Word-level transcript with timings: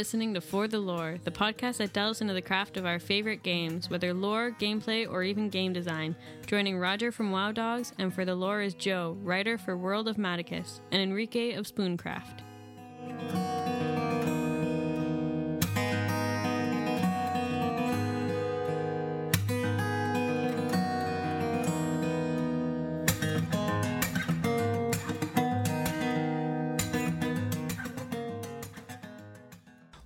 Listening 0.00 0.32
to 0.32 0.40
For 0.40 0.66
the 0.66 0.78
Lore, 0.78 1.18
the 1.24 1.30
podcast 1.30 1.76
that 1.76 1.92
delves 1.92 2.22
into 2.22 2.32
the 2.32 2.40
craft 2.40 2.78
of 2.78 2.86
our 2.86 2.98
favorite 2.98 3.42
games, 3.42 3.90
whether 3.90 4.14
lore, 4.14 4.50
gameplay, 4.58 5.06
or 5.06 5.22
even 5.22 5.50
game 5.50 5.74
design. 5.74 6.16
Joining 6.46 6.78
Roger 6.78 7.12
from 7.12 7.30
WoW 7.30 7.52
Dogs, 7.52 7.92
and 7.98 8.10
For 8.10 8.24
the 8.24 8.34
Lore 8.34 8.62
is 8.62 8.72
Joe, 8.72 9.18
writer 9.22 9.58
for 9.58 9.76
World 9.76 10.08
of 10.08 10.16
Matticus, 10.16 10.80
and 10.90 11.02
Enrique 11.02 11.52
of 11.52 11.66
Spooncraft. 11.66 12.40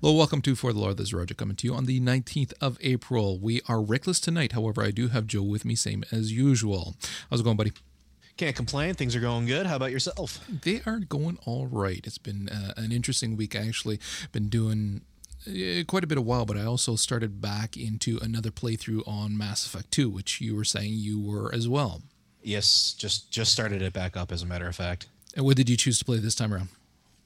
Hello, 0.05 0.19
welcome 0.19 0.43
to 0.43 0.55
For 0.55 0.75
the 0.75 0.79
Lore. 0.79 0.93
This 0.93 1.07
is 1.07 1.15
Roger 1.15 1.33
coming 1.33 1.57
to 1.57 1.67
you 1.67 1.73
on 1.75 1.87
the 1.87 1.99
19th 1.99 2.53
of 2.61 2.77
April. 2.83 3.39
We 3.39 3.63
are 3.69 3.81
reckless 3.81 4.21
tonight. 4.21 4.53
However, 4.53 4.83
I 4.83 4.91
do 4.91 5.09
have 5.09 5.27
Joe 5.27 5.41
with 5.41 5.65
me, 5.65 5.75
same 5.75 6.05
as 6.13 6.31
usual. 6.31 6.95
How's 7.31 7.41
it 7.41 7.45
going, 7.45 7.57
buddy? 7.57 7.73
Can't 8.37 8.55
complain. 8.55 8.93
Things 8.93 9.17
are 9.17 9.21
going 9.21 9.47
good. 9.47 9.65
How 9.65 9.77
about 9.77 9.93
yourself? 9.93 10.47
They 10.47 10.83
are 10.85 10.99
going 10.99 11.39
all 11.47 11.69
right. 11.69 12.03
It's 12.05 12.19
been 12.19 12.51
uh, 12.51 12.75
an 12.77 12.93
interesting 12.93 13.35
week. 13.35 13.57
I 13.57 13.67
actually 13.67 13.99
been 14.31 14.51
doing 14.51 15.07
uh, 15.49 15.85
quite 15.89 16.05
a 16.05 16.07
bit 16.07 16.19
of 16.19 16.27
while, 16.27 16.45
but 16.45 16.59
I 16.59 16.67
also 16.67 16.97
started 16.97 17.41
back 17.41 17.75
into 17.75 18.19
another 18.21 18.51
playthrough 18.51 19.09
on 19.09 19.39
Mass 19.39 19.65
Effect 19.65 19.91
2, 19.91 20.11
which 20.11 20.39
you 20.39 20.55
were 20.55 20.65
saying 20.65 20.93
you 20.93 21.19
were 21.19 21.51
as 21.55 21.67
well. 21.67 22.03
Yes, 22.43 22.93
just 22.93 23.31
just 23.31 23.55
started 23.55 23.81
it 23.81 23.95
back 23.95 24.19
up. 24.19 24.33
As 24.33 24.43
a 24.43 24.47
matter 24.47 24.67
of 24.67 24.77
fact. 24.77 25.07
And 25.35 25.47
what 25.47 25.57
did 25.57 25.71
you 25.71 25.79
choose 25.79 25.99
to 26.01 26.05
play 26.05 26.19
this 26.19 26.35
time 26.35 26.53
around? 26.53 26.69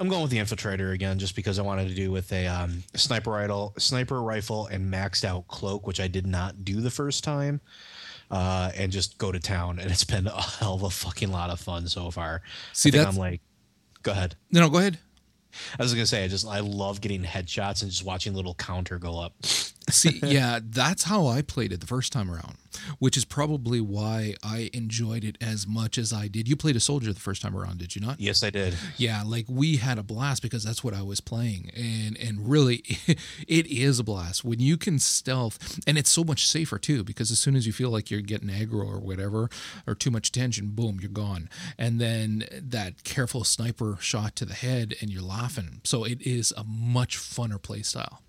I'm 0.00 0.08
going 0.08 0.22
with 0.22 0.30
the 0.30 0.38
infiltrator 0.38 0.92
again, 0.92 1.18
just 1.18 1.34
because 1.34 1.58
I 1.58 1.62
wanted 1.62 1.88
to 1.88 1.94
do 1.94 2.12
with 2.12 2.32
a 2.32 2.46
um, 2.46 2.84
sniper 2.94 3.30
rifle, 3.32 3.74
sniper 3.78 4.22
rifle, 4.22 4.66
and 4.66 4.92
maxed 4.92 5.24
out 5.24 5.48
cloak, 5.48 5.86
which 5.86 6.00
I 6.00 6.06
did 6.06 6.26
not 6.26 6.64
do 6.64 6.80
the 6.80 6.90
first 6.90 7.24
time, 7.24 7.60
uh, 8.30 8.70
and 8.76 8.92
just 8.92 9.18
go 9.18 9.32
to 9.32 9.40
town. 9.40 9.78
And 9.80 9.90
it's 9.90 10.04
been 10.04 10.26
a 10.28 10.40
hell 10.40 10.74
of 10.74 10.84
a 10.84 10.90
fucking 10.90 11.32
lot 11.32 11.50
of 11.50 11.58
fun 11.58 11.88
so 11.88 12.10
far. 12.10 12.42
See, 12.72 12.90
I 12.90 12.92
think 12.92 13.08
I'm 13.08 13.16
like, 13.16 13.40
go 14.02 14.12
ahead. 14.12 14.36
No, 14.52 14.60
no, 14.60 14.68
go 14.70 14.78
ahead. 14.78 14.98
I 15.78 15.82
was 15.82 15.92
gonna 15.92 16.06
say, 16.06 16.24
I 16.24 16.28
just 16.28 16.46
I 16.46 16.60
love 16.60 17.00
getting 17.00 17.22
headshots 17.22 17.82
and 17.82 17.90
just 17.90 18.04
watching 18.04 18.34
little 18.34 18.54
counter 18.54 18.98
go 18.98 19.18
up. 19.18 19.32
See, 19.90 20.20
yeah, 20.24 20.60
that's 20.62 21.04
how 21.04 21.26
I 21.26 21.42
played 21.42 21.72
it 21.72 21.80
the 21.80 21.86
first 21.86 22.12
time 22.12 22.30
around, 22.30 22.56
which 22.98 23.16
is 23.16 23.24
probably 23.24 23.80
why 23.80 24.34
I 24.42 24.70
enjoyed 24.72 25.24
it 25.24 25.36
as 25.40 25.66
much 25.66 25.98
as 25.98 26.12
I 26.12 26.28
did. 26.28 26.48
You 26.48 26.56
played 26.56 26.76
a 26.76 26.80
soldier 26.80 27.12
the 27.12 27.20
first 27.20 27.42
time 27.42 27.56
around, 27.56 27.78
did 27.78 27.94
you 27.94 28.00
not? 28.00 28.20
Yes, 28.20 28.42
I 28.42 28.50
did. 28.50 28.76
Yeah, 28.96 29.22
like 29.24 29.46
we 29.48 29.76
had 29.76 29.98
a 29.98 30.02
blast 30.02 30.42
because 30.42 30.64
that's 30.64 30.82
what 30.84 30.94
I 30.94 31.02
was 31.02 31.20
playing, 31.20 31.70
and 31.76 32.16
and 32.18 32.48
really, 32.48 32.82
it 33.48 33.66
is 33.66 33.98
a 33.98 34.04
blast 34.04 34.44
when 34.44 34.60
you 34.60 34.76
can 34.76 34.98
stealth, 34.98 35.80
and 35.86 35.96
it's 35.98 36.10
so 36.10 36.24
much 36.24 36.46
safer 36.46 36.78
too 36.78 37.04
because 37.04 37.30
as 37.30 37.38
soon 37.38 37.56
as 37.56 37.66
you 37.66 37.72
feel 37.72 37.90
like 37.90 38.10
you're 38.10 38.20
getting 38.20 38.48
aggro 38.48 38.86
or 38.86 39.00
whatever, 39.00 39.48
or 39.86 39.94
too 39.94 40.10
much 40.10 40.32
tension, 40.32 40.68
boom, 40.68 40.98
you're 41.00 41.10
gone, 41.10 41.48
and 41.78 42.00
then 42.00 42.44
that 42.52 43.04
careful 43.04 43.44
sniper 43.44 43.96
shot 44.00 44.36
to 44.36 44.44
the 44.44 44.54
head, 44.54 44.94
and 45.00 45.10
you're 45.10 45.22
laughing. 45.22 45.80
So 45.84 46.04
it 46.04 46.20
is 46.22 46.52
a 46.56 46.64
much 46.64 47.16
funner 47.16 47.60
play 47.60 47.82
style. 47.82 48.22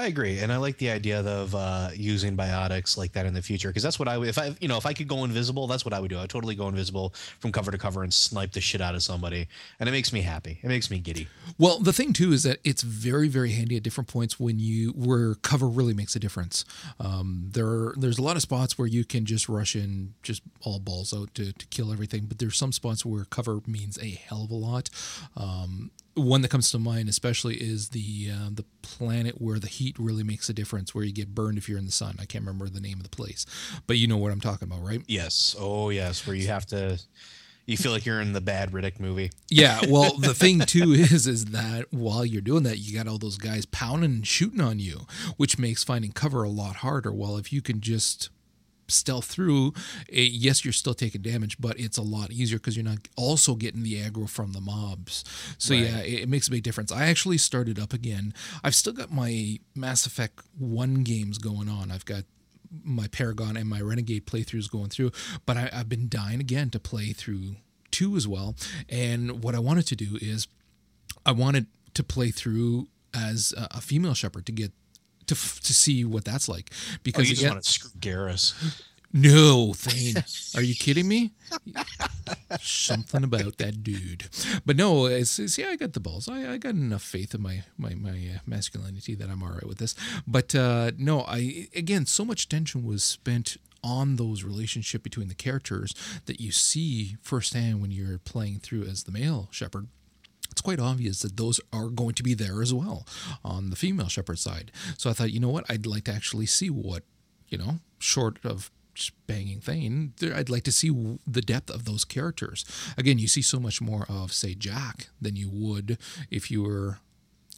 I 0.00 0.06
agree, 0.06 0.38
and 0.38 0.50
I 0.50 0.56
like 0.56 0.78
the 0.78 0.90
idea 0.90 1.20
of 1.20 1.54
uh, 1.54 1.90
using 1.94 2.36
biotics 2.36 2.96
like 2.96 3.12
that 3.12 3.26
in 3.26 3.34
the 3.34 3.42
future 3.42 3.68
because 3.68 3.82
that's 3.82 3.98
what 3.98 4.08
I 4.08 4.16
would 4.16 4.28
if 4.28 4.38
I 4.38 4.54
you 4.60 4.66
know 4.66 4.78
if 4.78 4.86
I 4.86 4.94
could 4.94 5.08
go 5.08 5.24
invisible, 5.24 5.66
that's 5.66 5.84
what 5.84 5.92
I 5.92 6.00
would 6.00 6.08
do. 6.08 6.16
I 6.16 6.22
would 6.22 6.30
totally 6.30 6.54
go 6.54 6.68
invisible 6.68 7.12
from 7.38 7.52
cover 7.52 7.70
to 7.70 7.76
cover 7.76 8.02
and 8.02 8.12
snipe 8.12 8.52
the 8.52 8.62
shit 8.62 8.80
out 8.80 8.94
of 8.94 9.02
somebody, 9.02 9.46
and 9.78 9.88
it 9.88 9.92
makes 9.92 10.10
me 10.10 10.22
happy. 10.22 10.58
It 10.62 10.68
makes 10.68 10.90
me 10.90 11.00
giddy. 11.00 11.28
Well, 11.58 11.78
the 11.78 11.92
thing 11.92 12.14
too 12.14 12.32
is 12.32 12.44
that 12.44 12.60
it's 12.64 12.82
very, 12.82 13.28
very 13.28 13.52
handy 13.52 13.76
at 13.76 13.82
different 13.82 14.08
points 14.08 14.40
when 14.40 14.58
you 14.58 14.90
where 14.92 15.34
cover 15.34 15.68
really 15.68 15.92
makes 15.92 16.16
a 16.16 16.18
difference. 16.18 16.64
Um, 16.98 17.50
there, 17.52 17.66
are, 17.66 17.94
there's 17.98 18.18
a 18.18 18.22
lot 18.22 18.36
of 18.36 18.42
spots 18.42 18.78
where 18.78 18.88
you 18.88 19.04
can 19.04 19.26
just 19.26 19.48
rush 19.48 19.76
in, 19.76 20.14
just 20.22 20.42
all 20.62 20.78
balls 20.78 21.12
out 21.12 21.34
to, 21.34 21.52
to 21.52 21.66
kill 21.66 21.92
everything. 21.92 22.24
But 22.26 22.38
there's 22.38 22.56
some 22.56 22.72
spots 22.72 23.04
where 23.04 23.24
cover 23.24 23.60
means 23.66 23.98
a 23.98 24.10
hell 24.10 24.44
of 24.44 24.50
a 24.50 24.54
lot. 24.54 24.88
Um, 25.36 25.90
one 26.14 26.42
that 26.42 26.48
comes 26.48 26.70
to 26.70 26.78
mind, 26.78 27.08
especially, 27.08 27.56
is 27.56 27.90
the 27.90 28.30
uh, 28.32 28.48
the 28.52 28.64
planet 28.82 29.40
where 29.40 29.58
the 29.58 29.68
heat 29.68 29.96
really 29.98 30.22
makes 30.22 30.48
a 30.48 30.52
difference, 30.52 30.94
where 30.94 31.04
you 31.04 31.12
get 31.12 31.34
burned 31.34 31.58
if 31.58 31.68
you're 31.68 31.78
in 31.78 31.86
the 31.86 31.92
sun. 31.92 32.16
I 32.20 32.24
can't 32.24 32.44
remember 32.44 32.68
the 32.68 32.80
name 32.80 32.98
of 32.98 33.04
the 33.04 33.10
place, 33.10 33.46
but 33.86 33.96
you 33.98 34.06
know 34.06 34.16
what 34.16 34.32
I'm 34.32 34.40
talking 34.40 34.66
about, 34.66 34.84
right? 34.84 35.02
Yes, 35.06 35.54
oh 35.58 35.90
yes, 35.90 36.26
where 36.26 36.36
you 36.36 36.48
have 36.48 36.66
to, 36.66 37.00
you 37.66 37.76
feel 37.76 37.92
like 37.92 38.04
you're 38.04 38.20
in 38.20 38.32
the 38.32 38.40
bad 38.40 38.72
Riddick 38.72 38.98
movie. 38.98 39.30
Yeah, 39.50 39.80
well, 39.88 40.16
the 40.18 40.34
thing 40.34 40.60
too 40.60 40.92
is, 40.92 41.26
is 41.26 41.46
that 41.46 41.92
while 41.92 42.24
you're 42.24 42.42
doing 42.42 42.64
that, 42.64 42.78
you 42.78 42.96
got 42.96 43.06
all 43.06 43.18
those 43.18 43.38
guys 43.38 43.66
pounding 43.66 44.10
and 44.10 44.26
shooting 44.26 44.60
on 44.60 44.78
you, 44.78 45.06
which 45.36 45.58
makes 45.58 45.84
finding 45.84 46.12
cover 46.12 46.42
a 46.42 46.50
lot 46.50 46.76
harder. 46.76 47.12
Well, 47.12 47.36
if 47.36 47.52
you 47.52 47.62
can 47.62 47.80
just 47.80 48.30
stealth 48.90 49.24
through, 49.26 49.72
it, 50.08 50.32
yes, 50.32 50.64
you're 50.64 50.72
still 50.72 50.94
taking 50.94 51.22
damage, 51.22 51.56
but 51.60 51.78
it's 51.78 51.98
a 51.98 52.02
lot 52.02 52.30
easier 52.30 52.58
because 52.58 52.76
you're 52.76 52.84
not 52.84 52.98
also 53.16 53.54
getting 53.54 53.82
the 53.82 53.94
aggro 53.94 54.28
from 54.28 54.52
the 54.52 54.60
mobs. 54.60 55.24
So 55.58 55.74
Right. 55.74 55.84
yeah, 55.84 55.98
it, 56.00 56.20
it 56.22 56.28
makes 56.28 56.48
a 56.48 56.50
big 56.50 56.62
difference. 56.62 56.90
I 56.92 57.06
actually 57.06 57.38
started 57.38 57.78
up 57.78 57.92
again. 57.92 58.34
I've 58.64 58.74
still 58.74 58.92
got 58.92 59.10
my 59.12 59.58
Mass 59.74 60.06
Effect 60.06 60.40
One 60.58 61.02
games 61.02 61.38
going 61.38 61.68
on. 61.68 61.90
I've 61.90 62.04
got 62.04 62.24
my 62.84 63.08
Paragon 63.08 63.56
and 63.56 63.68
my 63.68 63.80
Renegade 63.80 64.26
playthroughs 64.26 64.70
going 64.70 64.90
through, 64.90 65.10
but 65.46 65.56
I, 65.56 65.70
I've 65.72 65.88
been 65.88 66.08
dying 66.08 66.40
again 66.40 66.70
to 66.70 66.78
play 66.78 67.12
through 67.12 67.56
two 67.90 68.16
as 68.16 68.28
well. 68.28 68.54
And 68.88 69.42
what 69.42 69.54
I 69.54 69.58
wanted 69.58 69.86
to 69.88 69.96
do 69.96 70.18
is 70.20 70.46
I 71.26 71.32
wanted 71.32 71.66
to 71.94 72.04
play 72.04 72.30
through 72.30 72.86
as 73.12 73.52
a, 73.56 73.66
a 73.72 73.80
female 73.80 74.14
Shepard 74.14 74.46
to 74.46 74.52
get 74.52 74.70
to 75.30 75.34
f- 75.34 75.60
to 75.60 75.72
see 75.74 76.04
what 76.04 76.24
that's 76.24 76.48
like 76.48 76.70
Oh, 76.72 76.96
because 77.02 77.28
you 77.28 77.34
just 77.34 77.42
again- 77.42 77.54
want 77.54 77.64
to 77.64 77.70
screw 77.70 77.90
Garrus. 77.98 78.54
no, 79.12 79.72
Thane. 79.74 80.22
Are 80.54 80.62
you 80.62 80.74
kidding 80.74 81.08
me? 81.08 81.32
Something 82.60 83.24
about 83.24 83.58
that 83.58 83.82
dude. 83.82 84.28
But 84.64 84.76
no, 84.76 85.06
it's, 85.06 85.38
it's 85.38 85.58
yeah, 85.58 85.68
I 85.68 85.76
got 85.76 85.92
the 85.94 86.00
balls. 86.00 86.28
I, 86.28 86.52
I 86.52 86.56
got 86.58 86.74
enough 86.74 87.02
faith 87.02 87.34
in 87.34 87.42
my 87.42 87.62
my 87.78 87.94
my 87.94 88.10
uh, 88.10 88.38
masculinity 88.46 89.14
that 89.16 89.28
I'm 89.30 89.42
all 89.42 89.50
right 89.50 89.66
with 89.66 89.78
this. 89.78 89.94
But 90.26 90.54
uh, 90.54 90.92
no, 90.98 91.22
I 91.22 91.68
again, 91.74 92.06
so 92.06 92.24
much 92.24 92.48
tension 92.48 92.84
was 92.84 93.02
spent 93.02 93.56
on 93.82 94.16
those 94.16 94.44
relationship 94.44 95.02
between 95.02 95.28
the 95.28 95.34
characters 95.34 95.94
that 96.26 96.38
you 96.40 96.52
see 96.52 97.16
firsthand 97.22 97.80
when 97.80 97.90
you're 97.90 98.18
playing 98.18 98.58
through 98.58 98.82
as 98.84 99.04
the 99.04 99.12
male 99.12 99.48
Shepard 99.50 99.88
it's 100.60 100.66
quite 100.66 100.78
obvious 100.78 101.22
that 101.22 101.38
those 101.38 101.58
are 101.72 101.88
going 101.88 102.12
to 102.12 102.22
be 102.22 102.34
there 102.34 102.60
as 102.60 102.74
well 102.74 103.06
on 103.42 103.70
the 103.70 103.76
female 103.76 104.08
Shepard 104.08 104.38
side. 104.38 104.70
So 104.98 105.08
I 105.08 105.14
thought, 105.14 105.32
you 105.32 105.40
know 105.40 105.48
what, 105.48 105.64
I'd 105.70 105.86
like 105.86 106.04
to 106.04 106.12
actually 106.12 106.44
see 106.44 106.68
what, 106.68 107.02
you 107.48 107.56
know, 107.56 107.78
short 107.98 108.38
of 108.44 108.70
banging 109.26 109.60
Thane, 109.60 110.12
there, 110.18 110.34
I'd 110.34 110.50
like 110.50 110.64
to 110.64 110.72
see 110.72 110.90
the 111.26 111.40
depth 111.40 111.70
of 111.70 111.86
those 111.86 112.04
characters. 112.04 112.66
Again, 112.98 113.18
you 113.18 113.26
see 113.26 113.40
so 113.40 113.58
much 113.58 113.80
more 113.80 114.04
of, 114.10 114.34
say, 114.34 114.54
Jack 114.54 115.08
than 115.18 115.34
you 115.34 115.48
would 115.50 115.96
if 116.30 116.50
you 116.50 116.62
were. 116.62 116.98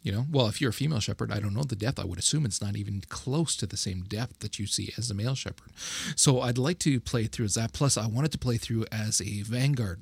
You 0.01 0.11
know, 0.11 0.25
well, 0.29 0.47
if 0.47 0.59
you're 0.59 0.71
a 0.71 0.73
female 0.73 0.99
Shepard, 0.99 1.31
I 1.31 1.39
don't 1.39 1.53
know 1.53 1.63
the 1.63 1.77
depth. 1.77 1.97
I 1.97 2.03
would 2.03 2.19
assume 2.19 2.45
it's 2.45 2.61
not 2.61 2.75
even 2.75 3.03
close 3.07 3.55
to 3.55 3.65
the 3.65 3.77
same 3.77 4.03
depth 4.03 4.39
that 4.39 4.59
you 4.59 4.67
see 4.67 4.93
as 4.97 5.09
a 5.09 5.13
male 5.13 5.33
Shepard. 5.33 5.71
So 6.17 6.41
I'd 6.41 6.57
like 6.57 6.79
to 6.79 6.99
play 6.99 7.25
through 7.25 7.45
as 7.45 7.53
that. 7.53 7.71
Plus, 7.71 7.95
I 7.95 8.07
wanted 8.07 8.33
to 8.33 8.37
play 8.37 8.57
through 8.57 8.85
as 8.91 9.21
a 9.21 9.43
vanguard 9.43 10.01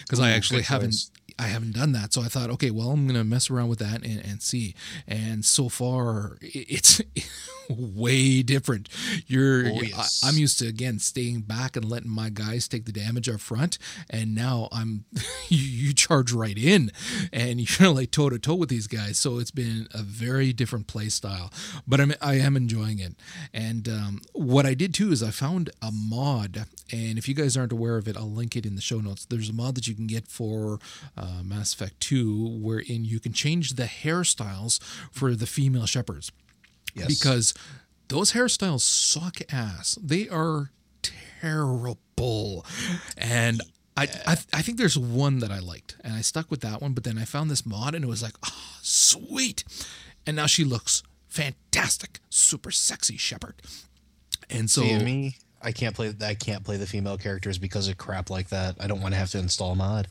because 0.00 0.20
oh, 0.20 0.24
I 0.24 0.30
actually 0.30 0.62
haven't 0.62 0.90
choice. 0.90 1.10
I 1.38 1.44
haven't 1.44 1.74
done 1.74 1.92
that. 1.92 2.12
So 2.12 2.22
I 2.22 2.26
thought, 2.26 2.50
okay, 2.50 2.70
well, 2.70 2.90
I'm 2.90 3.06
gonna 3.06 3.24
mess 3.24 3.50
around 3.50 3.68
with 3.68 3.78
that 3.80 4.02
and, 4.04 4.24
and 4.24 4.42
see. 4.42 4.74
And 5.06 5.44
so 5.44 5.68
far, 5.68 6.38
it's 6.40 7.00
way 7.70 8.42
different. 8.42 8.88
You're, 9.26 9.66
Oh, 9.66 9.80
yes. 9.82 10.22
I, 10.24 10.28
am 10.28 10.36
used 10.36 10.58
to 10.60 10.68
again 10.68 10.98
staying 10.98 11.42
back 11.42 11.76
and 11.76 11.84
letting 11.84 12.10
my 12.10 12.30
guys 12.30 12.68
take 12.68 12.84
the 12.84 12.92
damage 12.92 13.28
up 13.28 13.40
front, 13.40 13.78
and 14.08 14.34
now 14.34 14.68
I'm 14.72 15.04
you, 15.48 15.58
you 15.58 15.92
charge 15.92 16.32
right 16.32 16.56
in, 16.56 16.90
and 17.32 17.60
you're 17.80 17.90
like 17.90 18.10
toe 18.10 18.30
to 18.30 18.38
toe 18.38 18.54
with 18.54 18.68
these 18.68 18.86
guys. 18.86 19.18
So 19.18 19.38
it's 19.38 19.50
been 19.50 19.88
a 19.92 20.02
very 20.02 20.52
different 20.52 20.86
play 20.86 21.08
style, 21.08 21.52
but 21.86 22.00
I'm 22.00 22.14
I 22.20 22.34
am 22.34 22.56
enjoying 22.56 22.98
it. 22.98 23.14
And 23.52 23.88
um, 23.88 24.20
what 24.32 24.66
I 24.66 24.74
did 24.74 24.94
too 24.94 25.12
is 25.12 25.22
I 25.22 25.30
found 25.30 25.70
a 25.82 25.90
mod, 25.92 26.64
and 26.92 27.18
if 27.18 27.28
you 27.28 27.34
guys 27.34 27.56
aren't 27.56 27.72
aware 27.72 27.96
of 27.96 28.08
it, 28.08 28.16
I'll 28.16 28.30
link 28.30 28.56
it 28.56 28.64
in 28.64 28.74
the 28.74 28.82
show 28.82 29.00
notes. 29.00 29.24
There's 29.26 29.50
a 29.50 29.52
mod 29.52 29.74
that 29.74 29.86
you 29.86 29.94
can 29.94 30.06
get 30.06 30.28
for 30.28 30.78
uh, 31.16 31.25
Uh, 31.26 31.42
Mass 31.42 31.74
Effect 31.74 31.98
2, 32.00 32.58
wherein 32.62 33.04
you 33.04 33.18
can 33.20 33.32
change 33.32 33.70
the 33.74 33.84
hairstyles 33.84 34.80
for 35.10 35.34
the 35.34 35.46
female 35.46 35.86
Shepards 35.86 36.30
Yes. 36.94 37.06
because 37.08 37.52
those 38.08 38.32
hairstyles 38.32 38.80
suck 38.82 39.38
ass. 39.52 39.98
They 40.02 40.28
are 40.28 40.70
terrible. 41.02 42.64
And 43.16 43.60
I, 43.96 44.08
I 44.26 44.36
I 44.52 44.62
think 44.62 44.78
there's 44.78 44.98
one 44.98 45.38
that 45.40 45.50
I 45.50 45.58
liked 45.58 45.96
and 46.04 46.12
I 46.14 46.20
stuck 46.20 46.50
with 46.50 46.60
that 46.60 46.80
one, 46.82 46.92
but 46.92 47.04
then 47.04 47.18
I 47.18 47.24
found 47.24 47.50
this 47.50 47.64
mod 47.66 47.94
and 47.94 48.04
it 48.04 48.08
was 48.08 48.22
like, 48.22 48.34
oh, 48.46 48.76
sweet. 48.82 49.64
And 50.26 50.36
now 50.36 50.46
she 50.46 50.64
looks 50.64 51.02
fantastic, 51.28 52.20
super 52.30 52.70
sexy 52.70 53.16
Shepard. 53.16 53.54
And 54.50 54.70
so 54.70 54.82
See, 54.82 54.98
me, 54.98 55.36
I 55.62 55.72
can't 55.72 55.94
play. 55.94 56.12
I 56.20 56.34
can't 56.34 56.64
play 56.64 56.76
the 56.76 56.86
female 56.86 57.16
characters 57.18 57.58
because 57.58 57.88
of 57.88 57.96
crap 57.98 58.30
like 58.30 58.48
that. 58.50 58.76
I 58.80 58.86
don't 58.86 59.00
want 59.00 59.14
to 59.14 59.18
have 59.18 59.30
to 59.30 59.38
install 59.38 59.72
a 59.72 59.76
mod. 59.76 60.08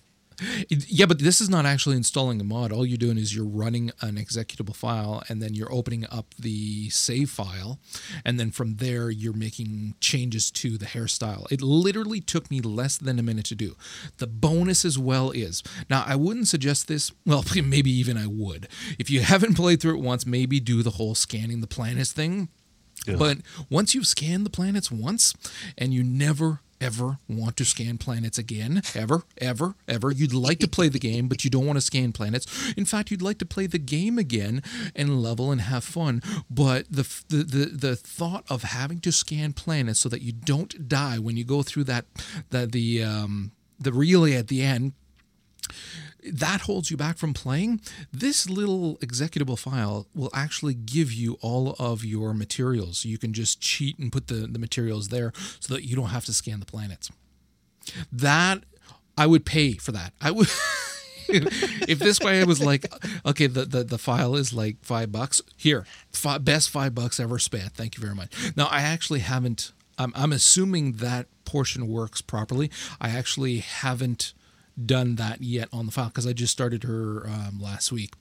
Yeah, 0.69 1.05
but 1.05 1.19
this 1.19 1.41
is 1.41 1.49
not 1.49 1.65
actually 1.65 1.95
installing 1.95 2.41
a 2.41 2.43
mod. 2.43 2.71
All 2.71 2.85
you're 2.85 2.97
doing 2.97 3.17
is 3.17 3.35
you're 3.35 3.45
running 3.45 3.91
an 4.01 4.15
executable 4.15 4.75
file, 4.75 5.23
and 5.29 5.41
then 5.41 5.53
you're 5.53 5.71
opening 5.71 6.05
up 6.11 6.33
the 6.37 6.89
save 6.89 7.29
file, 7.29 7.79
and 8.23 8.39
then 8.39 8.51
from 8.51 8.75
there 8.75 9.09
you're 9.09 9.33
making 9.33 9.95
changes 9.99 10.51
to 10.51 10.77
the 10.77 10.85
hairstyle. 10.85 11.51
It 11.51 11.61
literally 11.61 12.21
took 12.21 12.51
me 12.51 12.61
less 12.61 12.97
than 12.97 13.19
a 13.19 13.23
minute 13.23 13.45
to 13.45 13.55
do. 13.55 13.75
The 14.17 14.27
bonus 14.27 14.85
as 14.85 14.97
well 14.99 15.31
is 15.31 15.63
now 15.89 16.03
I 16.05 16.15
wouldn't 16.15 16.47
suggest 16.47 16.87
this. 16.87 17.11
Well, 17.25 17.43
maybe 17.63 17.91
even 17.91 18.17
I 18.17 18.27
would. 18.27 18.67
If 18.99 19.09
you 19.09 19.21
haven't 19.21 19.55
played 19.55 19.81
through 19.81 19.97
it 19.97 20.03
once, 20.03 20.25
maybe 20.25 20.59
do 20.59 20.83
the 20.83 20.91
whole 20.91 21.15
scanning 21.15 21.61
the 21.61 21.67
planets 21.67 22.11
thing. 22.11 22.49
Ugh. 23.07 23.17
But 23.17 23.37
once 23.69 23.93
you've 23.93 24.07
scanned 24.07 24.45
the 24.45 24.49
planets 24.49 24.91
once 24.91 25.33
and 25.77 25.93
you 25.93 26.03
never 26.03 26.61
ever 26.81 27.19
want 27.27 27.57
to 27.57 27.65
scan 27.65 27.97
planets 27.97 28.37
again, 28.37 28.81
ever, 28.93 29.23
ever, 29.37 29.75
ever, 29.87 30.11
you'd 30.11 30.33
like 30.33 30.59
to 30.59 30.67
play 30.67 30.89
the 30.89 30.99
game, 30.99 31.27
but 31.27 31.43
you 31.43 31.49
don't 31.49 31.65
want 31.65 31.77
to 31.77 31.81
scan 31.81 32.11
planets. 32.11 32.73
In 32.75 32.85
fact, 32.85 33.11
you'd 33.11 33.21
like 33.21 33.37
to 33.39 33.45
play 33.45 33.67
the 33.67 33.79
game 33.79 34.17
again 34.17 34.61
and 34.95 35.21
level 35.21 35.51
and 35.51 35.61
have 35.61 35.83
fun. 35.83 36.21
But 36.49 36.87
the 36.89 37.03
the 37.29 37.43
the, 37.43 37.65
the 37.65 37.95
thought 37.95 38.45
of 38.49 38.63
having 38.63 38.99
to 39.01 39.11
scan 39.11 39.53
planets 39.53 39.99
so 39.99 40.09
that 40.09 40.21
you 40.21 40.31
don't 40.31 40.87
die 40.87 41.17
when 41.17 41.37
you 41.37 41.43
go 41.43 41.63
through 41.63 41.85
that 41.85 42.05
that 42.49 42.71
the 42.71 43.03
um 43.03 43.51
the 43.79 43.91
relay 43.91 44.33
at 44.33 44.47
the 44.47 44.61
end 44.61 44.93
that 46.33 46.61
holds 46.61 46.91
you 46.91 46.97
back 46.97 47.17
from 47.17 47.33
playing, 47.33 47.81
this 48.11 48.49
little 48.49 48.97
executable 48.97 49.57
file 49.57 50.07
will 50.13 50.31
actually 50.33 50.73
give 50.73 51.11
you 51.11 51.37
all 51.41 51.75
of 51.79 52.03
your 52.03 52.33
materials. 52.33 53.05
You 53.05 53.17
can 53.17 53.33
just 53.33 53.61
cheat 53.61 53.97
and 53.99 54.11
put 54.11 54.27
the, 54.27 54.47
the 54.47 54.59
materials 54.59 55.09
there 55.09 55.33
so 55.59 55.73
that 55.73 55.83
you 55.83 55.95
don't 55.95 56.09
have 56.09 56.25
to 56.25 56.33
scan 56.33 56.59
the 56.59 56.65
planets. 56.65 57.11
That 58.11 58.63
I 59.17 59.27
would 59.27 59.45
pay 59.45 59.73
for 59.73 59.91
that. 59.91 60.13
I 60.19 60.31
would 60.31 60.49
if 61.27 61.99
this 61.99 62.19
guy 62.19 62.43
was 62.43 62.61
like, 62.63 62.85
okay, 63.25 63.47
the, 63.47 63.65
the, 63.65 63.83
the 63.83 63.97
file 63.97 64.35
is 64.35 64.53
like 64.53 64.77
five 64.81 65.11
bucks. 65.11 65.41
Here, 65.55 65.85
fi 66.11 66.37
best 66.37 66.69
five 66.69 66.93
bucks 66.93 67.19
ever 67.19 67.39
spent. 67.39 67.73
Thank 67.73 67.97
you 67.97 68.01
very 68.01 68.15
much. 68.15 68.31
Now 68.55 68.67
I 68.67 68.81
actually 68.81 69.19
haven't. 69.19 69.71
I'm, 69.97 70.11
I'm 70.15 70.33
assuming 70.33 70.93
that 70.93 71.27
portion 71.45 71.87
works 71.87 72.21
properly. 72.21 72.69
I 72.99 73.09
actually 73.09 73.59
haven't 73.59 74.33
done 74.83 75.15
that 75.15 75.41
yet 75.41 75.69
on 75.71 75.85
the 75.85 75.91
file 75.91 76.07
because 76.07 76.27
I 76.27 76.33
just 76.33 76.51
started 76.51 76.83
her 76.83 77.27
um, 77.27 77.59
last 77.61 77.91
week. 77.91 78.13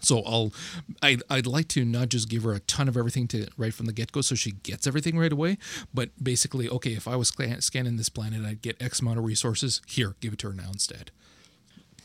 So 0.00 0.20
I'll, 0.26 0.52
I'd, 1.00 1.22
I'd 1.30 1.46
like 1.46 1.68
to 1.68 1.84
not 1.84 2.08
just 2.08 2.28
give 2.28 2.42
her 2.42 2.52
a 2.52 2.60
ton 2.60 2.88
of 2.88 2.96
everything 2.96 3.28
to 3.28 3.46
right 3.56 3.72
from 3.72 3.86
the 3.86 3.92
get 3.92 4.10
go, 4.10 4.20
so 4.20 4.34
she 4.34 4.50
gets 4.50 4.86
everything 4.86 5.16
right 5.16 5.32
away. 5.32 5.58
But 5.94 6.10
basically, 6.20 6.68
okay, 6.68 6.94
if 6.94 7.06
I 7.06 7.14
was 7.14 7.32
scanning 7.60 7.96
this 7.96 8.08
planet, 8.08 8.44
I'd 8.44 8.62
get 8.62 8.82
X 8.82 9.00
amount 9.00 9.18
of 9.18 9.24
resources. 9.24 9.80
Here, 9.86 10.16
give 10.20 10.32
it 10.32 10.40
to 10.40 10.48
her 10.48 10.54
now 10.54 10.70
instead. 10.72 11.12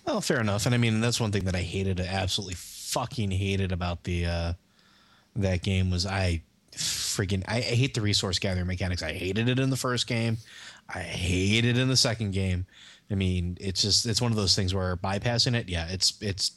Well, 0.06 0.22
fair 0.22 0.40
enough. 0.40 0.66
And 0.66 0.76
I 0.76 0.78
mean, 0.78 1.02
that's 1.02 1.20
one 1.20 1.32
thing 1.32 1.46
that 1.46 1.56
I 1.56 1.62
hated, 1.62 2.00
absolutely 2.00 2.56
fucking 2.56 3.32
hated 3.32 3.72
about 3.72 4.04
the 4.04 4.26
uh, 4.26 4.54
that 5.36 5.64
game 5.64 5.90
was 5.92 6.06
I 6.06 6.44
freaking 6.72 7.44
I, 7.48 7.58
I 7.58 7.62
hate 7.62 7.94
the 7.94 8.02
resource 8.02 8.40
gathering 8.40 8.68
mechanics. 8.68 9.04
I 9.04 9.12
hated 9.12 9.50
it 9.50 9.60
in 9.60 9.70
the 9.70 9.78
first 9.78 10.08
game. 10.08 10.38
I 10.88 11.00
hated 11.00 11.78
it 11.78 11.82
in 11.82 11.90
the 11.90 11.98
second 11.98 12.32
game. 12.32 12.66
I 13.10 13.16
mean, 13.16 13.58
it's 13.60 13.82
just 13.82 14.06
it's 14.06 14.22
one 14.22 14.32
of 14.32 14.38
those 14.38 14.56
things 14.56 14.74
where 14.74 14.98
bypassing 14.98 15.56
it, 15.56 15.70
yeah, 15.70 15.88
it's 15.90 16.14
it's 16.22 16.52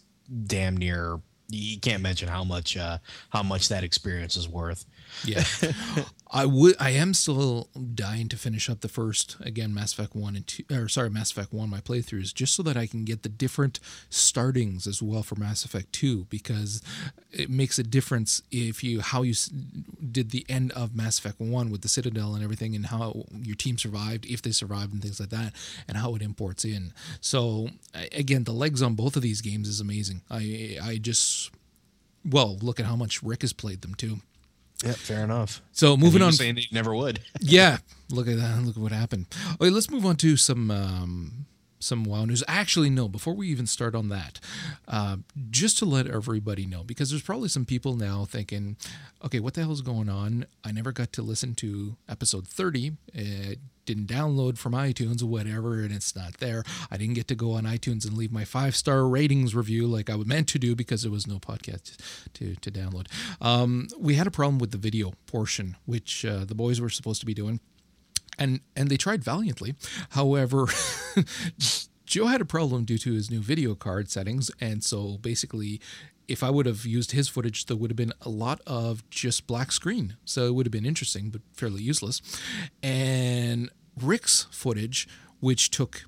damn 0.47 0.76
near 0.76 1.20
you 1.49 1.79
can't 1.81 2.02
mention 2.02 2.29
how 2.29 2.44
much 2.44 2.76
uh 2.76 2.99
how 3.31 3.43
much 3.43 3.69
that 3.69 3.85
experience 3.85 4.37
is 4.37 4.49
worth. 4.49 4.85
Yeah, 5.25 5.44
I 6.32 6.46
would. 6.46 6.76
I 6.78 6.90
am 6.90 7.12
still 7.12 7.68
dying 7.94 8.28
to 8.28 8.36
finish 8.36 8.70
up 8.70 8.82
the 8.82 8.88
first 8.88 9.36
again 9.40 9.74
Mass 9.74 9.92
Effect 9.92 10.14
one 10.14 10.36
and 10.36 10.46
two, 10.46 10.62
or 10.70 10.88
sorry, 10.88 11.10
Mass 11.10 11.32
Effect 11.32 11.52
one. 11.52 11.68
My 11.68 11.80
playthroughs 11.80 12.32
just 12.32 12.54
so 12.54 12.62
that 12.62 12.76
I 12.76 12.86
can 12.86 13.04
get 13.04 13.24
the 13.24 13.28
different 13.28 13.80
startings 14.10 14.86
as 14.86 15.02
well 15.02 15.24
for 15.24 15.34
Mass 15.34 15.64
Effect 15.64 15.92
two 15.92 16.26
because 16.30 16.82
it 17.32 17.50
makes 17.50 17.80
a 17.80 17.82
difference 17.82 18.42
if 18.52 18.84
you 18.84 19.00
how 19.00 19.22
you 19.22 19.34
did 20.12 20.30
the 20.30 20.46
end 20.48 20.70
of 20.72 20.94
Mass 20.94 21.18
Effect 21.18 21.40
one 21.40 21.68
with 21.68 21.82
the 21.82 21.88
Citadel 21.88 22.34
and 22.34 22.44
everything 22.44 22.76
and 22.76 22.86
how 22.86 23.24
your 23.32 23.56
team 23.56 23.76
survived 23.76 24.24
if 24.26 24.40
they 24.40 24.52
survived 24.52 24.92
and 24.92 25.02
things 25.02 25.18
like 25.18 25.30
that 25.30 25.52
and 25.88 25.96
how 25.96 26.14
it 26.14 26.22
imports 26.22 26.64
in. 26.64 26.92
So 27.20 27.70
again, 28.12 28.44
the 28.44 28.52
legs 28.52 28.82
on 28.82 28.94
both 28.94 29.16
of 29.16 29.22
these 29.22 29.40
games 29.40 29.66
is 29.68 29.80
amazing. 29.80 30.22
I 30.30 30.78
I 30.80 30.98
just 30.98 31.50
well 32.24 32.56
look 32.62 32.78
at 32.78 32.86
how 32.86 32.94
much 32.94 33.20
Rick 33.20 33.42
has 33.42 33.52
played 33.52 33.82
them 33.82 33.96
too. 33.96 34.20
Yeah, 34.84 34.92
fair 34.92 35.24
enough. 35.24 35.60
So 35.72 35.96
moving 35.96 36.14
And 36.16 36.20
you 36.20 36.26
on. 36.26 36.32
saying 36.32 36.54
that 36.56 36.62
you 36.62 36.68
never 36.72 36.94
would. 36.94 37.20
yeah, 37.40 37.78
look 38.10 38.28
at 38.28 38.36
that. 38.38 38.62
Look 38.62 38.76
at 38.76 38.82
what 38.82 38.92
happened. 38.92 39.26
Okay, 39.60 39.70
let's 39.70 39.90
move 39.90 40.06
on 40.06 40.16
to 40.16 40.36
some 40.36 40.70
um, 40.70 41.46
some 41.80 42.04
WoW 42.04 42.26
news. 42.26 42.44
Actually, 42.46 42.90
no. 42.90 43.08
Before 43.08 43.34
we 43.34 43.48
even 43.48 43.66
start 43.66 43.94
on 43.94 44.08
that, 44.10 44.38
uh, 44.86 45.16
just 45.50 45.78
to 45.78 45.84
let 45.84 46.06
everybody 46.06 46.66
know, 46.66 46.84
because 46.84 47.10
there's 47.10 47.22
probably 47.22 47.48
some 47.48 47.64
people 47.64 47.96
now 47.96 48.24
thinking, 48.24 48.76
okay, 49.24 49.40
what 49.40 49.54
the 49.54 49.62
hell's 49.62 49.82
going 49.82 50.08
on? 50.08 50.46
I 50.62 50.72
never 50.72 50.92
got 50.92 51.12
to 51.14 51.22
listen 51.22 51.54
to 51.56 51.96
episode 52.08 52.46
30. 52.46 52.92
It 53.12 53.58
didn't 53.86 54.06
download 54.06 54.56
from 54.56 54.72
iTunes 54.72 55.22
or 55.22 55.26
whatever, 55.26 55.80
and 55.80 55.92
it's 55.92 56.14
not 56.14 56.38
there. 56.38 56.62
I 56.90 56.96
didn't 56.96 57.14
get 57.14 57.26
to 57.28 57.34
go 57.34 57.52
on 57.52 57.64
iTunes 57.64 58.06
and 58.06 58.16
leave 58.16 58.30
my 58.30 58.44
five 58.44 58.76
star 58.76 59.08
ratings 59.08 59.54
review 59.54 59.86
like 59.86 60.08
I 60.08 60.14
was 60.14 60.26
meant 60.26 60.48
to 60.48 60.58
do 60.58 60.76
because 60.76 61.02
there 61.02 61.10
was 61.10 61.26
no 61.26 61.38
podcast 61.38 61.96
to 62.34 62.54
to 62.54 62.70
download. 62.70 63.06
Um, 63.40 63.88
we 63.98 64.14
had 64.14 64.26
a 64.26 64.30
problem 64.30 64.58
with 64.58 64.70
the 64.70 64.78
video 64.78 65.12
portion, 65.26 65.76
which 65.86 66.24
uh, 66.24 66.44
the 66.44 66.54
boys 66.54 66.80
were 66.80 66.90
supposed 66.90 67.20
to 67.20 67.26
be 67.26 67.34
doing 67.34 67.60
and 68.40 68.60
and 68.75 68.88
they 68.88 68.96
tried 68.96 69.22
valiantly. 69.22 69.76
However, 70.10 70.66
Joe 72.06 72.26
had 72.26 72.40
a 72.40 72.47
problem 72.47 72.85
due 72.85 72.99
to 72.99 73.12
his 73.12 73.30
new 73.30 73.40
video 73.40 73.76
card 73.76 74.11
settings, 74.11 74.50
and 74.61 74.82
so 74.82 75.18
basically, 75.18 75.80
if 76.26 76.42
I 76.42 76.50
would 76.50 76.66
have 76.66 76.87
used 76.87 77.12
his 77.12 77.28
footage, 77.28 77.66
there 77.66 77.76
would 77.76 77.90
have 77.90 77.97
been 77.97 78.14
a 78.23 78.28
lot 78.28 78.61
of 78.66 79.09
just 79.11 79.47
black 79.47 79.70
screen. 79.70 80.16
So 80.25 80.47
it 80.47 80.54
would 80.54 80.66
have 80.66 80.73
been 80.73 80.87
interesting, 80.87 81.30
but 81.30 81.42
fairly 81.52 81.82
useless. 81.82 82.23
And 82.82 83.70
Rick's 84.00 84.47
footage, 84.50 85.06
which 85.40 85.70
took 85.70 86.04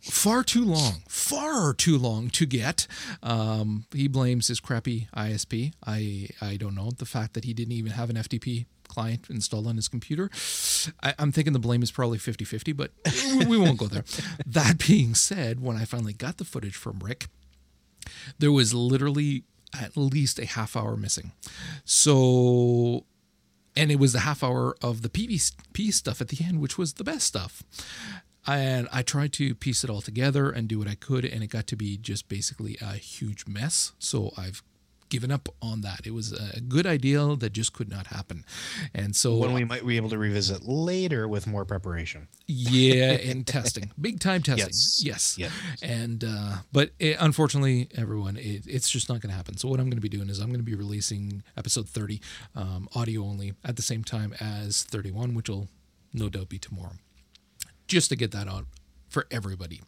far 0.00 0.44
too 0.44 0.64
long, 0.64 1.02
far 1.08 1.74
too 1.74 1.98
long 1.98 2.30
to 2.30 2.46
get. 2.46 2.86
Um, 3.22 3.86
he 3.92 4.06
blames 4.06 4.48
his 4.48 4.60
crappy 4.60 5.08
ISP. 5.16 5.72
I 5.84 6.28
I 6.40 6.56
don't 6.56 6.74
know 6.74 6.90
the 6.90 7.06
fact 7.06 7.34
that 7.34 7.44
he 7.44 7.52
didn't 7.52 7.72
even 7.72 7.92
have 7.92 8.10
an 8.10 8.16
FTP 8.16 8.66
client 8.94 9.28
installed 9.28 9.66
on 9.66 9.76
his 9.76 9.88
computer. 9.88 10.30
I, 11.02 11.14
I'm 11.18 11.32
thinking 11.32 11.52
the 11.52 11.58
blame 11.58 11.82
is 11.82 11.90
probably 11.90 12.18
50-50, 12.18 12.76
but 12.76 12.92
we, 13.38 13.46
we 13.46 13.58
won't 13.58 13.78
go 13.78 13.86
there. 13.86 14.04
that 14.46 14.86
being 14.86 15.14
said, 15.14 15.60
when 15.60 15.76
I 15.76 15.84
finally 15.84 16.12
got 16.12 16.38
the 16.38 16.44
footage 16.44 16.76
from 16.76 17.00
Rick, 17.00 17.26
there 18.38 18.52
was 18.52 18.72
literally 18.72 19.44
at 19.78 19.96
least 19.96 20.38
a 20.38 20.46
half 20.46 20.76
hour 20.76 20.96
missing. 20.96 21.32
So 21.84 23.04
and 23.76 23.90
it 23.90 23.98
was 23.98 24.12
the 24.12 24.20
half 24.20 24.42
hour 24.42 24.76
of 24.82 25.02
the 25.02 25.08
PvP 25.08 25.92
stuff 25.92 26.20
at 26.20 26.28
the 26.28 26.44
end, 26.44 26.60
which 26.60 26.78
was 26.78 26.94
the 26.94 27.04
best 27.04 27.26
stuff. 27.26 27.62
And 28.46 28.88
I 28.92 29.02
tried 29.02 29.32
to 29.34 29.54
piece 29.54 29.84
it 29.84 29.90
all 29.90 30.02
together 30.02 30.50
and 30.50 30.68
do 30.68 30.78
what 30.78 30.88
I 30.88 30.94
could, 30.94 31.24
and 31.24 31.42
it 31.42 31.48
got 31.48 31.66
to 31.68 31.76
be 31.76 31.96
just 31.96 32.28
basically 32.28 32.76
a 32.80 32.92
huge 32.94 33.46
mess. 33.46 33.92
So 33.98 34.32
I've 34.36 34.62
given 35.14 35.30
up 35.30 35.48
on 35.62 35.82
that. 35.82 36.00
It 36.04 36.10
was 36.10 36.32
a 36.32 36.60
good 36.60 36.86
idea 36.86 37.36
that 37.36 37.52
just 37.52 37.72
could 37.72 37.88
not 37.88 38.08
happen. 38.08 38.44
And 38.92 39.14
so 39.14 39.36
When 39.36 39.52
we 39.52 39.62
might 39.62 39.86
be 39.86 39.96
able 39.96 40.08
to 40.10 40.18
revisit 40.18 40.64
later 40.64 41.28
with 41.28 41.46
more 41.46 41.64
preparation. 41.64 42.26
yeah, 42.48 43.12
and 43.30 43.46
testing, 43.46 43.92
big 44.00 44.18
time 44.18 44.42
testing. 44.42 44.66
Yes. 44.66 45.00
Yes. 45.04 45.38
Yes. 45.38 45.52
And 45.82 46.24
uh, 46.24 46.56
but 46.72 46.90
it, 46.98 47.16
unfortunately, 47.20 47.88
everyone, 47.96 48.36
it, 48.36 48.64
it's 48.66 48.90
just 48.90 49.08
not 49.08 49.20
going 49.20 49.30
to 49.30 49.36
happen. 49.36 49.56
So 49.56 49.68
what 49.68 49.78
I'm 49.78 49.86
going 49.86 49.98
to 50.02 50.08
be 50.08 50.08
doing 50.08 50.28
is 50.28 50.40
I'm 50.40 50.48
going 50.48 50.58
to 50.58 50.64
be 50.64 50.74
releasing 50.74 51.44
episode 51.56 51.88
30, 51.88 52.20
um, 52.56 52.88
audio 52.96 53.22
only, 53.22 53.54
at 53.64 53.76
the 53.76 53.82
same 53.82 54.02
time 54.02 54.34
as 54.40 54.82
31, 54.82 55.34
which 55.34 55.48
will 55.48 55.68
no 56.12 56.28
doubt 56.28 56.48
be 56.48 56.58
tomorrow, 56.58 56.94
just 57.86 58.08
to 58.08 58.16
get 58.16 58.32
that 58.32 58.48
out 58.48 58.64
for 59.14 59.26
everybody. 59.30 59.80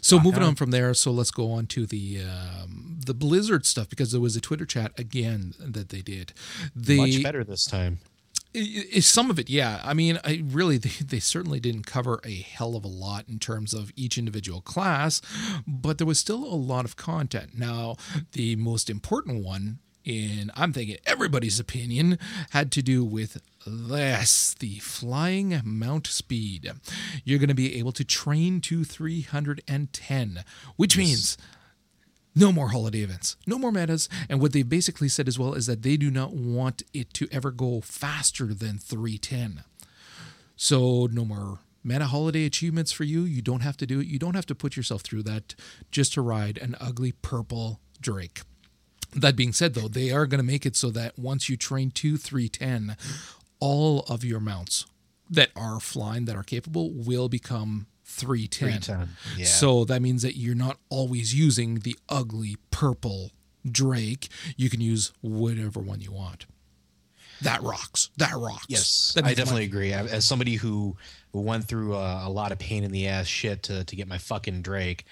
So 0.00 0.20
moving 0.20 0.42
on 0.42 0.54
from 0.54 0.70
there, 0.70 0.94
so 0.94 1.10
let's 1.10 1.30
go 1.30 1.50
on 1.50 1.66
to 1.68 1.86
the 1.86 2.20
um, 2.22 3.00
the 3.04 3.14
Blizzard 3.14 3.66
stuff 3.66 3.88
because 3.88 4.12
there 4.12 4.20
was 4.20 4.36
a 4.36 4.40
Twitter 4.40 4.66
chat 4.66 4.92
again 4.98 5.54
that 5.58 5.88
they 5.88 6.02
did. 6.02 6.32
They, 6.76 6.98
Much 6.98 7.22
better 7.22 7.42
this 7.42 7.64
time. 7.64 7.98
Some 9.00 9.30
of 9.30 9.40
it, 9.40 9.50
yeah. 9.50 9.80
I 9.82 9.94
mean, 9.94 10.20
I 10.22 10.44
really 10.44 10.76
they, 10.78 10.90
they 11.04 11.18
certainly 11.18 11.58
didn't 11.58 11.86
cover 11.86 12.20
a 12.24 12.36
hell 12.36 12.76
of 12.76 12.84
a 12.84 12.88
lot 12.88 13.24
in 13.28 13.38
terms 13.38 13.74
of 13.74 13.90
each 13.96 14.18
individual 14.18 14.60
class, 14.60 15.20
but 15.66 15.98
there 15.98 16.06
was 16.06 16.18
still 16.18 16.44
a 16.44 16.54
lot 16.54 16.84
of 16.84 16.94
content. 16.96 17.58
Now, 17.58 17.96
the 18.32 18.54
most 18.56 18.88
important 18.90 19.42
one, 19.42 19.78
in 20.04 20.50
I'm 20.54 20.72
thinking 20.72 20.96
everybody's 21.06 21.58
opinion, 21.58 22.18
had 22.50 22.70
to 22.72 22.82
do 22.82 23.04
with 23.04 23.40
this 23.66 24.54
the 24.54 24.78
flying 24.80 25.60
mount 25.64 26.06
speed. 26.06 26.72
You're 27.24 27.38
going 27.38 27.48
to 27.48 27.54
be 27.54 27.78
able 27.78 27.92
to 27.92 28.04
train 28.04 28.60
to 28.62 28.84
310, 28.84 30.44
which 30.76 30.96
means 30.96 31.38
no 32.34 32.52
more 32.52 32.68
holiday 32.68 33.00
events, 33.00 33.36
no 33.46 33.58
more 33.58 33.72
metas. 33.72 34.08
And 34.28 34.40
what 34.40 34.52
they've 34.52 34.68
basically 34.68 35.08
said 35.08 35.28
as 35.28 35.38
well 35.38 35.54
is 35.54 35.66
that 35.66 35.82
they 35.82 35.96
do 35.96 36.10
not 36.10 36.32
want 36.32 36.82
it 36.92 37.14
to 37.14 37.28
ever 37.30 37.50
go 37.50 37.80
faster 37.80 38.52
than 38.52 38.78
310. 38.78 39.64
So 40.56 41.08
no 41.10 41.24
more 41.24 41.60
meta 41.82 42.06
holiday 42.06 42.44
achievements 42.44 42.92
for 42.92 43.04
you. 43.04 43.22
You 43.22 43.42
don't 43.42 43.60
have 43.60 43.76
to 43.78 43.86
do 43.86 44.00
it. 44.00 44.06
You 44.06 44.18
don't 44.18 44.34
have 44.34 44.46
to 44.46 44.54
put 44.54 44.76
yourself 44.76 45.02
through 45.02 45.22
that 45.24 45.54
just 45.90 46.14
to 46.14 46.22
ride 46.22 46.58
an 46.58 46.76
ugly 46.80 47.12
purple 47.12 47.80
Drake. 48.00 48.42
That 49.14 49.36
being 49.36 49.52
said, 49.52 49.74
though, 49.74 49.88
they 49.88 50.10
are 50.10 50.26
going 50.26 50.38
to 50.38 50.44
make 50.44 50.66
it 50.66 50.76
so 50.76 50.90
that 50.90 51.18
once 51.18 51.48
you 51.48 51.56
train 51.56 51.90
to 51.92 52.16
310, 52.16 52.96
all 53.60 54.00
of 54.08 54.24
your 54.24 54.40
mounts 54.40 54.86
that 55.30 55.50
are 55.56 55.80
flying, 55.80 56.24
that 56.26 56.36
are 56.36 56.42
capable, 56.42 56.90
will 56.92 57.28
become 57.28 57.86
310. 58.04 58.80
310, 58.80 59.16
yeah. 59.38 59.46
So 59.46 59.84
that 59.84 60.02
means 60.02 60.22
that 60.22 60.36
you're 60.36 60.54
not 60.54 60.78
always 60.88 61.34
using 61.34 61.80
the 61.80 61.96
ugly 62.08 62.56
purple 62.70 63.30
Drake. 63.70 64.28
You 64.56 64.68
can 64.68 64.80
use 64.80 65.12
whatever 65.22 65.80
one 65.80 66.00
you 66.00 66.12
want. 66.12 66.46
That 67.42 67.62
rocks. 67.62 68.10
That 68.16 68.34
rocks. 68.36 68.66
Yes, 68.68 69.12
That 69.14 69.24
I 69.24 69.34
definitely 69.34 69.64
agree. 69.64 69.92
As 69.92 70.24
somebody 70.24 70.54
who 70.54 70.96
who 71.32 71.40
went 71.40 71.64
through 71.64 71.94
a, 71.94 72.28
a 72.28 72.30
lot 72.30 72.52
of 72.52 72.58
pain 72.58 72.84
in 72.84 72.92
the 72.92 73.08
ass 73.08 73.26
shit 73.26 73.64
to, 73.64 73.84
to 73.84 73.96
get 73.96 74.06
my 74.06 74.18
fucking 74.18 74.62
Drake, 74.62 75.04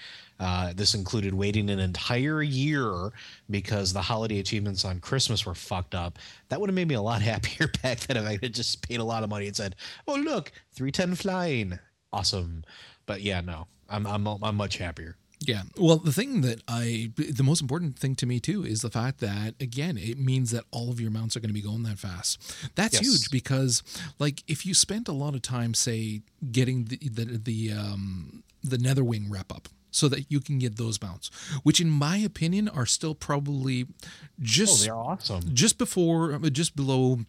uh, 0.43 0.73
this 0.75 0.93
included 0.93 1.33
waiting 1.33 1.69
an 1.69 1.79
entire 1.79 2.41
year 2.43 3.11
because 3.49 3.93
the 3.93 4.01
holiday 4.01 4.39
achievements 4.39 4.83
on 4.83 4.99
Christmas 4.99 5.45
were 5.45 5.55
fucked 5.55 5.95
up. 5.95 6.19
That 6.49 6.59
would 6.59 6.69
have 6.69 6.75
made 6.75 6.87
me 6.89 6.95
a 6.95 7.01
lot 7.01 7.21
happier 7.31 7.67
back 7.81 7.99
then 8.01 8.17
if 8.17 8.25
I 8.25 8.37
had 8.41 8.53
just 8.53 8.87
paid 8.87 8.99
a 8.99 9.03
lot 9.05 9.23
of 9.23 9.29
money 9.29 9.47
and 9.47 9.55
said, 9.55 9.75
"Oh 10.07 10.15
look, 10.15 10.51
three 10.75 10.91
ten 10.91 11.15
flying, 11.15 11.79
awesome." 12.11 12.63
But 13.05 13.21
yeah, 13.21 13.41
no, 13.41 13.67
I'm 13.89 14.05
I'm 14.05 14.27
I'm 14.27 14.55
much 14.55 14.77
happier. 14.77 15.15
Yeah. 15.45 15.63
Well, 15.77 15.97
the 15.97 16.13
thing 16.13 16.39
that 16.41 16.61
I, 16.69 17.11
the 17.17 17.43
most 17.43 17.61
important 17.61 17.99
thing 17.99 18.15
to 18.15 18.25
me 18.25 18.39
too, 18.39 18.63
is 18.65 18.79
the 18.81 18.89
fact 18.89 19.19
that 19.19 19.55
again, 19.59 19.97
it 19.97 20.17
means 20.17 20.51
that 20.51 20.63
all 20.71 20.89
of 20.89 21.01
your 21.01 21.11
mounts 21.11 21.35
are 21.35 21.41
going 21.41 21.49
to 21.49 21.53
be 21.53 21.61
going 21.61 21.83
that 21.83 21.99
fast. 21.99 22.55
That's 22.75 22.93
Yes. 22.93 23.03
huge 23.05 23.29
because, 23.29 23.83
like, 24.19 24.41
if 24.47 24.65
you 24.65 24.73
spent 24.73 25.09
a 25.09 25.11
lot 25.11 25.35
of 25.35 25.41
time, 25.41 25.73
say, 25.73 26.21
getting 26.51 26.85
the 26.85 26.97
the 26.97 27.25
the 27.49 27.71
um 27.73 28.43
the 28.63 28.77
Netherwing 28.77 29.25
rep 29.29 29.51
up. 29.53 29.67
So 29.95 30.09
that 30.09 30.31
you 30.31 30.39
can 30.41 30.57
get 30.59 30.77
those 30.77 30.99
mounts, 31.01 31.29
which 31.63 31.79
in 31.79 31.89
my 31.89 32.17
opinion 32.17 32.67
are 32.67 32.85
still 32.87 33.13
probably 33.13 33.85
Oh, 33.85 34.07
just 34.41 34.83
they 34.83 34.89
are 34.89 34.97
awesome. 34.97 35.41
just 35.53 35.77
before, 35.77 36.37
just 36.49 36.75
below, 36.75 37.19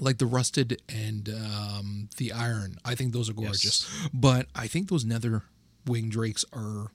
like 0.00 0.16
the 0.18 0.26
rusted 0.26 0.80
and 0.88 1.28
um, 1.28 2.08
the 2.16 2.32
iron. 2.32 2.78
I 2.84 2.94
think 2.94 3.12
those 3.12 3.28
are 3.28 3.34
gorgeous. 3.34 3.86
But 4.14 4.46
I 4.54 4.66
think 4.68 4.88
those 4.88 5.04
nether 5.04 5.42
wing 5.86 6.08
drakes 6.08 6.44
are 6.52 6.92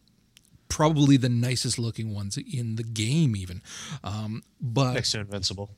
probably 0.68 1.18
the 1.18 1.30
nicest 1.30 1.78
looking 1.78 2.12
ones 2.14 2.36
in 2.38 2.76
the 2.78 2.84
game, 2.84 3.36
even. 3.36 3.62
Um, 4.04 4.42
but 4.64 4.94
Next 4.94 5.12
to 5.12 5.20
Invincible. 5.20 5.72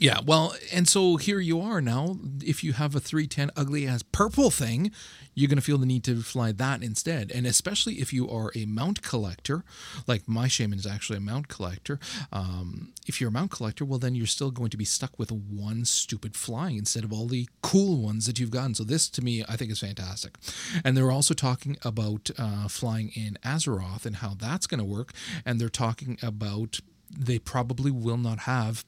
yeah, 0.00 0.18
well, 0.26 0.54
and 0.72 0.88
so 0.88 1.16
here 1.16 1.38
you 1.38 1.60
are 1.60 1.80
now. 1.80 2.18
If 2.44 2.64
you 2.64 2.72
have 2.72 2.96
a 2.96 3.00
310 3.00 3.52
ugly 3.56 3.86
ass 3.86 4.02
purple 4.02 4.50
thing, 4.50 4.90
you're 5.34 5.48
going 5.48 5.58
to 5.58 5.62
feel 5.62 5.78
the 5.78 5.86
need 5.86 6.02
to 6.04 6.22
fly 6.22 6.50
that 6.50 6.82
instead. 6.82 7.30
And 7.30 7.46
especially 7.46 7.94
if 7.94 8.12
you 8.12 8.28
are 8.28 8.50
a 8.56 8.66
mount 8.66 9.02
collector, 9.02 9.64
like 10.08 10.26
my 10.26 10.48
shaman 10.48 10.78
is 10.78 10.86
actually 10.86 11.18
a 11.18 11.20
mount 11.20 11.46
collector. 11.46 12.00
Um, 12.32 12.92
if 13.06 13.20
you're 13.20 13.28
a 13.28 13.32
mount 13.32 13.52
collector, 13.52 13.84
well, 13.84 14.00
then 14.00 14.16
you're 14.16 14.26
still 14.26 14.50
going 14.50 14.70
to 14.70 14.76
be 14.76 14.84
stuck 14.84 15.18
with 15.18 15.30
one 15.30 15.84
stupid 15.84 16.34
flying 16.34 16.76
instead 16.78 17.04
of 17.04 17.12
all 17.12 17.26
the 17.28 17.48
cool 17.62 18.02
ones 18.02 18.26
that 18.26 18.40
you've 18.40 18.50
gotten. 18.50 18.74
So 18.74 18.82
this, 18.82 19.08
to 19.10 19.22
me, 19.22 19.44
I 19.48 19.56
think 19.56 19.70
is 19.70 19.78
fantastic. 19.80 20.36
And 20.84 20.96
they're 20.96 21.12
also 21.12 21.34
talking 21.34 21.76
about 21.84 22.30
uh, 22.36 22.66
flying 22.66 23.12
in 23.14 23.38
Azeroth 23.44 24.04
and 24.04 24.16
how 24.16 24.34
that's 24.36 24.66
going 24.66 24.80
to 24.80 24.84
work. 24.84 25.12
And 25.44 25.60
they're 25.60 25.68
talking 25.68 26.18
about 26.22 26.80
they 27.10 27.38
probably 27.38 27.90
will 27.90 28.16
not 28.18 28.40
have 28.40 28.84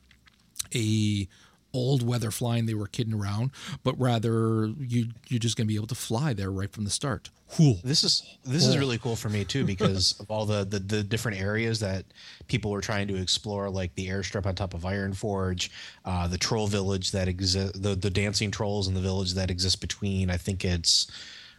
a 0.74 1.28
old 1.74 2.02
weather 2.02 2.30
flying 2.30 2.64
they 2.64 2.72
were 2.74 2.86
kidding 2.86 3.12
around, 3.12 3.50
but 3.84 3.98
rather 4.00 4.66
you 4.78 5.08
you're 5.28 5.38
just 5.38 5.56
gonna 5.56 5.66
be 5.66 5.76
able 5.76 5.86
to 5.86 5.94
fly 5.94 6.32
there 6.32 6.50
right 6.50 6.72
from 6.72 6.84
the 6.84 6.90
start. 6.90 7.28
Cool. 7.50 7.78
This 7.84 8.02
is 8.04 8.22
this 8.44 8.66
is 8.66 8.74
Oh. 8.74 8.78
really 8.78 8.98
cool 8.98 9.16
for 9.16 9.28
me 9.28 9.44
too 9.44 9.64
because 9.64 10.14
of 10.20 10.30
all 10.30 10.46
the, 10.46 10.64
the 10.64 10.78
the 10.78 11.02
different 11.02 11.38
areas 11.40 11.78
that 11.80 12.04
people 12.48 12.70
were 12.70 12.80
trying 12.80 13.06
to 13.08 13.16
explore, 13.16 13.68
like 13.70 13.94
the 13.94 14.08
airstrip 14.08 14.46
on 14.46 14.54
top 14.54 14.72
of 14.74 14.82
Ironforge, 14.82 15.68
uh, 16.06 16.26
the 16.26 16.38
troll 16.38 16.66
village 16.68 17.10
that 17.12 17.28
exist, 17.28 17.80
the 17.82 17.94
the 17.94 18.10
dancing 18.10 18.50
trolls 18.50 18.88
in 18.88 18.94
the 18.94 19.00
village 19.00 19.34
that 19.34 19.50
exist 19.50 19.80
between. 19.80 20.30
I 20.30 20.38
think 20.38 20.64
it's 20.64 21.06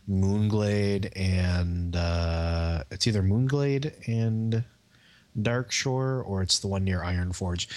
Moonglade 0.10 1.12
and 1.16 1.96
uh, 1.96 2.84
it's 2.92 3.06
either 3.08 3.22
Moonglade 3.22 3.94
and 4.08 4.64
Darkshore 5.38 6.26
or 6.26 6.42
it's 6.42 6.60
the 6.60 6.68
one 6.68 6.84
near 6.84 7.00
Ironforge. 7.00 7.68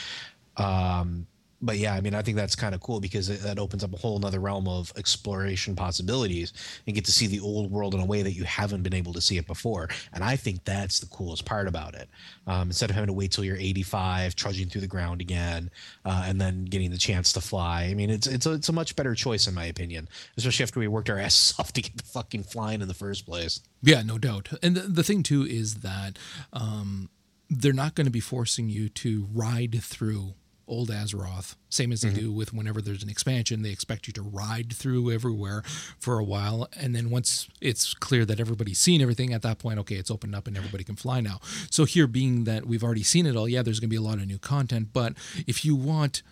Um, 0.57 1.27
but 1.63 1.79
yeah, 1.79 1.95
I 1.95 2.01
mean, 2.01 2.15
I 2.15 2.23
think 2.23 2.37
that's 2.37 2.57
kind 2.57 2.75
of 2.75 2.81
cool 2.81 2.99
because 2.99 3.29
it, 3.29 3.41
that 3.43 3.59
opens 3.59 3.85
up 3.85 3.95
a 3.95 3.97
whole 3.97 4.19
nother 4.19 4.41
realm 4.41 4.67
of 4.67 4.93
exploration 4.97 5.77
possibilities 5.77 6.53
and 6.87 6.95
get 6.95 7.05
to 7.05 7.13
see 7.13 7.29
the 7.29 7.39
old 7.39 7.71
world 7.71 7.95
in 7.95 8.01
a 8.01 8.05
way 8.05 8.23
that 8.23 8.33
you 8.33 8.43
haven't 8.43 8.83
been 8.83 8.93
able 8.93 9.13
to 9.13 9.21
see 9.21 9.39
it 9.39 9.47
before. 9.47 9.89
And 10.13 10.25
I 10.25 10.35
think 10.35 10.65
that's 10.65 10.99
the 10.99 11.07
coolest 11.07 11.45
part 11.45 11.69
about 11.69 11.95
it. 11.95 12.11
Um, 12.49 12.69
instead 12.69 12.91
of 12.91 12.95
having 12.95 13.07
to 13.07 13.13
wait 13.13 13.31
till 13.31 13.45
you're 13.45 13.57
85, 13.57 14.35
trudging 14.35 14.69
through 14.69 14.81
the 14.81 14.89
ground 14.89 15.21
again, 15.21 15.71
uh, 16.05 16.25
and 16.27 16.41
then 16.41 16.65
getting 16.65 16.91
the 16.91 16.99
chance 16.99 17.33
to 17.35 17.41
fly. 17.41 17.85
I 17.85 17.95
mean, 17.95 18.11
it's 18.11 18.27
it's 18.27 18.47
a, 18.47 18.55
it's 18.55 18.69
a 18.69 18.73
much 18.73 18.97
better 18.97 19.15
choice 19.15 19.47
in 19.47 19.55
my 19.55 19.67
opinion, 19.67 20.09
especially 20.37 20.65
after 20.65 20.81
we 20.81 20.89
worked 20.89 21.09
our 21.09 21.19
asses 21.21 21.57
off 21.61 21.73
to 21.75 21.83
get 21.83 21.97
the 21.97 22.03
fucking 22.03 22.43
flying 22.43 22.83
in 22.83 22.89
the 22.89 22.95
first 22.95 23.25
place. 23.25 23.61
Yeah, 23.83 24.03
no 24.03 24.19
doubt. 24.19 24.49
And 24.63 24.77
the, 24.77 24.81
the 24.83 25.05
thing 25.05 25.23
too 25.23 25.47
is 25.47 25.77
that 25.77 26.19
um, 26.53 27.09
they're 27.53 27.73
not 27.73 27.95
going 27.95 28.07
to 28.07 28.11
be 28.13 28.21
forcing 28.21 28.69
you 28.69 28.89
to 28.89 29.29
ride 29.33 29.79
through 29.83 30.35
old 30.69 30.89
Azeroth, 30.89 31.57
same 31.69 31.93
as 31.93 32.01
they 32.01 32.09
mm-hmm. 32.09 32.19
do 32.19 32.33
with 32.33 32.55
whenever 32.55 32.81
there's 32.81 33.03
an 33.03 33.11
expansion. 33.11 33.63
They 33.63 33.71
expect 33.71 34.07
you 34.07 34.13
to 34.15 34.23
ride 34.23 34.73
through 34.73 35.11
everywhere 35.11 35.63
for 35.99 36.19
a 36.19 36.25
while, 36.25 36.69
and 36.77 36.95
then 36.95 37.11
once 37.11 37.49
it's 37.61 37.95
clear 37.95 38.25
that 38.25 38.41
everybody's 38.41 38.79
seen 38.79 39.03
everything, 39.03 39.35
at 39.35 39.43
that 39.43 39.59
point, 39.59 39.79
okay, 39.81 39.97
it's 39.97 40.11
opened 40.11 40.35
up 40.35 40.47
and 40.47 40.57
everybody 40.57 40.85
can 40.85 40.97
fly 40.97 41.21
now. 41.21 41.41
So 41.71 41.85
here, 41.85 42.07
being 42.07 42.45
that 42.45 42.67
we've 42.67 42.83
already 42.83 43.03
seen 43.03 43.27
it 43.27 43.37
all, 43.37 43.49
yeah, 43.49 43.63
there's 43.63 43.81
going 43.81 43.91
to 43.91 43.95
be 43.95 43.97
a 43.97 44.03
lot 44.03 44.19
of 44.19 44.27
new 44.27 44.39
content. 44.39 44.89
But 44.93 45.15
if 45.47 45.65
you 45.65 45.77
want 45.77 46.23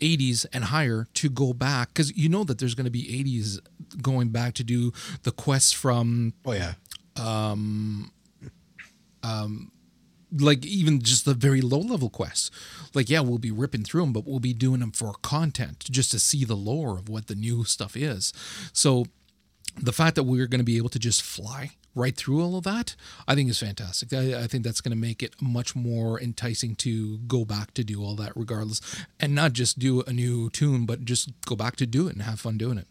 80s 0.00 0.46
and 0.52 0.64
higher 0.64 1.08
to 1.14 1.28
go 1.28 1.52
back 1.52 1.88
because 1.88 2.16
you 2.16 2.28
know 2.28 2.44
that 2.44 2.58
there's 2.58 2.76
going 2.76 2.84
to 2.84 2.90
be 2.90 3.02
80s 3.02 3.58
going 4.00 4.28
back 4.28 4.54
to 4.54 4.62
do 4.62 4.92
the 5.24 5.32
quests 5.32 5.72
from 5.72 6.34
Oh 6.46 6.52
yeah, 6.52 6.74
um, 7.20 8.12
um, 9.24 9.72
like 10.32 10.64
even 10.64 11.00
just 11.00 11.24
the 11.24 11.34
very 11.34 11.60
low 11.60 11.80
level 11.80 12.10
quests. 12.10 12.50
Like 12.94 13.08
yeah 13.08 13.20
we'll 13.20 13.38
be 13.38 13.50
ripping 13.50 13.84
through 13.84 14.02
them 14.02 14.12
but 14.12 14.26
we'll 14.26 14.40
be 14.40 14.54
doing 14.54 14.80
them 14.80 14.92
for 14.92 15.14
content 15.22 15.84
just 15.90 16.10
to 16.12 16.18
see 16.18 16.44
the 16.44 16.56
lore 16.56 16.98
of 16.98 17.08
what 17.08 17.26
the 17.26 17.34
new 17.34 17.64
stuff 17.64 17.96
is. 17.96 18.32
So 18.72 19.06
the 19.80 19.92
fact 19.92 20.16
that 20.16 20.24
we're 20.24 20.46
going 20.46 20.60
to 20.60 20.64
be 20.64 20.76
able 20.76 20.88
to 20.90 20.98
just 20.98 21.22
fly 21.22 21.72
right 21.94 22.16
through 22.16 22.42
all 22.42 22.56
of 22.56 22.64
that 22.64 22.94
i 23.26 23.34
think 23.34 23.50
is 23.50 23.58
fantastic. 23.58 24.12
I, 24.12 24.42
I 24.42 24.46
think 24.46 24.64
that's 24.64 24.80
going 24.80 24.92
to 24.92 25.00
make 25.00 25.22
it 25.22 25.34
much 25.40 25.74
more 25.74 26.20
enticing 26.20 26.74
to 26.76 27.18
go 27.18 27.44
back 27.44 27.74
to 27.74 27.84
do 27.84 28.02
all 28.02 28.14
that 28.16 28.32
regardless 28.36 28.80
and 29.18 29.34
not 29.34 29.52
just 29.52 29.78
do 29.78 30.02
a 30.02 30.12
new 30.12 30.50
toon 30.50 30.86
but 30.86 31.04
just 31.04 31.30
go 31.46 31.56
back 31.56 31.76
to 31.76 31.86
do 31.86 32.08
it 32.08 32.14
and 32.14 32.22
have 32.22 32.40
fun 32.40 32.58
doing 32.58 32.78
it 32.78 32.86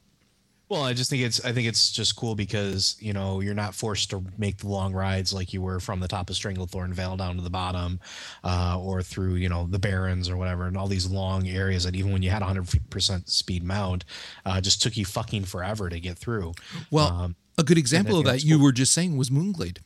Well, 0.70 0.84
I 0.84 0.94
just 0.94 1.10
think 1.10 1.24
it's 1.24 1.44
I 1.46 1.54
think 1.54 1.68
it's 1.68 1.92
just 1.92 2.18
cool 2.18 2.36
because 2.36 2.98
you 3.00 3.14
know 3.14 3.40
you're 3.40 3.54
not 3.54 3.74
forced 3.74 4.10
to 4.10 4.24
make 4.38 4.58
the 4.58 4.68
long 4.68 4.94
rides 4.94 5.34
like 5.34 5.54
you 5.54 5.62
were 5.62 5.80
from 5.80 6.02
the 6.02 6.10
top 6.10 6.30
of 6.30 6.36
Stranglethorn 6.36 6.94
Vale 6.94 7.16
down 7.16 7.38
to 7.38 7.42
the 7.42 7.50
bottom, 7.50 8.02
uh, 8.44 8.78
or 8.80 9.02
through 9.02 9.36
you 9.36 9.48
know 9.48 9.68
the 9.68 9.80
Barrens 9.80 10.30
or 10.30 10.36
whatever, 10.36 10.66
and 10.66 10.78
all 10.78 10.88
these 10.88 11.10
long 11.10 11.48
areas 11.48 11.86
that 11.86 11.96
even 11.96 12.12
when 12.12 12.22
you 12.22 12.30
had 12.30 12.42
100% 12.42 13.30
speed 13.30 13.64
mount, 13.64 14.04
uh, 14.46 14.60
just 14.60 14.82
took 14.82 14.98
you 14.98 15.06
fucking 15.06 15.46
forever 15.46 15.90
to 15.90 16.00
get 16.02 16.18
through. 16.18 16.54
Well, 16.92 17.08
Um, 17.08 17.36
a 17.58 17.64
good 17.64 17.78
example 17.78 18.20
of 18.20 18.26
that 18.26 18.32
that's 18.32 18.46
you 18.46 18.60
were 18.60 18.74
just 18.74 18.92
saying 18.94 19.18
was 19.18 19.30
Moonglade. 19.30 19.78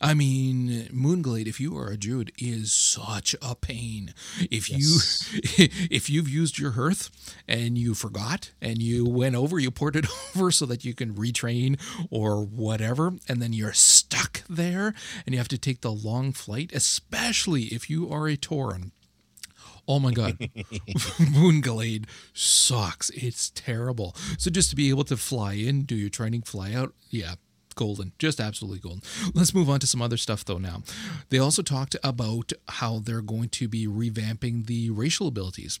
I 0.00 0.14
mean, 0.14 0.88
Moonglade, 0.92 1.46
if 1.46 1.60
you 1.60 1.76
are 1.76 1.90
a 1.90 1.96
druid, 1.98 2.32
is 2.38 2.72
such 2.72 3.36
a 3.42 3.54
pain. 3.54 4.14
If 4.50 4.70
you 4.70 4.98
if 5.90 6.08
you've 6.08 6.28
used 6.28 6.58
your 6.58 6.70
hearth 6.72 7.10
and 7.46 7.76
you 7.76 7.92
forgot 7.94 8.52
and 8.62 8.80
you 8.80 9.04
went 9.04 9.34
over, 9.34 9.58
you 9.58 9.70
poured 9.70 9.96
it 9.96 10.06
over 10.36 10.50
so 10.50 10.64
that 10.66 10.84
you 10.84 10.94
can 10.94 11.14
retrain 11.14 11.78
or 12.10 12.42
whatever, 12.42 13.12
and 13.28 13.42
then 13.42 13.52
you're 13.52 13.74
stuck 13.74 14.42
there 14.48 14.94
and 15.26 15.34
you 15.34 15.38
have 15.38 15.48
to 15.48 15.58
take 15.58 15.82
the 15.82 15.92
long 15.92 16.32
flight, 16.32 16.70
especially 16.74 17.64
if 17.64 17.90
you 17.90 18.10
are 18.10 18.26
a 18.26 18.36
Tauren. 18.36 18.92
Oh 19.86 19.98
my 19.98 20.12
god. 20.12 20.38
Moonglade 21.18 22.06
sucks. 22.32 23.10
It's 23.10 23.50
terrible. 23.50 24.14
So 24.38 24.50
just 24.50 24.70
to 24.70 24.76
be 24.76 24.88
able 24.88 25.04
to 25.04 25.16
fly 25.16 25.54
in, 25.54 25.82
do 25.82 25.94
your 25.96 26.10
training, 26.10 26.42
fly 26.42 26.72
out, 26.72 26.94
yeah, 27.10 27.34
golden. 27.74 28.12
Just 28.18 28.40
absolutely 28.40 28.78
golden. 28.78 29.02
Let's 29.34 29.54
move 29.54 29.68
on 29.68 29.80
to 29.80 29.86
some 29.86 30.02
other 30.02 30.16
stuff 30.16 30.44
though 30.44 30.58
now. 30.58 30.82
They 31.28 31.38
also 31.38 31.62
talked 31.62 31.96
about 32.02 32.52
how 32.68 32.98
they're 32.98 33.22
going 33.22 33.48
to 33.50 33.68
be 33.68 33.86
revamping 33.86 34.66
the 34.66 34.90
racial 34.90 35.28
abilities. 35.28 35.80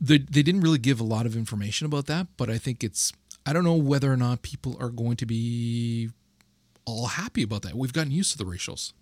They, 0.00 0.18
they 0.18 0.42
didn't 0.42 0.62
really 0.62 0.78
give 0.78 0.98
a 0.98 1.04
lot 1.04 1.26
of 1.26 1.36
information 1.36 1.86
about 1.86 2.06
that, 2.06 2.26
but 2.36 2.50
I 2.50 2.58
think 2.58 2.82
it's 2.82 3.12
I 3.46 3.52
don't 3.52 3.64
know 3.64 3.74
whether 3.74 4.12
or 4.12 4.16
not 4.16 4.42
people 4.42 4.76
are 4.80 4.90
going 4.90 5.16
to 5.16 5.26
be 5.26 6.10
all 6.84 7.06
happy 7.06 7.42
about 7.42 7.62
that. 7.62 7.74
We've 7.74 7.92
gotten 7.92 8.12
used 8.12 8.32
to 8.32 8.38
the 8.38 8.44
racials. 8.44 8.92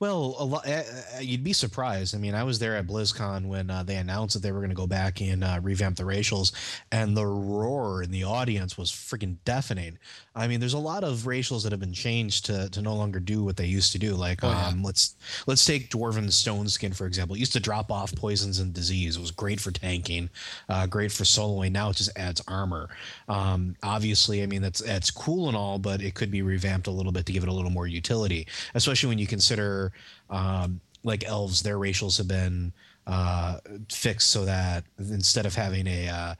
Well, 0.00 0.34
a 0.38 0.44
lot. 0.46 0.66
Uh, 0.66 0.82
you'd 1.20 1.44
be 1.44 1.52
surprised. 1.52 2.14
I 2.14 2.18
mean, 2.18 2.34
I 2.34 2.42
was 2.42 2.58
there 2.58 2.74
at 2.74 2.86
BlizzCon 2.86 3.46
when 3.48 3.68
uh, 3.68 3.82
they 3.82 3.96
announced 3.96 4.32
that 4.32 4.40
they 4.40 4.50
were 4.50 4.60
going 4.60 4.70
to 4.70 4.74
go 4.74 4.86
back 4.86 5.20
and 5.20 5.44
uh, 5.44 5.60
revamp 5.62 5.98
the 5.98 6.04
racials, 6.04 6.52
and 6.90 7.14
the 7.14 7.26
roar 7.26 8.02
in 8.02 8.10
the 8.10 8.24
audience 8.24 8.78
was 8.78 8.90
freaking 8.90 9.36
deafening. 9.44 9.98
I 10.34 10.48
mean, 10.48 10.58
there's 10.58 10.72
a 10.72 10.78
lot 10.78 11.04
of 11.04 11.18
racials 11.26 11.64
that 11.64 11.72
have 11.72 11.80
been 11.80 11.92
changed 11.92 12.46
to, 12.46 12.70
to 12.70 12.80
no 12.80 12.94
longer 12.94 13.20
do 13.20 13.44
what 13.44 13.58
they 13.58 13.66
used 13.66 13.92
to 13.92 13.98
do. 13.98 14.14
Like, 14.14 14.42
oh, 14.42 14.48
yeah. 14.48 14.68
um, 14.68 14.82
let's 14.82 15.16
let's 15.46 15.66
take 15.66 15.90
Dwarven 15.90 16.32
Stone 16.32 16.68
Skin 16.68 16.94
for 16.94 17.06
example. 17.06 17.36
It 17.36 17.40
used 17.40 17.52
to 17.52 17.60
drop 17.60 17.92
off 17.92 18.14
poisons 18.14 18.58
and 18.58 18.72
disease. 18.72 19.18
It 19.18 19.20
was 19.20 19.32
great 19.32 19.60
for 19.60 19.70
tanking, 19.70 20.30
uh, 20.70 20.86
great 20.86 21.12
for 21.12 21.24
soloing. 21.24 21.72
Now 21.72 21.90
it 21.90 21.96
just 21.96 22.16
adds 22.16 22.40
armor. 22.48 22.88
Um, 23.28 23.76
obviously, 23.82 24.42
I 24.42 24.46
mean 24.46 24.62
that's 24.62 24.80
that's 24.80 25.10
cool 25.10 25.48
and 25.48 25.56
all, 25.56 25.78
but 25.78 26.00
it 26.00 26.14
could 26.14 26.30
be 26.30 26.40
revamped 26.40 26.86
a 26.86 26.90
little 26.90 27.12
bit 27.12 27.26
to 27.26 27.32
give 27.34 27.42
it 27.42 27.50
a 27.50 27.52
little 27.52 27.70
more 27.70 27.86
utility, 27.86 28.46
especially 28.74 29.10
when 29.10 29.18
you 29.18 29.26
consider 29.26 29.89
um, 30.28 30.80
like 31.04 31.24
elves, 31.24 31.62
their 31.62 31.78
racials 31.78 32.18
have 32.18 32.28
been 32.28 32.72
uh, 33.06 33.58
fixed 33.90 34.30
so 34.30 34.44
that 34.44 34.84
instead 34.98 35.46
of 35.46 35.54
having 35.54 35.86
a 35.86 36.08
uh, 36.08 36.34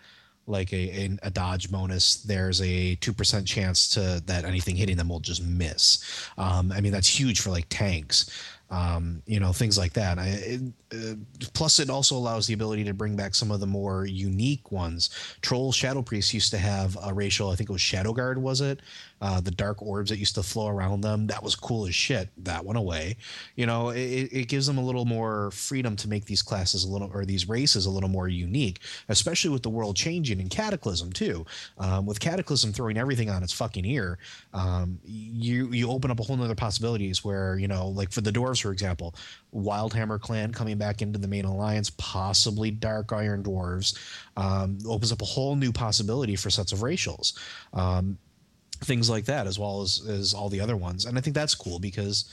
like 0.47 0.73
a, 0.73 0.77
a, 0.77 1.19
a, 1.25 1.31
dodge 1.31 1.71
bonus, 1.71 2.17
there's 2.17 2.61
a 2.63 2.97
two 2.97 3.13
percent 3.13 3.47
chance 3.47 3.89
to 3.91 4.23
that 4.27 4.45
anything 4.45 4.77
hitting 4.77 4.97
them 4.97 5.09
will 5.09 5.21
just 5.21 5.45
miss. 5.45 6.29
Um, 6.37 6.73
I 6.73 6.81
mean 6.81 6.93
that's 6.93 7.09
huge 7.09 7.41
for 7.41 7.51
like 7.51 7.67
tanks. 7.69 8.31
Um, 8.71 9.21
you 9.27 9.41
know 9.41 9.53
things 9.53 9.77
like 9.77 9.95
that. 9.95 10.19
I, 10.19 10.27
it, 10.29 10.61
uh, 10.93 11.15
plus, 11.55 11.81
it 11.81 11.91
also 11.91 12.17
allows 12.17 12.47
the 12.47 12.55
ability 12.55 12.85
to 12.85 12.95
bring 12.95 13.17
back 13.17 13.35
some 13.35 13.51
of 13.51 13.59
the 13.59 13.67
more 13.67 14.07
unique 14.07 14.71
ones. 14.71 15.11
Troll 15.43 15.73
Shadow 15.73 16.03
Priest 16.03 16.33
used 16.33 16.53
to 16.53 16.59
have 16.59 16.97
a 17.03 17.13
racial. 17.13 17.51
I 17.51 17.57
think 17.57 17.69
it 17.69 17.73
was 17.73 17.83
Shadow 17.83 18.13
Guard, 18.13 18.39
was 18.39 18.61
it? 18.61 18.81
Uh, 19.21 19.41
the 19.41 19.51
dark 19.51 19.83
orbs 19.83 20.11
that 20.11 20.19
used 20.19 20.35
to 20.35 20.43
flow 20.43 20.69
around 20.69 21.03
them. 21.03 21.27
That 21.27 21.43
was 21.43 21.55
cool 21.55 21.87
as 21.87 21.95
shit. 21.95 22.31
That 22.39 22.65
went 22.65 22.79
away. 22.79 23.17
You 23.57 23.67
know, 23.67 23.91
it, 23.91 24.29
it 24.33 24.49
gives 24.49 24.67
them 24.67 24.79
a 24.79 24.83
little 24.83 25.05
more 25.05 25.51
freedom 25.51 25.97
to 25.97 26.09
make 26.09 26.25
these 26.25 26.43
classes 26.43 26.85
a 26.85 26.89
little 26.89 27.11
or 27.13 27.25
these 27.25 27.49
races 27.49 27.87
a 27.87 27.91
little 27.91 28.09
more 28.09 28.29
unique, 28.29 28.81
especially 29.09 29.51
with 29.51 29.63
the 29.63 29.71
world 29.71 29.97
changing 29.97 30.41
and 30.41 30.51
Cataclysm 30.51 31.13
too. 31.13 31.45
Um, 31.79 32.07
with 32.07 32.21
Cataclysm 32.21 32.73
throwing 32.73 32.97
everything 32.97 33.31
on 33.31 33.43
its 33.43 33.53
fucking 33.53 33.85
ear, 33.85 34.19
um, 34.55 34.99
you 35.05 35.71
you 35.73 35.91
open 35.91 36.11
up 36.11 36.21
a 36.21 36.23
whole 36.23 36.37
nother 36.37 36.55
possibilities 36.55 37.25
where 37.25 37.59
you 37.59 37.69
know, 37.69 37.89
like 37.89 38.11
for 38.11 38.21
the 38.21 38.33
dwarves, 38.33 38.63
for 38.63 38.73
example, 38.73 39.15
Wildhammer 39.55 40.21
clan 40.21 40.53
coming 40.53 40.79
back 40.79 41.03
into 41.03 41.19
the 41.19 41.29
main 41.29 41.45
alliance, 41.45 41.91
possibly 41.91 42.71
Dark 42.71 43.13
Iron 43.13 43.43
dwarves, 43.43 43.99
um, 44.37 44.79
opens 44.87 45.13
up 45.13 45.23
a 45.23 45.27
whole 45.27 45.57
new 45.57 45.73
possibility 45.73 46.37
for 46.37 46.51
sets 46.51 46.73
of 46.73 46.81
racials. 46.81 47.39
Um, 47.73 48.19
things 48.81 49.11
like 49.11 49.27
that 49.27 49.47
as 49.47 49.59
well 49.59 49.83
as 49.83 50.07
as 50.09 50.35
all 50.35 50.49
the 50.49 50.61
other 50.61 50.77
ones. 50.77 51.05
And 51.05 51.19
i 51.19 51.21
think 51.21 51.35
that's 51.35 51.55
cool 51.55 51.79
because 51.79 52.31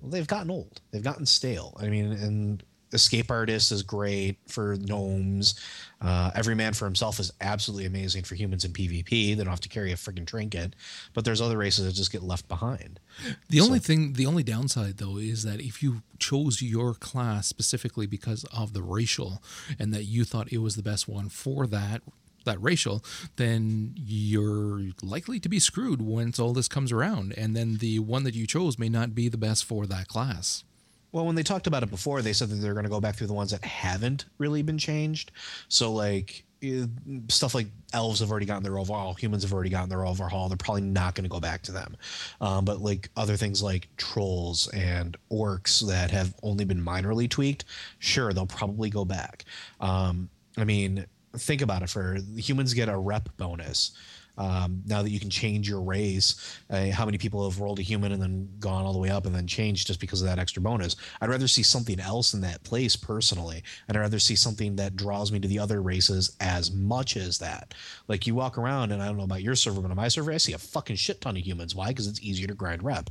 well, 0.00 0.10
they've 0.10 0.26
gotten 0.26 0.50
old. 0.50 0.80
They've 0.90 1.02
gotten 1.02 1.26
stale. 1.26 1.76
I 1.80 1.88
mean 1.88 2.12
and 2.12 2.62
escape 2.92 3.30
artist 3.30 3.72
is 3.72 3.82
great 3.82 4.36
for 4.46 4.76
gnomes. 4.76 5.58
Uh, 6.00 6.30
every 6.34 6.54
man 6.54 6.72
for 6.72 6.84
himself 6.84 7.18
is 7.18 7.32
absolutely 7.40 7.86
amazing 7.86 8.24
for 8.24 8.34
humans 8.34 8.64
in 8.64 8.72
pvp 8.72 9.08
they 9.08 9.34
don't 9.36 9.46
have 9.46 9.60
to 9.60 9.68
carry 9.68 9.92
a 9.92 9.96
freaking 9.96 10.26
trinket 10.26 10.74
but 11.14 11.24
there's 11.24 11.40
other 11.40 11.56
races 11.56 11.86
that 11.86 11.92
just 11.92 12.10
get 12.10 12.22
left 12.22 12.48
behind. 12.48 13.00
The 13.48 13.58
so, 13.58 13.64
only 13.64 13.78
thing 13.78 14.14
the 14.14 14.26
only 14.26 14.42
downside 14.42 14.98
though 14.98 15.16
is 15.16 15.44
that 15.44 15.60
if 15.60 15.82
you 15.82 16.02
chose 16.18 16.60
your 16.60 16.94
class 16.94 17.46
specifically 17.46 18.06
because 18.06 18.44
of 18.52 18.72
the 18.72 18.82
racial 18.82 19.42
and 19.78 19.92
that 19.94 20.04
you 20.04 20.24
thought 20.24 20.52
it 20.52 20.58
was 20.58 20.76
the 20.76 20.82
best 20.82 21.08
one 21.08 21.28
for 21.28 21.66
that 21.68 22.02
that 22.44 22.62
racial, 22.62 23.04
then 23.36 23.94
you're 23.96 24.82
likely 25.02 25.40
to 25.40 25.48
be 25.48 25.58
screwed 25.58 26.02
once 26.02 26.38
all 26.38 26.52
this 26.52 26.68
comes 26.68 26.92
around. 26.92 27.34
And 27.36 27.56
then 27.56 27.78
the 27.78 27.98
one 27.98 28.24
that 28.24 28.34
you 28.34 28.46
chose 28.46 28.78
may 28.78 28.88
not 28.88 29.14
be 29.14 29.28
the 29.28 29.36
best 29.36 29.64
for 29.64 29.86
that 29.86 30.08
class. 30.08 30.64
Well, 31.12 31.26
when 31.26 31.34
they 31.34 31.42
talked 31.42 31.66
about 31.66 31.82
it 31.82 31.90
before, 31.90 32.22
they 32.22 32.32
said 32.32 32.48
that 32.48 32.56
they're 32.56 32.72
going 32.72 32.84
to 32.84 32.90
go 32.90 33.00
back 33.00 33.16
through 33.16 33.26
the 33.26 33.34
ones 33.34 33.50
that 33.50 33.64
haven't 33.64 34.24
really 34.38 34.62
been 34.62 34.78
changed. 34.78 35.30
So, 35.68 35.92
like 35.92 36.44
eh, 36.62 36.86
stuff 37.28 37.54
like 37.54 37.66
elves 37.92 38.20
have 38.20 38.30
already 38.30 38.46
gotten 38.46 38.62
their 38.62 38.78
overhaul, 38.78 39.12
humans 39.12 39.42
have 39.42 39.52
already 39.52 39.68
gotten 39.68 39.90
their 39.90 40.06
overhaul. 40.06 40.48
They're 40.48 40.56
probably 40.56 40.82
not 40.82 41.14
going 41.14 41.24
to 41.24 41.30
go 41.30 41.38
back 41.38 41.62
to 41.64 41.72
them. 41.72 41.96
Um, 42.40 42.64
but 42.64 42.80
like 42.80 43.10
other 43.14 43.36
things 43.36 43.62
like 43.62 43.88
trolls 43.98 44.68
and 44.68 45.14
orcs 45.30 45.86
that 45.86 46.10
have 46.10 46.34
only 46.42 46.64
been 46.64 46.82
minorly 46.82 47.28
tweaked, 47.28 47.66
sure, 47.98 48.32
they'll 48.32 48.46
probably 48.46 48.88
go 48.88 49.04
back. 49.04 49.44
Um, 49.80 50.30
I 50.56 50.64
mean, 50.64 51.06
think 51.36 51.62
about 51.62 51.82
it 51.82 51.90
for 51.90 52.18
humans 52.36 52.74
get 52.74 52.88
a 52.88 52.96
rep 52.96 53.28
bonus 53.36 53.92
um, 54.38 54.82
now 54.86 55.02
that 55.02 55.10
you 55.10 55.20
can 55.20 55.30
change 55.30 55.68
your 55.68 55.82
race 55.82 56.58
uh, 56.70 56.90
how 56.90 57.04
many 57.04 57.18
people 57.18 57.48
have 57.48 57.60
rolled 57.60 57.78
a 57.78 57.82
human 57.82 58.12
and 58.12 58.22
then 58.22 58.48
gone 58.58 58.84
all 58.84 58.92
the 58.92 58.98
way 58.98 59.10
up 59.10 59.26
and 59.26 59.34
then 59.34 59.46
changed 59.46 59.86
just 59.86 60.00
because 60.00 60.22
of 60.22 60.28
that 60.28 60.38
extra 60.38 60.62
bonus. 60.62 60.96
I'd 61.20 61.28
rather 61.28 61.48
see 61.48 61.62
something 61.62 62.00
else 62.00 62.32
in 62.32 62.40
that 62.40 62.62
place 62.64 62.96
personally. 62.96 63.62
And 63.88 63.96
i'd 63.96 64.00
rather 64.00 64.18
see 64.18 64.34
something 64.34 64.76
that 64.76 64.96
draws 64.96 65.30
me 65.30 65.40
to 65.40 65.48
the 65.48 65.58
other 65.58 65.82
races 65.82 66.34
as 66.40 66.70
much 66.72 67.16
as 67.16 67.38
that. 67.38 67.74
Like 68.08 68.26
you 68.26 68.34
walk 68.34 68.56
around 68.56 68.92
and 68.92 69.02
i 69.02 69.06
don't 69.06 69.18
know 69.18 69.24
about 69.24 69.42
your 69.42 69.54
server 69.54 69.80
but 69.80 69.90
on 69.90 69.96
my 69.96 70.08
server 70.08 70.32
i 70.32 70.38
see 70.38 70.54
a 70.54 70.58
fucking 70.58 70.96
shit 70.96 71.20
ton 71.20 71.36
of 71.36 71.46
humans. 71.46 71.74
Why? 71.74 71.88
Because 71.88 72.06
it's 72.06 72.22
easier 72.22 72.46
to 72.46 72.54
grind 72.54 72.82
rep. 72.82 73.10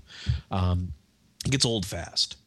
Um, 0.49 0.93
it 1.45 1.51
gets 1.51 1.65
old 1.65 1.85
fast. 1.85 2.37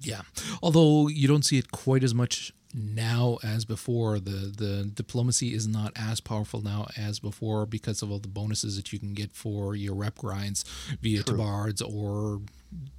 Yeah. 0.00 0.22
Although 0.62 1.08
you 1.08 1.28
don't 1.28 1.44
see 1.44 1.58
it 1.58 1.70
quite 1.70 2.04
as 2.04 2.14
much 2.14 2.52
now 2.74 3.38
as 3.42 3.64
before. 3.64 4.18
The 4.18 4.52
the 4.56 4.90
diplomacy 4.92 5.54
is 5.54 5.66
not 5.66 5.92
as 5.96 6.20
powerful 6.20 6.60
now 6.60 6.88
as 6.96 7.20
before 7.20 7.64
because 7.66 8.02
of 8.02 8.10
all 8.10 8.18
the 8.18 8.28
bonuses 8.28 8.76
that 8.76 8.92
you 8.92 8.98
can 8.98 9.14
get 9.14 9.32
for 9.32 9.74
your 9.74 9.94
rep 9.94 10.18
grinds 10.18 10.64
via 11.00 11.22
True. 11.22 11.36
tabards 11.36 11.80
or 11.80 12.40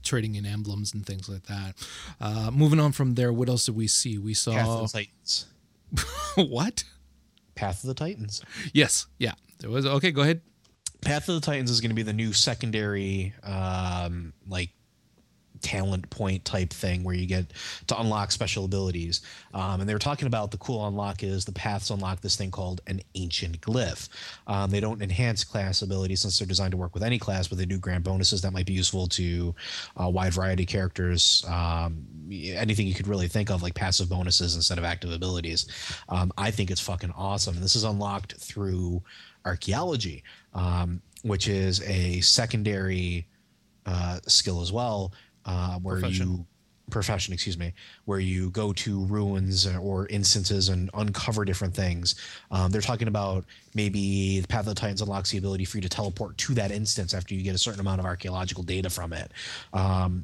trading 0.03 0.35
in 0.35 0.45
emblems 0.45 0.93
and 0.93 1.05
things 1.05 1.27
like 1.27 1.43
that. 1.43 1.75
Uh, 2.21 2.49
moving 2.51 2.79
on 2.79 2.93
from 2.93 3.15
there, 3.15 3.33
what 3.33 3.49
else 3.49 3.65
did 3.65 3.75
we 3.75 3.87
see? 3.87 4.17
We 4.17 4.33
saw 4.33 4.53
Path 4.53 4.67
of 4.67 4.91
the 4.91 4.97
Titans. 4.99 5.45
what? 6.51 6.83
Path 7.55 7.83
of 7.83 7.87
the 7.87 7.93
Titans. 7.93 8.41
Yes. 8.73 9.07
Yeah. 9.17 9.33
There 9.59 9.69
was 9.69 9.85
okay. 9.85 10.11
Go 10.11 10.21
ahead. 10.21 10.41
Path 11.01 11.29
of 11.29 11.35
the 11.35 11.41
Titans 11.41 11.69
is 11.69 11.81
going 11.81 11.89
to 11.89 11.95
be 11.95 12.03
the 12.03 12.13
new 12.13 12.33
secondary, 12.33 13.33
um, 13.43 14.33
like 14.47 14.71
talent 15.65 16.07
point 16.11 16.45
type 16.45 16.69
thing 16.69 17.03
where 17.03 17.15
you 17.15 17.25
get 17.25 17.45
to 17.87 17.99
unlock 17.99 18.31
special 18.31 18.65
abilities. 18.65 19.21
Um, 19.55 19.79
and 19.79 19.89
they 19.89 19.93
were 19.93 19.99
talking 19.99 20.27
about 20.27 20.51
the 20.51 20.57
cool 20.57 20.87
unlock 20.87 21.23
is 21.23 21.43
the 21.43 21.51
paths 21.51 21.89
unlock 21.89 22.21
this 22.21 22.35
thing 22.35 22.51
called 22.51 22.81
an 22.85 23.01
ancient 23.15 23.59
glyph. 23.61 24.07
Um, 24.45 24.69
they 24.69 24.79
don't 24.79 25.01
enhance 25.01 25.43
class 25.43 25.81
abilities 25.81 26.21
since 26.21 26.37
they're 26.37 26.47
designed 26.47 26.71
to 26.71 26.77
work 26.77 26.93
with 26.93 27.01
any 27.01 27.17
class, 27.17 27.47
but 27.47 27.57
they 27.57 27.65
do 27.65 27.79
grant 27.79 28.03
bonuses 28.03 28.43
that 28.43 28.51
might 28.51 28.67
be 28.67 28.73
useful 28.73 29.07
to 29.07 29.55
a 29.97 30.07
wide 30.07 30.35
variety 30.35 30.63
of 30.63 30.69
characters. 30.69 31.43
Um, 31.47 32.05
anything 32.31 32.85
you 32.85 32.93
could 32.93 33.07
really 33.07 33.27
think 33.27 33.49
of, 33.49 33.63
like 33.63 33.73
passive 33.73 34.07
bonuses 34.07 34.55
instead 34.55 34.77
of 34.77 34.83
active 34.83 35.11
abilities. 35.11 35.65
Um, 36.09 36.31
I 36.37 36.51
think 36.51 36.69
it's 36.69 36.81
fucking 36.81 37.13
awesome. 37.17 37.55
And 37.55 37.63
this 37.63 37.75
is 37.75 37.85
unlocked 37.85 38.35
through 38.35 39.01
archaeology, 39.45 40.23
um, 40.53 41.01
which 41.23 41.47
is 41.47 41.81
a 41.81 42.21
secondary 42.21 43.25
uh, 43.87 44.19
skill 44.27 44.61
as 44.61 44.71
well 44.71 45.11
uh, 45.45 45.79
where 45.79 45.99
profession. 45.99 46.31
you 46.31 46.45
profession, 46.89 47.33
excuse 47.33 47.57
me, 47.57 47.73
where 48.05 48.19
you 48.19 48.49
go 48.51 48.71
to 48.73 49.05
ruins 49.05 49.67
or 49.77 50.07
instances 50.07 50.69
and 50.69 50.89
uncover 50.93 51.45
different 51.45 51.73
things. 51.73 52.15
Um, 52.51 52.71
they're 52.71 52.81
talking 52.81 53.07
about 53.07 53.45
maybe 53.73 54.41
the 54.41 54.47
Path 54.47 54.61
of 54.61 54.75
the 54.75 54.75
Titans 54.75 55.01
unlocks 55.01 55.31
the 55.31 55.37
ability 55.37 55.65
for 55.65 55.77
you 55.77 55.81
to 55.81 55.89
teleport 55.89 56.37
to 56.37 56.53
that 56.55 56.71
instance 56.71 57.13
after 57.13 57.33
you 57.33 57.41
get 57.41 57.55
a 57.55 57.57
certain 57.57 57.79
amount 57.79 57.99
of 57.99 58.05
archaeological 58.05 58.63
data 58.63 58.89
from 58.89 59.13
it. 59.13 59.31
Um, 59.73 60.23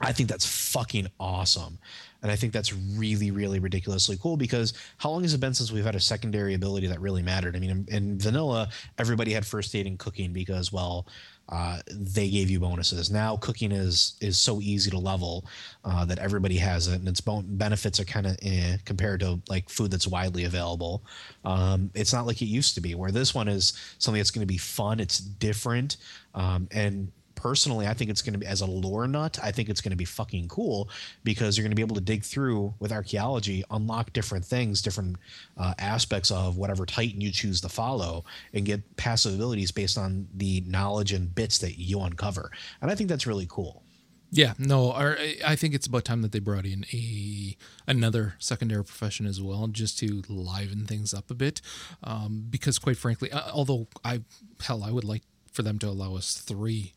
I 0.00 0.12
think 0.12 0.28
that's 0.28 0.44
fucking 0.44 1.08
awesome. 1.18 1.78
And 2.22 2.30
I 2.30 2.36
think 2.36 2.52
that's 2.52 2.74
really, 2.74 3.30
really 3.30 3.60
ridiculously 3.60 4.18
cool 4.20 4.36
because 4.36 4.74
how 4.98 5.10
long 5.10 5.22
has 5.22 5.32
it 5.32 5.40
been 5.40 5.54
since 5.54 5.70
we've 5.70 5.84
had 5.84 5.94
a 5.94 6.00
secondary 6.00 6.54
ability 6.54 6.86
that 6.88 7.00
really 7.00 7.22
mattered? 7.22 7.56
I 7.56 7.60
mean, 7.60 7.70
in, 7.70 7.86
in 7.94 8.18
vanilla, 8.18 8.68
everybody 8.98 9.32
had 9.32 9.46
first 9.46 9.74
aid 9.74 9.86
and 9.86 9.98
cooking 9.98 10.32
because, 10.32 10.72
well, 10.72 11.06
uh, 11.48 11.78
they 11.90 12.28
gave 12.28 12.50
you 12.50 12.58
bonuses. 12.58 13.10
Now 13.10 13.36
cooking 13.36 13.72
is 13.72 14.16
is 14.20 14.38
so 14.38 14.60
easy 14.60 14.90
to 14.90 14.98
level 14.98 15.44
uh, 15.84 16.04
that 16.06 16.18
everybody 16.18 16.56
has 16.56 16.88
it, 16.88 16.98
and 16.98 17.08
its 17.08 17.20
benefits 17.20 18.00
are 18.00 18.04
kind 18.04 18.26
of 18.26 18.36
eh, 18.42 18.78
compared 18.84 19.20
to 19.20 19.40
like 19.48 19.68
food 19.68 19.90
that's 19.90 20.08
widely 20.08 20.44
available. 20.44 21.04
Um, 21.44 21.90
it's 21.94 22.12
not 22.12 22.26
like 22.26 22.42
it 22.42 22.46
used 22.46 22.74
to 22.74 22.80
be, 22.80 22.94
where 22.94 23.12
this 23.12 23.34
one 23.34 23.48
is 23.48 23.74
something 23.98 24.18
that's 24.18 24.32
going 24.32 24.46
to 24.46 24.52
be 24.52 24.58
fun. 24.58 24.98
It's 24.98 25.18
different, 25.18 25.98
um, 26.34 26.68
and 26.72 27.12
personally, 27.36 27.86
I 27.86 27.94
think 27.94 28.10
it's 28.10 28.22
going 28.22 28.32
to 28.32 28.38
be 28.38 28.46
as 28.46 28.60
a 28.60 28.66
lore 28.66 29.06
nut. 29.06 29.38
I 29.40 29.52
think 29.52 29.68
it's 29.68 29.80
going 29.80 29.92
to 29.92 29.96
be 29.96 30.04
fucking 30.04 30.48
cool 30.48 30.88
because 31.22 31.56
you're 31.56 31.62
going 31.62 31.70
to 31.70 31.76
be 31.76 31.82
able 31.82 31.94
to 31.94 32.00
dig 32.00 32.24
through 32.24 32.74
with 32.80 32.90
archaeology, 32.90 33.62
unlock 33.70 34.12
different 34.12 34.44
things, 34.44 34.82
different 34.82 35.16
uh, 35.56 35.74
aspects 35.78 36.30
of 36.30 36.56
whatever 36.56 36.84
Titan 36.84 37.20
you 37.20 37.30
choose 37.30 37.60
to 37.60 37.68
follow, 37.68 38.24
and 38.52 38.64
get 38.64 38.96
passive 38.96 39.34
abilities 39.34 39.70
based 39.70 39.96
on 39.96 40.26
the 40.34 40.62
knowledge 40.66 41.12
and 41.12 41.32
bits 41.34 41.58
that 41.58 41.78
you 41.78 42.00
uncover. 42.00 42.50
And 42.82 42.90
I 42.90 42.96
think 42.96 43.08
that's 43.08 43.26
really 43.26 43.46
cool. 43.48 43.84
Yeah, 44.30 44.54
no, 44.58 44.92
I 44.92 45.54
think 45.54 45.72
it's 45.72 45.86
about 45.86 46.04
time 46.04 46.22
that 46.22 46.32
they 46.32 46.40
brought 46.40 46.66
in 46.66 46.84
a 46.92 47.56
another 47.86 48.34
secondary 48.38 48.82
profession 48.82 49.24
as 49.24 49.40
well, 49.40 49.68
just 49.68 49.98
to 50.00 50.22
liven 50.28 50.84
things 50.84 51.14
up 51.14 51.30
a 51.30 51.34
bit. 51.34 51.60
Um, 52.02 52.46
because 52.50 52.78
quite 52.80 52.96
frankly, 52.96 53.30
uh, 53.30 53.50
although 53.52 53.86
I 54.04 54.22
hell, 54.60 54.82
I 54.82 54.90
would 54.90 55.04
like 55.04 55.22
for 55.52 55.62
them 55.62 55.78
to 55.78 55.88
allow 55.88 56.16
us 56.16 56.34
three 56.34 56.92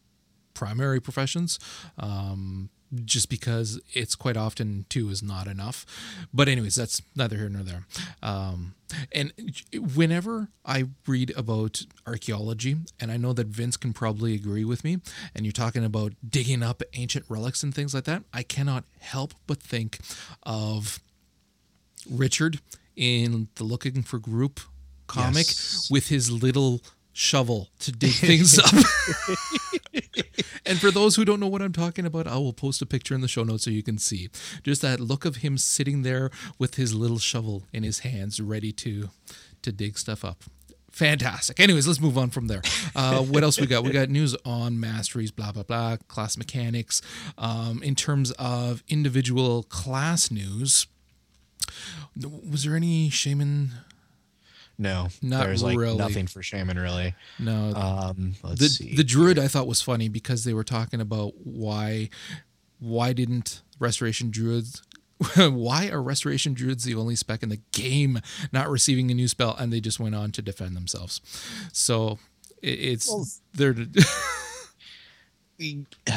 primary 0.60 1.00
professions. 1.00 1.58
Um, 1.98 2.70
just 3.06 3.30
because 3.30 3.80
it's 3.94 4.16
quite 4.16 4.36
often 4.36 4.84
two 4.90 5.10
is 5.12 5.22
not 5.22 5.46
enough. 5.46 5.86
But 6.34 6.48
anyways, 6.48 6.74
that's 6.76 7.04
neither 7.16 7.38
here 7.38 7.48
nor 7.48 7.62
there. 7.62 7.86
Um, 8.24 8.74
and 9.12 9.32
whenever 9.96 10.48
I 10.66 10.86
read 11.06 11.32
about 11.38 11.84
archaeology, 12.08 12.78
and 13.00 13.12
I 13.12 13.18
know 13.18 13.32
that 13.34 13.46
Vince 13.46 13.78
can 13.78 13.94
probably 13.94 14.34
agree 14.34 14.66
with 14.66 14.84
me, 14.84 15.02
and 15.36 15.46
you're 15.46 15.52
talking 15.52 15.86
about 15.86 16.14
digging 16.28 16.64
up 16.64 16.82
ancient 16.94 17.26
relics 17.30 17.62
and 17.62 17.76
things 17.76 17.94
like 17.94 18.06
that, 18.06 18.24
I 18.34 18.42
cannot 18.42 18.86
help 19.02 19.36
but 19.46 19.60
think 19.62 20.00
of 20.42 21.00
Richard 22.10 22.60
in 22.96 23.50
the 23.56 23.64
Looking 23.66 24.02
for 24.02 24.18
Group 24.18 24.60
comic 25.06 25.46
Yes. 25.48 25.88
with 25.92 26.08
his 26.08 26.32
little 26.32 26.82
shovel 27.14 27.70
to 27.80 27.92
dig 27.92 28.14
things 28.14 28.58
up. 28.60 28.74
and 30.66 30.80
for 30.80 30.92
those 30.92 31.16
who 31.16 31.26
don't 31.26 31.40
know 31.40 31.48
what 31.48 31.62
I'm 31.62 31.74
talking 31.74 32.06
about, 32.06 32.28
I 32.28 32.36
will 32.36 32.54
post 32.54 32.82
a 32.82 32.86
picture 32.86 33.16
in 33.16 33.22
the 33.22 33.28
show 33.28 33.44
notes 33.44 33.64
so 33.64 33.72
you 33.72 33.84
can 33.84 33.98
see 33.98 34.30
just 34.64 34.82
that 34.82 35.00
look 35.00 35.26
of 35.26 35.38
him 35.38 35.58
sitting 35.58 36.04
there 36.04 36.30
with 36.58 36.76
his 36.76 36.94
little 36.94 37.20
shovel 37.20 37.64
in 37.74 37.84
his 37.84 38.00
hands, 38.00 38.40
ready 38.40 38.72
to 38.74 39.10
to 39.62 39.72
dig 39.72 39.98
stuff 39.98 40.24
up. 40.24 40.44
Fantastic. 40.92 41.60
Anyways, 41.60 41.88
let's 41.88 42.00
move 42.00 42.18
on 42.18 42.30
from 42.30 42.48
there. 42.48 42.62
Uh, 42.96 43.22
what 43.22 43.44
else 43.44 43.60
we 43.60 43.68
got? 43.68 43.84
We 43.84 43.92
got 43.92 44.10
news 44.10 44.36
on 44.46 44.80
masteries, 44.80 45.32
blah 45.32 45.52
blah 45.52 45.64
blah, 45.64 45.98
class 46.08 46.38
mechanics. 46.38 47.02
Um, 47.38 47.84
in 47.84 47.96
terms 47.96 48.32
of 48.32 48.84
individual 48.88 49.64
class 49.64 50.32
news, 50.32 50.88
was 52.16 52.64
there 52.64 52.76
any 52.76 53.10
shaman? 53.10 53.72
No, 54.82 55.10
Not 55.22 55.44
there's 55.44 55.62
like 55.62 55.78
really. 55.78 55.98
nothing 55.98 56.26
for 56.26 56.42
shaman 56.42 56.80
really. 56.80 57.14
No, 57.38 57.74
Um, 57.76 58.36
let's 58.42 58.60
the 58.62 58.70
see. 58.70 58.96
the 58.96 59.04
druid 59.04 59.38
I 59.38 59.48
thought 59.50 59.68
was 59.68 59.82
funny 59.82 60.08
because 60.08 60.46
they 60.46 60.54
were 60.54 60.64
talking 60.64 61.02
about 61.02 61.34
why 61.44 62.10
why 62.80 63.12
didn't 63.12 63.62
restoration 63.78 64.32
druids 64.32 64.82
why 65.36 65.90
are 65.90 66.02
restoration 66.02 66.54
druids 66.54 66.86
the 66.86 66.96
only 66.96 67.16
spec 67.18 67.44
in 67.44 67.50
the 67.50 67.60
game 67.74 68.22
not 68.54 68.70
receiving 68.70 69.12
a 69.12 69.14
new 69.14 69.28
spell 69.28 69.54
and 69.60 69.72
they 69.74 69.82
just 69.82 70.00
went 70.00 70.16
on 70.16 70.32
to 70.32 70.42
defend 70.42 70.78
themselves 70.78 71.20
so 71.74 72.18
it, 72.62 72.70
it's 72.80 73.42
they're 73.54 73.74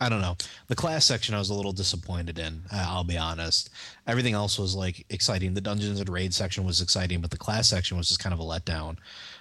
I 0.00 0.08
don't 0.08 0.20
know. 0.20 0.36
The 0.68 0.74
class 0.74 1.04
section 1.04 1.34
I 1.34 1.38
was 1.38 1.50
a 1.50 1.54
little 1.54 1.72
disappointed 1.72 2.38
in. 2.38 2.62
I'll 2.72 3.04
be 3.04 3.18
honest. 3.18 3.70
Everything 4.06 4.34
else 4.34 4.58
was 4.58 4.74
like 4.74 5.04
exciting. 5.10 5.54
The 5.54 5.60
dungeons 5.60 6.00
and 6.00 6.08
raid 6.08 6.34
section 6.34 6.64
was 6.64 6.80
exciting, 6.80 7.20
but 7.20 7.30
the 7.30 7.38
class 7.38 7.68
section 7.68 7.96
was 7.96 8.08
just 8.08 8.20
kind 8.20 8.32
of 8.32 8.40
a 8.40 8.44
letdown. 8.44 8.96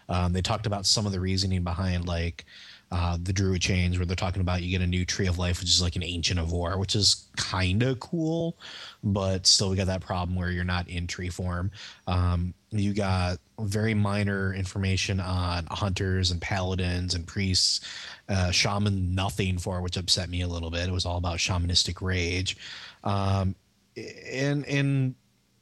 Um, 0.07 0.33
they 0.33 0.41
talked 0.41 0.65
about 0.65 0.85
some 0.85 1.05
of 1.05 1.11
the 1.11 1.19
reasoning 1.19 1.63
behind 1.63 2.07
like 2.07 2.45
uh, 2.91 3.17
the 3.21 3.33
druid 3.33 3.61
chains, 3.61 3.97
where 3.97 4.05
they're 4.05 4.15
talking 4.15 4.41
about 4.41 4.63
you 4.63 4.71
get 4.71 4.83
a 4.83 4.87
new 4.87 5.05
tree 5.05 5.27
of 5.27 5.37
life, 5.37 5.59
which 5.59 5.69
is 5.69 5.81
like 5.81 5.95
an 5.95 6.03
ancient 6.03 6.39
of 6.39 6.51
war, 6.51 6.77
which 6.79 6.95
is 6.95 7.27
kind 7.37 7.83
of 7.83 7.99
cool, 7.99 8.57
but 9.03 9.45
still 9.45 9.69
we 9.69 9.75
got 9.75 9.87
that 9.87 10.01
problem 10.01 10.35
where 10.35 10.49
you're 10.49 10.63
not 10.63 10.87
in 10.89 11.05
tree 11.05 11.29
form. 11.29 11.69
Um, 12.07 12.53
you 12.71 12.93
got 12.93 13.39
very 13.59 13.93
minor 13.93 14.53
information 14.53 15.19
on 15.19 15.65
hunters 15.71 16.31
and 16.31 16.39
paladins 16.41 17.15
and 17.15 17.25
priests. 17.25 17.81
Uh, 18.27 18.51
shaman 18.51 19.15
nothing 19.15 19.57
for, 19.57 19.81
which 19.81 19.97
upset 19.97 20.29
me 20.29 20.41
a 20.41 20.47
little 20.47 20.69
bit. 20.69 20.87
It 20.87 20.91
was 20.91 21.05
all 21.05 21.17
about 21.17 21.37
shamanistic 21.37 22.01
rage, 22.01 22.57
um, 23.03 23.55
and 24.31 24.65
and 24.67 25.15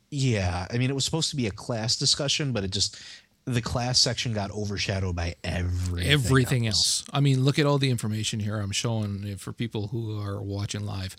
yeah, 0.10 0.68
I 0.70 0.78
mean 0.78 0.90
it 0.90 0.96
was 0.96 1.06
supposed 1.06 1.30
to 1.30 1.36
be 1.36 1.48
a 1.48 1.52
class 1.52 1.96
discussion, 1.96 2.52
but 2.52 2.64
it 2.64 2.72
just 2.72 3.02
the 3.48 3.62
class 3.62 3.98
section 3.98 4.34
got 4.34 4.52
overshadowed 4.52 5.16
by 5.16 5.34
everything. 5.42 6.12
everything 6.12 6.68
else. 6.68 7.06
I 7.14 7.22
mean, 7.22 7.46
look 7.46 7.58
at 7.58 7.66
all 7.66 7.78
the 7.78 7.90
information 7.90 8.42
here 8.42 8.58
I'm 8.58 8.72
showing 8.72 9.38
for 9.38 9.54
people 9.54 9.88
who 9.88 10.20
are 10.20 10.42
watching 10.42 10.86
live. 10.86 11.16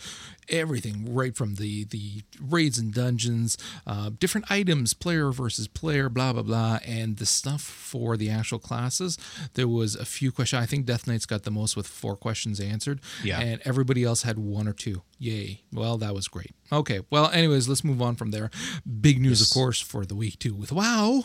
Everything 0.50 1.14
right 1.14 1.34
from 1.34 1.54
the 1.54 1.84
the 1.84 2.22
raids 2.38 2.78
and 2.78 2.92
dungeons, 2.92 3.56
uh, 3.86 4.10
different 4.18 4.50
items, 4.50 4.92
player 4.92 5.32
versus 5.32 5.68
player, 5.68 6.10
blah 6.10 6.34
blah 6.34 6.42
blah, 6.42 6.78
and 6.86 7.16
the 7.16 7.24
stuff 7.24 7.62
for 7.62 8.18
the 8.18 8.28
actual 8.28 8.58
classes. 8.58 9.16
There 9.54 9.68
was 9.68 9.94
a 9.94 10.04
few 10.04 10.30
questions. 10.30 10.62
I 10.62 10.66
think 10.66 10.84
Death 10.84 11.06
Knight's 11.06 11.26
got 11.26 11.44
the 11.44 11.50
most 11.50 11.76
with 11.76 11.86
four 11.86 12.14
questions 12.14 12.60
answered. 12.60 13.00
Yeah. 13.24 13.40
and 13.40 13.62
everybody 13.64 14.04
else 14.04 14.22
had 14.22 14.38
one 14.38 14.68
or 14.68 14.74
two. 14.74 15.02
Yay! 15.18 15.62
Well, 15.72 15.96
that 15.98 16.14
was 16.14 16.28
great. 16.28 16.52
Okay. 16.70 17.00
Well, 17.10 17.30
anyways, 17.30 17.68
let's 17.68 17.84
move 17.84 18.02
on 18.02 18.16
from 18.16 18.32
there. 18.32 18.50
Big 19.00 19.18
news, 19.20 19.40
of 19.40 19.48
course, 19.50 19.80
for 19.80 20.04
the 20.04 20.14
week 20.14 20.38
too 20.38 20.54
with 20.54 20.72
WoW 20.72 21.24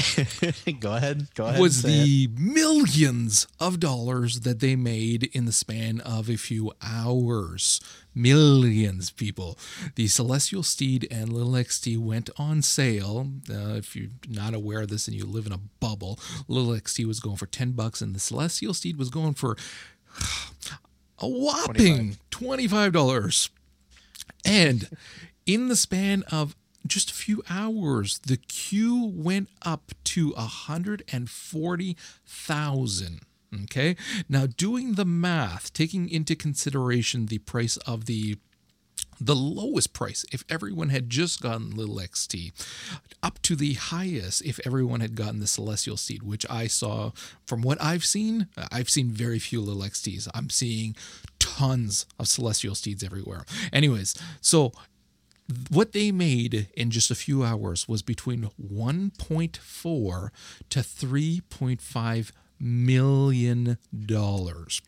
go 0.80 0.96
ahead. 0.96 1.28
Go 1.34 1.46
ahead. 1.46 1.60
was 1.60 1.82
say 1.82 1.88
it. 1.88 2.04
the 2.04 2.28
millions 2.38 3.46
of 3.60 3.78
dollars 3.78 4.40
that 4.40 4.60
they 4.60 4.74
made 4.74 5.24
in 5.34 5.44
the 5.44 5.52
span 5.52 6.00
of 6.00 6.30
a 6.30 6.36
few 6.36 6.72
hours. 6.82 7.80
Millions, 8.14 9.10
people. 9.10 9.58
The 9.94 10.08
Celestial 10.08 10.62
Steed 10.62 11.06
and 11.10 11.32
Little 11.32 11.52
XT 11.52 11.98
went 11.98 12.30
on 12.36 12.62
sale. 12.62 13.28
Uh, 13.50 13.74
if 13.74 13.94
you're 13.94 14.10
not 14.28 14.54
aware 14.54 14.82
of 14.82 14.88
this 14.88 15.06
and 15.08 15.16
you 15.16 15.24
live 15.24 15.46
in 15.46 15.52
a 15.52 15.60
bubble, 15.80 16.18
Little 16.48 16.72
XT 16.72 17.06
was 17.06 17.20
going 17.20 17.36
for 17.36 17.46
10 17.46 17.72
bucks 17.72 18.00
and 18.00 18.14
the 18.14 18.20
Celestial 18.20 18.74
Steed 18.74 18.96
was 18.96 19.10
going 19.10 19.34
for 19.34 19.56
a 21.18 21.28
whopping 21.28 22.16
$25. 22.30 23.50
And 24.44 24.88
in 25.46 25.68
the 25.68 25.76
span 25.76 26.22
of 26.30 26.56
just 26.86 27.10
a 27.10 27.14
few 27.14 27.42
hours, 27.48 28.18
the 28.20 28.36
queue 28.36 29.10
went 29.14 29.48
up 29.62 29.92
to 30.04 30.32
140,000. 30.32 33.20
Okay. 33.64 33.96
Now, 34.28 34.46
doing 34.46 34.94
the 34.94 35.04
math, 35.04 35.72
taking 35.72 36.08
into 36.08 36.34
consideration 36.34 37.26
the 37.26 37.38
price 37.38 37.76
of 37.78 38.06
the 38.06 38.38
the 39.20 39.36
lowest 39.36 39.92
price 39.92 40.24
if 40.32 40.42
everyone 40.48 40.88
had 40.88 41.08
just 41.08 41.40
gotten 41.40 41.70
little 41.70 41.96
XT, 41.96 42.50
up 43.22 43.40
to 43.42 43.54
the 43.54 43.74
highest 43.74 44.44
if 44.44 44.58
everyone 44.66 45.00
had 45.00 45.14
gotten 45.14 45.38
the 45.38 45.46
Celestial 45.46 45.96
Steed, 45.96 46.24
which 46.24 46.44
I 46.50 46.66
saw 46.66 47.12
from 47.46 47.62
what 47.62 47.80
I've 47.80 48.04
seen. 48.04 48.48
I've 48.72 48.90
seen 48.90 49.10
very 49.10 49.38
few 49.38 49.60
little 49.60 49.82
XTs. 49.82 50.26
I'm 50.34 50.50
seeing 50.50 50.96
tons 51.38 52.04
of 52.18 52.26
Celestial 52.26 52.74
Steeds 52.74 53.04
everywhere. 53.04 53.44
Anyways, 53.72 54.16
so 54.40 54.72
what 55.70 55.92
they 55.92 56.12
made 56.12 56.68
in 56.74 56.90
just 56.90 57.10
a 57.10 57.14
few 57.14 57.42
hours 57.44 57.88
was 57.88 58.02
between 58.02 58.50
1.4 58.60 60.30
to 60.70 60.78
3.5 60.80 62.32
million 62.60 63.78
dollars. 64.06 64.80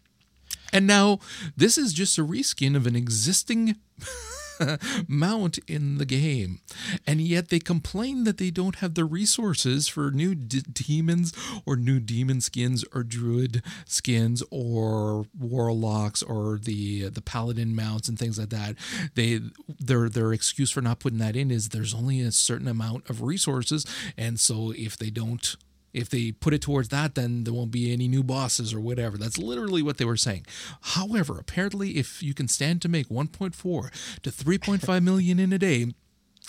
And 0.72 0.86
now 0.86 1.18
this 1.56 1.76
is 1.76 1.92
just 1.92 2.18
a 2.18 2.24
reskin 2.24 2.74
of 2.76 2.86
an 2.86 2.96
existing 2.96 3.76
mount 5.08 5.58
in 5.66 5.98
the 5.98 6.04
game. 6.04 6.60
And 7.06 7.20
yet 7.20 7.48
they 7.48 7.58
complain 7.58 8.24
that 8.24 8.38
they 8.38 8.50
don't 8.50 8.76
have 8.76 8.94
the 8.94 9.04
resources 9.04 9.88
for 9.88 10.10
new 10.10 10.34
d- 10.34 10.62
demons 10.72 11.32
or 11.66 11.76
new 11.76 12.00
demon 12.00 12.40
skins 12.40 12.84
or 12.94 13.02
druid 13.02 13.62
skins 13.86 14.42
or 14.50 15.26
warlocks 15.38 16.22
or 16.22 16.58
the 16.62 17.08
the 17.08 17.22
paladin 17.22 17.74
mounts 17.74 18.08
and 18.08 18.18
things 18.18 18.38
like 18.38 18.50
that. 18.50 18.76
They 19.14 19.40
their 19.68 20.08
their 20.08 20.32
excuse 20.32 20.70
for 20.70 20.80
not 20.80 21.00
putting 21.00 21.18
that 21.18 21.36
in 21.36 21.50
is 21.50 21.70
there's 21.70 21.94
only 21.94 22.20
a 22.20 22.32
certain 22.32 22.68
amount 22.68 23.08
of 23.08 23.22
resources 23.22 23.86
and 24.16 24.38
so 24.38 24.72
if 24.76 24.96
they 24.96 25.10
don't 25.10 25.56
if 25.94 26.10
they 26.10 26.32
put 26.32 26.52
it 26.52 26.60
towards 26.60 26.88
that, 26.90 27.14
then 27.14 27.44
there 27.44 27.54
won't 27.54 27.70
be 27.70 27.92
any 27.92 28.08
new 28.08 28.22
bosses 28.22 28.74
or 28.74 28.80
whatever. 28.80 29.16
That's 29.16 29.38
literally 29.38 29.80
what 29.82 29.96
they 29.98 30.04
were 30.04 30.16
saying. 30.16 30.44
However, 30.82 31.38
apparently, 31.38 31.96
if 31.96 32.22
you 32.22 32.34
can 32.34 32.48
stand 32.48 32.82
to 32.82 32.88
make 32.88 33.08
1.4 33.08 34.20
to 34.22 34.30
3.5 34.30 35.02
million 35.10 35.38
in 35.38 35.52
a 35.52 35.58
day, 35.58 35.86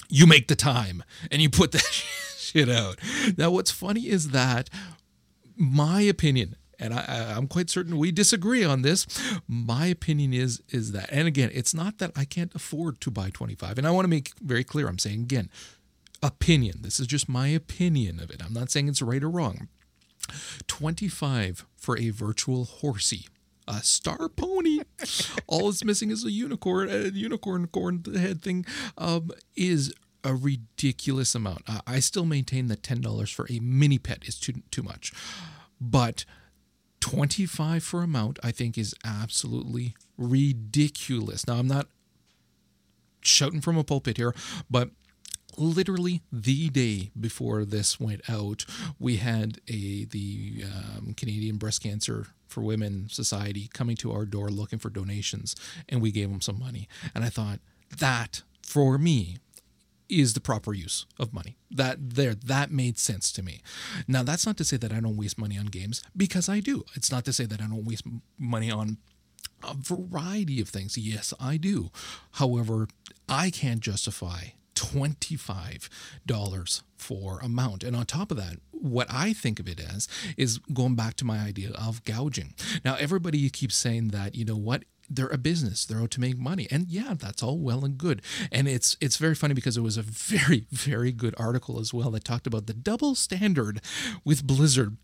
you 0.10 0.28
make 0.28 0.48
the 0.48 0.56
time 0.56 1.04
and 1.32 1.42
you 1.42 1.50
put 1.50 1.72
that 1.72 1.84
shit 2.38 2.70
out. 2.70 2.98
Now, 3.38 3.52
what's 3.52 3.72
funny 3.72 4.08
is 4.08 4.30
that 4.32 4.70
my 5.56 6.02
opinion, 6.02 6.56
and 6.80 6.94
I, 6.94 7.06
I- 7.08 7.34
I'm 7.38 7.48
quite 7.48 7.70
certain 7.70 7.98
we 7.98 8.12
disagree 8.12 8.64
on 8.66 8.82
this. 8.82 9.08
My 9.48 9.86
opinion 9.86 10.34
is 10.34 10.62
is 10.70 10.92
that, 10.92 11.10
and 11.12 11.28
again, 11.28 11.50
it's 11.54 11.74
not 11.74 12.00
that 12.00 12.12
I 12.16 12.26
can't 12.26 12.54
afford 12.54 13.00
to 13.02 13.12
buy 13.12 13.30
25, 13.30 13.78
and 13.78 13.88
I 13.88 13.92
want 13.92 14.04
to 14.06 14.10
make 14.10 14.32
very 14.42 14.64
clear. 14.66 14.88
I'm 14.88 15.00
saying 15.00 15.22
again, 15.22 15.50
opinion. 16.26 16.80
This 16.82 17.00
is 17.00 17.08
just 17.08 17.30
my 17.30 17.48
opinion 17.48 18.20
of 18.20 18.32
it. 18.32 18.42
I'm 18.44 18.54
not 18.54 18.72
saying 18.72 18.88
it's 18.88 19.02
right 19.02 19.24
or 19.24 19.30
wrong. 19.30 19.68
25 20.68 21.66
for 21.76 21.98
a 21.98 22.10
virtual 22.10 22.66
horsey. 22.66 23.28
A 23.68 23.82
star 23.82 24.30
pony. 24.30 24.80
All 25.48 25.70
it's 25.70 25.84
missing 25.84 26.12
is 26.12 26.26
a 26.26 26.32
unicorn, 26.32 26.90
a 26.90 27.10
unicorn 27.10 27.68
corn 27.68 28.04
head 28.16 28.42
thing, 28.42 28.66
um, 28.98 29.32
is 29.56 29.94
a 30.24 30.34
ridiculous 30.34 31.36
amount. 31.36 31.64
Uh, 31.68 31.82
I 31.86 32.00
still 32.00 32.26
maintain 32.26 32.68
that 32.68 32.84
ten 32.84 33.02
dollars 33.02 33.32
for 33.32 33.48
a 33.50 33.60
mini 33.60 33.98
pet 33.98 34.28
is 34.28 34.40
too 34.40 34.54
too 34.72 34.84
much, 34.84 35.12
but 35.80 36.26
25 37.00 37.84
for 37.84 38.02
a 38.02 38.08
mount 38.08 38.40
I 38.44 38.52
think 38.52 38.78
is 38.78 38.96
absolutely 39.04 39.96
ridiculous. 40.18 41.46
Now 41.48 41.56
I'm 41.56 41.68
not 41.68 41.88
shouting 43.22 43.62
from 43.62 43.78
a 43.78 43.84
pulpit 43.84 44.18
here, 44.18 44.34
but 44.70 44.90
literally 45.58 46.22
the 46.32 46.70
day 46.70 47.12
before 47.20 47.66
this 47.66 48.00
went 48.00 48.22
out, 48.30 48.66
we 49.00 49.18
had 49.18 49.60
a 49.68 50.06
the 50.06 50.64
um, 50.66 51.14
Canadian 51.16 51.58
Breast 51.58 51.84
Cancer 51.84 52.28
for 52.48 52.62
Women 52.62 53.08
Society 53.10 53.70
coming 53.74 53.96
to 53.98 54.12
our 54.12 54.26
door 54.26 54.50
looking 54.50 54.80
for 54.80 54.90
donations, 54.90 55.56
and 55.90 56.02
we 56.02 56.12
gave 56.12 56.30
them 56.30 56.42
some 56.42 56.60
money. 56.60 56.88
And 57.14 57.24
I 57.24 57.30
thought 57.30 57.60
that 57.98 58.44
for 58.62 58.98
me 58.98 59.38
is 60.08 60.34
the 60.34 60.42
proper 60.42 60.74
use 60.74 61.06
of 61.20 61.34
money. 61.34 61.58
That 61.72 61.98
there 62.16 62.36
that 62.36 62.72
made 62.72 62.98
sense 62.98 63.32
to 63.34 63.44
me. 63.44 63.62
Now 64.08 64.24
that's 64.24 64.46
not 64.46 64.58
to 64.58 64.64
say 64.64 64.78
that 64.78 64.94
I 64.94 65.00
don't 65.00 65.18
waste 65.18 65.38
money 65.38 65.58
on 65.58 65.66
games 65.66 66.04
because 66.16 66.48
I 66.48 66.60
do. 66.60 66.84
It's 66.96 67.12
not 67.12 67.26
to 67.26 67.34
say 67.34 67.46
that 67.46 67.62
I 67.62 67.68
don't 67.68 67.86
waste 67.86 68.06
money 68.38 68.72
on 68.72 68.98
a 69.64 69.74
variety 69.74 70.62
of 70.62 70.70
things. 70.70 70.98
Yes, 70.98 71.34
I 71.40 71.58
do. 71.58 71.92
However, 72.34 72.88
I 73.28 73.50
can't 73.50 73.80
justify 73.80 74.50
$25 74.76 76.82
for 76.98 77.40
a 77.42 77.50
mount. 77.50 77.84
And 77.84 77.96
on 77.96 78.06
top 78.06 78.32
of 78.32 78.38
that, 78.38 78.58
what 78.72 79.08
I 79.10 79.34
think 79.34 79.60
of 79.60 79.68
it 79.68 79.80
as 79.80 80.08
is 80.38 80.60
going 80.74 80.96
back 80.96 81.16
to 81.16 81.26
my 81.26 81.40
idea 81.40 81.72
of 81.72 82.04
gouging. 82.04 82.54
Now, 82.84 82.96
everybody 82.96 83.50
keeps 83.50 83.76
saying 83.76 84.10
that, 84.10 84.36
you 84.36 84.46
know 84.46 84.58
what? 84.58 84.84
They're 85.10 85.28
a 85.28 85.38
business. 85.38 85.86
They're 85.86 86.02
out 86.02 86.12
to 86.12 86.20
make 86.20 86.38
money. 86.38 86.68
And 86.72 86.88
yeah, 86.88 87.14
that's 87.16 87.44
all 87.44 87.60
well 87.60 87.86
and 87.86 87.98
good. 87.98 88.22
And 88.52 88.68
it's 88.68 88.98
it's 89.00 89.18
very 89.18 89.36
funny 89.36 89.54
because 89.54 89.78
it 89.78 89.82
was 89.82 89.98
a 89.98 90.02
very, 90.02 90.66
very 90.72 91.12
good 91.12 91.36
article 91.38 91.80
as 91.80 91.94
well 91.94 92.10
that 92.12 92.26
talked 92.26 92.48
about 92.48 92.66
the 92.66 92.74
double 92.74 93.14
standard 93.14 93.82
with 94.24 94.48
Blizzard 94.48 94.98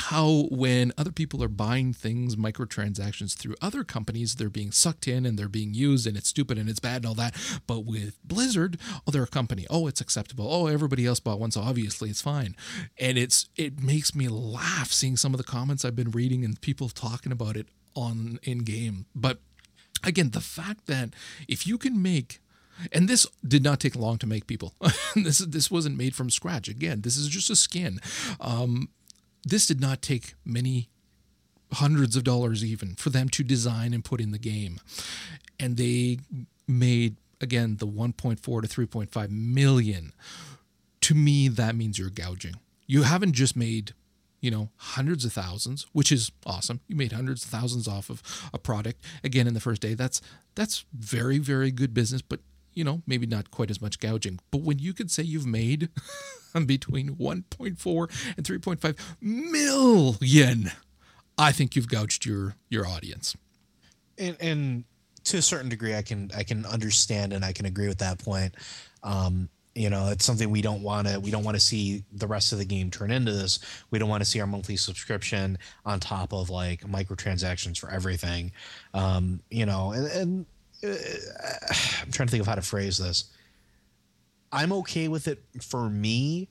how 0.00 0.48
when 0.50 0.92
other 0.96 1.12
people 1.12 1.42
are 1.42 1.48
buying 1.48 1.92
things 1.92 2.36
microtransactions 2.36 3.36
through 3.36 3.54
other 3.60 3.84
companies 3.84 4.34
they're 4.34 4.48
being 4.48 4.72
sucked 4.72 5.06
in 5.06 5.26
and 5.26 5.38
they're 5.38 5.48
being 5.48 5.74
used 5.74 6.06
and 6.06 6.16
it's 6.16 6.28
stupid 6.28 6.58
and 6.58 6.68
it's 6.68 6.80
bad 6.80 6.96
and 6.96 7.06
all 7.06 7.14
that 7.14 7.34
but 7.66 7.84
with 7.84 8.18
blizzard 8.24 8.78
oh 9.06 9.10
they're 9.10 9.22
a 9.22 9.28
company 9.28 9.66
oh 9.70 9.86
it's 9.86 10.00
acceptable 10.00 10.46
oh 10.50 10.66
everybody 10.66 11.06
else 11.06 11.20
bought 11.20 11.38
one 11.38 11.50
so 11.50 11.60
obviously 11.60 12.08
it's 12.08 12.22
fine 12.22 12.56
and 12.98 13.18
it's 13.18 13.48
it 13.56 13.82
makes 13.82 14.14
me 14.14 14.28
laugh 14.28 14.90
seeing 14.90 15.16
some 15.16 15.34
of 15.34 15.38
the 15.38 15.44
comments 15.44 15.84
i've 15.84 15.96
been 15.96 16.10
reading 16.10 16.44
and 16.44 16.60
people 16.60 16.88
talking 16.88 17.32
about 17.32 17.56
it 17.56 17.66
on 17.94 18.38
in 18.42 18.58
game 18.58 19.06
but 19.14 19.38
again 20.02 20.30
the 20.30 20.40
fact 20.40 20.86
that 20.86 21.10
if 21.46 21.66
you 21.66 21.76
can 21.76 22.00
make 22.00 22.40
and 22.92 23.08
this 23.08 23.26
did 23.46 23.62
not 23.62 23.80
take 23.80 23.94
long 23.94 24.16
to 24.18 24.26
make 24.26 24.46
people. 24.46 24.74
this 25.14 25.38
this 25.38 25.70
wasn't 25.70 25.98
made 25.98 26.14
from 26.14 26.30
scratch. 26.30 26.68
Again, 26.68 27.02
this 27.02 27.16
is 27.16 27.28
just 27.28 27.50
a 27.50 27.56
skin. 27.56 28.00
Um, 28.40 28.88
this 29.44 29.66
did 29.66 29.80
not 29.80 30.02
take 30.02 30.34
many 30.44 30.88
hundreds 31.72 32.16
of 32.16 32.24
dollars 32.24 32.64
even 32.64 32.94
for 32.94 33.10
them 33.10 33.28
to 33.28 33.44
design 33.44 33.94
and 33.94 34.04
put 34.04 34.20
in 34.20 34.32
the 34.32 34.38
game. 34.38 34.80
And 35.58 35.76
they 35.76 36.18
made 36.66 37.16
again 37.40 37.76
the 37.76 37.86
1.4 37.86 38.40
to 38.40 38.50
3.5 38.68 39.30
million. 39.30 40.12
To 41.02 41.14
me 41.14 41.48
that 41.48 41.74
means 41.74 41.98
you're 41.98 42.10
gouging. 42.10 42.56
You 42.86 43.02
haven't 43.02 43.32
just 43.32 43.56
made 43.56 43.94
you 44.40 44.50
know 44.50 44.70
hundreds 44.76 45.24
of 45.24 45.32
thousands 45.32 45.86
which 45.92 46.10
is 46.10 46.32
awesome 46.46 46.80
you 46.88 46.96
made 46.96 47.12
hundreds 47.12 47.44
of 47.44 47.50
thousands 47.50 47.86
off 47.86 48.08
of 48.08 48.22
a 48.54 48.58
product 48.58 49.04
again 49.22 49.46
in 49.46 49.54
the 49.54 49.60
first 49.60 49.82
day 49.82 49.92
that's 49.94 50.20
that's 50.54 50.86
very 50.92 51.38
very 51.38 51.70
good 51.70 51.92
business 51.92 52.22
but 52.22 52.40
you 52.74 52.84
know, 52.84 53.02
maybe 53.06 53.26
not 53.26 53.50
quite 53.50 53.70
as 53.70 53.80
much 53.80 53.98
gouging. 54.00 54.40
But 54.50 54.62
when 54.62 54.78
you 54.78 54.92
could 54.92 55.10
say 55.10 55.22
you've 55.22 55.46
made 55.46 55.88
between 56.66 57.16
1.4 57.16 58.34
and 58.36 58.46
3.5 58.46 58.98
million, 59.20 60.70
I 61.38 61.52
think 61.52 61.76
you've 61.76 61.88
gouged 61.88 62.26
your 62.26 62.56
your 62.68 62.86
audience. 62.86 63.36
And, 64.18 64.36
and 64.40 64.84
to 65.24 65.38
a 65.38 65.42
certain 65.42 65.68
degree, 65.68 65.94
I 65.94 66.02
can 66.02 66.30
I 66.36 66.42
can 66.42 66.66
understand 66.66 67.32
and 67.32 67.44
I 67.44 67.52
can 67.52 67.66
agree 67.66 67.88
with 67.88 67.98
that 67.98 68.18
point. 68.18 68.54
Um, 69.02 69.48
you 69.74 69.88
know, 69.88 70.08
it's 70.08 70.24
something 70.24 70.50
we 70.50 70.62
don't 70.62 70.82
want 70.82 71.06
to 71.08 71.20
we 71.20 71.30
don't 71.30 71.44
want 71.44 71.56
to 71.56 71.60
see 71.60 72.04
the 72.12 72.26
rest 72.26 72.52
of 72.52 72.58
the 72.58 72.64
game 72.64 72.90
turn 72.90 73.10
into 73.10 73.32
this. 73.32 73.60
We 73.90 73.98
don't 73.98 74.08
want 74.08 74.22
to 74.22 74.28
see 74.28 74.40
our 74.40 74.46
monthly 74.46 74.76
subscription 74.76 75.58
on 75.84 76.00
top 76.00 76.32
of 76.32 76.50
like 76.50 76.80
microtransactions 76.82 77.78
for 77.78 77.90
everything. 77.90 78.52
Um, 78.94 79.40
you 79.50 79.66
know, 79.66 79.92
and, 79.92 80.06
and 80.06 80.46
I'm 80.84 82.10
trying 82.12 82.26
to 82.26 82.30
think 82.30 82.40
of 82.40 82.46
how 82.46 82.54
to 82.54 82.62
phrase 82.62 82.98
this. 82.98 83.24
I'm 84.52 84.72
okay 84.72 85.08
with 85.08 85.28
it 85.28 85.42
for 85.62 85.88
me. 85.88 86.48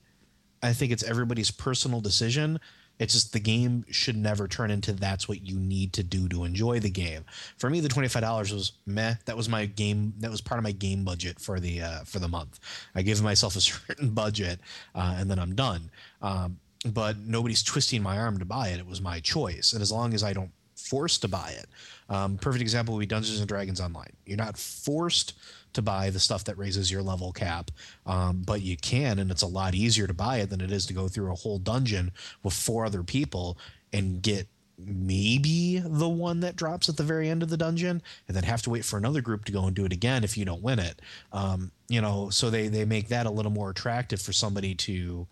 I 0.62 0.72
think 0.72 0.92
it's 0.92 1.02
everybody's 1.02 1.50
personal 1.50 2.00
decision. 2.00 2.60
It's 2.98 3.14
just 3.14 3.32
the 3.32 3.40
game 3.40 3.86
should 3.90 4.16
never 4.16 4.46
turn 4.46 4.70
into 4.70 4.92
that's 4.92 5.26
what 5.26 5.40
you 5.40 5.58
need 5.58 5.94
to 5.94 6.02
do 6.02 6.28
to 6.28 6.44
enjoy 6.44 6.80
the 6.80 6.90
game. 6.90 7.24
For 7.56 7.70
me, 7.70 7.80
the 7.80 7.88
twenty 7.88 8.08
five 8.08 8.22
dollars 8.22 8.52
was 8.52 8.72
meh. 8.84 9.14
That 9.24 9.38
was 9.38 9.48
my 9.48 9.64
game. 9.64 10.12
That 10.18 10.30
was 10.30 10.42
part 10.42 10.58
of 10.58 10.64
my 10.64 10.72
game 10.72 11.02
budget 11.02 11.40
for 11.40 11.58
the 11.60 11.80
uh, 11.80 12.04
for 12.04 12.18
the 12.18 12.28
month. 12.28 12.60
I 12.94 13.00
give 13.00 13.22
myself 13.22 13.56
a 13.56 13.60
certain 13.62 14.10
budget, 14.10 14.60
uh, 14.94 15.16
and 15.16 15.30
then 15.30 15.38
I'm 15.38 15.54
done. 15.54 15.90
Um, 16.20 16.58
but 16.84 17.18
nobody's 17.18 17.62
twisting 17.62 18.02
my 18.02 18.18
arm 18.18 18.38
to 18.38 18.44
buy 18.44 18.68
it. 18.68 18.78
It 18.78 18.86
was 18.86 19.00
my 19.00 19.18
choice, 19.20 19.72
and 19.72 19.80
as 19.80 19.90
long 19.90 20.12
as 20.12 20.22
I 20.22 20.34
don't 20.34 20.52
forced 20.90 21.22
to 21.22 21.28
buy 21.28 21.54
it. 21.56 21.68
Um, 22.08 22.36
perfect 22.36 22.62
example 22.62 22.94
would 22.94 23.00
be 23.00 23.06
Dungeons 23.06 23.38
and 23.38 23.48
Dragons 23.48 23.80
Online. 23.80 24.12
You're 24.26 24.36
not 24.36 24.58
forced 24.58 25.34
to 25.72 25.82
buy 25.82 26.10
the 26.10 26.18
stuff 26.18 26.42
that 26.44 26.58
raises 26.58 26.90
your 26.90 27.02
level 27.02 27.32
cap, 27.32 27.70
um, 28.06 28.42
but 28.44 28.60
you 28.60 28.76
can, 28.76 29.20
and 29.20 29.30
it's 29.30 29.42
a 29.42 29.46
lot 29.46 29.74
easier 29.74 30.08
to 30.08 30.14
buy 30.14 30.38
it 30.38 30.50
than 30.50 30.60
it 30.60 30.72
is 30.72 30.86
to 30.86 30.92
go 30.92 31.06
through 31.06 31.30
a 31.30 31.36
whole 31.36 31.58
dungeon 31.58 32.10
with 32.42 32.54
four 32.54 32.84
other 32.84 33.04
people 33.04 33.56
and 33.92 34.20
get 34.20 34.48
maybe 34.76 35.78
the 35.78 36.08
one 36.08 36.40
that 36.40 36.56
drops 36.56 36.88
at 36.88 36.96
the 36.96 37.02
very 37.02 37.28
end 37.28 37.42
of 37.42 37.50
the 37.50 37.56
dungeon 37.56 38.02
and 38.26 38.36
then 38.36 38.44
have 38.44 38.62
to 38.62 38.70
wait 38.70 38.84
for 38.84 38.96
another 38.96 39.20
group 39.20 39.44
to 39.44 39.52
go 39.52 39.66
and 39.66 39.76
do 39.76 39.84
it 39.84 39.92
again 39.92 40.24
if 40.24 40.38
you 40.38 40.44
don't 40.46 40.62
win 40.62 40.78
it 40.78 41.02
um, 41.34 41.70
you 41.88 42.00
know 42.00 42.30
so 42.30 42.48
they 42.48 42.66
they 42.66 42.86
make 42.86 43.08
that 43.08 43.26
a 43.26 43.30
little 43.30 43.52
more 43.52 43.68
attractive 43.68 44.22
for 44.22 44.32
somebody 44.32 44.74
to 44.74 45.26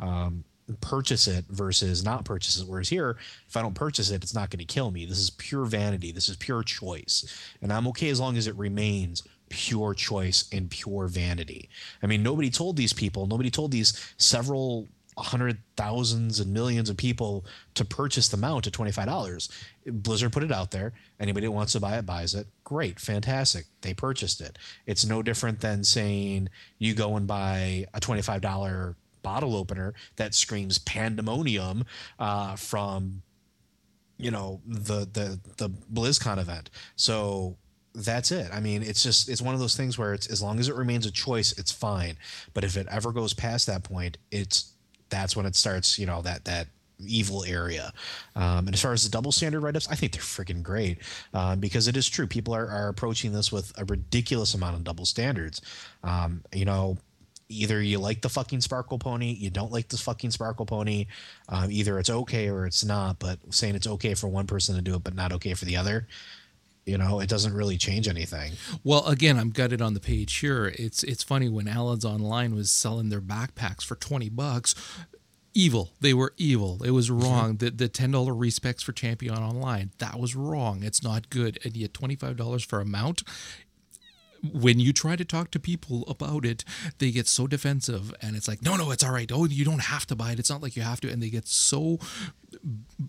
um, 0.00 0.44
purchase 0.80 1.26
it 1.26 1.44
versus 1.48 2.04
not 2.04 2.24
purchase 2.24 2.60
it. 2.60 2.68
Whereas 2.68 2.88
here, 2.88 3.16
if 3.48 3.56
I 3.56 3.62
don't 3.62 3.74
purchase 3.74 4.10
it, 4.10 4.22
it's 4.22 4.34
not 4.34 4.50
going 4.50 4.58
to 4.58 4.64
kill 4.64 4.90
me. 4.90 5.04
This 5.04 5.18
is 5.18 5.30
pure 5.30 5.64
vanity. 5.64 6.12
This 6.12 6.28
is 6.28 6.36
pure 6.36 6.62
choice. 6.62 7.24
And 7.62 7.72
I'm 7.72 7.86
okay 7.88 8.10
as 8.10 8.20
long 8.20 8.36
as 8.36 8.46
it 8.46 8.56
remains 8.56 9.22
pure 9.48 9.94
choice 9.94 10.48
and 10.52 10.70
pure 10.70 11.08
vanity. 11.08 11.68
I 12.02 12.06
mean, 12.06 12.22
nobody 12.22 12.50
told 12.50 12.76
these 12.76 12.92
people, 12.92 13.26
nobody 13.26 13.50
told 13.50 13.72
these 13.72 14.14
several 14.16 14.88
hundred 15.16 15.58
thousands 15.76 16.40
and 16.40 16.52
millions 16.52 16.88
of 16.88 16.96
people 16.96 17.44
to 17.74 17.84
purchase 17.84 18.28
the 18.28 18.36
mount 18.36 18.66
at 18.66 18.72
$25. 18.72 19.48
Blizzard 19.86 20.32
put 20.32 20.42
it 20.42 20.52
out 20.52 20.70
there. 20.70 20.92
Anybody 21.18 21.46
that 21.46 21.52
wants 21.52 21.72
to 21.72 21.80
buy 21.80 21.98
it 21.98 22.06
buys 22.06 22.34
it. 22.34 22.46
Great, 22.64 22.98
fantastic. 22.98 23.66
They 23.82 23.92
purchased 23.92 24.40
it. 24.40 24.58
It's 24.86 25.04
no 25.04 25.22
different 25.22 25.60
than 25.60 25.84
saying 25.84 26.48
you 26.78 26.94
go 26.94 27.16
and 27.16 27.26
buy 27.26 27.86
a 27.92 28.00
$25 28.00 28.94
bottle 29.22 29.56
opener 29.56 29.94
that 30.16 30.34
screams 30.34 30.78
pandemonium 30.78 31.84
uh, 32.18 32.56
from 32.56 33.22
you 34.18 34.30
know 34.30 34.60
the 34.66 35.00
the 35.12 35.40
the 35.56 35.70
BlizzCon 35.92 36.38
event. 36.38 36.70
So 36.96 37.56
that's 37.94 38.30
it. 38.30 38.50
I 38.52 38.60
mean, 38.60 38.82
it's 38.82 39.02
just 39.02 39.28
it's 39.28 39.42
one 39.42 39.54
of 39.54 39.60
those 39.60 39.76
things 39.76 39.98
where 39.98 40.14
it's 40.14 40.28
as 40.28 40.42
long 40.42 40.58
as 40.60 40.68
it 40.68 40.74
remains 40.74 41.06
a 41.06 41.10
choice, 41.10 41.52
it's 41.58 41.72
fine. 41.72 42.16
But 42.54 42.64
if 42.64 42.76
it 42.76 42.86
ever 42.90 43.12
goes 43.12 43.34
past 43.34 43.66
that 43.66 43.82
point, 43.82 44.18
it's 44.30 44.74
that's 45.08 45.36
when 45.36 45.46
it 45.46 45.56
starts. 45.56 45.98
You 45.98 46.06
know 46.06 46.22
that 46.22 46.44
that 46.44 46.68
evil 47.06 47.44
area. 47.44 47.92
Um, 48.36 48.66
and 48.66 48.74
as 48.74 48.82
far 48.82 48.92
as 48.92 49.04
the 49.04 49.10
double 49.10 49.32
standard 49.32 49.60
write 49.60 49.76
ups, 49.76 49.88
I 49.90 49.94
think 49.94 50.12
they're 50.12 50.22
freaking 50.22 50.62
great 50.62 50.98
um, 51.32 51.60
because 51.60 51.88
it 51.88 51.96
is 51.96 52.08
true. 52.08 52.26
People 52.26 52.54
are, 52.54 52.68
are 52.68 52.88
approaching 52.88 53.32
this 53.32 53.50
with 53.50 53.72
a 53.78 53.84
ridiculous 53.84 54.54
amount 54.54 54.76
of 54.76 54.84
double 54.84 55.06
standards. 55.06 55.60
Um, 56.04 56.42
you 56.52 56.64
know, 56.64 56.98
either 57.50 57.82
you 57.82 57.98
like 57.98 58.22
the 58.22 58.28
fucking 58.28 58.60
sparkle 58.60 58.98
pony 58.98 59.32
you 59.32 59.50
don't 59.50 59.72
like 59.72 59.88
the 59.88 59.96
fucking 59.96 60.30
sparkle 60.30 60.66
pony 60.66 61.06
um, 61.48 61.70
either 61.70 61.98
it's 61.98 62.10
okay 62.10 62.48
or 62.48 62.66
it's 62.66 62.84
not 62.84 63.18
but 63.18 63.38
saying 63.50 63.74
it's 63.74 63.86
okay 63.86 64.14
for 64.14 64.28
one 64.28 64.46
person 64.46 64.74
to 64.74 64.82
do 64.82 64.94
it 64.94 65.04
but 65.04 65.14
not 65.14 65.32
okay 65.32 65.54
for 65.54 65.64
the 65.64 65.76
other 65.76 66.06
you 66.86 66.96
know 66.96 67.20
it 67.20 67.28
doesn't 67.28 67.54
really 67.54 67.76
change 67.76 68.08
anything. 68.08 68.52
Well 68.82 69.06
again 69.06 69.38
i'm 69.38 69.50
gutted 69.50 69.82
on 69.82 69.94
the 69.94 70.00
page 70.00 70.36
here. 70.38 70.72
It's 70.76 71.02
it's 71.02 71.22
funny 71.22 71.48
when 71.48 71.68
Allods 71.68 72.04
Online 72.04 72.54
was 72.54 72.70
selling 72.70 73.10
their 73.10 73.20
backpacks 73.20 73.84
for 73.84 73.96
20 73.96 74.28
bucks 74.30 74.74
evil. 75.54 75.90
They 76.00 76.14
were 76.14 76.32
evil. 76.36 76.82
It 76.84 76.90
was 76.90 77.10
mm-hmm. 77.10 77.22
wrong. 77.22 77.56
The, 77.56 77.70
the 77.70 77.88
$10 77.88 78.12
respecs 78.12 78.82
for 78.82 78.92
champion 78.92 79.36
online 79.36 79.90
that 79.98 80.18
was 80.18 80.36
wrong. 80.36 80.82
It's 80.82 81.02
not 81.02 81.30
good. 81.30 81.58
And 81.64 81.76
yet 81.76 81.92
$25 81.92 82.64
for 82.64 82.80
a 82.80 82.84
mount 82.84 83.22
when 84.42 84.80
you 84.80 84.92
try 84.92 85.16
to 85.16 85.24
talk 85.24 85.50
to 85.52 85.60
people 85.60 86.04
about 86.08 86.44
it, 86.44 86.64
they 86.98 87.10
get 87.10 87.26
so 87.26 87.46
defensive 87.46 88.14
and 88.22 88.36
it's 88.36 88.48
like, 88.48 88.62
no, 88.62 88.76
no, 88.76 88.90
it's 88.90 89.04
all 89.04 89.12
right. 89.12 89.30
Oh, 89.32 89.44
you 89.46 89.64
don't 89.64 89.82
have 89.82 90.06
to 90.06 90.16
buy 90.16 90.32
it. 90.32 90.38
It's 90.38 90.50
not 90.50 90.62
like 90.62 90.76
you 90.76 90.82
have 90.82 91.00
to. 91.02 91.10
And 91.10 91.22
they 91.22 91.30
get 91.30 91.46
so 91.46 91.98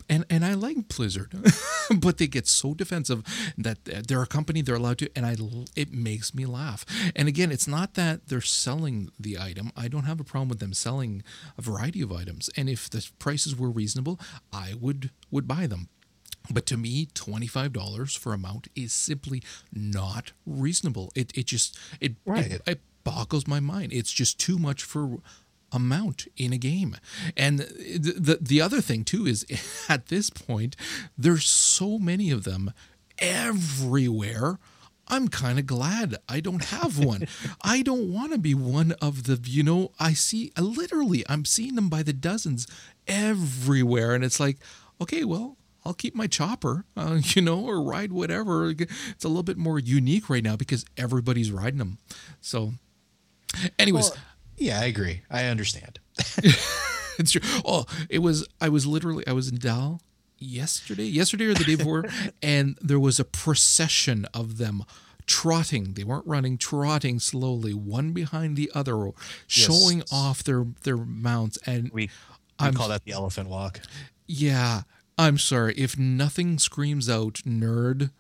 and 0.10 0.26
and 0.30 0.46
I 0.46 0.54
like 0.54 0.88
Blizzard, 0.88 1.34
but 1.98 2.18
they 2.18 2.28
get 2.28 2.48
so 2.48 2.74
defensive 2.74 3.24
that 3.58 3.84
they're 4.08 4.22
a 4.22 4.28
company 4.28 4.62
they're 4.62 4.76
allowed 4.76 5.00
to, 5.00 5.10
and 5.16 5.26
I 5.26 5.36
it 5.76 5.92
makes 5.92 6.34
me 6.34 6.46
laugh. 6.46 6.86
And 7.16 7.28
again, 7.28 7.52
it's 7.52 7.68
not 7.68 7.96
that 7.96 8.28
they're 8.28 8.42
selling 8.42 9.10
the 9.20 9.40
item. 9.40 9.72
I 9.76 9.88
don't 9.88 10.04
have 10.04 10.20
a 10.20 10.24
problem 10.24 10.50
with 10.50 10.60
them 10.60 10.74
selling 10.74 11.24
a 11.58 11.62
variety 11.62 12.02
of 12.02 12.12
items, 12.12 12.50
and 12.56 12.70
if 12.70 12.90
the 12.90 13.08
prices 13.20 13.56
were 13.56 13.70
reasonable, 13.70 14.20
I 14.54 14.74
would 14.80 15.12
would 15.30 15.48
buy 15.48 15.68
them. 15.68 15.90
But 16.50 16.66
to 16.68 16.78
me, 16.78 17.08
$25 17.08 18.18
for 18.18 18.34
a 18.34 18.38
mount 18.38 18.68
is 18.76 18.94
simply 18.94 19.44
not 19.72 20.32
reasonable. 20.46 21.12
It, 21.16 21.32
it 21.38 21.46
just, 21.46 21.78
it, 22.00 22.16
right. 22.26 22.52
it, 22.52 22.62
it 22.66 22.80
boggles 23.04 23.48
my 23.48 23.60
mind. 23.60 23.94
It's 23.94 24.12
just 24.12 24.40
too 24.40 24.58
much 24.58 24.84
for 24.84 25.20
amount 25.72 26.28
in 26.38 26.54
a 26.54 26.58
game. 26.58 26.98
And 27.38 27.60
the, 27.60 28.16
the 28.18 28.38
the 28.42 28.62
other 28.62 28.82
thing 28.82 29.04
too 29.04 29.26
is 29.26 29.46
at 29.90 30.08
this 30.08 30.30
point 30.30 30.76
there's 31.18 31.46
so 31.46 31.98
many 31.98 32.30
of 32.32 32.44
them 32.44 32.74
everywhere. 33.20 34.60
I'm 35.08 35.28
kind 35.28 35.60
of 35.60 35.66
glad 35.66 36.16
I 36.30 36.40
don't 36.40 36.66
have 36.66 36.98
one. 37.04 37.28
I 37.62 37.82
don't 37.82 38.12
want 38.12 38.32
to 38.32 38.38
be 38.38 38.54
one 38.54 38.94
of 39.02 39.24
the, 39.24 39.40
you 39.50 39.64
know, 39.64 39.92
I 40.00 40.14
see 40.14 40.52
literally 40.58 41.24
I'm 41.28 41.46
seeing 41.46 41.76
them 41.76 41.90
by 41.90 42.04
the 42.04 42.14
dozens 42.14 42.68
everywhere 43.08 44.14
and 44.16 44.24
it's 44.24 44.40
like, 44.40 44.58
okay, 45.02 45.24
well, 45.24 45.58
I'll 45.84 45.94
keep 45.94 46.14
my 46.16 46.28
chopper, 46.28 46.86
uh, 46.96 47.20
you 47.24 47.42
know, 47.42 47.60
or 47.66 47.82
ride 47.82 48.12
whatever. 48.14 48.70
It's 48.70 49.24
a 49.26 49.28
little 49.28 49.44
bit 49.44 49.58
more 49.58 49.80
unique 49.80 50.30
right 50.30 50.44
now 50.44 50.56
because 50.56 50.86
everybody's 50.98 51.52
riding 51.52 51.80
them. 51.80 51.98
So, 52.40 52.74
anyways, 53.80 54.10
Well, 54.12 54.20
yeah, 54.58 54.80
I 54.80 54.86
agree. 54.86 55.22
I 55.30 55.46
understand. 55.46 56.00
it's 57.18 57.32
true. 57.32 57.42
Oh, 57.66 57.86
it 58.10 58.20
was. 58.20 58.48
I 58.60 58.70
was 58.70 58.86
literally. 58.86 59.26
I 59.28 59.34
was 59.34 59.50
in 59.50 59.58
Dal 59.58 60.02
yesterday, 60.38 61.06
yesterday 61.06 61.46
or 61.46 61.54
the 61.54 61.64
day 61.64 61.76
before, 61.76 62.06
and 62.42 62.78
there 62.82 63.00
was 63.00 63.20
a 63.20 63.26
procession 63.26 64.26
of 64.34 64.58
them 64.58 64.84
trotting. 65.28 65.94
They 65.94 66.04
weren't 66.04 66.26
running, 66.28 66.58
trotting 66.58 67.20
slowly, 67.20 67.74
one 67.74 68.12
behind 68.12 68.56
the 68.58 68.72
other, 68.76 69.12
showing 69.48 70.04
off 70.12 70.44
their 70.44 70.66
their 70.84 70.98
mounts. 70.98 71.58
And 71.66 71.86
We, 71.92 72.04
we 72.04 72.10
I'm- 72.60 72.74
call 72.76 72.90
that 72.90 73.04
the 73.04 73.12
elephant 73.14 73.50
walk. 73.50 73.82
yeah, 74.28 74.82
I'm 75.22 75.38
sorry 75.38 75.74
if 75.76 75.98
nothing 75.98 76.58
screams 76.60 77.10
out 77.10 77.36
nerd 77.46 78.12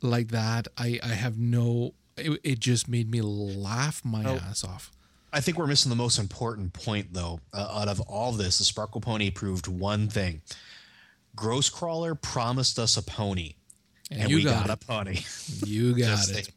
like 0.00 0.28
that. 0.28 0.68
I 0.78 0.98
I 1.02 1.08
have 1.08 1.38
no. 1.38 1.94
It, 2.16 2.40
it 2.42 2.58
just 2.60 2.88
made 2.88 3.10
me 3.10 3.20
laugh 3.20 4.02
my 4.04 4.24
Oh. 4.24 4.36
ass 4.36 4.64
off. 4.64 4.90
I 5.32 5.40
think 5.40 5.58
we're 5.58 5.66
missing 5.66 5.90
the 5.90 5.96
most 5.96 6.18
important 6.18 6.72
point, 6.72 7.12
though. 7.12 7.40
Uh, 7.52 7.68
out 7.80 7.88
of 7.88 8.00
all 8.02 8.32
this, 8.32 8.56
the 8.58 8.64
Sparkle 8.64 9.00
Pony 9.02 9.30
proved 9.30 9.68
one 9.68 10.08
thing: 10.08 10.40
Ghostcrawler 11.36 12.20
promised 12.20 12.78
us 12.78 12.96
a 12.96 13.02
pony, 13.02 13.54
And 14.10 14.22
and, 14.22 14.32
we 14.34 14.42
got 14.44 14.66
got, 14.68 14.82
a 14.82 14.86
pony. 14.86 15.20
You 15.66 15.94
got 15.98 16.28
it. 16.30 16.48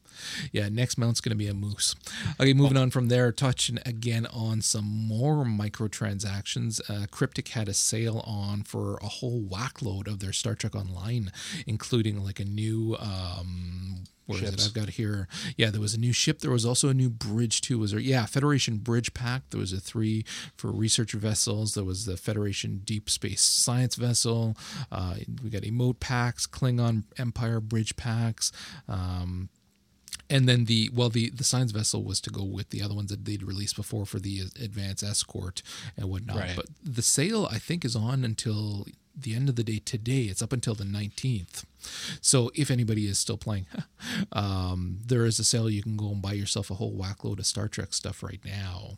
Yeah, 0.52 0.70
next 0.70 0.98
mount's 0.98 1.22
going 1.22 1.32
to 1.32 1.36
be 1.36 1.48
a 1.48 1.54
moose. 1.54 1.96
Okay, 2.40 2.54
moving 2.54 2.78
on 2.78 2.92
from 2.92 3.08
there, 3.08 3.32
touching 3.32 3.80
again 3.86 4.26
on 4.28 4.62
some 4.62 4.86
more 4.86 5.46
microtransactions. 5.46 6.82
Uh, 6.90 7.08
Cryptic 7.12 7.50
had 7.50 7.68
a 7.68 7.74
sale 7.74 8.24
on 8.26 8.64
for 8.64 8.98
a 8.98 9.08
whole 9.08 9.42
whackload 9.42 10.08
of 10.08 10.20
their 10.20 10.34
Star 10.34 10.56
Trek 10.56 10.76
Online, 10.76 11.32
including 11.68 12.24
like 12.24 12.40
a 12.40 12.46
new. 12.46 12.96
Um, 13.00 14.04
where 14.30 14.44
is 14.44 14.54
it? 14.54 14.62
I've 14.64 14.74
got 14.76 14.90
here. 14.90 15.28
Yeah, 15.58 15.72
there 15.72 15.82
was 15.82 15.96
a 15.96 16.00
new 16.00 16.14
ship. 16.14 16.40
There 16.40 16.52
was 16.52 16.64
also 16.64 16.90
a 16.90 16.94
new 16.94 17.10
bridge 17.10 17.62
too. 17.62 17.80
Was 17.80 17.92
there? 17.92 18.00
Yeah, 18.00 18.28
Federation 18.28 18.78
Bridge 18.78 19.12
Pack. 19.16 19.50
There 19.50 19.60
was 19.60 19.74
a 19.74 19.80
three 19.80 20.24
for 20.56 20.72
research 20.72 21.14
vessels. 21.14 21.74
There 21.74 21.84
was 21.84 22.06
the 22.06 22.16
Federation 22.16 22.82
Deep 22.86 23.10
Space 23.10 23.42
Science 23.42 23.96
Vessel. 23.96 24.56
Uh, 24.92 25.16
we 25.44 25.50
got 25.50 25.64
emote 25.64 26.00
packs, 26.00 26.46
Klingon 26.46 27.06
Empire 27.18 27.60
Bridge 27.60 27.96
packs. 27.96 28.52
Um, 28.88 29.50
and 30.30 30.48
then 30.50 30.66
the 30.66 30.90
well 30.94 31.10
the 31.10 31.30
the 31.30 31.44
science 31.44 31.72
vessel 31.72 32.04
was 32.04 32.20
to 32.22 32.30
go 32.30 32.44
with 32.44 32.70
the 32.70 32.82
other 32.82 32.94
ones 32.96 33.10
that 33.10 33.26
they'd 33.26 33.44
released 33.44 33.76
before 33.76 34.06
for 34.06 34.20
the 34.20 34.42
advance 34.62 35.02
escort 35.04 35.62
and 35.98 36.10
whatnot 36.10 36.38
Right. 36.38 36.56
but 36.56 36.66
the 36.84 37.02
sale 37.02 37.48
i 37.52 37.58
think 37.60 37.86
is 37.86 37.96
on 37.96 38.24
until 38.24 38.86
the 39.24 39.36
end 39.36 39.50
of 39.50 39.56
the 39.56 39.64
day 39.64 39.80
today 39.80 40.24
it's 40.24 40.42
up 40.42 40.54
until 40.54 40.76
the 40.76 40.84
19th 40.84 41.64
so 42.22 42.52
if 42.56 42.70
anybody 42.70 43.08
is 43.08 43.20
still 43.20 43.38
playing 43.38 43.66
um, 44.32 45.00
there 45.06 45.26
is 45.26 45.40
a 45.40 45.44
sale. 45.44 45.70
You 45.70 45.84
can 45.84 45.98
go 45.98 46.10
and 46.10 46.22
buy 46.22 46.34
yourself 46.34 46.70
a 46.70 46.76
whole 46.76 46.94
whackload 46.94 47.40
of 47.40 47.46
star 47.46 47.68
trek 47.68 47.94
stuff 47.94 48.24
right 48.24 48.40
now. 48.44 48.98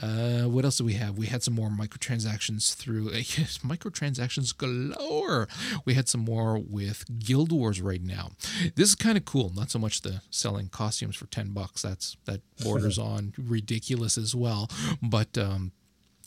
Uh, 0.00 0.48
what 0.48 0.64
else 0.64 0.78
do 0.78 0.84
we 0.84 0.94
have? 0.94 1.18
We 1.18 1.26
had 1.26 1.42
some 1.42 1.54
more 1.54 1.68
microtransactions 1.68 2.74
through 2.74 3.10
yes, 3.12 3.58
microtransactions 3.64 4.56
galore. 4.56 5.48
We 5.84 5.94
had 5.94 6.08
some 6.08 6.22
more 6.22 6.58
with 6.58 7.04
guild 7.18 7.52
wars 7.52 7.80
right 7.80 8.02
now. 8.02 8.32
This 8.74 8.90
is 8.90 8.94
kind 8.94 9.16
of 9.16 9.24
cool. 9.24 9.52
Not 9.54 9.70
so 9.70 9.78
much 9.78 10.02
the 10.02 10.22
selling 10.30 10.68
costumes 10.68 11.16
for 11.16 11.26
10 11.26 11.50
bucks. 11.50 11.82
That's 11.82 12.16
that 12.24 12.40
borders 12.62 12.98
on 12.98 13.34
ridiculous 13.38 14.18
as 14.18 14.34
well. 14.34 14.70
But 15.02 15.36
um, 15.38 15.72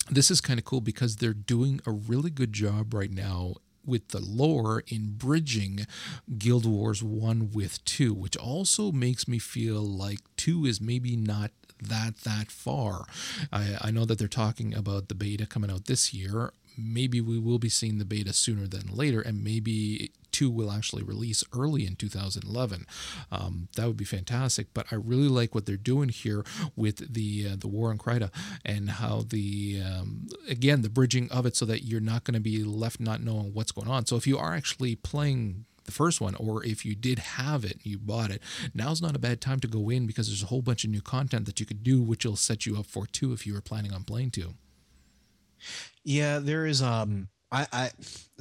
this 0.10 0.30
is 0.30 0.42
kind 0.42 0.60
of 0.60 0.66
cool 0.66 0.82
because 0.82 1.18
they're 1.18 1.34
doing 1.34 1.82
a 1.86 1.92
really 1.92 2.30
good 2.30 2.54
job 2.54 2.94
right 2.94 3.12
now 3.12 3.56
with 3.86 4.10
the 4.10 4.20
lore 4.20 4.84
in 4.88 5.14
bridging 5.16 5.86
Guild 6.38 6.66
Wars 6.66 7.04
1 7.04 7.52
with 7.54 7.84
2, 7.86 8.14
which 8.14 8.36
also 8.38 8.92
makes 8.92 9.28
me 9.28 9.40
feel 9.40 9.82
like 9.82 10.20
2 10.38 10.66
is 10.66 10.82
maybe 10.82 11.16
not 11.16 11.52
that 11.82 12.18
that 12.20 12.52
far. 12.52 13.06
I, 13.52 13.78
I 13.82 13.92
know 13.92 14.06
that 14.06 14.18
they're 14.18 14.28
talking 14.28 14.74
about 14.74 15.08
the 15.08 15.16
beta 15.16 15.46
coming 15.46 15.70
out 15.70 15.86
this 15.86 16.14
year. 16.14 16.52
Maybe 16.78 17.22
we 17.22 17.38
will 17.38 17.60
be 17.60 17.70
seeing 17.70 18.00
the 18.00 18.06
beta 18.06 18.34
sooner 18.34 18.68
than 18.68 18.88
later, 18.94 19.22
and 19.22 19.44
maybe 19.44 20.12
2 20.36 20.50
will 20.50 20.70
actually 20.70 21.02
release 21.02 21.46
early 21.54 21.88
in 21.88 21.96
2011. 21.96 22.86
Um, 23.32 23.70
that 23.78 23.88
would 23.88 23.96
be 23.96 24.04
fantastic. 24.04 24.68
But 24.74 24.88
I 24.92 24.96
really 24.96 25.30
like 25.30 25.56
what 25.56 25.66
they're 25.66 25.78
doing 25.78 26.10
here 26.10 26.44
with 26.76 27.14
the 27.14 27.48
uh, 27.52 27.56
the 27.58 27.70
War 27.70 27.90
on 27.90 27.98
Kryta 27.98 28.32
and 28.66 28.90
how 28.90 29.24
the 29.26 29.82
um, 29.82 30.28
again 30.50 30.82
the 30.82 30.90
bridging 30.90 31.32
of 31.32 31.46
it 31.46 31.56
so 31.56 31.66
that 31.66 31.86
you're 31.86 32.02
not 32.02 32.26
going 32.26 32.34
to 32.34 32.42
be 32.42 32.66
left 32.66 33.00
not 33.00 33.22
knowing 33.22 33.54
what's 33.54 33.72
going 33.72 33.88
on. 33.88 34.06
So 34.06 34.18
if 34.18 34.28
you 34.28 34.38
are 34.38 34.54
actually 34.54 34.98
playing 34.98 35.64
the 35.86 35.92
first 35.92 36.20
one, 36.20 36.36
or 36.36 36.66
if 36.66 36.84
you 36.84 36.96
did 36.96 37.20
have 37.20 37.64
it, 37.64 37.80
you 37.84 37.98
bought 37.98 38.32
it. 38.32 38.42
Now's 38.74 39.02
not 39.02 39.16
a 39.16 39.20
bad 39.20 39.40
time 39.40 39.60
to 39.62 39.68
go 39.68 39.90
in 39.90 40.06
because 40.06 40.28
there's 40.28 40.44
a 40.44 40.48
whole 40.48 40.64
bunch 40.64 40.84
of 40.84 40.90
new 40.90 41.02
content 41.02 41.46
that 41.46 41.60
you 41.60 41.66
could 41.66 41.84
do, 41.84 42.02
which 42.02 42.26
will 42.26 42.36
set 42.36 42.66
you 42.66 42.78
up 42.78 42.88
for 42.88 43.06
two 43.06 43.32
if 43.32 43.48
you 43.48 43.54
were 43.54 43.62
planning 43.62 43.94
on 43.94 44.04
playing 44.04 44.32
two. 44.32 44.56
Yeah, 46.04 46.40
there 46.40 46.66
is. 46.66 46.82
Um, 46.82 47.30
I, 47.56 47.68
I 47.72 47.92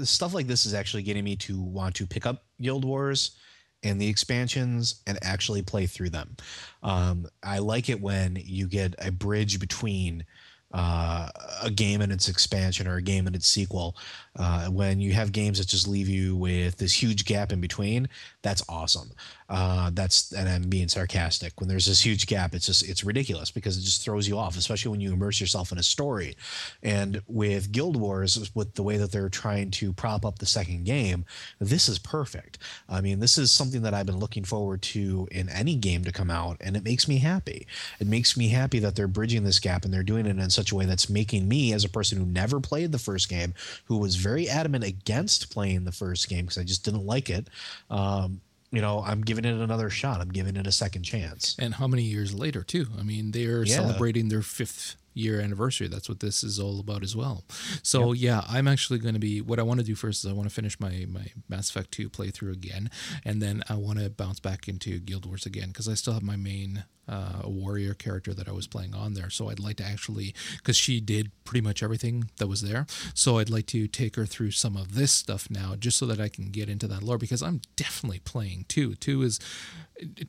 stuff 0.02 0.34
like 0.34 0.48
this 0.48 0.66
is 0.66 0.74
actually 0.74 1.04
getting 1.04 1.24
me 1.24 1.36
to 1.36 1.60
want 1.60 1.94
to 1.96 2.06
pick 2.06 2.26
up 2.26 2.44
Guild 2.60 2.84
Wars 2.84 3.36
and 3.84 4.00
the 4.00 4.08
expansions 4.08 5.02
and 5.06 5.18
actually 5.22 5.62
play 5.62 5.86
through 5.86 6.10
them. 6.10 6.36
Um, 6.82 7.28
I 7.42 7.58
like 7.58 7.88
it 7.88 8.00
when 8.00 8.38
you 8.42 8.66
get 8.66 8.94
a 8.98 9.12
bridge 9.12 9.60
between 9.60 10.24
uh, 10.72 11.28
a 11.62 11.70
game 11.70 12.00
and 12.00 12.10
its 12.10 12.28
expansion 12.28 12.88
or 12.88 12.96
a 12.96 13.02
game 13.02 13.28
and 13.28 13.36
its 13.36 13.46
sequel. 13.46 13.96
Uh, 14.36 14.66
when 14.66 15.00
you 15.00 15.12
have 15.12 15.30
games 15.30 15.58
that 15.58 15.68
just 15.68 15.86
leave 15.86 16.08
you 16.08 16.34
with 16.34 16.78
this 16.78 16.92
huge 16.92 17.24
gap 17.24 17.52
in 17.52 17.60
between, 17.60 18.08
that's 18.44 18.62
awesome. 18.68 19.10
Uh, 19.48 19.90
that's 19.94 20.32
and 20.32 20.48
I'm 20.48 20.68
being 20.68 20.88
sarcastic. 20.88 21.58
When 21.58 21.68
there's 21.68 21.86
this 21.86 22.04
huge 22.04 22.26
gap, 22.26 22.54
it's 22.54 22.66
just 22.66 22.86
it's 22.86 23.02
ridiculous 23.02 23.50
because 23.50 23.78
it 23.78 23.80
just 23.80 24.04
throws 24.04 24.28
you 24.28 24.38
off, 24.38 24.58
especially 24.58 24.90
when 24.90 25.00
you 25.00 25.14
immerse 25.14 25.40
yourself 25.40 25.72
in 25.72 25.78
a 25.78 25.82
story. 25.82 26.36
And 26.82 27.22
with 27.26 27.72
Guild 27.72 27.96
Wars, 27.96 28.50
with 28.54 28.74
the 28.74 28.82
way 28.82 28.98
that 28.98 29.12
they're 29.12 29.30
trying 29.30 29.70
to 29.72 29.94
prop 29.94 30.26
up 30.26 30.38
the 30.38 30.46
second 30.46 30.84
game, 30.84 31.24
this 31.58 31.88
is 31.88 31.98
perfect. 31.98 32.58
I 32.86 33.00
mean, 33.00 33.18
this 33.18 33.38
is 33.38 33.50
something 33.50 33.80
that 33.82 33.94
I've 33.94 34.06
been 34.06 34.18
looking 34.18 34.44
forward 34.44 34.82
to 34.82 35.26
in 35.30 35.48
any 35.48 35.74
game 35.74 36.04
to 36.04 36.12
come 36.12 36.30
out, 36.30 36.58
and 36.60 36.76
it 36.76 36.84
makes 36.84 37.08
me 37.08 37.18
happy. 37.18 37.66
It 37.98 38.06
makes 38.06 38.36
me 38.36 38.48
happy 38.48 38.78
that 38.80 38.94
they're 38.94 39.08
bridging 39.08 39.44
this 39.44 39.58
gap 39.58 39.86
and 39.86 39.94
they're 39.94 40.02
doing 40.02 40.26
it 40.26 40.38
in 40.38 40.50
such 40.50 40.70
a 40.70 40.74
way 40.74 40.84
that's 40.84 41.08
making 41.08 41.48
me, 41.48 41.72
as 41.72 41.84
a 41.84 41.88
person 41.88 42.18
who 42.18 42.26
never 42.26 42.60
played 42.60 42.92
the 42.92 42.98
first 42.98 43.30
game, 43.30 43.54
who 43.86 43.96
was 43.96 44.16
very 44.16 44.50
adamant 44.50 44.84
against 44.84 45.50
playing 45.50 45.84
the 45.84 45.92
first 45.92 46.28
game 46.28 46.44
because 46.44 46.58
I 46.58 46.64
just 46.64 46.84
didn't 46.84 47.06
like 47.06 47.30
it. 47.30 47.48
Um, 47.88 48.33
you 48.74 48.82
know, 48.82 49.02
I'm 49.06 49.20
giving 49.22 49.44
it 49.44 49.54
another 49.54 49.90
shot. 49.90 50.20
I'm 50.20 50.30
giving 50.30 50.56
it 50.56 50.66
a 50.66 50.72
second 50.72 51.02
chance. 51.04 51.56
And 51.58 51.74
how 51.74 51.86
many 51.86 52.02
years 52.02 52.34
later, 52.34 52.62
too? 52.62 52.86
I 52.98 53.02
mean, 53.02 53.30
they're 53.30 53.64
Yeah. 53.64 53.76
celebrating 53.76 54.28
their 54.28 54.42
fifth 54.42 54.96
year 55.16 55.40
anniversary. 55.40 55.86
That's 55.86 56.08
what 56.08 56.18
this 56.18 56.42
is 56.42 56.58
all 56.58 56.80
about 56.80 57.04
as 57.04 57.14
well. 57.14 57.44
So 57.84 58.12
yeah, 58.12 58.42
I'm 58.48 58.66
actually 58.66 58.98
going 58.98 59.14
to 59.14 59.20
be. 59.20 59.40
What 59.40 59.60
I 59.60 59.62
want 59.62 59.78
to 59.78 59.86
do 59.86 59.94
first 59.94 60.24
is 60.24 60.30
I 60.30 60.34
want 60.34 60.48
to 60.48 60.54
finish 60.54 60.80
my 60.80 61.06
my 61.08 61.26
Mass 61.48 61.70
Effect 61.70 61.92
2 61.92 62.10
playthrough 62.10 62.52
again, 62.52 62.90
and 63.24 63.40
then 63.40 63.62
I 63.68 63.76
want 63.76 64.00
to 64.00 64.10
bounce 64.10 64.40
back 64.40 64.66
into 64.68 64.98
Guild 64.98 65.24
Wars 65.24 65.46
again 65.46 65.68
because 65.68 65.88
I 65.88 65.94
still 65.94 66.14
have 66.14 66.24
my 66.24 66.34
main 66.36 66.82
uh, 67.08 67.40
a 67.42 67.50
warrior 67.50 67.94
character 67.94 68.32
that 68.34 68.48
I 68.48 68.52
was 68.52 68.66
playing 68.66 68.94
on 68.94 69.14
there. 69.14 69.30
So 69.30 69.50
I'd 69.50 69.60
like 69.60 69.76
to 69.76 69.84
actually 69.84 70.34
because 70.58 70.76
she 70.76 71.00
did 71.00 71.30
pretty 71.44 71.62
much 71.62 71.82
everything 71.82 72.30
that 72.38 72.46
was 72.46 72.62
there. 72.62 72.86
So 73.14 73.38
I'd 73.38 73.50
like 73.50 73.66
to 73.66 73.86
take 73.86 74.16
her 74.16 74.26
through 74.26 74.52
some 74.52 74.76
of 74.76 74.94
this 74.94 75.12
stuff 75.12 75.50
now, 75.50 75.74
just 75.76 75.98
so 75.98 76.06
that 76.06 76.20
I 76.20 76.28
can 76.28 76.50
get 76.50 76.68
into 76.68 76.86
that 76.88 77.02
lore 77.02 77.18
because 77.18 77.42
I'm 77.42 77.60
definitely 77.76 78.20
playing 78.20 78.66
two. 78.68 78.94
Two 78.94 79.22
is 79.22 79.38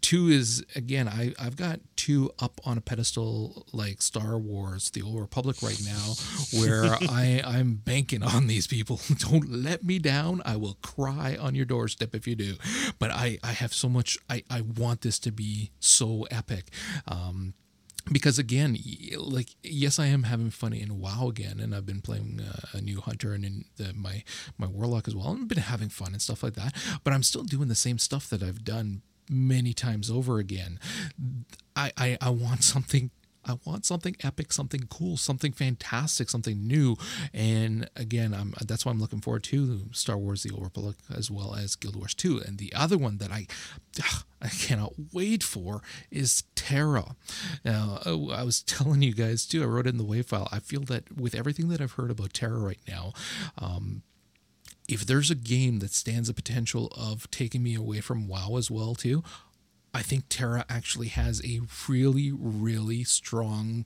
two 0.01 0.29
is 0.29 0.63
again 0.75 1.07
I 1.07 1.33
I've 1.39 1.55
got 1.55 1.79
two 1.95 2.31
up 2.39 2.61
on 2.65 2.77
a 2.77 2.81
pedestal 2.81 3.65
like 3.73 4.01
Star 4.01 4.37
Wars, 4.37 4.91
the 4.91 5.01
Old 5.01 5.19
Republic 5.19 5.57
right 5.61 5.81
now, 5.83 6.13
where 6.59 6.85
I 7.09 7.41
I'm 7.43 7.75
banking 7.75 8.23
on 8.23 8.47
these 8.47 8.67
people. 8.67 8.99
Don't 9.17 9.49
let 9.49 9.83
me 9.83 9.99
down. 9.99 10.41
I 10.45 10.55
will 10.57 10.77
cry 10.81 11.37
on 11.39 11.55
your 11.55 11.65
doorstep 11.65 12.13
if 12.15 12.27
you 12.27 12.35
do. 12.35 12.55
But 12.99 13.11
I 13.11 13.39
I 13.43 13.51
have 13.51 13.73
so 13.73 13.89
much. 13.89 14.17
I 14.29 14.43
I 14.49 14.61
want 14.61 15.01
this 15.01 15.19
to 15.19 15.31
be 15.31 15.71
so 15.79 16.27
epic. 16.31 16.69
Um, 17.07 17.53
because 18.11 18.37
again 18.37 18.77
like 19.17 19.55
yes 19.63 19.97
i 19.97 20.05
am 20.05 20.21
having 20.23 20.51
fun 20.51 20.73
in 20.73 20.99
wow 20.99 21.27
again 21.27 21.59
and 21.59 21.73
i've 21.73 21.87
been 21.87 22.01
playing 22.01 22.39
uh, 22.39 22.77
a 22.77 22.81
new 22.81 23.01
hunter 23.01 23.33
and 23.33 23.43
in 23.43 23.65
the, 23.77 23.93
my 23.95 24.23
my 24.59 24.67
warlock 24.67 25.07
as 25.07 25.15
well 25.15 25.31
and 25.31 25.47
been 25.47 25.57
having 25.57 25.89
fun 25.89 26.13
and 26.13 26.21
stuff 26.21 26.43
like 26.43 26.53
that 26.53 26.71
but 27.03 27.13
i'm 27.13 27.23
still 27.23 27.43
doing 27.43 27.67
the 27.67 27.73
same 27.73 27.97
stuff 27.97 28.29
that 28.29 28.43
i've 28.43 28.63
done 28.63 29.01
many 29.29 29.73
times 29.73 30.09
over 30.09 30.39
again 30.39 30.79
i 31.75 31.91
i, 31.97 32.17
I 32.21 32.29
want 32.29 32.63
something 32.63 33.11
I 33.47 33.57
want 33.63 33.85
something 33.85 34.15
epic, 34.23 34.51
something 34.51 34.87
cool, 34.89 35.17
something 35.17 35.51
fantastic, 35.51 36.29
something 36.29 36.65
new. 36.65 36.97
And 37.33 37.89
again, 37.95 38.33
I'm 38.33 38.53
that's 38.65 38.85
why 38.85 38.91
I'm 38.91 38.99
looking 38.99 39.21
forward 39.21 39.43
to 39.45 39.83
Star 39.91 40.17
Wars: 40.17 40.43
The 40.43 40.51
Old 40.51 40.63
Republic 40.63 40.95
as 41.15 41.29
well 41.29 41.55
as 41.55 41.75
Guild 41.75 41.95
Wars 41.95 42.13
2. 42.13 42.41
And 42.45 42.57
the 42.57 42.73
other 42.73 42.97
one 42.97 43.17
that 43.19 43.31
I 43.31 43.45
I 44.41 44.49
cannot 44.49 44.93
wait 45.13 45.43
for 45.43 45.81
is 46.11 46.43
TERA. 46.55 47.15
Now, 47.63 47.99
I 48.05 48.43
was 48.43 48.61
telling 48.63 49.01
you 49.01 49.13
guys 49.13 49.45
too. 49.45 49.63
I 49.63 49.67
wrote 49.67 49.87
it 49.87 49.91
in 49.91 49.97
the 49.97 50.03
wave 50.03 50.27
file. 50.27 50.49
I 50.51 50.59
feel 50.59 50.81
that 50.81 51.15
with 51.15 51.35
everything 51.35 51.69
that 51.69 51.81
I've 51.81 51.93
heard 51.93 52.11
about 52.11 52.33
TERA 52.33 52.59
right 52.59 52.81
now. 52.87 53.13
Um, 53.57 54.03
if 54.87 55.05
there's 55.05 55.31
a 55.31 55.35
game 55.35 55.79
that 55.79 55.91
stands 55.91 56.27
the 56.27 56.33
potential 56.33 56.91
of 56.95 57.29
taking 57.31 57.63
me 57.63 57.75
away 57.75 58.01
from 58.01 58.27
WoW 58.27 58.55
as 58.57 58.69
well 58.69 58.95
too, 58.95 59.23
I 59.93 60.01
think 60.01 60.27
TERA 60.29 60.65
actually 60.69 61.07
has 61.07 61.41
a 61.45 61.61
really, 61.87 62.31
really 62.31 63.03
strong 63.03 63.85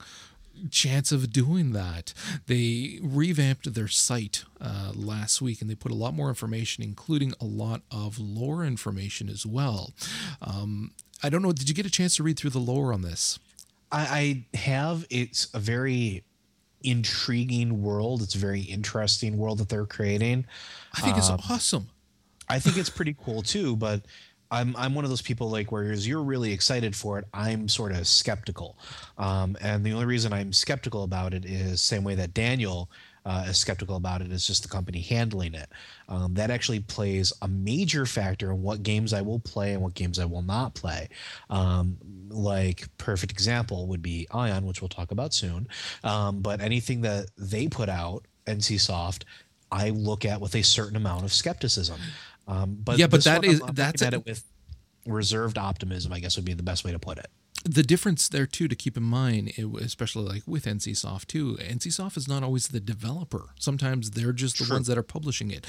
chance 0.71 1.11
of 1.11 1.31
doing 1.31 1.71
that. 1.71 2.13
They 2.47 2.99
revamped 3.01 3.73
their 3.73 3.87
site 3.87 4.43
uh, 4.59 4.91
last 4.95 5.41
week 5.41 5.61
and 5.61 5.69
they 5.69 5.75
put 5.75 5.91
a 5.91 5.95
lot 5.95 6.13
more 6.13 6.29
information, 6.29 6.83
including 6.83 7.33
a 7.39 7.45
lot 7.45 7.81
of 7.91 8.19
lore 8.19 8.65
information 8.65 9.29
as 9.29 9.45
well. 9.45 9.93
Um, 10.41 10.91
I 11.23 11.29
don't 11.29 11.41
know. 11.41 11.51
Did 11.51 11.69
you 11.69 11.75
get 11.75 11.85
a 11.85 11.91
chance 11.91 12.15
to 12.17 12.23
read 12.23 12.37
through 12.37 12.51
the 12.51 12.59
lore 12.59 12.91
on 12.91 13.01
this? 13.01 13.39
I, 13.91 14.45
I 14.53 14.57
have. 14.57 15.05
It's 15.09 15.47
a 15.53 15.59
very 15.59 16.23
intriguing 16.83 17.81
world. 17.81 18.21
It's 18.21 18.35
a 18.35 18.39
very 18.39 18.61
interesting 18.61 19.37
world 19.37 19.59
that 19.59 19.69
they're 19.69 19.85
creating. 19.85 20.45
I 20.93 21.01
think 21.01 21.17
it's 21.17 21.29
um, 21.29 21.39
awesome. 21.49 21.89
I 22.47 22.59
think 22.59 22.77
it's 22.77 22.89
pretty 22.89 23.15
cool 23.23 23.41
too, 23.41 23.75
but 23.75 24.01
I'm 24.51 24.75
I'm 24.75 24.95
one 24.95 25.05
of 25.05 25.09
those 25.09 25.21
people 25.21 25.49
like 25.49 25.71
whereas 25.71 26.07
you're 26.07 26.23
really 26.23 26.51
excited 26.51 26.95
for 26.95 27.19
it, 27.19 27.25
I'm 27.33 27.69
sort 27.69 27.91
of 27.91 28.07
skeptical, 28.07 28.77
um, 29.17 29.55
and 29.61 29.85
the 29.85 29.93
only 29.93 30.05
reason 30.05 30.33
I'm 30.33 30.53
skeptical 30.53 31.03
about 31.03 31.33
it 31.33 31.45
is 31.45 31.81
same 31.81 32.03
way 32.03 32.15
that 32.15 32.33
Daniel 32.33 32.89
uh, 33.25 33.45
is 33.47 33.57
skeptical 33.57 33.95
about 33.95 34.21
it, 34.21 34.31
is 34.31 34.45
just 34.45 34.63
the 34.63 34.69
company 34.69 35.01
handling 35.01 35.53
it. 35.53 35.69
Um, 36.07 36.33
that 36.35 36.49
actually 36.49 36.79
plays 36.79 37.33
a 37.41 37.47
major 37.47 38.05
factor 38.05 38.51
in 38.51 38.61
what 38.61 38.83
games 38.83 39.13
I 39.13 39.21
will 39.21 39.39
play 39.39 39.73
and 39.73 39.81
what 39.81 39.93
games 39.93 40.19
I 40.19 40.25
will 40.25 40.41
not 40.41 40.73
play. 40.73 41.09
Um, 41.49 41.97
like 42.29 42.87
perfect 42.97 43.31
example 43.31 43.87
would 43.87 44.01
be 44.01 44.27
Aion, 44.31 44.63
which 44.63 44.81
we'll 44.81 44.89
talk 44.89 45.11
about 45.11 45.33
soon. 45.33 45.67
Um, 46.03 46.41
but 46.41 46.61
anything 46.61 47.01
that 47.01 47.27
they 47.37 47.67
put 47.67 47.89
out, 47.89 48.25
NCSoft, 48.47 49.23
I 49.71 49.89
look 49.89 50.25
at 50.25 50.41
with 50.41 50.55
a 50.55 50.63
certain 50.63 50.95
amount 50.95 51.23
of 51.23 51.33
skepticism. 51.33 51.99
Um, 52.47 52.77
but 52.83 52.97
yeah, 52.97 53.07
but 53.07 53.23
that 53.25 53.45
is, 53.45 53.61
that's 53.73 54.01
at 54.01 54.13
it 54.13 54.25
with 54.25 54.43
reserved 55.05 55.57
optimism. 55.57 56.11
I 56.13 56.19
guess 56.19 56.35
would 56.35 56.45
be 56.45 56.53
the 56.53 56.63
best 56.63 56.83
way 56.83 56.91
to 56.91 56.99
put 56.99 57.17
it. 57.19 57.27
The 57.65 57.83
difference 57.83 58.29
there 58.29 58.45
too 58.45 58.67
to 58.67 58.75
keep 58.75 58.95
in 58.95 59.03
mind, 59.03 59.51
especially 59.81 60.25
like 60.25 60.43
with 60.45 60.65
NCSoft 60.65 61.27
too, 61.27 61.55
NCSoft 61.55 62.17
is 62.17 62.27
not 62.27 62.43
always 62.43 62.69
the 62.69 62.79
developer. 62.79 63.49
Sometimes 63.59 64.11
they're 64.11 64.33
just 64.33 64.57
the 64.57 64.65
True. 64.65 64.77
ones 64.77 64.87
that 64.87 64.97
are 64.97 65.03
publishing 65.03 65.51
it. 65.51 65.67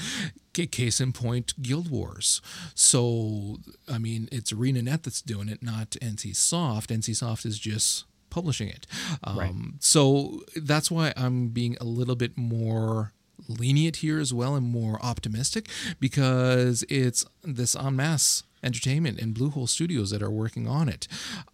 Case 0.53 1.01
in 1.01 1.11
point, 1.11 1.53
Guild 1.61 1.89
Wars. 1.89 2.41
So 2.75 3.57
I 3.91 3.97
mean, 3.97 4.29
it's 4.31 4.51
ArenaNet 4.53 5.03
that's 5.03 5.21
doing 5.21 5.49
it, 5.49 5.61
not 5.61 5.91
NCSoft. 5.91 6.87
NCSoft 6.87 7.45
is 7.45 7.59
just 7.59 8.05
publishing 8.29 8.69
it. 8.69 8.87
Um, 9.23 9.37
right. 9.37 9.53
So 9.79 10.41
that's 10.55 10.89
why 10.89 11.13
I'm 11.15 11.49
being 11.49 11.77
a 11.79 11.83
little 11.83 12.15
bit 12.15 12.37
more 12.37 13.13
lenient 13.47 13.97
here 13.97 14.19
as 14.19 14.33
well 14.33 14.55
and 14.55 14.65
more 14.65 15.03
optimistic 15.03 15.67
because 15.99 16.83
it's 16.89 17.25
this 17.43 17.75
En 17.75 17.95
Masse 17.95 18.43
entertainment 18.63 19.19
and 19.19 19.35
Bluehole 19.35 19.69
Studios 19.69 20.11
that 20.11 20.21
are 20.21 20.31
working 20.31 20.67
on 20.67 20.89
it. 20.89 21.07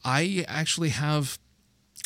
I 0.04 0.46
actually 0.48 0.90
have 0.90 1.40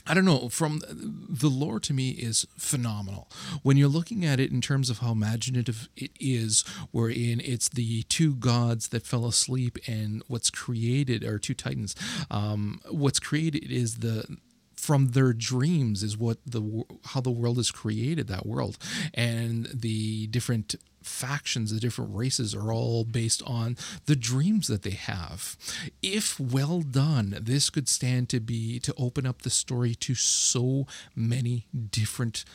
I 0.08 0.14
don't 0.14 0.26
know, 0.26 0.49
from 0.49 0.82
the 0.88 1.49
lore 1.49 1.80
to 1.82 1.93
me 1.93 2.12
is 2.12 2.47
phenomenal. 2.58 3.30
When 3.62 3.78
you're 3.78 3.89
looking 3.89 4.26
at 4.26 4.39
it 4.39 4.49
in 4.52 4.62
terms 4.62 4.89
of 4.89 4.99
how 4.99 5.12
imaginative 5.12 5.89
it 5.95 6.12
is, 6.20 6.64
wherein 6.91 7.41
it's 7.43 7.70
the 7.70 8.04
two 8.04 8.36
gods 8.36 8.88
that 8.89 9.06
fell 9.06 9.26
asleep 9.26 9.78
and 9.88 10.24
what's 10.28 10.49
created, 10.49 11.24
or 11.24 11.38
two 11.38 11.54
titans, 11.54 11.95
um, 12.32 12.82
what's 12.89 13.20
created 13.20 13.72
is 13.72 13.97
the 13.97 14.38
from 14.76 15.10
their 15.10 15.32
dreams 15.32 16.02
is 16.02 16.18
what 16.18 16.39
the 16.43 16.84
how 17.06 17.22
the 17.22 17.30
world 17.30 17.60
is 17.60 17.70
created 17.70 18.28
that 18.28 18.47
world 18.47 18.80
and 19.14 19.68
the 19.72 20.26
different 20.28 20.74
factions 21.04 21.74
the 21.74 21.80
different 21.80 22.16
races 22.16 22.54
are 22.54 22.72
all 22.72 23.04
based 23.04 23.41
on 23.43 23.76
the 24.06 24.16
dreams 24.16 24.68
that 24.68 24.84
they 24.84 24.91
have 24.91 25.58
if 26.02 26.39
well 26.39 26.82
done 26.82 27.38
this 27.41 27.70
could 27.70 27.89
stand 27.89 28.30
to 28.30 28.39
be 28.39 28.80
to 28.80 28.93
open 28.97 29.26
up 29.26 29.41
the 29.41 29.49
story 29.49 29.95
to 29.95 30.16
so 30.16 30.86
many 31.16 31.68
different 31.91 32.45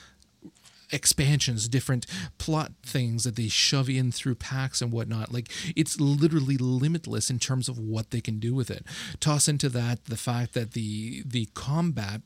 expansions, 0.93 1.69
different 1.69 2.07
plot 2.39 2.73
things 2.83 3.25
that 3.25 3.37
they 3.37 3.49
shove 3.49 3.89
in 3.89 4.13
through 4.13 4.37
packs 4.37 4.81
and 4.81 4.93
whatnot. 4.93 5.33
Like 5.33 5.51
it's 5.75 6.01
literally 6.01 6.57
limitless 6.57 7.31
in 7.31 7.39
terms 7.39 7.69
of 7.69 7.79
what 7.79 8.11
they 8.11 8.21
can 8.21 8.39
do 8.39 8.55
with 8.55 8.71
it. 8.71 8.85
Toss 9.21 9.49
into 9.49 9.69
that 9.71 10.05
the 10.07 10.17
fact 10.17 10.55
that 10.55 10.73
the 10.73 11.23
the 11.27 11.47
combat 11.55 12.23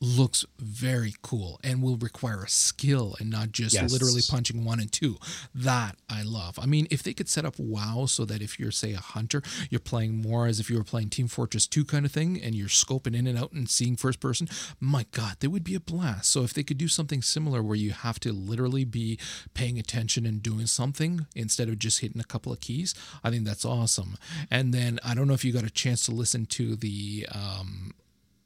looks 0.00 0.46
very 0.58 1.14
cool 1.22 1.60
and 1.62 1.82
will 1.82 1.96
require 1.96 2.42
a 2.42 2.48
skill 2.48 3.16
and 3.20 3.28
not 3.28 3.52
just 3.52 3.74
yes. 3.74 3.92
literally 3.92 4.22
punching 4.28 4.64
one 4.64 4.80
and 4.80 4.90
two. 4.90 5.16
That 5.54 5.96
I 6.08 6.22
love. 6.22 6.58
I 6.58 6.66
mean, 6.66 6.86
if 6.90 7.02
they 7.02 7.12
could 7.12 7.28
set 7.28 7.44
up 7.44 7.58
WoW 7.58 8.06
so 8.06 8.24
that 8.24 8.40
if 8.40 8.58
you're, 8.58 8.70
say, 8.70 8.92
a 8.92 9.00
hunter, 9.00 9.42
you're 9.68 9.80
playing 9.80 10.16
more 10.16 10.46
as 10.46 10.58
if 10.58 10.70
you 10.70 10.78
were 10.78 10.84
playing 10.84 11.10
Team 11.10 11.28
Fortress 11.28 11.66
2 11.66 11.84
kind 11.84 12.06
of 12.06 12.12
thing 12.12 12.40
and 12.40 12.54
you're 12.54 12.68
scoping 12.68 13.14
in 13.14 13.26
and 13.26 13.38
out 13.38 13.52
and 13.52 13.68
seeing 13.68 13.96
first 13.96 14.20
person, 14.20 14.48
my 14.80 15.04
God, 15.12 15.36
that 15.40 15.50
would 15.50 15.64
be 15.64 15.74
a 15.74 15.80
blast. 15.80 16.30
So 16.30 16.42
if 16.42 16.54
they 16.54 16.62
could 16.62 16.78
do 16.78 16.88
something 16.88 17.20
similar 17.20 17.62
where 17.62 17.76
you 17.76 17.92
have 17.92 18.18
to 18.20 18.32
literally 18.32 18.84
be 18.84 19.18
paying 19.52 19.78
attention 19.78 20.24
and 20.24 20.42
doing 20.42 20.66
something 20.66 21.26
instead 21.36 21.68
of 21.68 21.78
just 21.78 22.00
hitting 22.00 22.20
a 22.20 22.24
couple 22.24 22.52
of 22.52 22.60
keys, 22.60 22.94
I 23.22 23.30
think 23.30 23.44
that's 23.44 23.64
awesome. 23.64 24.16
And 24.50 24.72
then 24.72 24.98
I 25.04 25.14
don't 25.14 25.28
know 25.28 25.34
if 25.34 25.44
you 25.44 25.52
got 25.52 25.64
a 25.64 25.70
chance 25.70 26.06
to 26.06 26.12
listen 26.12 26.46
to 26.46 26.76
the 26.76 27.26
um, 27.30 27.92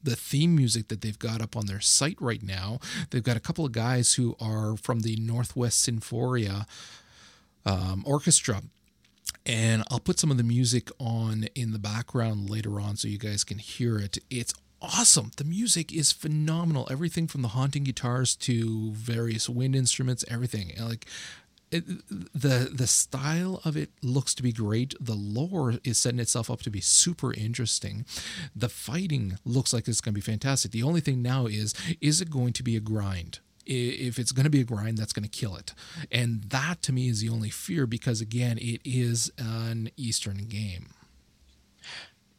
the 0.05 0.17
theme 0.17 0.55
music 0.55 0.89
that 0.89 1.01
they've 1.01 1.19
got 1.19 1.41
up 1.41 1.57
on 1.57 1.67
their 1.67 1.81
site 1.81 2.21
right 2.21 2.43
now. 2.43 2.79
They've 3.11 3.23
got 3.23 3.37
a 3.37 3.41
couple 3.41 3.65
of 3.65 3.73
guys 3.73 4.15
who 4.15 4.37
are 4.41 4.77
from 4.77 5.01
the 5.01 5.17
Northwest 5.17 5.89
Sinfonia 5.89 6.67
um, 7.67 8.05
Orchestra. 8.07 8.63
And 9.47 9.83
I'll 9.91 10.01
put 10.01 10.19
some 10.19 10.31
of 10.31 10.37
the 10.37 10.43
music 10.43 10.91
on 10.99 11.47
in 11.55 11.73
the 11.73 11.79
background 11.79 12.49
later 12.49 12.81
on 12.81 12.97
so 12.97 13.09
you 13.09 13.19
guys 13.19 13.45
can 13.45 13.59
hear 13.59 13.99
it. 13.99 14.19
It's 14.31 14.55
awesome. 14.81 15.31
The 15.37 15.45
music 15.45 15.93
is 15.93 16.13
phenomenal. 16.13 16.87
Everything 16.91 17.27
from 17.27 17.43
the 17.43 17.49
haunting 17.49 17.85
guitars 17.85 18.37
to 18.37 18.93
various 18.93 19.49
wind 19.49 19.75
instruments, 19.75 20.25
everything. 20.29 20.73
Like 20.79 21.07
it, 21.75 21.85
the 22.09 22.71
the 22.73 22.87
style 22.87 23.61
of 23.65 23.77
it 23.77 23.91
looks 24.01 24.35
to 24.35 24.43
be 24.43 24.53
great. 24.53 24.95
The 25.01 25.15
lore 25.15 25.75
is 25.83 25.99
setting 25.99 26.21
itself 26.21 26.49
up 26.49 26.63
to 26.63 26.71
be 26.71 26.81
super 26.81 27.35
interesting. 27.35 28.07
The 28.55 28.69
fighting 28.69 29.39
looks 29.45 29.73
like 29.73 29.89
it's 29.89 30.01
going 30.01 30.15
to 30.15 30.21
be 30.21 30.33
fantastic. 30.33 30.71
The 30.71 30.85
only 30.85 31.01
thing 31.01 31.21
now 31.21 31.47
is 31.47 31.75
is 32.01 32.21
it 32.21 32.31
going 32.31 32.53
to 32.55 32.63
be 32.63 32.77
a 32.77 32.81
grind? 32.81 33.41
If 33.67 34.19
it's 34.19 34.31
going 34.31 34.45
to 34.45 34.51
be 34.51 34.61
a 34.61 34.65
grind, 34.65 34.99
that's 34.99 35.13
going 35.13 35.25
to 35.25 35.29
kill 35.29 35.57
it. 35.57 35.73
And 36.13 36.45
that 36.45 36.83
to 36.83 36.93
me 36.93 37.09
is 37.09 37.21
the 37.21 37.31
only 37.31 37.51
fear 37.51 37.87
because 37.87 38.21
again, 38.21 38.59
it 38.59 38.81
is 38.85 39.33
an 39.39 39.91
Eastern 39.97 40.47
game. 40.49 40.91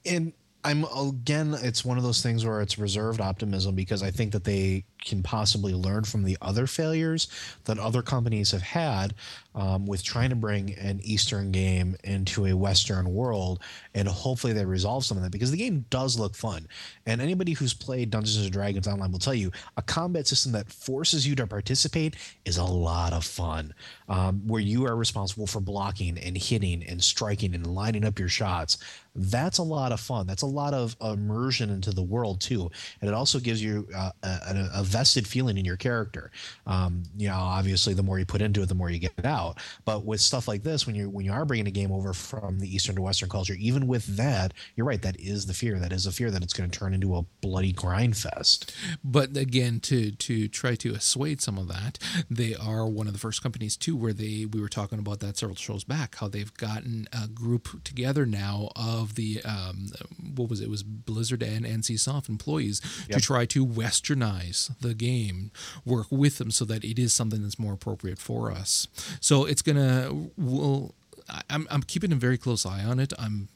And 0.05 0.33
I'm 0.63 0.86
again, 0.86 1.55
it's 1.61 1.83
one 1.83 1.97
of 1.97 2.03
those 2.03 2.21
things 2.21 2.45
where 2.45 2.61
it's 2.61 2.77
reserved 2.77 3.19
optimism 3.19 3.75
because 3.75 4.01
I 4.01 4.11
think 4.11 4.31
that 4.31 4.45
they 4.45 4.86
can 5.06 5.24
possibly 5.24 5.74
learn 5.74 6.03
from 6.03 6.24
the 6.24 6.38
other 6.41 6.68
failures 6.68 7.28
that 7.66 7.80
other 7.80 8.01
companies 8.01 8.51
have 8.51 8.62
had 8.62 9.14
um, 9.56 9.86
with 9.86 10.03
trying 10.03 10.30
to 10.30 10.36
bring 10.36 10.74
an 10.76 10.99
Eastern 11.03 11.51
game 11.51 11.95
into 12.03 12.45
a 12.45 12.53
Western 12.53 13.14
world, 13.14 13.62
and 13.93 14.08
hopefully 14.08 14.51
they 14.51 14.66
resolve 14.66 15.06
some 15.06 15.18
of 15.18 15.24
that 15.24 15.32
because 15.32 15.51
the 15.51 15.58
game 15.58 15.86
does 15.89 16.20
look 16.20 16.36
fun. 16.36 16.68
And 17.06 17.22
anybody 17.22 17.53
who's 17.53 17.74
played 17.74 18.10
Dungeons 18.10 18.43
and 18.43 18.51
Dragons 18.51 18.88
Online 18.88 19.12
will 19.12 19.20
tell 19.20 19.34
you 19.34 19.51
a 19.78 19.82
combat 19.82 20.28
system 20.28 20.51
that 20.51 20.72
forces 20.72 21.26
you 21.26 21.36
to 21.36 21.47
participate 21.47 22.16
is 22.43 22.58
a 22.58 22.64
lot 22.64 23.14
of 23.14 23.24
fun, 23.24 23.74
um, 24.10 24.45
where 24.45 24.62
you 24.62 24.86
are 24.86 24.95
responsible 24.95 25.47
for 25.47 25.62
blocking 25.62 26.18
and 26.18 26.38
hitting 26.38 26.84
and 26.84 27.01
striking 27.01 27.56
and 27.56 27.68
lining 27.68 28.03
up 28.03 28.20
your 28.20 28.30
shots. 28.30 28.78
That's 29.16 29.60
a 29.60 29.64
lot 29.64 29.93
of 29.93 30.01
fun. 30.01 30.28
That's 30.28 30.41
a 30.41 30.47
lot 30.47 30.74
of 30.74 30.97
immersion 31.01 31.70
into 31.70 31.91
the 31.91 32.03
world 32.03 32.41
too, 32.41 32.70
and 32.99 33.10
it 33.10 33.14
also 33.14 33.39
gives 33.39 33.64
you 33.64 33.88
uh, 33.95 34.12
a, 34.24 34.70
a 34.76 34.84
vested 34.96 35.28
feeling 35.28 35.58
in 35.58 35.66
your 35.66 35.78
character. 35.78 36.32
Um, 36.66 37.04
you 37.18 37.28
know, 37.28 37.36
obviously, 37.36 37.93
the 37.93 38.04
more 38.04 38.18
you 38.20 38.26
put 38.26 38.41
into 38.41 38.62
it, 38.62 38.70
the 38.70 38.76
more 38.76 38.89
you 38.89 39.00
get 39.00 39.26
out. 39.26 39.58
But 39.84 40.06
with 40.06 40.22
stuff 40.22 40.48
like 40.48 40.64
this, 40.64 40.86
when 40.88 40.96
you 40.96 41.10
when 41.10 41.26
you 41.26 41.32
are 41.34 41.46
bringing 41.46 41.68
a 41.68 41.72
game 41.72 41.91
over 41.91 42.14
from 42.14 42.60
the 42.60 42.74
Eastern 42.74 42.96
to 42.96 43.02
Western 43.02 43.30
culture, 43.30 43.56
even 43.60 43.88
with 43.88 44.06
that, 44.18 44.54
you're 44.76 44.86
right. 44.88 45.02
That 45.02 45.20
is 45.20 45.46
the 45.46 45.54
fear. 45.54 45.80
That 45.80 45.91
is 45.91 46.06
a 46.06 46.12
fear 46.12 46.32
that 46.32 46.43
it's 46.43 46.54
going 46.54 46.70
to 46.70 46.80
turn 46.80 46.93
into 46.93 47.16
a 47.16 47.24
bloody 47.41 47.72
grind 47.72 48.18
fest. 48.18 48.74
But 49.04 49.36
again, 49.38 49.80
to 49.82 50.12
to 50.12 50.48
try 50.48 50.76
to 50.76 50.93
assuage 50.93 51.41
some 51.41 51.58
of 51.58 51.68
that, 51.68 52.00
they 52.30 52.56
are 52.56 52.86
one 52.88 53.08
of 53.08 53.14
the 53.14 53.20
first 53.20 53.41
companies 53.43 53.76
too, 53.78 53.96
where 53.96 54.14
they 54.14 54.46
we 54.52 54.62
were 54.62 54.70
talking 54.70 55.00
about 55.00 55.20
that 55.22 55.38
several 55.38 55.56
shows 55.56 55.84
back, 55.84 56.16
how 56.16 56.28
they've 56.28 56.54
gotten 56.56 57.08
a 57.14 57.28
group 57.28 57.84
together 57.84 58.26
now 58.26 58.70
of 58.76 59.16
the 59.16 59.41
um, 59.43 59.88
what 60.36 60.50
was 60.50 60.60
it? 60.62 60.66
it 60.66 60.70
was 60.70 60.82
Blizzard 60.84 61.43
and 61.43 61.64
NCSoft 61.66 62.28
employees 62.28 62.82
Yep. 63.08 63.20
to 63.20 63.22
try 63.24 63.46
to 63.46 63.66
westernize 63.66 64.74
the 64.82 64.93
game, 64.93 65.51
work 65.86 66.07
with 66.09 66.38
them 66.38 66.51
so 66.51 66.65
that 66.65 66.84
it 66.84 66.99
is 66.99 67.13
something 67.13 67.41
that's 67.43 67.59
more 67.59 67.73
appropriate 67.73 68.19
for 68.19 68.51
us. 68.51 68.88
So 69.19 69.45
it's 69.45 69.61
gonna. 69.61 70.11
Well, 70.38 70.93
I- 71.30 71.41
I'm 71.49 71.67
I'm 71.71 71.84
keeping 71.84 72.11
a 72.11 72.15
very 72.15 72.38
close 72.38 72.65
eye 72.65 72.84
on 72.84 72.99
it. 72.99 73.13
I'm 73.17 73.47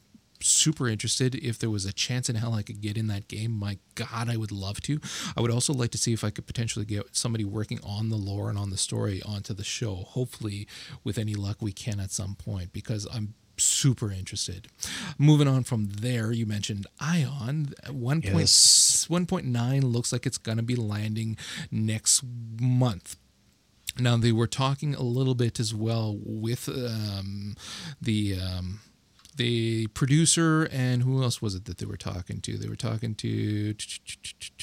super 0.41 0.87
interested 0.87 1.35
if 1.35 1.59
there 1.59 1.69
was 1.69 1.85
a 1.85 1.91
chance 1.91 2.29
in 2.29 2.35
hell 2.37 2.53
I 2.53 2.61
could 2.63 2.79
get 2.79 2.97
in 2.97 3.07
that 3.07 3.27
game. 3.27 3.51
My 3.51 3.77
God, 3.95 4.29
I 4.29 4.37
would 4.37 4.53
love 4.53 4.79
to. 4.83 4.99
I 5.35 5.41
would 5.41 5.51
also 5.51 5.73
like 5.73 5.91
to 5.91 5.97
see 5.97 6.13
if 6.13 6.23
I 6.23 6.29
could 6.29 6.47
potentially 6.47 6.85
get 6.85 7.13
somebody 7.15 7.43
working 7.43 7.79
on 7.83 8.07
the 8.07 8.15
lore 8.15 8.49
and 8.49 8.57
on 8.57 8.69
the 8.69 8.77
story 8.77 9.21
onto 9.25 9.53
the 9.53 9.65
show. 9.65 9.95
Hopefully, 9.95 10.65
with 11.03 11.17
any 11.17 11.35
luck, 11.35 11.57
we 11.61 11.73
can 11.73 11.99
at 11.99 12.11
some 12.11 12.35
point 12.35 12.71
because 12.71 13.05
I'm 13.13 13.33
super 13.59 14.11
interested. 14.11 14.67
Moving 15.17 15.47
on 15.47 15.63
from 15.63 15.87
there, 15.87 16.31
you 16.31 16.45
mentioned 16.45 16.87
Aion. 16.99 17.73
1. 17.89 18.21
Yes. 18.23 19.07
1.9 19.09 19.83
looks 19.83 20.11
like 20.11 20.25
it's 20.25 20.37
going 20.37 20.57
to 20.57 20.63
be 20.63 20.75
landing 20.75 21.37
next 21.71 22.23
month. 22.59 23.15
Now 23.97 24.17
they 24.17 24.31
were 24.31 24.47
talking 24.47 24.95
a 24.95 25.01
little 25.01 25.35
bit 25.35 25.59
as 25.59 25.73
well 25.73 26.17
with 26.23 26.69
um, 26.69 27.55
the 28.01 28.39
um, 28.39 28.79
the 29.39 29.87
producer 29.87 30.67
and 30.69 31.01
who 31.03 31.23
else 31.23 31.41
was 31.41 31.55
it 31.55 31.63
that 31.65 31.77
they 31.77 31.85
were 31.85 31.97
talking 31.97 32.41
to? 32.41 32.57
They 32.57 32.67
were 32.67 32.75
talking 32.75 33.15
to 33.15 33.73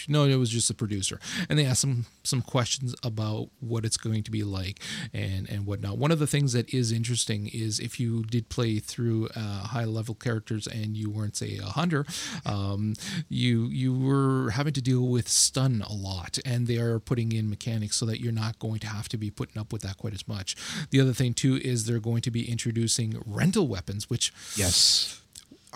no, 0.07 0.25
it 0.25 0.37
was 0.37 0.51
just 0.51 0.69
the 0.69 0.75
producer, 0.75 1.19
and 1.49 1.59
they 1.59 1.65
asked 1.65 1.81
some 1.81 2.05
some 2.23 2.43
questions 2.43 2.95
about 3.03 3.49
what 3.61 3.85
it's 3.87 3.97
going 3.97 4.23
to 4.25 4.31
be 4.31 4.45
like 4.45 4.81
and 5.15 5.49
and 5.49 5.67
whatnot. 5.67 5.97
One 5.97 6.11
of 6.11 6.19
the 6.19 6.27
things 6.27 6.53
that 6.53 6.73
is 6.75 6.93
interesting 6.93 7.49
is 7.53 7.81
if 7.81 7.99
you 7.99 8.23
did 8.25 8.51
play 8.51 8.79
through 8.79 9.29
uh, 9.35 9.69
high 9.69 9.85
level 9.85 10.15
characters 10.15 10.67
and 10.67 10.95
you 10.95 11.09
weren't 11.09 11.37
say 11.37 11.57
a 11.57 11.65
hunter, 11.67 12.05
um, 12.45 12.95
you 13.31 13.65
you 13.67 13.95
were 13.99 14.51
having 14.51 14.75
to 14.75 14.83
deal 14.83 15.09
with 15.09 15.27
stun 15.27 15.83
a 15.89 15.95
lot, 15.95 16.39
and 16.45 16.67
they 16.67 16.77
are 16.77 16.99
putting 16.99 17.33
in 17.33 17.49
mechanics 17.49 17.97
so 17.97 18.05
that 18.05 18.21
you're 18.21 18.31
not 18.31 18.59
going 18.59 18.79
to 18.81 18.87
have 18.89 19.09
to 19.09 19.17
be 19.17 19.31
putting 19.31 19.59
up 19.59 19.73
with 19.73 19.81
that 19.83 19.97
quite 19.97 20.13
as 20.13 20.29
much. 20.29 20.55
The 20.91 21.01
other 21.01 21.15
thing 21.15 21.33
too 21.33 21.57
is 21.65 21.87
they're 21.87 21.99
going 21.99 22.21
to 22.23 22.31
be 22.31 22.51
introducing 22.51 23.23
rental 23.25 23.67
weapons, 23.67 24.11
which 24.11 24.35
Yes. 24.67 25.21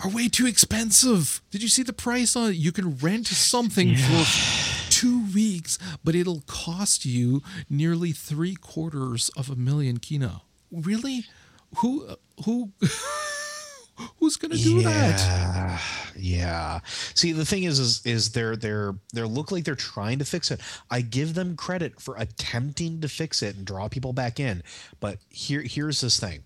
are 0.03 0.09
way 0.09 0.27
too 0.27 0.45
expensive. 0.47 1.41
Did 1.51 1.61
you 1.63 1.69
see 1.69 1.83
the 1.83 1.93
price 1.93 2.35
on 2.35 2.49
it? 2.51 2.55
You 2.55 2.71
can 2.71 2.97
rent 2.97 3.27
something 3.27 3.95
for 3.95 4.89
two 4.89 5.25
weeks, 5.33 5.77
but 6.03 6.15
it'll 6.15 6.43
cost 6.47 7.05
you 7.05 7.41
nearly 7.69 8.11
three 8.11 8.55
quarters 8.55 9.29
of 9.37 9.49
a 9.49 9.55
million 9.55 9.97
kinah. 9.99 10.41
Really? 10.71 11.25
Who 11.77 12.15
who 12.45 12.71
who's 14.19 14.35
gonna 14.37 14.55
do 14.57 14.81
that? 14.81 15.19
yeah, 15.19 15.79
yeah. 16.17 16.79
See, 17.13 17.31
the 17.31 17.45
thing 17.45 17.63
is, 17.63 17.79
is, 17.79 18.01
is 18.05 18.29
they're 18.31 18.55
they're 18.55 18.95
they 19.13 19.21
look 19.23 19.51
like 19.51 19.63
they're 19.63 19.75
trying 19.75 20.19
to 20.19 20.25
fix 20.25 20.51
it. 20.51 20.59
I 20.89 21.01
give 21.01 21.33
them 21.33 21.55
credit 21.55 22.01
for 22.01 22.15
attempting 22.17 23.01
to 23.01 23.07
fix 23.07 23.41
it 23.41 23.55
and 23.55 23.65
draw 23.65 23.87
people 23.87 24.13
back 24.13 24.39
in. 24.39 24.63
But 24.99 25.19
here, 25.29 25.61
here's 25.61 26.01
this 26.01 26.19
thing: 26.19 26.43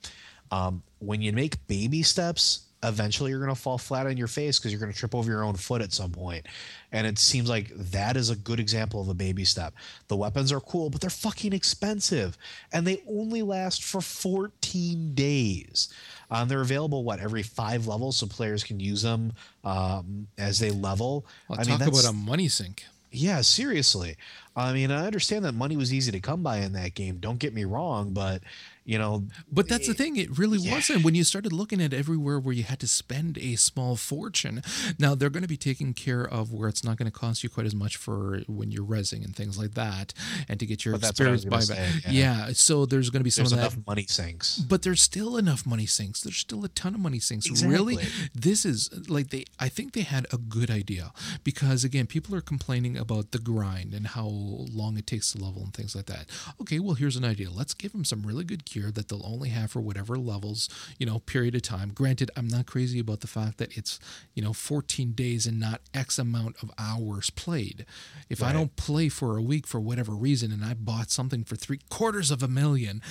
um, 0.51 0.83
when 0.99 1.21
you 1.21 1.31
make 1.31 1.65
baby 1.67 2.03
steps, 2.03 2.61
eventually 2.83 3.31
you're 3.31 3.39
gonna 3.39 3.55
fall 3.55 3.77
flat 3.77 4.05
on 4.05 4.17
your 4.17 4.27
face 4.27 4.59
because 4.59 4.71
you're 4.71 4.79
gonna 4.79 4.93
trip 4.93 5.15
over 5.15 5.29
your 5.29 5.43
own 5.43 5.55
foot 5.55 5.81
at 5.81 5.91
some 5.91 6.11
point. 6.11 6.45
And 6.91 7.07
it 7.07 7.17
seems 7.17 7.49
like 7.49 7.69
that 7.75 8.15
is 8.15 8.29
a 8.29 8.35
good 8.35 8.59
example 8.59 9.01
of 9.01 9.09
a 9.09 9.13
baby 9.13 9.43
step. 9.43 9.73
The 10.07 10.15
weapons 10.15 10.51
are 10.51 10.59
cool, 10.59 10.89
but 10.89 11.01
they're 11.01 11.09
fucking 11.09 11.53
expensive, 11.53 12.37
and 12.71 12.85
they 12.85 13.01
only 13.09 13.41
last 13.41 13.83
for 13.83 14.01
14 14.01 15.13
days. 15.13 15.89
Um, 16.31 16.47
they're 16.47 16.61
available 16.61 17.03
what 17.03 17.19
every 17.19 17.43
five 17.43 17.87
levels, 17.87 18.17
so 18.17 18.27
players 18.27 18.63
can 18.63 18.79
use 18.79 19.01
them 19.01 19.33
um, 19.63 20.27
as 20.37 20.59
they 20.59 20.71
level. 20.71 21.25
I'll 21.49 21.55
I 21.55 21.59
mean, 21.59 21.77
talk 21.77 21.79
that's, 21.79 21.99
about 22.01 22.09
a 22.09 22.15
money 22.15 22.47
sink. 22.47 22.85
yeah, 23.11 23.41
seriously. 23.41 24.15
I 24.55 24.73
mean, 24.73 24.89
I 24.91 25.05
understand 25.05 25.43
that 25.45 25.53
money 25.53 25.75
was 25.75 25.93
easy 25.93 26.11
to 26.11 26.19
come 26.19 26.41
by 26.41 26.57
in 26.57 26.73
that 26.73 26.93
game. 26.93 27.17
Don't 27.17 27.39
get 27.39 27.53
me 27.53 27.65
wrong, 27.65 28.11
but 28.11 28.41
you 28.85 28.97
know, 28.97 29.27
But 29.51 29.67
that's 29.67 29.87
the 29.87 29.93
eh, 29.93 29.97
thing, 29.97 30.15
it 30.17 30.37
really 30.37 30.59
Yeah. 30.59 30.73
wasn't. 30.75 31.03
When 31.03 31.15
you 31.15 31.23
started 31.23 31.51
looking 31.51 31.81
at 31.81 31.93
everywhere 31.93 32.39
where 32.39 32.53
you 32.53 32.63
had 32.63 32.79
to 32.81 32.87
spend 32.87 33.37
a 33.39 33.55
small 33.55 33.95
fortune, 33.95 34.61
now 34.99 35.15
they're 35.15 35.29
going 35.31 35.41
to 35.43 35.47
be 35.49 35.57
taking 35.57 35.93
care 35.93 36.23
of 36.23 36.51
where 36.51 36.69
it's 36.69 36.83
not 36.83 36.97
going 36.97 37.11
to 37.11 37.17
cost 37.17 37.43
you 37.43 37.49
quite 37.49 37.65
as 37.65 37.75
much 37.75 37.97
for 37.97 38.41
when 38.47 38.71
you're 38.71 38.85
resing 38.85 39.25
and 39.25 39.35
things 39.35 39.57
like 39.57 39.73
that, 39.73 40.13
and 40.47 40.59
to 40.59 40.65
get 40.65 40.85
your 40.85 40.93
But 40.93 41.01
that's 41.01 41.19
what 41.19 41.29
I 41.29 41.33
experience 41.33 41.69
buyback. 41.71 42.01
say, 42.03 42.11
yeah. 42.13 42.47
yeah. 42.47 42.53
so 42.53 42.85
there's 42.85 43.09
going 43.09 43.19
to 43.21 43.23
be 43.23 43.29
some 43.29 43.43
there's 43.43 43.51
of 43.53 43.57
that. 43.59 43.73
enough 43.73 43.87
money 43.87 44.05
sinks. 44.07 44.59
But 44.59 44.83
there's 44.83 45.01
still 45.01 45.35
enough 45.37 45.65
money 45.65 45.85
sinks. 45.87 46.21
There's 46.21 46.37
still 46.37 46.63
a 46.63 46.69
ton 46.69 46.93
of 46.95 46.99
money 47.01 47.19
sinks. 47.19 47.49
Really, 47.63 47.97
this 48.33 48.65
is 48.65 48.89
like 49.09 49.29
they. 49.29 49.45
I 49.59 49.67
think 49.69 49.93
they 49.93 50.01
had 50.01 50.27
a 50.31 50.37
good 50.37 50.69
idea 50.69 51.11
because 51.43 51.83
again, 51.83 52.05
people 52.07 52.35
are 52.35 52.41
complaining 52.41 52.97
about 52.97 53.31
the 53.31 53.39
grind 53.39 53.93
and 53.93 54.07
how 54.07 54.27
long 54.27 54.97
it 54.97 55.07
takes 55.07 55.31
to 55.31 55.43
level 55.43 55.63
and 55.63 55.73
things 55.73 55.95
like 55.95 56.05
that. 56.05 56.29
Okay, 56.61 56.79
well 56.79 56.95
here's 56.95 57.15
an 57.15 57.25
idea. 57.25 57.49
Let's 57.49 57.73
give 57.73 57.91
them 57.91 58.05
some 58.05 58.21
really 58.23 58.43
good 58.43 58.65
gear 58.75 58.91
that 58.91 59.07
they'll 59.07 59.25
only 59.25 59.49
have 59.49 59.71
for 59.71 59.81
whatever 59.81 60.17
levels, 60.17 60.69
you 60.99 61.05
know, 61.05 61.19
period 61.19 61.55
of 61.55 61.61
time. 61.61 61.91
Granted, 61.93 62.29
I'm 62.35 62.47
not 62.47 62.65
crazy 62.65 62.99
about 62.99 63.21
the 63.21 63.27
fact 63.27 63.57
that 63.57 63.75
it's 63.77 63.99
you 64.33 64.43
know 64.43 64.53
14 64.53 65.13
days 65.13 65.47
and 65.47 65.59
not 65.59 65.81
X 65.93 66.19
amount 66.19 66.57
of 66.61 66.71
hours 66.77 67.29
played. 67.29 67.85
If 68.29 68.43
I 68.43 68.51
don't 68.53 68.75
play 68.75 69.09
for 69.09 69.37
a 69.37 69.41
week 69.41 69.65
for 69.65 69.79
whatever 69.79 70.13
reason 70.13 70.51
and 70.51 70.63
I 70.63 70.73
bought 70.73 71.09
something 71.09 71.43
for 71.43 71.55
three 71.55 71.79
quarters 71.89 72.31
of 72.31 72.43
a 72.43 72.47
million 72.47 73.01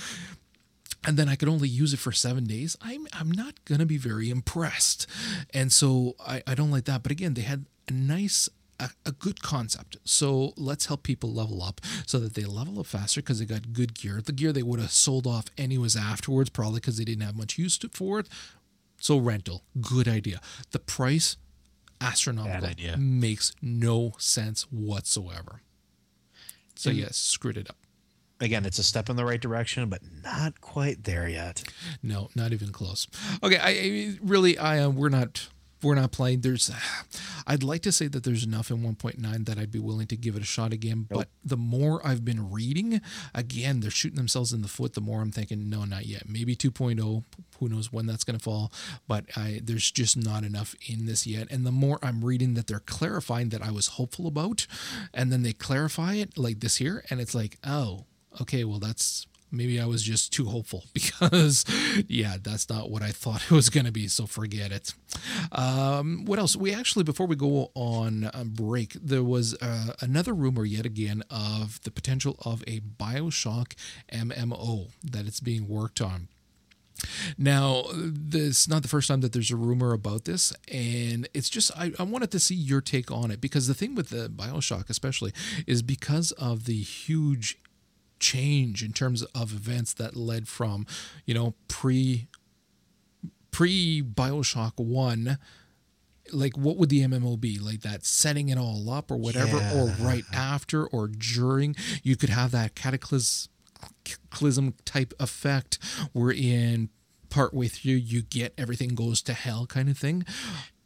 and 1.05 1.17
then 1.17 1.29
I 1.29 1.35
could 1.35 1.49
only 1.49 1.67
use 1.67 1.93
it 1.93 1.99
for 1.99 2.11
seven 2.11 2.45
days, 2.45 2.77
I'm 2.81 3.07
I'm 3.13 3.31
not 3.31 3.53
gonna 3.65 3.85
be 3.85 3.97
very 3.97 4.29
impressed. 4.29 5.07
And 5.53 5.71
so 5.71 6.15
I, 6.19 6.43
I 6.47 6.55
don't 6.55 6.71
like 6.71 6.85
that. 6.85 7.03
But 7.03 7.11
again, 7.11 7.33
they 7.33 7.41
had 7.41 7.65
a 7.87 7.93
nice 7.93 8.49
a, 8.79 8.89
a 9.05 9.11
good 9.11 9.41
concept. 9.41 9.97
So 10.03 10.53
let's 10.57 10.87
help 10.87 11.03
people 11.03 11.31
level 11.33 11.61
up 11.63 11.81
so 12.05 12.19
that 12.19 12.33
they 12.33 12.43
level 12.45 12.79
up 12.79 12.85
faster 12.87 13.21
because 13.21 13.39
they 13.39 13.45
got 13.45 13.73
good 13.73 13.93
gear. 13.93 14.21
The 14.23 14.31
gear 14.31 14.51
they 14.51 14.63
would 14.63 14.79
have 14.79 14.91
sold 14.91 15.25
off 15.27 15.45
anyways 15.57 15.95
afterwards, 15.95 16.49
probably 16.49 16.79
because 16.79 16.97
they 16.97 17.05
didn't 17.05 17.23
have 17.25 17.35
much 17.37 17.57
use 17.57 17.77
to, 17.79 17.89
for 17.89 18.19
it. 18.19 18.27
So 18.99 19.17
rental, 19.17 19.63
good 19.81 20.07
idea. 20.07 20.39
The 20.71 20.79
price, 20.79 21.37
astronomical, 22.01 22.69
makes 22.97 23.53
no 23.61 24.13
sense 24.17 24.63
whatsoever. 24.71 25.61
So 26.75 26.89
And- 26.89 26.99
yes, 26.99 27.17
screwed 27.17 27.57
it 27.57 27.69
up. 27.69 27.77
Again, 28.41 28.65
it's 28.65 28.79
a 28.79 28.83
step 28.83 29.09
in 29.09 29.15
the 29.15 29.23
right 29.23 29.39
direction, 29.39 29.87
but 29.87 30.01
not 30.21 30.59
quite 30.59 31.05
there 31.05 31.29
yet. 31.29 31.63
No, 32.03 32.29
not 32.35 32.51
even 32.51 32.73
close. 32.73 33.07
Okay, 33.41 33.55
I, 33.57 33.69
I 33.69 34.17
really, 34.21 34.57
I 34.57 34.79
uh, 34.79 34.89
we're 34.89 35.07
not 35.07 35.47
we're 35.81 35.95
not 35.95 36.11
playing. 36.11 36.41
There's, 36.41 36.71
I'd 37.47 37.63
like 37.63 37.81
to 37.83 37.91
say 37.91 38.07
that 38.07 38.23
there's 38.23 38.43
enough 38.43 38.71
in 38.71 38.77
1.9 38.77 39.45
that 39.45 39.57
I'd 39.57 39.71
be 39.71 39.79
willing 39.79 40.07
to 40.07 40.17
give 40.17 40.35
it 40.35 40.41
a 40.41 40.45
shot 40.45 40.73
again. 40.73 41.05
But 41.09 41.29
the 41.43 41.57
more 41.57 42.05
I've 42.05 42.25
been 42.25 42.51
reading, 42.51 43.01
again, 43.33 43.79
they're 43.79 43.91
shooting 43.91 44.17
themselves 44.17 44.53
in 44.53 44.61
the 44.61 44.67
foot. 44.67 44.93
The 44.93 45.01
more 45.01 45.21
I'm 45.21 45.31
thinking, 45.31 45.69
no, 45.69 45.85
not 45.85 46.05
yet. 46.05 46.27
Maybe 46.27 46.55
2.0. 46.55 47.23
Who 47.59 47.69
knows 47.69 47.91
when 47.91 48.05
that's 48.05 48.23
going 48.23 48.37
to 48.37 48.43
fall? 48.43 48.71
But 49.07 49.25
I, 49.35 49.61
there's 49.63 49.91
just 49.91 50.17
not 50.17 50.43
enough 50.43 50.75
in 50.87 51.05
this 51.05 51.27
yet. 51.27 51.47
And 51.51 51.65
the 51.65 51.71
more 51.71 51.99
I'm 52.01 52.23
reading 52.23 52.55
that 52.55 52.67
they're 52.67 52.79
clarifying 52.79 53.49
that 53.49 53.61
I 53.61 53.71
was 53.71 53.87
hopeful 53.87 54.27
about, 54.27 54.67
and 55.13 55.31
then 55.31 55.43
they 55.43 55.53
clarify 55.53 56.15
it 56.15 56.37
like 56.37 56.59
this 56.59 56.77
here, 56.77 57.03
and 57.09 57.21
it's 57.21 57.35
like, 57.35 57.57
oh, 57.65 58.05
okay, 58.41 58.63
well 58.63 58.79
that's 58.79 59.27
maybe 59.55 59.79
I 59.79 59.85
was 59.85 60.03
just 60.03 60.33
too 60.33 60.45
hopeful 60.45 60.85
because, 60.93 61.65
yeah, 62.07 62.37
that's 62.41 62.69
not 62.69 62.89
what 62.89 63.01
I 63.01 63.09
thought 63.11 63.43
it 63.43 63.51
was 63.51 63.69
going 63.69 63.85
to 63.85 63.91
be. 63.91 64.07
So 64.07 64.25
forget 64.25 64.71
it. 64.71 64.93
Um, 65.51 66.25
what 66.25 66.39
else? 66.39 66.55
We 66.55 66.73
actually, 66.73 67.03
before 67.03 67.27
we 67.27 67.35
go 67.35 67.71
on 67.75 68.29
a 68.33 68.45
break, 68.45 68.93
there 68.93 69.23
was 69.23 69.55
uh, 69.61 69.93
another 70.01 70.33
rumor 70.33 70.65
yet 70.65 70.85
again 70.85 71.23
of 71.29 71.81
the 71.83 71.91
potential 71.91 72.37
of 72.43 72.63
a 72.67 72.79
Bioshock 72.81 73.73
MMO 74.11 74.89
that 75.03 75.25
it's 75.25 75.39
being 75.39 75.67
worked 75.67 76.01
on. 76.01 76.27
Now, 77.37 77.83
this 77.93 78.61
is 78.61 78.69
not 78.69 78.81
the 78.81 78.87
first 78.87 79.07
time 79.07 79.21
that 79.21 79.33
there's 79.33 79.51
a 79.51 79.55
rumor 79.55 79.93
about 79.93 80.25
this, 80.25 80.53
and 80.71 81.27
it's 81.33 81.49
just 81.49 81.71
I, 81.77 81.91
I 81.99 82.03
wanted 82.03 82.31
to 82.31 82.39
see 82.39 82.55
your 82.55 82.81
take 82.81 83.11
on 83.11 83.31
it 83.31 83.41
because 83.41 83.67
the 83.67 83.73
thing 83.73 83.95
with 83.95 84.09
the 84.09 84.29
Bioshock, 84.29 84.89
especially, 84.89 85.33
is 85.67 85.81
because 85.81 86.31
of 86.33 86.65
the 86.65 86.81
huge 86.81 87.57
change 88.19 88.83
in 88.83 88.93
terms 88.93 89.23
of 89.23 89.53
events 89.53 89.93
that 89.93 90.15
led 90.15 90.47
from, 90.47 90.85
you 91.25 91.33
know, 91.33 91.55
pre 91.67 92.27
pre 93.51 94.01
Bioshock 94.01 94.73
One. 94.77 95.37
Like, 96.33 96.57
what 96.57 96.77
would 96.77 96.89
the 96.89 97.01
MMO 97.01 97.39
be? 97.39 97.59
Like 97.59 97.81
that 97.81 98.03
setting 98.03 98.49
it 98.49 98.57
all 98.57 98.89
up, 98.89 99.11
or 99.11 99.17
whatever, 99.17 99.57
or 99.75 99.89
right 100.03 100.23
after, 100.33 100.87
or 100.87 101.07
during. 101.07 101.75
You 102.01 102.15
could 102.15 102.29
have 102.29 102.49
that 102.51 102.73
cataclysm 102.73 103.51
type 104.85 105.13
effect 105.19 105.77
where 106.13 106.25
wherein 106.25 106.89
partway 107.29 107.67
through 107.67 107.93
you 107.93 108.21
get 108.21 108.53
everything 108.57 108.95
goes 108.95 109.21
to 109.21 109.33
hell 109.33 109.65
kind 109.65 109.89
of 109.89 109.97
thing 109.97 110.25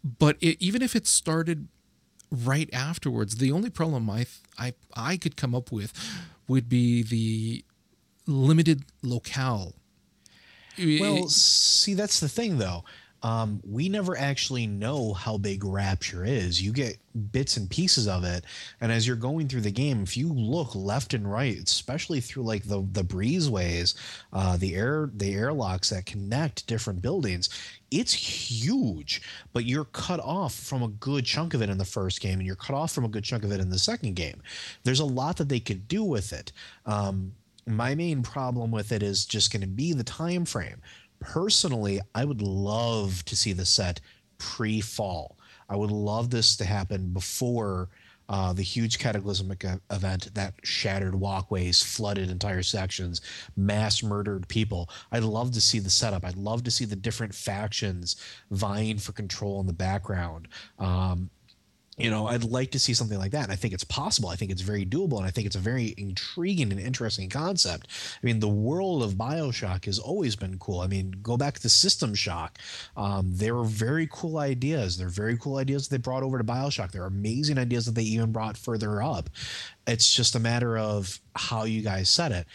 but 0.04 0.36
it, 0.42 0.58
even 0.60 0.82
if 0.82 0.96
it 0.96 1.06
started 1.06 1.68
right 2.32 2.70
afterwards 2.74 3.36
the 3.36 3.52
only 3.52 3.70
problem 3.70 4.10
I, 4.10 4.26
I 4.58 4.74
i 4.96 5.18
could 5.18 5.36
come 5.36 5.54
up 5.54 5.72
with 5.72 5.94
would 6.50 6.68
be 6.68 7.04
the 7.04 7.64
limited 8.28 8.84
locale 9.02 9.74
Well, 11.02 11.28
see, 11.30 11.94
that's 11.94 12.20
the 12.20 12.30
thing, 12.30 12.58
though. 12.58 12.84
Um, 13.22 13.60
we 13.70 13.90
never 13.90 14.18
actually 14.18 14.66
know 14.66 15.14
how 15.14 15.38
big 15.38 15.66
Rapture 15.66 16.24
is. 16.24 16.62
You 16.62 16.72
get 16.72 16.98
bits 17.32 17.58
and 17.58 17.70
pieces 17.70 18.08
of 18.08 18.24
it, 18.24 18.46
and 18.80 18.92
as 18.92 19.06
you're 19.06 19.18
going 19.18 19.48
through 19.48 19.62
the 19.62 19.72
game, 19.72 20.02
if 20.02 20.16
you 20.16 20.32
look 20.32 20.74
left 20.74 21.14
and 21.14 21.30
right, 21.30 21.58
especially 21.58 22.22
through 22.22 22.44
like 22.44 22.64
the 22.64 22.88
the 22.94 23.04
breezeways, 23.04 23.96
uh, 24.32 24.56
the 24.58 24.76
air 24.76 25.10
the 25.14 25.34
airlocks 25.34 25.90
that 25.90 26.06
connect 26.06 26.66
different 26.68 27.02
buildings, 27.02 27.50
it's 27.92 28.14
huge. 28.14 29.22
But 29.52 29.66
you're 29.66 29.86
cut 29.86 30.22
off 30.22 30.54
from 30.54 30.82
a 30.82 30.88
good 30.88 31.26
chunk 31.26 31.54
of 31.54 31.62
it 31.62 31.70
in 31.70 31.78
the 31.78 31.86
first 31.86 32.22
game, 32.22 32.40
and 32.40 32.48
you're 32.48 32.56
cut 32.56 32.76
off 32.76 32.92
from 32.92 33.04
a 33.04 33.10
good 33.10 33.26
chunk 33.26 33.44
of 33.44 33.52
it 33.52 33.60
in 33.60 33.70
the 33.70 33.80
second 33.80 34.16
game. 34.16 34.42
There's 34.84 35.02
a 35.02 35.06
lot 35.06 35.38
that 35.38 35.50
they 35.50 35.60
could 35.60 35.88
do 35.88 36.04
with 36.04 36.32
it. 36.32 36.54
Um, 36.86 37.34
my 37.66 37.94
main 37.94 38.24
problem 38.24 38.72
with 38.72 38.92
it 38.92 39.04
is 39.04 39.26
just 39.26 39.52
going 39.52 39.62
to 39.62 39.68
be 39.68 39.94
the 39.94 40.04
time 40.04 40.46
frame 40.46 40.82
personally, 41.20 42.00
I 42.16 42.26
would 42.26 42.42
love 42.42 43.24
to 43.26 43.36
see 43.36 43.54
the 43.54 43.66
set 43.66 44.02
pre 44.38 44.82
fall. 44.82 45.38
I 45.70 45.76
would 45.76 45.92
love 45.92 46.30
this 46.30 46.58
to 46.58 46.66
happen 46.66 47.14
before 47.14 47.90
uh, 48.30 48.54
the 48.54 48.62
huge 48.62 49.00
cataclysmic 49.00 49.66
event 49.90 50.34
that 50.36 50.54
shattered 50.64 51.16
walkways, 51.16 51.82
flooded 51.82 52.30
entire 52.30 52.62
sections, 52.62 53.22
mass 53.58 54.04
murdered 54.04 54.48
people. 54.48 54.88
I'd 55.12 55.24
love 55.24 55.52
to 55.54 55.62
see 55.62 55.80
the 55.80 55.90
setup. 55.90 56.24
I'd 56.24 56.36
love 56.36 56.64
to 56.66 56.72
see 56.72 56.86
the 56.86 56.96
different 56.96 57.34
factions 57.34 58.18
vying 58.52 59.00
for 59.00 59.14
control 59.14 59.60
in 59.60 59.68
the 59.68 59.74
background. 59.74 60.48
Um, 60.78 61.32
you 62.00 62.10
know 62.10 62.28
i'd 62.28 62.44
like 62.44 62.72
to 62.72 62.80
see 62.80 62.94
something 62.94 63.18
like 63.18 63.32
that 63.32 63.44
and 63.44 63.52
i 63.52 63.56
think 63.56 63.74
it's 63.74 63.84
possible. 63.84 64.30
I 64.30 64.36
think 64.36 64.52
it's 64.52 64.62
very 64.62 64.86
doable 64.86 65.18
and 65.18 65.26
i 65.28 65.32
think 65.32 65.48
it's 65.48 65.56
a 65.56 65.60
very 65.60 65.94
intriguing 65.98 66.72
and 66.72 66.80
interesting 66.80 67.30
concept. 67.30 67.88
I 68.22 68.26
mean 68.26 68.40
the 68.40 68.48
world 68.48 69.04
of 69.04 69.14
bioshock 69.14 69.86
has 69.86 70.00
always 70.00 70.36
been 70.36 70.58
cool. 70.60 70.80
I 70.82 70.88
mean 70.88 71.14
go 71.22 71.38
back 71.38 71.60
to 71.60 71.70
system 71.70 72.16
shock. 72.16 72.58
Um, 72.96 73.32
they 73.34 73.52
were 73.52 73.64
very 73.64 74.08
cool 74.12 74.38
ideas. 74.38 74.98
They're 74.98 75.10
very 75.10 75.38
cool 75.38 75.58
ideas 75.58 75.88
that 75.88 75.98
they 75.98 76.02
brought 76.02 76.24
over 76.24 76.38
to 76.38 76.44
bioshock. 76.44 76.92
They're 76.92 77.06
amazing 77.06 77.58
ideas 77.58 77.86
that 77.86 77.96
they 77.96 78.04
even 78.04 78.32
brought 78.32 78.58
further 78.58 79.02
up. 79.02 79.30
It's 79.88 80.14
just 80.14 80.36
a 80.36 80.40
matter 80.40 80.78
of 80.78 81.20
how 81.36 81.64
you 81.64 81.82
guys 81.82 82.10
set 82.10 82.32
it. 82.32 82.48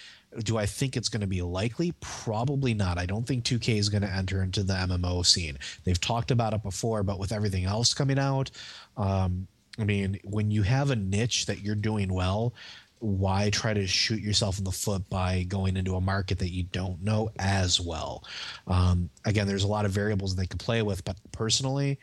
Do 0.42 0.58
I 0.58 0.66
think 0.66 0.96
it's 0.96 1.08
going 1.08 1.20
to 1.20 1.28
be 1.28 1.42
likely? 1.42 1.94
Probably 2.00 2.74
not. 2.74 2.98
I 2.98 3.06
don't 3.06 3.24
think 3.24 3.44
2K 3.44 3.78
is 3.78 3.88
going 3.88 4.02
to 4.02 4.10
enter 4.10 4.42
into 4.42 4.64
the 4.64 4.74
MMO 4.74 5.24
scene. 5.24 5.58
They've 5.84 6.00
talked 6.00 6.32
about 6.32 6.52
it 6.52 6.62
before, 6.62 7.04
but 7.04 7.20
with 7.20 7.30
everything 7.30 7.64
else 7.64 7.94
coming 7.94 8.18
out, 8.18 8.50
um, 8.96 9.46
I 9.78 9.84
mean, 9.84 10.18
when 10.24 10.50
you 10.50 10.62
have 10.62 10.90
a 10.90 10.96
niche 10.96 11.46
that 11.46 11.60
you're 11.60 11.74
doing 11.74 12.12
well, 12.12 12.54
why 13.00 13.50
try 13.50 13.74
to 13.74 13.86
shoot 13.86 14.20
yourself 14.20 14.58
in 14.58 14.64
the 14.64 14.72
foot 14.72 15.08
by 15.10 15.42
going 15.42 15.76
into 15.76 15.96
a 15.96 16.00
market 16.00 16.38
that 16.38 16.50
you 16.50 16.62
don't 16.62 17.02
know 17.02 17.30
as 17.38 17.80
well? 17.80 18.24
Um, 18.66 19.10
again, 19.24 19.46
there's 19.46 19.64
a 19.64 19.68
lot 19.68 19.84
of 19.84 19.90
variables 19.90 20.34
they 20.34 20.46
could 20.46 20.60
play 20.60 20.82
with, 20.82 21.04
but 21.04 21.16
personally, 21.32 21.98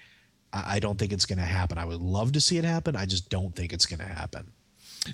I, 0.54 0.80
don't 0.80 1.00
think 1.00 1.14
it's 1.14 1.26
going 1.26 1.40
to 1.40 1.46
happen. 1.46 1.78
I 1.78 1.86
would 1.86 2.02
love 2.02 2.34
to 2.34 2.42
see 2.42 2.58
it 2.58 2.66
happen. 2.66 2.96
I 2.96 3.06
just 3.06 3.30
don't 3.30 3.56
think 3.56 3.72
it's 3.72 3.86
going 3.86 4.00
to 4.00 4.06
happen. 4.06 4.52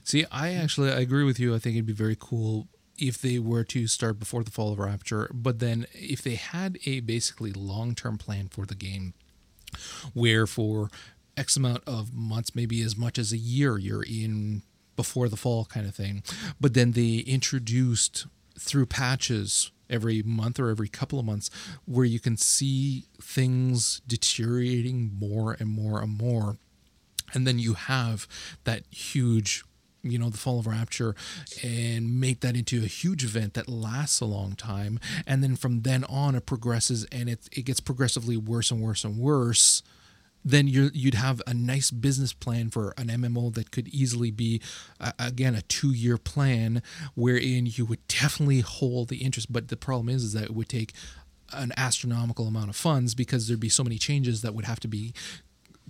See, 0.04 0.26
I 0.32 0.54
actually 0.54 0.92
I 0.92 1.00
agree 1.00 1.24
with 1.24 1.40
you. 1.40 1.56
I 1.56 1.60
think 1.60 1.76
it'd 1.76 1.86
be 1.86 1.94
very 1.94 2.18
cool 2.20 2.68
if 2.98 3.22
they 3.22 3.40
were 3.40 3.64
to 3.66 3.88
start 3.88 4.20
before 4.20 4.44
the 4.44 4.52
fall 4.52 4.74
of 4.74 4.80
Rapture, 4.80 5.30
but 5.34 5.60
then 5.60 5.86
if 5.94 6.22
they 6.22 6.36
had 6.36 6.80
a 6.86 7.00
basically 7.02 7.54
long 7.54 7.94
term 7.96 8.18
plan 8.18 8.48
for 8.50 8.66
the 8.66 8.76
game, 8.76 9.14
where 10.14 10.48
for 10.48 10.90
X 11.38 11.56
amount 11.56 11.84
of 11.88 12.14
months, 12.14 12.56
maybe 12.56 12.82
as 12.82 12.98
much 12.98 13.18
as 13.18 13.32
a 13.32 13.38
year, 13.38 13.78
you're 13.78 14.04
in 14.04 14.64
before 14.96 15.30
the 15.30 15.38
fall 15.38 15.66
kind 15.66 15.86
of 15.86 15.96
thing, 15.96 16.24
but 16.60 16.74
then 16.74 16.92
they 16.92 17.18
introduced 17.20 18.26
through 18.60 18.88
patches 18.88 19.72
every 19.90 20.22
month 20.24 20.60
or 20.60 20.70
every 20.70 20.90
couple 20.90 21.20
of 21.20 21.26
months 21.26 21.50
where 21.86 22.06
you 22.06 22.20
can 22.20 22.36
see 22.36 23.06
things 23.22 24.02
deteriorating 24.08 25.12
more 25.18 25.56
and 25.60 25.70
more 25.70 26.02
and 26.02 26.18
more. 26.18 26.58
And 27.34 27.46
then 27.46 27.60
you 27.60 27.76
have 27.76 28.28
that 28.64 28.84
huge 28.90 29.64
you 30.04 30.18
know 30.18 30.30
the 30.30 30.38
fall 30.38 30.60
of 30.60 30.68
rapture 30.68 31.16
and 31.64 32.20
make 32.20 32.40
that 32.42 32.56
into 32.56 32.84
a 32.84 32.88
huge 32.88 33.26
event 33.26 33.56
that 33.56 33.68
lasts 33.68 34.22
a 34.22 34.26
long 34.26 34.54
time. 34.54 35.00
And 35.26 35.44
then 35.44 35.56
from 35.56 35.82
then 35.82 36.04
on 36.06 36.36
it 36.36 36.46
progresses 36.46 37.06
and 37.12 37.30
it, 37.30 37.50
it 37.52 37.64
gets 37.64 37.80
progressively 37.80 38.38
worse 38.38 38.72
and 38.72 38.82
worse 38.82 39.04
and 39.04 39.18
worse 39.18 39.82
then 40.50 40.68
you 40.68 40.90
would 41.04 41.14
have 41.14 41.42
a 41.46 41.54
nice 41.54 41.92
business 41.92 42.32
plan 42.32 42.70
for 42.70 42.94
an 42.98 43.08
MMO 43.08 43.54
that 43.54 43.72
could 43.72 43.88
easily 43.90 44.32
be, 44.32 44.62
uh, 45.00 45.12
again, 45.20 45.56
a 45.56 45.62
two-year 45.62 46.18
plan 46.18 46.82
wherein 47.16 47.66
you 47.66 47.86
would 47.86 48.06
definitely 48.08 48.62
hold 48.62 49.10
the 49.10 49.18
interest. 49.18 49.52
But 49.52 49.68
the 49.68 49.76
problem 49.76 50.08
is, 50.08 50.24
is 50.24 50.34
that 50.34 50.46
it 50.46 50.56
would 50.56 50.70
take 50.70 50.94
an 51.52 51.74
astronomical 51.76 52.48
amount 52.48 52.70
of 52.70 52.76
funds 52.76 53.14
because 53.14 53.48
there'd 53.48 53.60
be 53.60 53.70
so 53.70 53.84
many 53.84 53.98
changes 53.98 54.42
that 54.42 54.54
would 54.54 54.66
have 54.66 54.80
to 54.82 54.88
be 54.88 55.14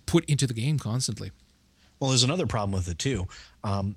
put 0.08 0.26
into 0.26 0.48
the 0.48 0.54
game 0.54 0.80
constantly. 0.80 1.32
Well, 2.00 2.10
there's 2.10 2.24
another 2.24 2.48
problem 2.48 2.72
with 2.72 2.88
it 2.88 3.00
too. 3.00 3.28
Um, 3.64 3.96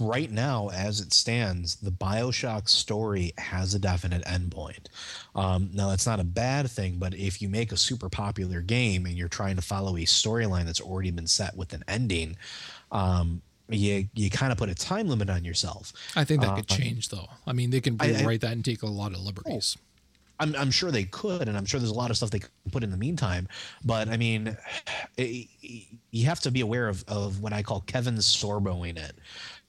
right 0.00 0.30
now, 0.30 0.68
as 0.70 1.00
it 1.00 1.12
stands, 1.12 1.76
the 1.76 1.90
Bioshock 1.90 2.68
story 2.68 3.32
has 3.38 3.74
a 3.74 3.78
definite 3.78 4.24
endpoint. 4.24 4.86
Um, 5.34 5.70
now, 5.72 5.88
that's 5.88 6.06
not 6.06 6.20
a 6.20 6.24
bad 6.24 6.70
thing, 6.70 6.96
but 6.98 7.14
if 7.14 7.40
you 7.40 7.48
make 7.48 7.72
a 7.72 7.76
super 7.76 8.08
popular 8.08 8.60
game 8.60 9.06
and 9.06 9.16
you're 9.16 9.28
trying 9.28 9.56
to 9.56 9.62
follow 9.62 9.96
a 9.96 10.00
storyline 10.00 10.64
that's 10.64 10.80
already 10.80 11.10
been 11.10 11.26
set 11.26 11.56
with 11.56 11.72
an 11.72 11.84
ending, 11.88 12.36
um, 12.92 13.42
you 13.68 14.08
you 14.14 14.30
kind 14.30 14.52
of 14.52 14.58
put 14.58 14.68
a 14.68 14.74
time 14.74 15.08
limit 15.08 15.28
on 15.28 15.44
yourself. 15.44 15.92
I 16.14 16.24
think 16.24 16.42
that 16.42 16.50
uh, 16.50 16.56
could 16.56 16.68
change, 16.68 17.08
though. 17.08 17.28
I 17.46 17.52
mean, 17.52 17.70
they 17.70 17.80
can 17.80 17.96
rewrite 17.96 18.42
that 18.42 18.52
and 18.52 18.64
take 18.64 18.82
a 18.82 18.86
lot 18.86 19.12
of 19.12 19.20
liberties. 19.20 19.76
I'm, 20.38 20.54
I'm 20.56 20.70
sure 20.70 20.90
they 20.90 21.04
could, 21.04 21.48
and 21.48 21.56
I'm 21.56 21.64
sure 21.64 21.80
there's 21.80 21.90
a 21.90 21.94
lot 21.94 22.10
of 22.10 22.16
stuff 22.16 22.30
they 22.30 22.40
could 22.40 22.50
put 22.70 22.82
in 22.82 22.90
the 22.90 22.96
meantime. 22.96 23.48
But 23.84 24.08
I 24.08 24.16
mean, 24.16 24.56
it, 25.16 25.48
you 26.10 26.26
have 26.26 26.40
to 26.40 26.50
be 26.50 26.60
aware 26.60 26.88
of, 26.88 27.04
of 27.08 27.40
what 27.40 27.52
I 27.52 27.62
call 27.62 27.80
Kevin 27.82 28.16
Sorboing 28.16 28.98
it. 28.98 29.18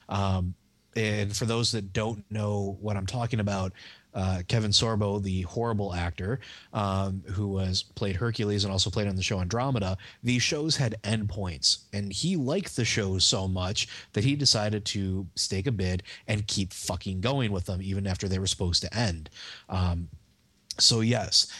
Um, 0.08 0.54
and 0.96 1.36
for 1.36 1.44
those 1.44 1.70
that 1.72 1.92
don't 1.92 2.24
know 2.30 2.76
what 2.80 2.96
I'm 2.96 3.06
talking 3.06 3.40
about, 3.40 3.72
uh, 4.14 4.42
Kevin 4.48 4.70
Sorbo, 4.70 5.22
the 5.22 5.42
horrible 5.42 5.94
actor 5.94 6.40
um, 6.72 7.22
who 7.26 7.46
was 7.46 7.84
played 7.94 8.16
Hercules 8.16 8.64
and 8.64 8.72
also 8.72 8.90
played 8.90 9.06
on 9.06 9.14
the 9.14 9.22
show 9.22 9.38
Andromeda, 9.38 9.96
these 10.22 10.42
shows 10.42 10.76
had 10.76 11.00
endpoints, 11.02 11.84
and 11.92 12.12
he 12.12 12.34
liked 12.34 12.74
the 12.74 12.84
shows 12.84 13.24
so 13.24 13.46
much 13.46 13.86
that 14.14 14.24
he 14.24 14.34
decided 14.34 14.84
to 14.86 15.26
stake 15.36 15.66
a 15.66 15.72
bid 15.72 16.02
and 16.26 16.46
keep 16.46 16.72
fucking 16.72 17.20
going 17.20 17.52
with 17.52 17.66
them 17.66 17.80
even 17.82 18.06
after 18.06 18.26
they 18.26 18.38
were 18.38 18.46
supposed 18.46 18.82
to 18.82 18.96
end. 18.96 19.30
Um, 19.68 20.08
so 20.78 21.00
yes, 21.00 21.52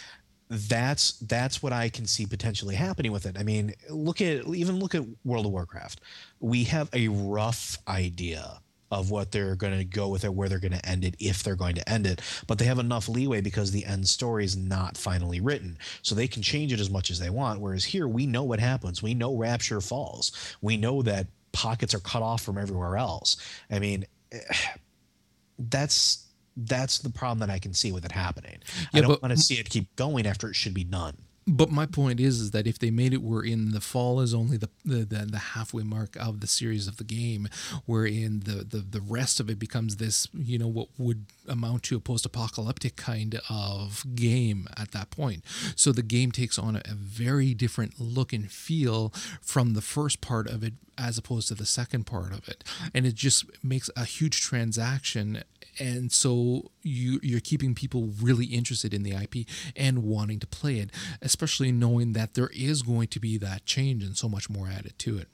that's 0.48 1.12
that's 1.20 1.62
what 1.62 1.72
I 1.72 1.88
can 1.88 2.06
see 2.06 2.26
potentially 2.26 2.74
happening 2.74 3.12
with 3.12 3.26
it. 3.26 3.36
I 3.38 3.42
mean, 3.42 3.74
look 3.90 4.20
at 4.20 4.46
even 4.46 4.78
look 4.80 4.94
at 4.94 5.04
World 5.24 5.46
of 5.46 5.52
Warcraft. 5.52 6.00
We 6.40 6.64
have 6.64 6.88
a 6.92 7.08
rough 7.08 7.78
idea 7.86 8.60
of 8.90 9.10
what 9.10 9.32
they're 9.32 9.54
going 9.54 9.76
to 9.76 9.84
go 9.84 10.08
with 10.08 10.24
it, 10.24 10.32
where 10.32 10.48
they're 10.48 10.58
going 10.58 10.72
to 10.72 10.88
end 10.88 11.04
it, 11.04 11.14
if 11.18 11.42
they're 11.42 11.56
going 11.56 11.74
to 11.74 11.88
end 11.88 12.06
it. 12.06 12.22
But 12.46 12.58
they 12.58 12.64
have 12.64 12.78
enough 12.78 13.08
leeway 13.08 13.42
because 13.42 13.70
the 13.70 13.84
end 13.84 14.08
story 14.08 14.44
is 14.44 14.56
not 14.56 14.96
finally 14.96 15.40
written. 15.40 15.78
So 16.00 16.14
they 16.14 16.26
can 16.26 16.42
change 16.42 16.72
it 16.72 16.80
as 16.80 16.88
much 16.88 17.10
as 17.10 17.18
they 17.18 17.28
want. 17.28 17.60
Whereas 17.60 17.84
here, 17.84 18.08
we 18.08 18.26
know 18.26 18.44
what 18.44 18.60
happens. 18.60 19.02
We 19.02 19.12
know 19.12 19.36
Rapture 19.36 19.82
falls. 19.82 20.32
We 20.62 20.78
know 20.78 21.02
that 21.02 21.26
pockets 21.52 21.92
are 21.94 22.00
cut 22.00 22.22
off 22.22 22.42
from 22.42 22.56
everywhere 22.56 22.96
else. 22.96 23.36
I 23.70 23.78
mean, 23.78 24.06
that's 25.58 26.27
that's 26.66 26.98
the 26.98 27.10
problem 27.10 27.38
that 27.38 27.50
I 27.50 27.58
can 27.58 27.72
see 27.72 27.92
with 27.92 28.04
it 28.04 28.12
happening. 28.12 28.58
Yeah, 28.92 28.98
I 28.98 29.00
don't 29.02 29.22
want 29.22 29.32
to 29.34 29.40
see 29.40 29.54
it 29.54 29.70
keep 29.70 29.94
going 29.96 30.26
after 30.26 30.48
it 30.48 30.54
should 30.54 30.74
be 30.74 30.84
done. 30.84 31.16
But 31.50 31.70
my 31.70 31.86
point 31.86 32.20
is, 32.20 32.40
is 32.40 32.50
that 32.50 32.66
if 32.66 32.78
they 32.78 32.90
made 32.90 33.14
it 33.14 33.22
where 33.22 33.40
in 33.40 33.70
the 33.70 33.80
fall 33.80 34.20
is 34.20 34.34
only 34.34 34.58
the, 34.58 34.68
the 34.84 35.04
the, 35.04 35.38
halfway 35.38 35.82
mark 35.82 36.14
of 36.16 36.40
the 36.40 36.46
series 36.46 36.86
of 36.86 36.98
the 36.98 37.04
game, 37.04 37.48
wherein 37.86 38.40
the, 38.40 38.64
the 38.64 38.78
the 38.78 39.00
rest 39.00 39.40
of 39.40 39.48
it 39.48 39.58
becomes 39.58 39.96
this, 39.96 40.28
you 40.34 40.58
know, 40.58 40.68
what 40.68 40.88
would 40.98 41.24
amount 41.48 41.84
to 41.84 41.96
a 41.96 42.00
post-apocalyptic 42.00 42.96
kind 42.96 43.40
of 43.48 44.04
game 44.14 44.68
at 44.76 44.92
that 44.92 45.10
point. 45.10 45.42
So 45.74 45.90
the 45.90 46.02
game 46.02 46.32
takes 46.32 46.58
on 46.58 46.76
a, 46.76 46.82
a 46.84 46.94
very 46.94 47.54
different 47.54 47.98
look 47.98 48.34
and 48.34 48.50
feel 48.50 49.10
from 49.40 49.72
the 49.72 49.80
first 49.80 50.20
part 50.20 50.48
of 50.48 50.62
it 50.62 50.74
as 50.98 51.16
opposed 51.16 51.48
to 51.48 51.54
the 51.54 51.64
second 51.64 52.04
part 52.04 52.32
of 52.32 52.46
it, 52.46 52.62
and 52.92 53.06
it 53.06 53.14
just 53.14 53.46
makes 53.64 53.88
a 53.96 54.04
huge 54.04 54.42
transaction 54.42 55.42
and 55.78 56.12
so 56.12 56.70
you 56.82 57.20
you're 57.22 57.40
keeping 57.40 57.74
people 57.74 58.10
really 58.20 58.46
interested 58.46 58.94
in 58.94 59.02
the 59.02 59.12
IP 59.12 59.46
and 59.76 60.02
wanting 60.02 60.38
to 60.40 60.46
play 60.46 60.78
it, 60.78 60.90
especially 61.22 61.72
knowing 61.72 62.12
that 62.12 62.34
there 62.34 62.50
is 62.54 62.82
going 62.82 63.08
to 63.08 63.20
be 63.20 63.38
that 63.38 63.64
change 63.66 64.02
and 64.02 64.16
so 64.16 64.28
much 64.28 64.48
more 64.50 64.68
added 64.68 64.98
to 64.98 65.18
it. 65.18 65.28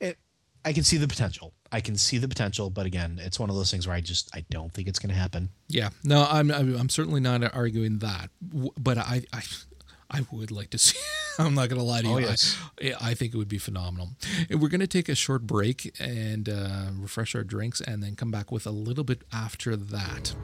It, 0.00 0.18
I 0.64 0.72
can 0.72 0.84
see 0.84 0.96
the 0.96 1.08
potential. 1.08 1.54
I 1.72 1.80
can 1.80 1.96
see 1.96 2.18
the 2.18 2.28
potential, 2.28 2.68
but 2.68 2.84
again, 2.84 3.20
it's 3.22 3.38
one 3.38 3.48
of 3.48 3.56
those 3.56 3.70
things 3.70 3.86
where 3.86 3.96
I 3.96 4.00
just 4.00 4.34
I 4.34 4.44
don't 4.50 4.72
think 4.72 4.88
it's 4.88 4.98
going 4.98 5.10
to 5.14 5.20
happen. 5.20 5.50
Yeah, 5.68 5.90
no, 6.04 6.26
I'm 6.28 6.50
I'm 6.50 6.88
certainly 6.88 7.20
not 7.20 7.54
arguing 7.54 7.98
that, 7.98 8.30
but 8.78 8.98
I 8.98 9.22
I 9.32 9.42
I 10.10 10.26
would 10.30 10.50
like 10.50 10.70
to 10.70 10.78
see. 10.78 10.98
I'm 11.38 11.54
not 11.54 11.68
going 11.68 11.80
to 11.80 11.86
lie 11.86 12.02
to 12.02 12.08
you. 12.08 12.14
Oh, 12.14 12.18
yes. 12.18 12.58
I, 12.82 12.94
I, 13.00 13.14
think 13.14 13.32
it 13.32 13.36
would 13.36 13.48
be 13.48 13.58
phenomenal. 13.58 14.10
We're 14.50 14.68
going 14.68 14.80
to 14.80 14.86
take 14.86 15.08
a 15.08 15.14
short 15.14 15.46
break 15.46 15.94
and 16.00 16.48
uh, 16.48 16.90
refresh 16.94 17.34
our 17.34 17.44
drinks, 17.44 17.80
and 17.80 18.02
then 18.02 18.16
come 18.16 18.30
back 18.30 18.50
with 18.50 18.66
a 18.66 18.70
little 18.70 19.04
bit 19.04 19.22
after 19.32 19.76
that. 19.76 20.34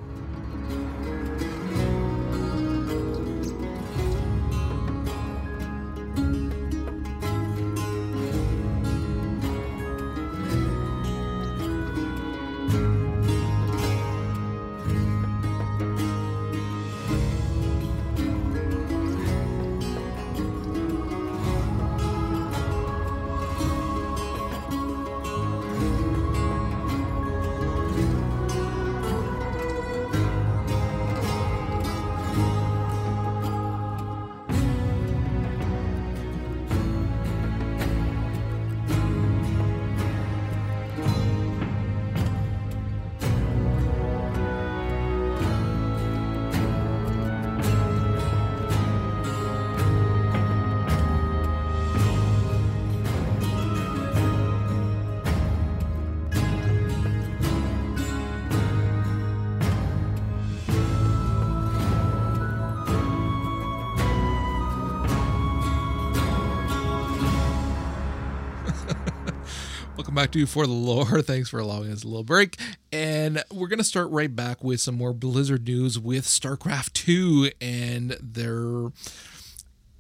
Back 70.17 70.31
to 70.33 70.39
you 70.39 70.47
for 70.47 70.67
the 70.67 70.73
lore. 70.73 71.21
Thanks 71.23 71.51
for 71.51 71.61
allowing 71.61 71.93
us 71.93 72.03
a 72.03 72.09
little 72.09 72.25
break. 72.25 72.59
And 72.91 73.45
we're 73.53 73.69
going 73.69 73.79
to 73.79 73.85
start 73.85 74.11
right 74.11 74.35
back 74.35 74.65
with 74.65 74.81
some 74.81 74.97
more 74.97 75.13
Blizzard 75.13 75.69
news 75.69 75.99
with 75.99 76.25
StarCraft 76.25 76.95
2 76.95 77.51
and 77.61 78.17
their 78.21 78.91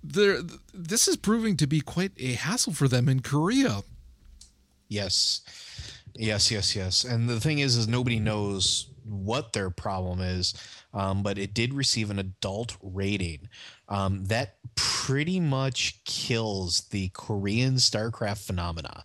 their 0.02 0.40
this 0.72 1.06
is 1.06 1.16
proving 1.16 1.56
to 1.58 1.66
be 1.66 1.80
quite 1.80 2.12
a 2.18 2.32
hassle 2.32 2.72
for 2.72 2.88
them 2.88 3.08
in 3.08 3.20
Korea. 3.20 3.82
Yes. 4.88 5.42
Yes, 6.14 6.50
yes, 6.50 6.74
yes. 6.74 7.04
And 7.04 7.28
the 7.28 7.38
thing 7.38 7.58
is 7.58 7.76
is 7.76 7.86
nobody 7.86 8.18
knows 8.18 8.88
what 9.04 9.52
their 9.52 9.68
problem 9.68 10.20
is, 10.20 10.54
um, 10.94 11.22
but 11.22 11.36
it 11.36 11.52
did 11.52 11.74
receive 11.74 12.10
an 12.10 12.18
adult 12.18 12.76
rating. 12.82 13.48
Um, 13.88 14.24
that 14.26 14.56
pretty 14.74 15.38
much 15.38 16.02
kills 16.04 16.82
the 16.90 17.08
Korean 17.10 17.74
StarCraft 17.76 18.44
phenomena. 18.44 19.04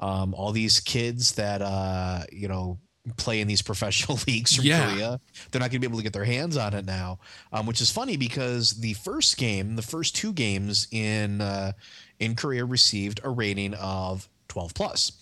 Um, 0.00 0.34
all 0.34 0.52
these 0.52 0.80
kids 0.80 1.32
that 1.32 1.62
uh, 1.62 2.22
you 2.32 2.48
know 2.48 2.78
play 3.16 3.40
in 3.40 3.46
these 3.46 3.62
professional 3.70 4.18
leagues 4.26 4.56
from 4.56 4.64
Yeah. 4.64 4.90
Korea, 4.90 5.20
they're 5.50 5.60
not 5.60 5.70
going 5.70 5.72
to 5.72 5.78
be 5.78 5.86
able 5.86 5.98
to 5.98 6.02
get 6.02 6.12
their 6.12 6.24
hands 6.24 6.56
on 6.56 6.74
it 6.74 6.84
now, 6.84 7.20
um, 7.52 7.66
which 7.66 7.80
is 7.80 7.90
funny 7.90 8.16
because 8.16 8.72
the 8.72 8.94
first 8.94 9.36
game, 9.36 9.76
the 9.76 9.82
first 9.82 10.16
two 10.16 10.32
games 10.32 10.88
in 10.90 11.40
uh, 11.40 11.72
in 12.18 12.34
Korea 12.34 12.64
received 12.64 13.20
a 13.22 13.30
rating 13.30 13.74
of 13.74 14.28
12 14.48 14.74
plus. 14.74 15.12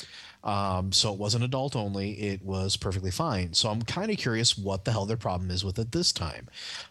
Um, 0.43 0.93
so 0.93 1.13
it 1.13 1.19
wasn't 1.19 1.45
adult 1.45 1.75
only; 1.75 2.13
it 2.21 2.43
was 2.43 2.77
perfectly 2.77 3.11
fine. 3.11 3.55
So 3.55 3.71
I'm 3.71 3.81
kind 3.83 4.11
of 4.11 4.19
curious 4.19 4.57
what 4.59 4.85
the 4.85 4.93
hell 4.93 5.07
their 5.07 5.17
problem 5.17 5.51
is 5.51 5.65
with 5.65 5.79
it 5.79 5.93
this 5.93 6.13
time. 6.13 6.49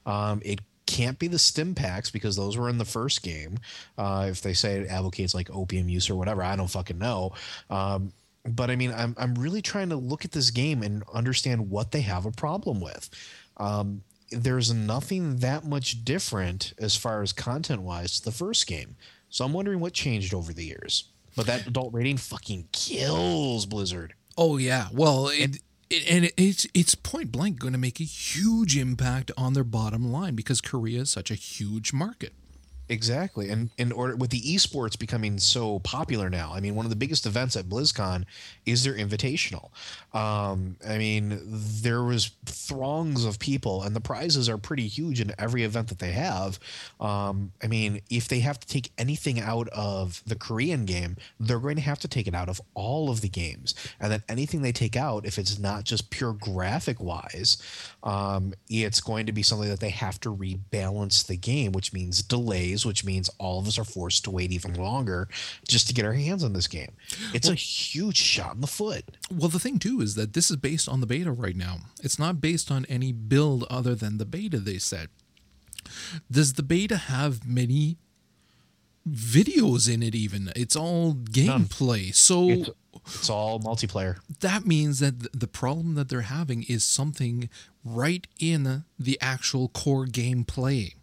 Um, 0.08 0.42
it 0.44 0.60
can't 0.94 1.18
be 1.18 1.28
the 1.28 1.40
stim 1.40 1.74
packs 1.74 2.12
because 2.12 2.36
those 2.36 2.56
were 2.56 2.70
in 2.70 2.78
the 2.78 2.86
first 2.86 3.24
game. 3.24 3.58
Uh, 3.98 4.28
if 4.30 4.42
they 4.44 4.54
say 4.54 4.80
it 4.80 4.88
advocates 4.88 5.34
like 5.34 5.50
opium 5.52 5.90
use 5.90 6.08
or 6.08 6.16
whatever, 6.16 6.44
I 6.44 6.56
don't 6.56 6.70
fucking 6.70 7.00
know. 7.00 7.34
Um, 7.72 8.14
but 8.46 8.70
I 8.70 8.76
mean, 8.76 8.94
I'm 8.96 9.16
I'm 9.18 9.34
really 9.34 9.62
trying 9.62 9.90
to 9.90 9.96
look 9.96 10.24
at 10.24 10.34
this 10.34 10.52
game 10.52 10.84
and 10.84 11.04
understand 11.12 11.72
what 11.72 11.92
they 11.92 12.02
have 12.02 12.28
a 12.28 12.32
problem 12.32 12.80
with. 12.80 13.10
Um, 13.58 14.04
there's 14.30 14.72
nothing 14.72 15.38
that 15.38 15.66
much 15.66 16.06
different 16.06 16.74
as 16.78 16.96
far 16.96 17.24
as 17.24 17.34
content 17.34 17.82
wise 17.82 18.20
to 18.20 18.26
the 18.26 18.32
first 18.32 18.68
game. 18.68 18.96
So 19.30 19.46
I'm 19.46 19.54
wondering 19.54 19.80
what 19.80 19.94
changed 19.94 20.34
over 20.34 20.54
the 20.54 20.66
years. 20.66 21.06
But 21.36 21.48
that 21.48 21.66
adult 21.66 21.92
rating 21.94 22.18
fucking 22.18 22.68
kills 22.72 23.66
Blizzard. 23.66 24.14
Oh 24.38 24.58
yeah. 24.58 24.90
Well, 24.94 25.30
it, 25.30 25.58
and 25.92 26.26
it, 26.26 26.34
it's 26.38 26.68
it's 26.74 26.96
point 26.96 27.32
blank 27.32 27.60
going 27.60 27.74
to 27.74 27.80
make 27.80 28.00
a 28.00 28.04
huge 28.04 28.78
impact 28.78 29.32
on 29.38 29.54
their 29.54 29.64
bottom 29.64 30.12
line 30.12 30.36
because 30.36 30.62
Korea 30.62 31.02
is 31.02 31.10
such 31.10 31.32
a 31.32 31.36
huge 31.36 31.94
market. 31.94 32.34
Exactly. 32.94 33.50
And 33.50 33.72
in 33.80 33.92
order 33.92 34.16
with 34.16 34.30
the 34.30 34.40
esports 34.40 34.98
becoming 34.98 35.40
so 35.40 35.80
popular 35.80 36.30
now, 36.30 36.54
I 36.54 36.60
mean, 36.60 36.76
one 36.76 36.86
of 36.86 36.92
the 36.92 36.96
biggest 36.96 37.26
events 37.26 37.56
at 37.56 37.66
BlizzCon 37.66 38.24
is 38.68 38.84
their 38.84 38.94
invitational. 38.94 39.72
Um, 40.14 40.78
I 40.88 41.00
mean, 41.00 41.40
there 41.44 42.04
was 42.04 42.30
throngs 42.46 43.26
of 43.26 43.40
people, 43.40 43.82
and 43.82 43.96
the 43.96 44.00
prizes 44.00 44.48
are 44.48 44.60
pretty 44.60 44.88
huge 44.88 45.20
in 45.20 45.32
every 45.40 45.64
event 45.64 45.88
that 45.88 45.98
they 45.98 46.12
have. 46.12 46.60
Um, 47.02 47.52
I 47.64 47.68
mean, 47.68 48.00
if 48.12 48.28
they 48.28 48.42
have 48.42 48.60
to 48.60 48.68
take 48.68 48.92
anything 49.00 49.40
out 49.40 49.70
of 49.70 50.22
the 50.28 50.36
Korean 50.36 50.86
game, 50.86 51.18
they're 51.40 51.58
going 51.58 51.78
to 51.78 51.82
have 51.82 52.00
to 52.00 52.08
take 52.08 52.28
it 52.28 52.36
out 52.36 52.48
of 52.48 52.62
all 52.76 53.10
of 53.10 53.22
the 53.22 53.30
games, 53.30 53.74
and 54.00 54.12
then 54.12 54.22
anything 54.30 54.62
they 54.62 54.72
take 54.72 54.96
out, 54.96 55.26
if 55.26 55.40
it's 55.40 55.58
not 55.58 55.84
just 55.84 56.12
pure 56.12 56.34
graphic 56.34 57.02
wise, 57.02 57.58
um, 58.04 58.54
it's 58.70 59.02
going 59.02 59.26
to 59.26 59.32
be 59.32 59.42
something 59.42 59.70
that 59.70 59.80
they 59.80 59.90
have 59.90 60.20
to 60.20 60.30
rebalance 60.36 61.26
the 61.26 61.38
game, 61.38 61.72
which 61.72 61.92
means 61.92 62.22
delays, 62.22 62.83
which 62.86 63.04
means 63.06 63.30
all 63.40 63.60
of 63.60 63.68
us 63.68 63.78
are 63.80 63.84
forced 63.84 64.24
to 64.26 64.32
wait 64.32 64.52
even 64.52 64.74
longer 64.74 65.28
just 65.68 65.88
to 65.88 65.94
get 65.94 66.06
our 66.06 66.14
hands 66.14 66.44
on 66.44 66.54
this 66.54 66.68
game. 66.68 66.92
It's 67.34 67.50
a 67.50 67.56
huge 67.56 68.18
shot 68.18 68.56
in 68.56 68.62
the 68.62 68.68
foot. 68.68 69.18
Well, 69.32 69.50
the 69.50 69.60
thing 69.60 69.80
too 69.80 70.02
is 70.02 70.16
that 70.16 70.34
this 70.34 70.50
is 70.50 70.58
based 70.58 70.88
on 70.90 71.02
the 71.02 71.08
beta 71.08 71.32
right 71.32 71.56
now. 71.56 71.78
It's 72.02 72.20
not 72.20 72.42
based 72.42 72.72
on 72.72 72.86
any 72.86 73.12
build 73.12 73.66
other 73.70 73.96
than 73.96 74.18
the 74.18 74.26
beta. 74.26 74.60
They 74.60 74.78
said. 74.78 75.10
Does 76.32 76.54
the 76.54 76.64
beta 76.64 76.96
have 76.98 77.46
many 77.46 77.98
videos 79.08 79.92
in 79.94 80.02
it? 80.04 80.16
Even 80.16 80.52
it's 80.56 80.76
all 80.76 81.14
gameplay. 81.14 82.14
So 82.16 82.50
It's, 82.50 82.70
it's 83.06 83.30
all 83.30 83.60
multiplayer. 83.60 84.18
that 84.40 84.66
means 84.66 85.00
that 85.00 85.38
the 85.40 85.48
problem 85.48 85.96
that 85.96 86.10
they're 86.10 86.22
having 86.22 86.64
is 86.64 86.84
something 86.84 87.50
right 87.84 88.28
in 88.40 88.86
the 88.98 89.18
actual 89.22 89.68
core 89.70 90.06
gameplay 90.06 90.94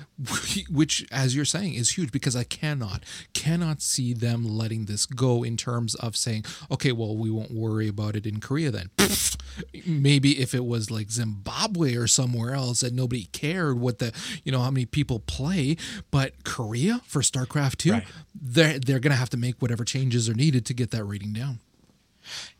which 0.70 1.06
as 1.10 1.34
you're 1.34 1.44
saying 1.44 1.74
is 1.74 1.96
huge 1.96 2.12
because 2.12 2.36
i 2.36 2.44
cannot 2.44 3.02
cannot 3.34 3.80
see 3.82 4.12
them 4.12 4.44
letting 4.44 4.84
this 4.84 5.06
go 5.06 5.42
in 5.42 5.56
terms 5.56 5.94
of 5.96 6.16
saying 6.16 6.44
okay 6.70 6.92
well 6.92 7.16
we 7.16 7.30
won't 7.30 7.50
worry 7.50 7.88
about 7.88 8.14
it 8.16 8.26
in 8.26 8.38
korea 8.40 8.70
then 8.70 8.90
maybe 9.86 10.40
if 10.40 10.54
it 10.54 10.64
was 10.64 10.90
like 10.90 11.10
zimbabwe 11.10 11.94
or 11.94 12.06
somewhere 12.06 12.54
else 12.54 12.80
that 12.80 12.92
nobody 12.92 13.24
cared 13.32 13.78
what 13.78 13.98
the 13.98 14.12
you 14.44 14.52
know 14.52 14.60
how 14.60 14.70
many 14.70 14.86
people 14.86 15.18
play 15.18 15.76
but 16.10 16.44
korea 16.44 17.00
for 17.06 17.20
starcraft 17.20 17.76
2 17.76 17.92
Right. 17.92 18.04
they're, 18.34 18.78
they're 18.78 19.00
gonna 19.00 19.16
have 19.16 19.30
to 19.30 19.36
make 19.36 19.60
whatever 19.60 19.84
changes 19.84 20.28
are 20.28 20.34
needed 20.34 20.64
to 20.66 20.74
get 20.74 20.90
that 20.92 21.04
rating 21.04 21.32
down 21.32 21.58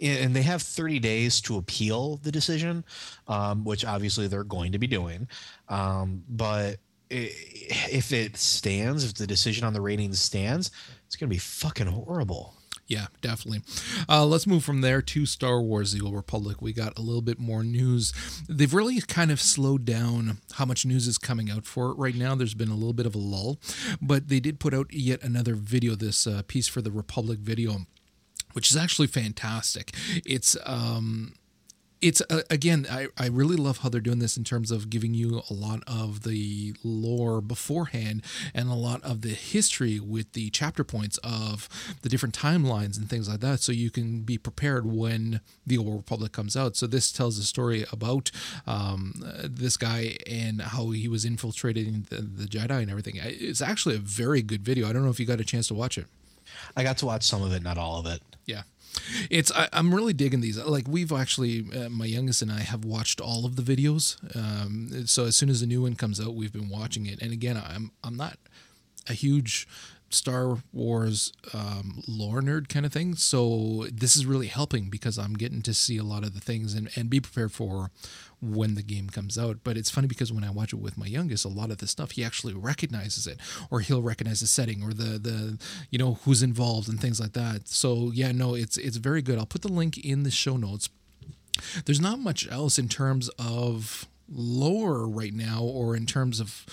and 0.00 0.34
they 0.34 0.42
have 0.42 0.60
30 0.60 0.98
days 0.98 1.40
to 1.42 1.56
appeal 1.56 2.16
the 2.24 2.32
decision, 2.32 2.84
um, 3.28 3.62
which 3.62 3.84
obviously 3.84 4.26
they're 4.26 4.42
going 4.42 4.72
to 4.72 4.78
be 4.78 4.88
doing. 4.88 5.28
Um, 5.68 6.24
but 6.28 6.78
if 7.12 8.12
it 8.12 8.36
stands, 8.36 9.04
if 9.04 9.14
the 9.14 9.26
decision 9.26 9.64
on 9.64 9.72
the 9.72 9.80
ratings 9.80 10.20
stands, 10.20 10.70
it's 11.06 11.16
going 11.16 11.28
to 11.28 11.34
be 11.34 11.38
fucking 11.38 11.88
horrible. 11.88 12.54
Yeah, 12.86 13.06
definitely. 13.20 13.62
Uh, 14.08 14.26
let's 14.26 14.46
move 14.46 14.64
from 14.64 14.80
there 14.80 15.00
to 15.00 15.24
Star 15.24 15.62
Wars: 15.62 15.92
The 15.92 16.04
Old 16.04 16.14
Republic. 16.14 16.60
We 16.60 16.72
got 16.72 16.98
a 16.98 17.00
little 17.00 17.22
bit 17.22 17.38
more 17.38 17.62
news. 17.62 18.12
They've 18.48 18.74
really 18.74 19.00
kind 19.00 19.30
of 19.30 19.40
slowed 19.40 19.84
down 19.84 20.38
how 20.54 20.64
much 20.64 20.84
news 20.84 21.06
is 21.06 21.16
coming 21.16 21.50
out 21.50 21.64
for 21.64 21.90
it 21.90 21.94
right 21.94 22.14
now. 22.14 22.34
There's 22.34 22.54
been 22.54 22.70
a 22.70 22.74
little 22.74 22.92
bit 22.92 23.06
of 23.06 23.14
a 23.14 23.18
lull, 23.18 23.60
but 24.00 24.28
they 24.28 24.40
did 24.40 24.60
put 24.60 24.74
out 24.74 24.92
yet 24.92 25.22
another 25.22 25.54
video. 25.54 25.94
This 25.94 26.26
uh, 26.26 26.42
piece 26.46 26.68
for 26.68 26.82
the 26.82 26.90
Republic 26.90 27.38
video, 27.38 27.86
which 28.52 28.70
is 28.70 28.76
actually 28.76 29.08
fantastic. 29.08 29.94
It's 30.26 30.56
um, 30.66 31.34
it's 32.02 32.20
uh, 32.28 32.42
again 32.50 32.86
I, 32.90 33.06
I 33.16 33.28
really 33.28 33.56
love 33.56 33.78
how 33.78 33.88
they're 33.88 34.00
doing 34.00 34.18
this 34.18 34.36
in 34.36 34.44
terms 34.44 34.70
of 34.70 34.90
giving 34.90 35.14
you 35.14 35.42
a 35.48 35.54
lot 35.54 35.82
of 35.86 36.24
the 36.24 36.74
lore 36.82 37.40
beforehand 37.40 38.22
and 38.54 38.68
a 38.68 38.74
lot 38.74 39.02
of 39.02 39.22
the 39.22 39.30
history 39.30 40.00
with 40.00 40.32
the 40.32 40.50
chapter 40.50 40.84
points 40.84 41.18
of 41.18 41.68
the 42.02 42.08
different 42.08 42.36
timelines 42.36 42.98
and 42.98 43.08
things 43.08 43.28
like 43.28 43.40
that 43.40 43.60
so 43.60 43.72
you 43.72 43.90
can 43.90 44.20
be 44.20 44.36
prepared 44.36 44.84
when 44.84 45.40
the 45.66 45.78
old 45.78 45.96
republic 45.96 46.32
comes 46.32 46.56
out 46.56 46.76
so 46.76 46.86
this 46.86 47.12
tells 47.12 47.38
a 47.38 47.44
story 47.44 47.84
about 47.92 48.30
um, 48.66 49.14
this 49.44 49.76
guy 49.76 50.16
and 50.26 50.60
how 50.60 50.90
he 50.90 51.08
was 51.08 51.24
infiltrating 51.24 52.06
the, 52.10 52.16
the 52.16 52.44
jedi 52.44 52.82
and 52.82 52.90
everything 52.90 53.14
it's 53.16 53.62
actually 53.62 53.94
a 53.94 54.00
very 54.00 54.42
good 54.42 54.62
video 54.62 54.88
i 54.88 54.92
don't 54.92 55.04
know 55.04 55.10
if 55.10 55.20
you 55.20 55.26
got 55.26 55.40
a 55.40 55.44
chance 55.44 55.68
to 55.68 55.74
watch 55.74 55.96
it 55.96 56.06
I 56.76 56.82
got 56.82 56.98
to 56.98 57.06
watch 57.06 57.22
some 57.22 57.42
of 57.42 57.52
it, 57.52 57.62
not 57.62 57.78
all 57.78 57.98
of 57.98 58.06
it. 58.06 58.20
yeah. 58.46 58.62
It's 59.30 59.50
I, 59.52 59.68
I'm 59.72 59.94
really 59.94 60.12
digging 60.12 60.40
these. 60.40 60.58
Like 60.58 60.86
we've 60.88 61.12
actually, 61.12 61.64
uh, 61.74 61.88
my 61.88 62.06
youngest 62.06 62.42
and 62.42 62.52
I 62.52 62.60
have 62.60 62.84
watched 62.84 63.20
all 63.20 63.44
of 63.46 63.56
the 63.56 63.62
videos. 63.62 64.16
Um, 64.36 65.06
so 65.06 65.24
as 65.24 65.36
soon 65.36 65.48
as 65.48 65.62
a 65.62 65.66
new 65.66 65.82
one 65.82 65.94
comes 65.94 66.20
out, 66.20 66.34
we've 66.34 66.52
been 66.52 66.68
watching 66.68 67.06
it. 67.06 67.20
And 67.22 67.32
again, 67.32 67.56
I'm 67.56 67.92
I'm 68.04 68.16
not 68.16 68.38
a 69.08 69.14
huge 69.14 69.66
Star 70.10 70.58
Wars 70.72 71.32
um, 71.54 72.02
lore 72.06 72.42
nerd 72.42 72.68
kind 72.68 72.84
of 72.84 72.92
thing. 72.92 73.14
So 73.14 73.86
this 73.92 74.16
is 74.16 74.26
really 74.26 74.48
helping 74.48 74.90
because 74.90 75.18
I'm 75.18 75.34
getting 75.34 75.62
to 75.62 75.74
see 75.74 75.96
a 75.96 76.04
lot 76.04 76.24
of 76.24 76.34
the 76.34 76.40
things 76.40 76.74
and, 76.74 76.90
and 76.94 77.08
be 77.08 77.20
prepared 77.20 77.52
for 77.52 77.90
when 78.42 78.74
the 78.74 78.82
game 78.82 79.08
comes 79.08 79.38
out. 79.38 79.58
But 79.62 79.76
it's 79.76 79.90
funny 79.90 80.08
because 80.08 80.32
when 80.32 80.44
I 80.44 80.50
watch 80.50 80.72
it 80.72 80.80
with 80.80 80.98
my 80.98 81.06
youngest, 81.06 81.44
a 81.44 81.48
lot 81.48 81.70
of 81.70 81.78
the 81.78 81.86
stuff 81.86 82.12
he 82.12 82.24
actually 82.24 82.54
recognizes 82.54 83.26
it, 83.26 83.38
or 83.70 83.80
he'll 83.80 84.02
recognize 84.02 84.40
the 84.40 84.46
setting 84.46 84.82
or 84.82 84.92
the 84.92 85.18
the 85.18 85.58
you 85.90 85.98
know 85.98 86.14
who's 86.24 86.42
involved 86.42 86.88
and 86.88 87.00
things 87.00 87.20
like 87.20 87.32
that. 87.32 87.68
So 87.68 88.10
yeah, 88.12 88.32
no, 88.32 88.54
it's 88.54 88.76
it's 88.76 88.96
very 88.96 89.22
good. 89.22 89.38
I'll 89.38 89.46
put 89.46 89.62
the 89.62 89.72
link 89.72 89.96
in 89.98 90.24
the 90.24 90.30
show 90.30 90.56
notes. 90.56 90.88
There's 91.84 92.00
not 92.00 92.18
much 92.18 92.50
else 92.50 92.78
in 92.78 92.88
terms 92.88 93.28
of 93.38 94.08
lore 94.28 95.08
right 95.08 95.34
now, 95.34 95.62
or 95.62 95.94
in 95.94 96.06
terms 96.06 96.40
of 96.40 96.66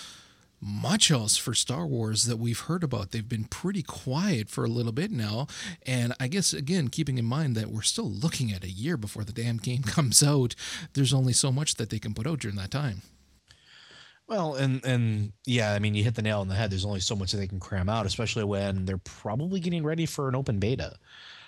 much 0.62 1.10
else 1.10 1.38
for 1.38 1.54
Star 1.54 1.86
Wars 1.86 2.24
that 2.26 2.38
we've 2.38 2.60
heard 2.60 2.84
about. 2.84 3.12
They've 3.12 3.28
been 3.28 3.46
pretty 3.46 3.84
quiet 3.84 4.50
for 4.50 4.64
a 4.64 4.70
little 4.70 4.92
bit 4.92 5.12
now. 5.12 5.48
And 5.86 6.14
I 6.20 6.28
guess, 6.28 6.54
again, 6.54 6.90
keeping 6.90 7.18
in 7.18 7.26
mind 7.26 7.56
that 7.56 7.70
we're 7.70 7.82
still 7.82 8.10
looking 8.10 8.52
at 8.52 8.64
a 8.64 8.70
year 8.70 8.98
before 8.98 9.24
the 9.24 9.34
damn 9.34 9.58
game 9.58 9.84
comes 9.84 10.22
out, 10.24 10.56
there's 10.94 11.14
only 11.14 11.34
so 11.34 11.52
much 11.52 11.76
that 11.76 11.90
they 11.90 12.00
can 12.00 12.14
put 12.14 12.28
out 12.28 12.40
during 12.40 12.58
that 12.58 12.72
time. 12.72 13.02
Well, 14.28 14.54
and 14.54 14.86
and 14.86 15.32
yeah, 15.48 15.74
I 15.74 15.80
mean, 15.80 15.96
you 15.96 16.04
hit 16.04 16.14
the 16.14 16.22
nail 16.22 16.42
on 16.42 16.50
the 16.50 16.56
head. 16.56 16.70
There's 16.70 16.86
only 16.86 17.00
so 17.00 17.16
much 17.16 17.32
that 17.32 17.38
they 17.38 17.48
can 17.48 17.60
cram 17.60 17.90
out, 17.90 18.06
especially 18.06 18.44
when 18.44 18.86
they're 18.86 19.00
probably 19.00 19.60
getting 19.60 19.84
ready 19.84 20.06
for 20.06 20.30
an 20.30 20.36
open 20.36 20.60
beta. 20.60 20.98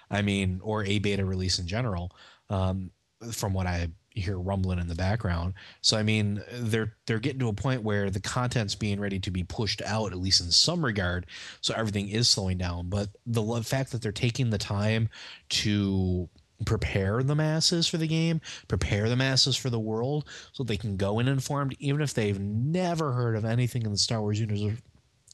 I 0.10 0.24
mean, 0.24 0.60
or 0.64 0.84
a 0.84 0.98
beta 0.98 1.24
release 1.24 1.60
in 1.60 1.68
general. 1.68 2.12
Um, 2.50 2.90
from 3.32 3.54
what 3.54 3.68
I 3.68 3.90
you 4.14 4.22
hear 4.22 4.38
rumbling 4.38 4.80
in 4.80 4.88
the 4.88 4.96
background. 4.96 5.54
So 5.82 5.98
I 5.98 6.04
mean, 6.04 6.42
they're 6.52 6.96
they're 7.06 7.20
getting 7.20 7.40
to 7.40 7.48
a 7.48 7.54
point 7.54 7.84
where 7.84 8.10
the 8.10 8.20
content's 8.20 8.76
being 8.76 9.00
ready 9.00 9.20
to 9.20 9.32
be 9.32 9.44
pushed 9.44 9.82
out, 9.82 10.12
at 10.12 10.20
least 10.20 10.42
in 10.42 10.52
some 10.52 10.84
regard. 10.84 11.28
So 11.62 11.74
everything 11.76 12.10
is 12.10 12.30
slowing 12.30 12.58
down. 12.58 12.90
But 12.90 13.10
the 13.26 13.64
fact 13.64 13.92
that 13.92 14.02
they're 14.02 14.12
taking 14.12 14.50
the 14.50 14.58
time 14.58 15.10
to 15.50 16.30
prepare 16.66 17.24
the 17.24 17.36
masses 17.36 17.88
for 17.88 17.98
the 17.98 18.08
game, 18.08 18.42
prepare 18.68 19.10
the 19.10 19.16
masses 19.16 19.56
for 19.56 19.70
the 19.70 19.80
world, 19.80 20.28
so 20.52 20.64
they 20.64 20.78
can 20.78 20.98
go 20.98 21.20
in 21.20 21.28
informed, 21.28 21.76
even 21.80 22.02
if 22.02 22.14
they've 22.14 22.40
never 22.40 23.14
heard 23.14 23.36
of 23.36 23.46
anything 23.46 23.84
in 23.84 23.92
the 23.92 23.98
Star 23.98 24.22
Wars 24.22 24.40
universe. 24.40 24.80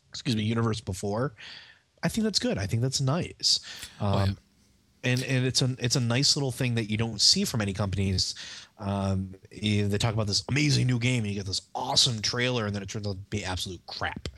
Excuse 0.09 0.35
me, 0.35 0.43
universe 0.43 0.81
before. 0.81 1.35
I 2.03 2.07
think 2.07 2.23
that's 2.23 2.39
good. 2.39 2.57
I 2.57 2.65
think 2.65 2.81
that's 2.81 3.01
nice. 3.01 3.59
Um, 3.99 4.07
oh, 4.07 4.17
yeah. 4.17 4.23
Um, 4.23 4.37
and 5.03 5.23
and 5.23 5.45
it's 5.45 5.61
a 5.61 5.75
it's 5.79 5.95
a 5.95 5.99
nice 5.99 6.35
little 6.35 6.51
thing 6.51 6.75
that 6.75 6.89
you 6.89 6.97
don't 6.97 7.21
see 7.21 7.45
from 7.45 7.59
many 7.59 7.73
companies. 7.73 8.35
Um, 8.79 9.33
they 9.51 9.97
talk 9.97 10.13
about 10.13 10.27
this 10.27 10.43
amazing 10.49 10.87
new 10.87 10.99
game, 10.99 11.23
and 11.23 11.33
you 11.33 11.39
get 11.39 11.47
this 11.47 11.61
awesome 11.73 12.21
trailer, 12.21 12.65
and 12.65 12.75
then 12.75 12.83
it 12.83 12.89
turns 12.89 13.07
out 13.07 13.13
to 13.13 13.17
be 13.29 13.43
absolute 13.43 13.81
crap. 13.87 14.29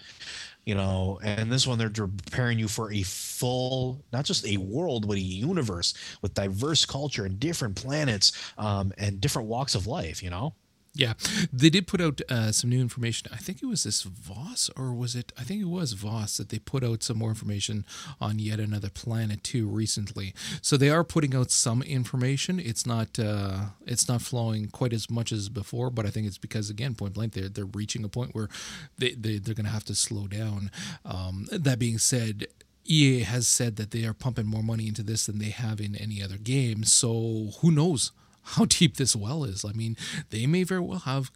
You 0.66 0.76
know, 0.76 1.20
and 1.24 1.52
this 1.52 1.66
one 1.66 1.80
they're 1.80 1.90
preparing 1.90 2.60
you 2.60 2.68
for 2.68 2.92
a 2.92 3.02
full, 3.04 4.04
not 4.14 4.26
just 4.26 4.46
a 4.46 4.58
world, 4.58 5.08
but 5.08 5.18
a 5.18 5.22
universe 5.22 5.94
with 6.22 6.34
diverse 6.34 6.86
culture 6.86 7.26
and 7.26 7.40
different 7.40 7.76
planets 7.76 8.32
um, 8.58 8.94
and 8.98 9.20
different 9.20 9.48
walks 9.48 9.76
of 9.76 9.88
life. 9.88 10.22
You 10.22 10.30
know. 10.30 10.54
Yeah, 10.96 11.14
they 11.54 11.70
did 11.70 11.88
put 11.88 12.02
out 12.02 12.20
uh, 12.30 12.52
some 12.52 12.72
new 12.72 12.82
information. 12.82 13.30
I 13.32 13.38
think 13.38 13.62
it 13.62 13.68
was 13.68 13.84
this 13.84 14.02
Voss, 14.02 14.70
or 14.76 14.94
was 14.94 15.16
it? 15.16 15.32
I 15.38 15.44
think 15.44 15.62
it 15.62 15.68
was 15.68 15.94
Voss 15.94 16.38
that 16.38 16.50
they 16.50 16.60
put 16.60 16.84
out 16.84 17.04
some 17.04 17.18
more 17.20 17.30
information 17.30 17.86
on 18.20 18.40
yet 18.40 18.60
another 18.60 18.90
planet 18.90 19.44
too 19.44 19.68
recently. 19.68 20.34
So 20.62 20.78
they 20.78 20.90
are 20.90 21.04
putting 21.04 21.36
out 21.36 21.52
some 21.52 21.84
information. 21.84 22.60
It's 22.60 22.86
not 22.88 23.20
uh, 23.20 23.68
it's 23.86 24.08
not 24.10 24.22
flowing 24.22 24.68
quite 24.70 24.92
as 24.92 25.10
much 25.10 25.32
as 25.32 25.48
before, 25.48 25.90
but 25.92 26.06
I 26.06 26.10
think 26.10 26.26
it's 26.26 26.40
because 26.40 26.70
again, 26.70 26.96
point 26.96 27.14
blank, 27.14 27.34
they're 27.34 27.50
they're 27.50 27.66
reaching 27.66 28.04
a 28.04 28.10
point 28.10 28.34
where 28.34 28.50
they, 28.98 29.12
they 29.12 29.38
they're 29.38 29.56
going 29.56 29.66
to 29.66 29.72
have 29.72 29.86
to 29.86 29.96
slow 29.96 30.28
down. 30.28 30.72
Um, 31.06 31.48
that 31.52 31.78
being 31.78 32.00
said, 32.00 32.48
EA 32.86 33.22
has 33.22 33.48
said 33.48 33.76
that 33.76 33.92
they 33.92 34.06
are 34.06 34.14
pumping 34.14 34.48
more 34.48 34.64
money 34.64 34.88
into 34.88 35.04
this 35.04 35.28
than 35.28 35.38
they 35.38 35.52
have 35.52 35.80
in 35.80 35.96
any 35.96 36.22
other 36.22 36.38
game. 36.38 36.84
So 36.84 37.52
who 37.62 37.72
knows? 37.72 38.12
How 38.56 38.66
deep 38.66 38.98
this 38.98 39.16
well 39.16 39.44
is. 39.44 39.64
I 39.66 39.74
mean, 39.74 39.96
they 40.30 40.46
may 40.46 40.64
very 40.64 40.82
well 40.82 41.00
have 41.00 41.32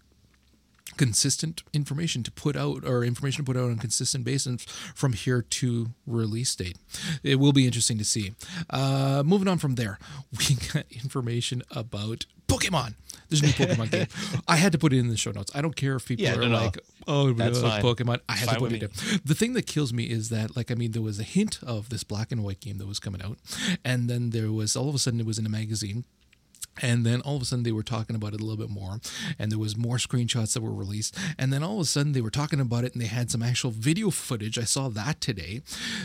consistent 0.98 1.64
information 1.74 2.24
to 2.24 2.32
put 2.32 2.56
out 2.56 2.84
or 2.86 3.04
information 3.04 3.44
to 3.44 3.52
put 3.52 3.60
out 3.60 3.70
on 3.70 3.78
a 3.78 3.82
consistent 3.82 4.24
basis 4.24 4.64
from 4.94 5.14
here 5.14 5.42
to 5.42 5.88
release 6.06 6.56
date. 6.56 6.78
It 7.24 7.40
will 7.40 7.54
be 7.54 7.66
interesting 7.66 7.98
to 7.98 8.06
see. 8.06 8.34
Uh, 8.70 9.24
moving 9.26 9.48
on 9.48 9.58
from 9.58 9.76
there, 9.76 9.98
we 10.38 10.56
got 10.74 10.86
information 10.92 11.64
about 11.72 12.26
Pokemon. 12.48 12.96
There's 13.30 13.42
a 13.42 13.46
new 13.46 13.52
Pokemon 13.54 13.92
game. 13.92 14.08
I 14.48 14.58
had 14.58 14.72
to 14.74 14.78
put 14.78 14.94
it 14.94 15.00
in 15.00 15.08
the 15.08 15.18
show 15.18 15.32
notes. 15.32 15.52
I 15.56 15.62
don't 15.62 15.76
care 15.76 15.96
if 15.96 16.08
people 16.08 16.26
yeah, 16.26 16.36
are 16.36 16.48
no, 16.48 16.58
like, 16.58 16.78
"Oh, 17.08 17.34
that's 17.34 17.60
Pokemon." 17.60 18.20
I 18.30 18.34
had 18.34 18.50
to 18.50 18.56
put 18.60 18.74
it 18.74 18.84
in. 18.84 18.90
The 19.26 19.34
thing 19.34 19.54
that 19.54 19.66
kills 19.66 19.92
me 19.92 20.04
is 20.04 20.30
that, 20.30 20.56
like, 20.56 20.70
I 20.70 20.76
mean, 20.76 20.92
there 20.92 21.02
was 21.02 21.20
a 21.20 21.24
hint 21.24 21.60
of 21.64 21.90
this 21.90 22.04
black 22.04 22.32
and 22.32 22.44
white 22.44 22.60
game 22.60 22.78
that 22.78 22.88
was 22.88 23.00
coming 23.00 23.24
out, 23.24 23.40
and 23.84 24.10
then 24.10 24.32
there 24.32 24.52
was 24.52 24.76
all 24.76 24.90
of 24.90 24.94
a 24.94 25.00
sudden 25.00 25.20
it 25.20 25.26
was 25.26 25.40
in 25.40 25.46
a 25.46 25.50
magazine 25.50 26.04
and 26.82 27.06
then 27.06 27.22
all 27.22 27.36
of 27.36 27.42
a 27.42 27.46
sudden 27.46 27.64
they 27.64 27.72
were 27.72 27.84
talking 27.84 28.16
about 28.16 28.34
it 28.34 28.42
a 28.42 28.44
little 28.44 28.58
bit 28.58 28.70
more 28.70 29.00
and 29.38 29.52
there 29.52 29.60
was 29.60 29.78
more 29.78 29.98
screenshots 29.98 30.54
that 30.54 30.62
were 30.62 30.74
released. 30.74 31.16
And 31.38 31.54
then 31.54 31.64
all 31.64 31.76
of 31.76 31.82
a 31.82 31.86
sudden 31.86 32.14
they 32.14 32.22
were 32.22 32.30
talking 32.30 32.60
about 32.60 32.84
it 32.84 32.94
and 32.94 33.02
they 33.02 33.08
had 33.08 33.30
some 33.32 33.44
actual 33.44 33.72
video 33.72 34.10
footage. 34.10 34.58
I 34.58 34.64
saw 34.64 34.90
that 34.90 35.22
today. 35.22 35.62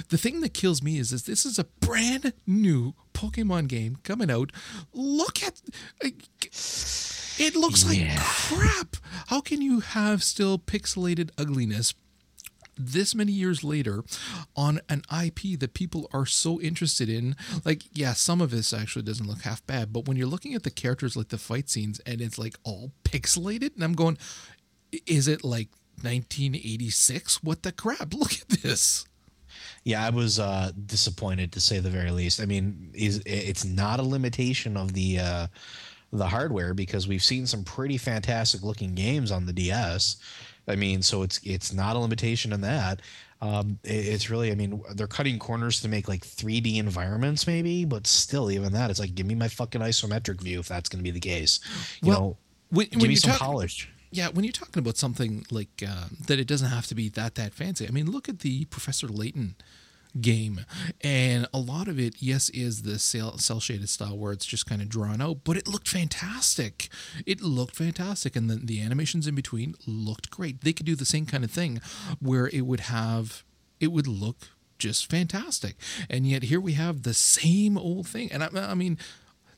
The 0.08 0.18
thing 0.18 0.40
that 0.40 0.54
kills 0.54 0.82
me 0.82 0.98
is 0.98 1.10
this 1.10 1.22
this 1.22 1.46
is 1.46 1.58
a 1.58 1.64
brand 1.64 2.32
new 2.46 2.94
pokemon 3.14 3.68
game 3.68 3.96
coming 4.02 4.30
out. 4.30 4.52
Look 4.92 5.42
at 5.42 5.60
it 6.00 7.54
looks 7.54 7.84
yeah. 7.92 8.14
like 8.14 8.18
crap. 8.18 8.96
How 9.28 9.40
can 9.40 9.62
you 9.62 9.80
have 9.80 10.22
still 10.22 10.58
pixelated 10.58 11.30
ugliness 11.38 11.94
this 12.78 13.14
many 13.14 13.32
years 13.32 13.64
later 13.64 14.04
on 14.56 14.80
an 14.88 15.02
IP 15.12 15.58
that 15.58 15.74
people 15.74 16.08
are 16.12 16.26
so 16.26 16.60
interested 16.60 17.08
in. 17.08 17.36
Like, 17.64 17.82
yeah, 17.92 18.12
some 18.12 18.40
of 18.40 18.50
this 18.50 18.72
actually 18.72 19.02
doesn't 19.02 19.26
look 19.26 19.42
half 19.42 19.66
bad, 19.66 19.92
but 19.92 20.06
when 20.06 20.16
you're 20.16 20.26
looking 20.26 20.54
at 20.54 20.62
the 20.62 20.70
characters, 20.70 21.16
like 21.16 21.28
the 21.28 21.38
fight 21.38 21.68
scenes, 21.68 22.00
and 22.00 22.20
it's 22.20 22.38
like 22.38 22.56
all 22.64 22.92
pixelated, 23.04 23.74
and 23.74 23.84
I'm 23.84 23.94
going, 23.94 24.18
is 25.06 25.28
it 25.28 25.44
like 25.44 25.68
1986? 26.02 27.42
What 27.42 27.62
the 27.62 27.72
crap? 27.72 28.14
Look 28.18 28.32
at 28.32 28.48
this. 28.62 29.04
Yeah, 29.84 30.04
I 30.04 30.10
was 30.10 30.38
uh, 30.38 30.72
disappointed 30.86 31.52
to 31.52 31.60
say 31.60 31.78
the 31.80 31.90
very 31.90 32.10
least. 32.10 32.40
I 32.40 32.46
mean, 32.46 32.90
is 32.94 33.22
it's 33.26 33.64
not 33.64 34.00
a 34.00 34.02
limitation 34.02 34.76
of 34.76 34.92
the 34.92 35.18
uh, 35.18 35.46
the 36.12 36.28
hardware 36.28 36.74
because 36.74 37.08
we've 37.08 37.22
seen 37.22 37.46
some 37.46 37.64
pretty 37.64 37.98
fantastic 37.98 38.62
looking 38.62 38.94
games 38.94 39.30
on 39.30 39.46
the 39.46 39.52
DS 39.52 40.16
I 40.68 40.76
mean, 40.76 41.02
so 41.02 41.22
it's 41.22 41.40
it's 41.44 41.72
not 41.72 41.96
a 41.96 41.98
limitation 41.98 42.52
in 42.52 42.60
that. 42.60 43.00
Um, 43.40 43.78
it, 43.84 44.06
it's 44.06 44.30
really, 44.30 44.50
I 44.50 44.54
mean, 44.54 44.82
they're 44.94 45.06
cutting 45.06 45.38
corners 45.38 45.80
to 45.82 45.88
make 45.88 46.08
like 46.08 46.26
3D 46.26 46.78
environments, 46.78 47.46
maybe, 47.46 47.84
but 47.84 48.06
still, 48.06 48.50
even 48.50 48.72
that, 48.72 48.90
it's 48.90 48.98
like, 48.98 49.14
give 49.14 49.26
me 49.26 49.36
my 49.36 49.48
fucking 49.48 49.80
isometric 49.80 50.40
view 50.40 50.58
if 50.58 50.68
that's 50.68 50.88
going 50.88 50.98
to 50.98 51.04
be 51.04 51.12
the 51.12 51.20
case. 51.20 51.60
You 52.02 52.08
well, 52.08 52.20
know, 52.20 52.36
when, 52.70 52.88
give 52.88 53.00
when 53.00 53.08
me 53.08 53.14
some 53.16 53.30
talk- 53.32 53.40
polish. 53.40 53.88
Yeah, 54.10 54.28
when 54.28 54.44
you're 54.44 54.52
talking 54.52 54.80
about 54.80 54.96
something 54.96 55.44
like 55.50 55.82
uh, 55.86 56.06
that, 56.26 56.38
it 56.38 56.46
doesn't 56.46 56.70
have 56.70 56.86
to 56.86 56.94
be 56.94 57.10
that 57.10 57.34
that 57.34 57.52
fancy. 57.52 57.86
I 57.86 57.90
mean, 57.90 58.10
look 58.10 58.26
at 58.26 58.38
the 58.38 58.64
Professor 58.64 59.06
Layton 59.06 59.54
game. 60.20 60.64
And 61.00 61.46
a 61.52 61.58
lot 61.58 61.88
of 61.88 61.98
it, 61.98 62.16
yes, 62.18 62.48
is 62.50 62.82
the 62.82 62.98
cell 62.98 63.60
shaded 63.60 63.88
style 63.88 64.18
where 64.18 64.32
it's 64.32 64.46
just 64.46 64.66
kind 64.66 64.82
of 64.82 64.88
drawn 64.88 65.20
out, 65.20 65.38
but 65.44 65.56
it 65.56 65.68
looked 65.68 65.88
fantastic. 65.88 66.88
It 67.26 67.40
looked 67.40 67.76
fantastic. 67.76 68.36
And 68.36 68.48
the, 68.48 68.56
the 68.56 68.82
animations 68.82 69.26
in 69.26 69.34
between 69.34 69.74
looked 69.86 70.30
great. 70.30 70.62
They 70.62 70.72
could 70.72 70.86
do 70.86 70.96
the 70.96 71.04
same 71.04 71.26
kind 71.26 71.44
of 71.44 71.50
thing 71.50 71.80
where 72.20 72.48
it 72.48 72.62
would 72.62 72.80
have, 72.80 73.44
it 73.80 73.88
would 73.88 74.06
look 74.06 74.48
just 74.78 75.10
fantastic. 75.10 75.76
And 76.08 76.26
yet 76.26 76.44
here 76.44 76.60
we 76.60 76.74
have 76.74 77.02
the 77.02 77.14
same 77.14 77.76
old 77.76 78.06
thing. 78.06 78.30
And 78.32 78.42
I, 78.42 78.48
I 78.54 78.74
mean, 78.74 78.98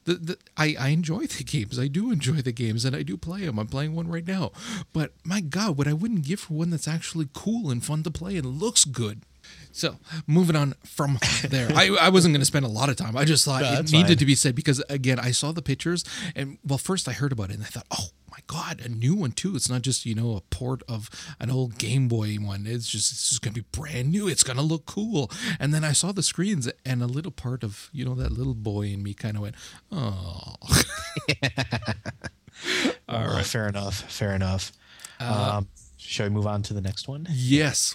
the, 0.05 0.15
the, 0.15 0.39
I, 0.57 0.77
I 0.79 0.89
enjoy 0.89 1.27
the 1.27 1.45
games. 1.45 1.79
I 1.79 1.87
do 1.87 2.11
enjoy 2.11 2.37
the 2.43 2.53
games 2.53 2.85
and 2.85 2.97
I 2.97 3.03
do 3.03 3.17
play 3.17 3.45
them. 3.45 3.59
I'm 3.59 3.67
playing 3.67 3.95
one 3.95 4.09
right 4.09 4.27
now. 4.27 4.53
But 4.93 5.13
my 5.25 5.41
God, 5.41 5.77
what 5.77 5.89
I 5.89 5.93
wouldn't 5.93 6.25
give 6.25 6.41
for 6.41 6.55
one 6.55 6.71
that's 6.71 6.89
actually 6.89 7.29
cool 7.33 7.71
and 7.71 7.85
fun 7.85 8.03
to 8.05 8.11
play 8.11 8.37
and 8.37 8.61
looks 8.61 8.85
good. 8.85 9.23
So 9.73 9.97
moving 10.27 10.57
on 10.57 10.75
from 10.85 11.19
there, 11.49 11.69
I, 11.75 11.97
I 12.01 12.09
wasn't 12.09 12.35
going 12.35 12.41
to 12.41 12.47
spend 12.47 12.65
a 12.65 12.69
lot 12.69 12.89
of 12.89 12.97
time. 12.97 13.17
I 13.17 13.25
just 13.25 13.45
thought 13.45 13.63
no, 13.63 13.73
it 13.75 13.93
needed 13.93 14.09
fine. 14.09 14.17
to 14.17 14.27
be 14.27 14.35
said 14.35 14.55
because 14.55 14.83
again, 14.89 15.19
I 15.19 15.31
saw 15.31 15.53
the 15.53 15.63
pictures 15.63 16.05
and 16.35 16.59
well, 16.65 16.79
first 16.79 17.09
I 17.09 17.13
heard 17.13 17.33
about 17.33 17.51
it 17.51 17.55
and 17.55 17.63
I 17.63 17.67
thought, 17.67 17.87
oh 17.91 18.09
my 18.31 18.39
god, 18.47 18.81
a 18.85 18.89
new 18.89 19.15
one 19.15 19.33
too. 19.33 19.57
It's 19.57 19.69
not 19.69 19.83
just 19.83 20.07
you 20.07 20.15
know 20.15 20.37
a 20.37 20.41
port 20.55 20.83
of 20.89 21.11
an 21.39 21.51
old 21.51 21.79
Game 21.79 22.09
Boy 22.09 22.37
one. 22.37 22.67
It's 22.67 22.89
just 22.89 23.13
it's 23.13 23.29
just 23.31 23.43
going 23.43 23.55
to 23.55 23.63
be 23.63 23.67
brand 23.73 24.11
new. 24.11 24.29
It's 24.29 24.45
going 24.45 24.57
to 24.57 24.63
look 24.63 24.87
cool. 24.87 25.31
And 25.59 25.73
then 25.75 25.85
I 25.85 25.93
saw 25.93 26.13
the 26.13 26.23
screens 26.23 26.71
and 26.85 27.03
a 27.03 27.07
little 27.07 27.33
part 27.33 27.63
of 27.65 27.91
you 27.93 28.05
know 28.05 28.15
that 28.15 28.33
little 28.33 28.55
boy 28.55 28.87
in 28.89 29.03
me 29.03 29.15
kind 29.15 29.37
of 29.37 29.43
went, 29.43 29.55
oh. 29.93 30.55
All 33.09 33.27
right, 33.27 33.45
fair 33.45 33.69
enough. 33.69 34.03
Fair 34.13 34.35
enough. 34.35 34.73
Uh, 35.19 35.57
um, 35.59 35.69
shall 35.97 36.27
we 36.27 36.31
move 36.31 36.47
on 36.47 36.63
to 36.63 36.75
the 36.75 36.81
next 36.81 37.09
one? 37.09 37.27
Yes 37.31 37.95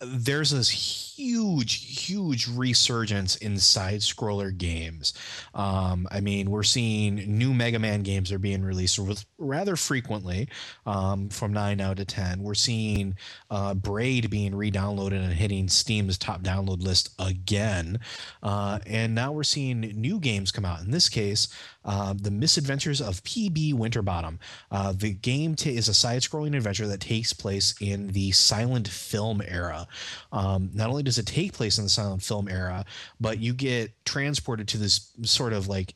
there's 0.00 0.50
this 0.50 0.68
huge, 0.70 2.06
huge 2.06 2.48
resurgence 2.48 3.36
in 3.36 3.58
side 3.58 4.00
scroller 4.00 4.56
games. 4.56 5.14
Um, 5.54 6.08
I 6.10 6.20
mean, 6.20 6.50
we're 6.50 6.62
seeing 6.64 7.16
new 7.38 7.54
Mega 7.54 7.78
Man 7.78 8.02
games 8.02 8.32
are 8.32 8.38
being 8.38 8.62
released 8.62 8.98
rather 9.38 9.76
frequently 9.76 10.48
um, 10.86 11.28
from 11.28 11.52
9 11.52 11.80
out 11.80 11.96
to 11.98 12.04
10. 12.04 12.42
We're 12.42 12.54
seeing 12.54 13.16
uh, 13.50 13.74
Braid 13.74 14.30
being 14.30 14.54
re 14.54 14.70
downloaded 14.70 15.22
and 15.22 15.32
hitting 15.32 15.68
Steam's 15.68 16.18
top 16.18 16.42
download 16.42 16.82
list 16.82 17.10
again. 17.18 18.00
Uh, 18.42 18.80
and 18.86 19.14
now 19.14 19.32
we're 19.32 19.44
seeing 19.44 19.80
new 19.80 20.18
games 20.18 20.50
come 20.50 20.64
out. 20.64 20.80
In 20.80 20.90
this 20.90 21.08
case, 21.08 21.48
uh, 21.84 22.14
The 22.20 22.30
Misadventures 22.30 23.00
of 23.00 23.22
PB 23.24 23.74
Winterbottom. 23.74 24.38
Uh, 24.70 24.92
the 24.92 25.12
game 25.12 25.54
t- 25.54 25.76
is 25.76 25.88
a 25.88 25.94
side 25.94 26.22
scrolling 26.22 26.56
adventure 26.56 26.86
that 26.86 27.00
takes 27.00 27.32
place 27.32 27.74
in 27.80 28.08
the 28.08 28.32
silent 28.32 28.88
film 28.88 29.42
era. 29.46 29.86
Um, 30.32 30.70
not 30.74 30.90
only 30.90 31.02
does 31.02 31.18
it 31.18 31.26
take 31.26 31.52
place 31.52 31.78
in 31.78 31.84
the 31.84 31.90
silent 31.90 32.22
film 32.22 32.48
era, 32.48 32.84
but 33.20 33.38
you 33.38 33.52
get 33.52 33.92
transported 34.04 34.68
to 34.68 34.78
this 34.78 35.10
sort 35.22 35.52
of 35.52 35.68
like 35.68 35.94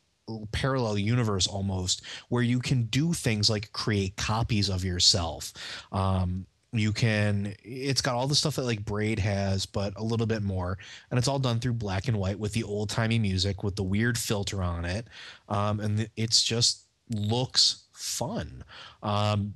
parallel 0.51 0.97
universe 0.97 1.47
almost 1.47 2.03
where 2.29 2.43
you 2.43 2.59
can 2.59 2.83
do 2.83 3.13
things 3.13 3.49
like 3.49 3.71
create 3.71 4.15
copies 4.15 4.69
of 4.69 4.83
yourself 4.83 5.53
um, 5.91 6.45
you 6.71 6.91
can 6.93 7.55
it's 7.63 8.01
got 8.01 8.13
all 8.15 8.27
the 8.27 8.35
stuff 8.35 8.55
that 8.55 8.63
like 8.63 8.85
braid 8.85 9.17
has 9.17 9.65
but 9.65 9.93
a 9.97 10.03
little 10.03 10.27
bit 10.27 10.43
more. 10.43 10.77
And 11.09 11.17
it's 11.17 11.27
all 11.27 11.39
done 11.39 11.59
through 11.59 11.73
black 11.73 12.07
and 12.07 12.17
white 12.17 12.39
with 12.39 12.53
the 12.53 12.63
old 12.63 12.89
timey 12.89 13.19
music 13.19 13.63
with 13.63 13.75
the 13.75 13.83
weird 13.83 14.17
filter 14.17 14.61
on 14.61 14.85
it. 14.85 15.07
Um, 15.47 15.79
and 15.79 16.09
it's 16.15 16.43
just 16.43 16.83
looks 17.09 17.85
fun. 17.93 18.63
Um, 19.01 19.55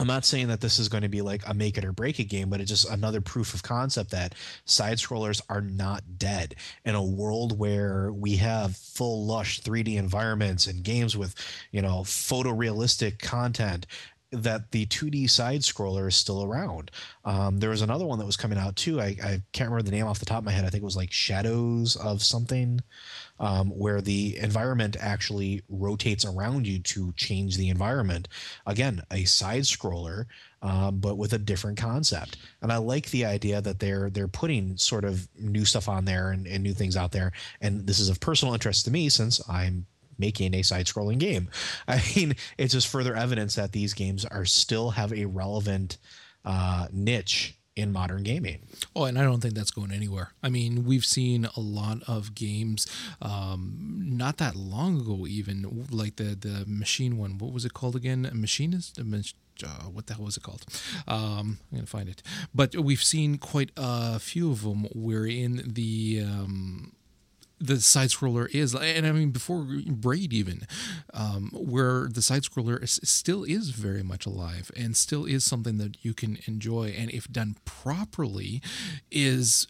I'm 0.00 0.06
not 0.06 0.24
saying 0.24 0.48
that 0.48 0.62
this 0.62 0.78
is 0.78 0.88
going 0.88 1.02
to 1.02 1.10
be 1.10 1.20
like 1.20 1.42
a 1.46 1.52
make 1.52 1.76
it 1.76 1.84
or 1.84 1.92
break 1.92 2.18
it 2.18 2.24
game, 2.24 2.48
but 2.48 2.58
it's 2.58 2.70
just 2.70 2.88
another 2.88 3.20
proof 3.20 3.52
of 3.52 3.62
concept 3.62 4.12
that 4.12 4.34
side 4.64 4.96
scrollers 4.96 5.42
are 5.50 5.60
not 5.60 6.02
dead. 6.16 6.54
In 6.86 6.94
a 6.94 7.04
world 7.04 7.58
where 7.58 8.10
we 8.10 8.36
have 8.36 8.76
full 8.76 9.26
lush 9.26 9.60
3D 9.60 9.96
environments 9.96 10.66
and 10.66 10.82
games 10.82 11.18
with, 11.18 11.34
you 11.70 11.82
know, 11.82 12.00
photorealistic 12.00 13.18
content 13.18 13.86
that 14.32 14.70
the 14.70 14.86
2D 14.86 15.28
side 15.28 15.60
scroller 15.60 16.06
is 16.08 16.14
still 16.14 16.44
around. 16.44 16.90
Um, 17.24 17.58
there 17.58 17.70
was 17.70 17.82
another 17.82 18.06
one 18.06 18.18
that 18.18 18.26
was 18.26 18.36
coming 18.36 18.58
out 18.58 18.76
too. 18.76 19.00
I, 19.00 19.16
I 19.22 19.42
can't 19.52 19.70
remember 19.70 19.82
the 19.82 19.96
name 19.96 20.06
off 20.06 20.20
the 20.20 20.26
top 20.26 20.38
of 20.38 20.44
my 20.44 20.52
head. 20.52 20.64
I 20.64 20.70
think 20.70 20.82
it 20.82 20.84
was 20.84 20.96
like 20.96 21.12
Shadows 21.12 21.96
of 21.96 22.22
something 22.22 22.80
um, 23.40 23.70
where 23.70 24.00
the 24.00 24.38
environment 24.38 24.96
actually 25.00 25.62
rotates 25.68 26.24
around 26.24 26.66
you 26.66 26.78
to 26.80 27.12
change 27.16 27.56
the 27.56 27.70
environment. 27.70 28.28
Again, 28.66 29.02
a 29.10 29.24
side 29.24 29.62
scroller, 29.62 30.26
um, 30.62 30.98
but 30.98 31.16
with 31.16 31.32
a 31.32 31.38
different 31.38 31.78
concept. 31.78 32.36
And 32.62 32.72
I 32.72 32.76
like 32.76 33.10
the 33.10 33.24
idea 33.24 33.60
that 33.60 33.80
they're 33.80 34.10
they're 34.10 34.28
putting 34.28 34.76
sort 34.76 35.04
of 35.04 35.26
new 35.38 35.64
stuff 35.64 35.88
on 35.88 36.04
there 36.04 36.30
and, 36.30 36.46
and 36.46 36.62
new 36.62 36.74
things 36.74 36.96
out 36.96 37.12
there. 37.12 37.32
And 37.60 37.86
this 37.86 37.98
is 37.98 38.08
of 38.08 38.20
personal 38.20 38.54
interest 38.54 38.84
to 38.84 38.90
me 38.90 39.08
since 39.08 39.40
I'm 39.48 39.86
making 40.20 40.54
a 40.54 40.62
side-scrolling 40.62 41.18
game. 41.18 41.48
I 41.88 42.02
mean, 42.14 42.36
it's 42.58 42.72
just 42.72 42.88
further 42.88 43.16
evidence 43.16 43.54
that 43.56 43.72
these 43.72 43.94
games 43.94 44.24
are 44.24 44.44
still 44.44 44.90
have 44.90 45.12
a 45.12 45.24
relevant 45.24 45.98
uh, 46.44 46.86
niche 46.92 47.56
in 47.76 47.92
modern 47.92 48.22
gaming. 48.22 48.60
Oh, 48.94 49.04
and 49.04 49.18
I 49.18 49.22
don't 49.22 49.40
think 49.40 49.54
that's 49.54 49.70
going 49.70 49.92
anywhere. 49.92 50.32
I 50.42 50.48
mean, 50.48 50.84
we've 50.84 51.04
seen 51.04 51.46
a 51.56 51.60
lot 51.60 51.98
of 52.06 52.34
games 52.34 52.86
um, 53.22 54.02
not 54.04 54.36
that 54.38 54.56
long 54.56 55.00
ago, 55.00 55.26
even 55.26 55.86
like 55.90 56.16
the 56.16 56.36
the 56.36 56.64
machine 56.66 57.16
one. 57.16 57.38
What 57.38 57.52
was 57.52 57.64
it 57.64 57.74
called 57.74 57.96
again? 57.96 58.30
Machinist. 58.32 58.98
Uh, 59.62 59.84
what 59.92 60.06
the 60.06 60.14
hell 60.14 60.24
was 60.24 60.36
it 60.36 60.42
called? 60.42 60.64
Um, 61.06 61.58
I'm 61.70 61.78
gonna 61.78 61.86
find 61.86 62.08
it. 62.08 62.22
But 62.54 62.76
we've 62.76 63.02
seen 63.02 63.38
quite 63.38 63.70
a 63.76 64.18
few 64.18 64.50
of 64.50 64.62
them 64.62 64.86
wherein 64.94 65.62
the 65.66 66.22
um, 66.24 66.92
the 67.60 67.80
side 67.80 68.08
scroller 68.08 68.48
is 68.54 68.74
and 68.74 69.06
i 69.06 69.12
mean 69.12 69.30
before 69.30 69.66
braid 69.86 70.32
even 70.32 70.66
um, 71.12 71.50
where 71.52 72.08
the 72.08 72.22
side 72.22 72.42
scroller 72.42 72.86
still 72.88 73.44
is 73.44 73.70
very 73.70 74.02
much 74.02 74.24
alive 74.24 74.70
and 74.76 74.96
still 74.96 75.26
is 75.26 75.44
something 75.44 75.76
that 75.78 76.02
you 76.02 76.14
can 76.14 76.38
enjoy 76.46 76.94
and 76.96 77.10
if 77.10 77.30
done 77.30 77.56
properly 77.64 78.62
is 79.10 79.66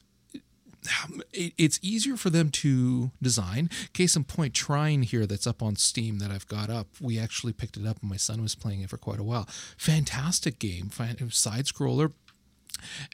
it's 1.33 1.79
easier 1.83 2.17
for 2.17 2.31
them 2.31 2.51
to 2.51 3.11
design. 3.21 3.69
Case 3.93 4.17
in 4.17 4.25
point, 4.25 4.55
Trine 4.55 5.03
here 5.03 5.27
that's 5.27 5.47
up 5.47 5.63
on 5.63 5.77
Steam 5.77 6.19
that 6.19 6.31
I've 6.31 6.47
got 6.47 6.71
up. 6.71 6.89
We 7.01 7.19
actually 7.19 7.53
picked 7.53 7.77
it 7.77 7.87
up 7.87 8.01
and 8.01 8.11
my 8.11 8.17
son 8.17 8.43
was 8.43 8.55
playing 8.55 8.83
it 8.83 8.91
for 8.91 8.97
quite 8.97 9.21
a 9.21 9.25
while. 9.25 9.47
Fantastic 9.77 10.59
game, 10.59 10.91
side 10.91 11.67
scroller 11.67 12.13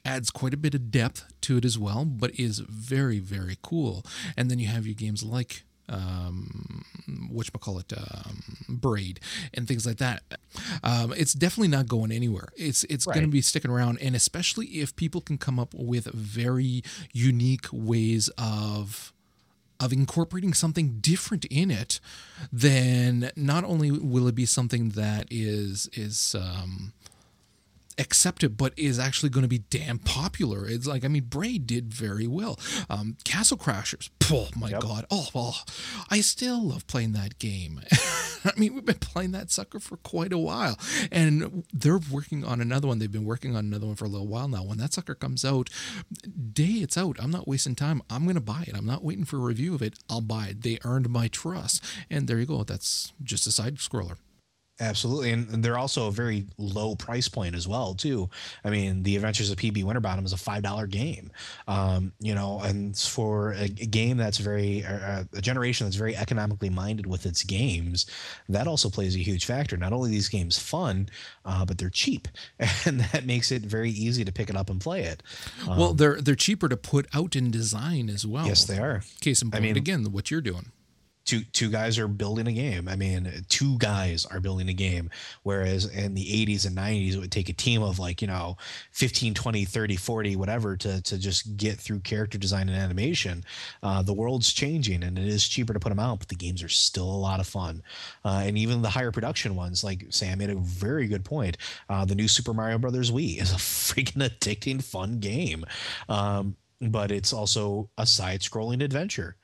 adds 0.04 0.30
quite 0.30 0.54
a 0.54 0.56
bit 0.56 0.74
of 0.74 0.90
depth 0.90 1.24
to 1.42 1.58
it 1.58 1.64
as 1.64 1.78
well, 1.78 2.04
but 2.04 2.38
is 2.38 2.60
very, 2.60 3.18
very 3.18 3.58
cool. 3.62 4.04
And 4.36 4.50
then 4.50 4.58
you 4.58 4.68
have 4.68 4.86
your 4.86 4.94
games 4.94 5.22
like 5.22 5.64
um 5.88 6.84
which 7.30 7.52
call 7.60 7.78
it 7.78 7.92
um, 7.96 8.42
braid 8.68 9.20
and 9.54 9.68
things 9.68 9.86
like 9.86 9.98
that 9.98 10.22
um, 10.82 11.12
it's 11.16 11.32
definitely 11.32 11.68
not 11.68 11.86
going 11.86 12.10
anywhere 12.10 12.48
it's 12.56 12.82
it's 12.84 13.06
right. 13.06 13.14
going 13.14 13.24
to 13.26 13.30
be 13.30 13.40
sticking 13.40 13.70
around 13.70 13.98
and 14.00 14.16
especially 14.16 14.66
if 14.66 14.96
people 14.96 15.20
can 15.20 15.38
come 15.38 15.60
up 15.60 15.72
with 15.74 16.06
very 16.06 16.82
unique 17.12 17.66
ways 17.72 18.28
of 18.36 19.12
of 19.78 19.92
incorporating 19.92 20.54
something 20.54 20.98
different 21.00 21.44
in 21.46 21.70
it 21.70 22.00
then 22.52 23.30
not 23.36 23.62
only 23.62 23.90
will 23.90 24.26
it 24.26 24.34
be 24.34 24.46
something 24.46 24.90
that 24.90 25.26
is 25.30 25.88
is 25.92 26.34
um, 26.38 26.92
accept 27.99 28.42
it, 28.44 28.57
but 28.57 28.72
is 28.76 28.99
actually 28.99 29.30
going 29.30 29.42
to 29.42 29.49
be 29.49 29.59
damn 29.59 29.99
popular. 29.99 30.66
It's 30.68 30.86
like, 30.86 31.05
I 31.05 31.09
mean, 31.09 31.24
Braid 31.24 31.66
did 31.66 31.92
very 31.92 32.26
well. 32.26 32.59
Um, 32.90 33.16
Castle 33.24 33.57
Crashers, 33.57 34.11
oh 34.30 34.49
my 34.57 34.70
yep. 34.70 34.80
God. 34.80 35.07
Oh, 35.11 35.28
well, 35.34 35.57
I 36.11 36.20
still 36.20 36.62
love 36.62 36.86
playing 36.86 37.12
that 37.12 37.38
game. 37.38 37.80
I 38.44 38.53
mean, 38.57 38.74
we've 38.74 38.84
been 38.84 38.97
playing 38.97 39.32
that 39.32 39.51
sucker 39.51 39.80
for 39.80 39.97
quite 39.99 40.32
a 40.32 40.38
while. 40.38 40.78
And 41.11 41.64
they're 41.72 42.01
working 42.11 42.44
on 42.44 42.61
another 42.61 42.88
one. 42.88 42.99
They've 42.99 43.11
been 43.11 43.24
working 43.24 43.57
on 43.57 43.64
another 43.64 43.86
one 43.86 43.97
for 43.97 44.05
a 44.05 44.09
little 44.09 44.28
while 44.28 44.49
now. 44.49 44.62
When 44.62 44.78
that 44.78 44.92
sucker 44.92 45.14
comes 45.14 45.44
out, 45.44 45.70
day 46.53 46.64
it's 46.64 46.97
out, 46.97 47.16
I'm 47.20 47.30
not 47.30 47.49
wasting 47.49 47.74
time. 47.74 48.03
I'm 48.11 48.24
going 48.24 48.34
to 48.34 48.40
buy 48.40 48.64
it. 48.66 48.76
I'm 48.76 48.86
not 48.86 49.05
waiting 49.05 49.24
for 49.24 49.36
a 49.36 49.40
review 49.40 49.74
of 49.74 49.82
it. 49.82 49.99
I'll 50.09 50.20
buy 50.20 50.49
it. 50.49 50.62
They 50.62 50.78
earned 50.84 51.09
my 51.09 51.28
trust. 51.28 51.82
And 52.11 52.28
there 52.28 52.38
you 52.38 52.47
go. 52.47 52.62
That's 52.64 53.12
just 53.22 53.47
a 53.47 53.53
side 53.53 53.76
scroller. 53.76 54.16
Absolutely, 54.78 55.32
and 55.32 55.64
they're 55.64 55.78
also 55.78 56.06
a 56.08 56.10
very 56.10 56.46
low 56.58 56.94
price 56.94 57.28
point 57.28 57.54
as 57.54 57.66
well, 57.66 57.94
too. 57.94 58.28
I 58.62 58.68
mean, 58.68 59.02
the 59.04 59.16
Adventures 59.16 59.50
of 59.50 59.56
PB 59.56 59.84
Winterbottom 59.84 60.26
is 60.26 60.34
a 60.34 60.36
five 60.36 60.62
dollar 60.62 60.86
game, 60.86 61.30
um, 61.66 62.12
you 62.20 62.34
know, 62.34 62.60
and 62.60 62.94
for 62.96 63.52
a, 63.52 63.68
game 63.68 64.18
that's 64.18 64.36
very 64.36 64.84
uh, 64.84 65.24
a 65.32 65.40
generation 65.40 65.86
that's 65.86 65.96
very 65.96 66.14
economically 66.14 66.68
minded 66.68 67.06
with 67.06 67.24
its 67.24 67.42
games, 67.42 68.04
that 68.50 68.66
also 68.66 68.90
plays 68.90 69.16
a 69.16 69.18
huge 69.18 69.46
factor. 69.46 69.78
Not 69.78 69.94
only 69.94 70.10
these 70.10 70.28
games 70.28 70.58
fun, 70.58 71.08
uh, 71.46 71.64
but 71.64 71.78
they're 71.78 71.88
cheap, 71.88 72.28
and 72.84 73.00
that 73.00 73.24
makes 73.24 73.50
it 73.50 73.62
very 73.62 73.90
easy 73.90 74.26
to 74.26 74.32
pick 74.32 74.50
it 74.50 74.56
up 74.56 74.68
and 74.68 74.78
play 74.78 75.04
it. 75.04 75.22
Um, 75.66 75.78
well, 75.78 75.94
they're 75.94 76.20
they're 76.20 76.34
cheaper 76.34 76.68
to 76.68 76.76
put 76.76 77.06
out 77.14 77.34
in 77.34 77.50
design 77.50 78.10
as 78.10 78.26
well. 78.26 78.46
Yes, 78.46 78.66
they 78.66 78.78
are. 78.78 79.02
Case 79.22 79.40
in 79.40 79.50
point, 79.50 79.62
I 79.62 79.66
mean, 79.66 79.78
again, 79.78 80.04
what 80.12 80.30
you're 80.30 80.42
doing 80.42 80.70
two 81.26 81.40
two 81.52 81.68
guys 81.68 81.98
are 81.98 82.08
building 82.08 82.46
a 82.46 82.52
game. 82.52 82.88
I 82.88 82.96
mean, 82.96 83.30
two 83.48 83.76
guys 83.78 84.24
are 84.26 84.40
building 84.40 84.68
a 84.68 84.72
game. 84.72 85.10
Whereas 85.42 85.84
in 85.86 86.14
the 86.14 86.24
80s 86.24 86.66
and 86.66 86.76
90s, 86.76 87.14
it 87.14 87.18
would 87.18 87.32
take 87.32 87.48
a 87.48 87.52
team 87.52 87.82
of 87.82 87.98
like, 87.98 88.22
you 88.22 88.28
know, 88.28 88.56
15, 88.92 89.34
20, 89.34 89.64
30, 89.64 89.96
40, 89.96 90.36
whatever 90.36 90.76
to, 90.76 91.02
to 91.02 91.18
just 91.18 91.56
get 91.56 91.78
through 91.78 92.00
character 92.00 92.38
design 92.38 92.68
and 92.68 92.78
animation. 92.78 93.44
Uh, 93.82 94.02
the 94.02 94.14
world's 94.14 94.52
changing 94.52 95.02
and 95.02 95.18
it 95.18 95.26
is 95.26 95.46
cheaper 95.46 95.74
to 95.74 95.80
put 95.80 95.90
them 95.90 95.98
out, 95.98 96.20
but 96.20 96.28
the 96.28 96.36
games 96.36 96.62
are 96.62 96.68
still 96.68 97.10
a 97.10 97.22
lot 97.22 97.40
of 97.40 97.46
fun. 97.46 97.82
Uh, 98.24 98.42
and 98.44 98.56
even 98.56 98.80
the 98.80 98.90
higher 98.90 99.10
production 99.12 99.56
ones, 99.56 99.82
like 99.82 100.06
Sam 100.10 100.38
made 100.38 100.50
a 100.50 100.54
very 100.54 101.08
good 101.08 101.24
point. 101.24 101.58
Uh, 101.88 102.04
the 102.04 102.14
new 102.14 102.28
Super 102.28 102.54
Mario 102.54 102.78
Brothers 102.78 103.10
Wii 103.10 103.42
is 103.42 103.52
a 103.52 103.56
freaking 103.56 104.26
addicting, 104.26 104.82
fun 104.82 105.18
game. 105.18 105.64
Um, 106.08 106.56
but 106.80 107.10
it's 107.10 107.32
also 107.32 107.90
a 107.98 108.06
side 108.06 108.40
scrolling 108.40 108.82
adventure. 108.82 109.36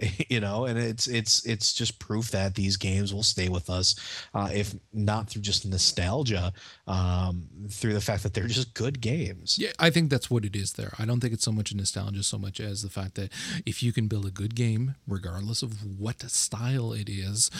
you 0.28 0.40
know 0.40 0.64
and 0.64 0.78
it's 0.78 1.06
it's 1.06 1.44
it's 1.44 1.72
just 1.72 1.98
proof 1.98 2.30
that 2.30 2.54
these 2.54 2.76
games 2.76 3.12
will 3.12 3.22
stay 3.22 3.48
with 3.48 3.68
us 3.68 3.94
uh, 4.34 4.48
if 4.52 4.74
not 4.92 5.28
through 5.28 5.42
just 5.42 5.66
nostalgia 5.66 6.52
um, 6.86 7.46
through 7.70 7.92
the 7.92 8.00
fact 8.00 8.22
that 8.22 8.34
they're 8.34 8.46
just 8.46 8.74
good 8.74 9.00
games 9.00 9.58
yeah 9.58 9.70
i 9.78 9.90
think 9.90 10.10
that's 10.10 10.30
what 10.30 10.44
it 10.44 10.56
is 10.56 10.74
there 10.74 10.92
i 10.98 11.04
don't 11.04 11.20
think 11.20 11.32
it's 11.32 11.44
so 11.44 11.52
much 11.52 11.74
nostalgia 11.74 12.22
so 12.22 12.38
much 12.38 12.60
as 12.60 12.82
the 12.82 12.90
fact 12.90 13.14
that 13.14 13.30
if 13.66 13.82
you 13.82 13.92
can 13.92 14.06
build 14.06 14.26
a 14.26 14.30
good 14.30 14.54
game 14.54 14.94
regardless 15.06 15.62
of 15.62 15.98
what 15.98 16.20
style 16.30 16.92
it 16.92 17.08
is 17.08 17.50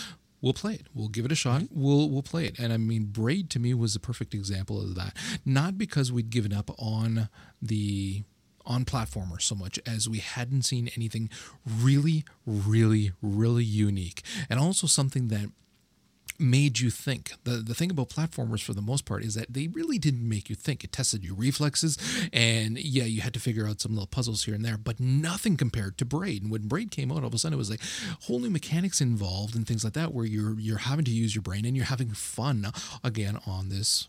we'll 0.42 0.54
play 0.54 0.74
it. 0.74 0.86
We'll 0.94 1.08
give 1.08 1.24
it 1.24 1.32
a 1.32 1.34
shot. 1.36 1.62
Mm-hmm. 1.62 1.82
We'll 1.82 2.08
we'll 2.08 2.22
play 2.22 2.46
it. 2.46 2.58
And 2.58 2.72
I 2.72 2.76
mean, 2.76 3.06
Braid 3.06 3.50
to 3.50 3.58
me 3.58 3.74
was 3.74 3.94
a 3.94 4.00
perfect 4.00 4.34
example 4.34 4.80
of 4.80 4.94
that. 4.94 5.16
Not 5.44 5.76
because 5.76 6.10
we'd 6.10 6.30
given 6.30 6.52
up 6.52 6.70
on 6.78 7.28
the 7.60 8.24
on 8.70 8.84
platformers 8.84 9.42
so 9.42 9.56
much 9.56 9.80
as 9.84 10.08
we 10.08 10.18
hadn't 10.18 10.62
seen 10.62 10.88
anything 10.96 11.28
really, 11.66 12.24
really, 12.46 13.10
really 13.20 13.64
unique. 13.64 14.22
And 14.48 14.60
also 14.60 14.86
something 14.86 15.26
that 15.28 15.50
made 16.38 16.78
you 16.78 16.88
think. 16.88 17.32
The 17.44 17.56
the 17.56 17.74
thing 17.74 17.90
about 17.90 18.08
platformers 18.08 18.62
for 18.62 18.72
the 18.72 18.80
most 18.80 19.04
part 19.04 19.22
is 19.22 19.34
that 19.34 19.52
they 19.52 19.66
really 19.66 19.98
didn't 19.98 20.26
make 20.26 20.48
you 20.48 20.56
think. 20.56 20.84
It 20.84 20.92
tested 20.92 21.22
your 21.22 21.34
reflexes 21.34 21.98
and 22.32 22.78
yeah, 22.78 23.04
you 23.04 23.20
had 23.20 23.34
to 23.34 23.40
figure 23.40 23.66
out 23.66 23.80
some 23.80 23.92
little 23.92 24.06
puzzles 24.06 24.44
here 24.44 24.54
and 24.54 24.64
there, 24.64 24.78
but 24.78 25.00
nothing 25.00 25.56
compared 25.56 25.98
to 25.98 26.04
Braid. 26.06 26.42
And 26.42 26.50
when 26.50 26.68
Braid 26.68 26.90
came 26.92 27.12
out, 27.12 27.18
all 27.18 27.26
of 27.26 27.34
a 27.34 27.38
sudden 27.38 27.54
it 27.54 27.58
was 27.58 27.70
like 27.70 27.82
whole 28.22 28.38
new 28.38 28.50
mechanics 28.50 29.00
involved 29.02 29.54
and 29.54 29.66
things 29.66 29.84
like 29.84 29.92
that 29.94 30.14
where 30.14 30.24
you're 30.24 30.58
you're 30.58 30.78
having 30.78 31.04
to 31.04 31.10
use 31.10 31.34
your 31.34 31.42
brain 31.42 31.66
and 31.66 31.76
you're 31.76 31.86
having 31.86 32.10
fun 32.10 32.72
again 33.04 33.38
on 33.46 33.68
this 33.68 34.08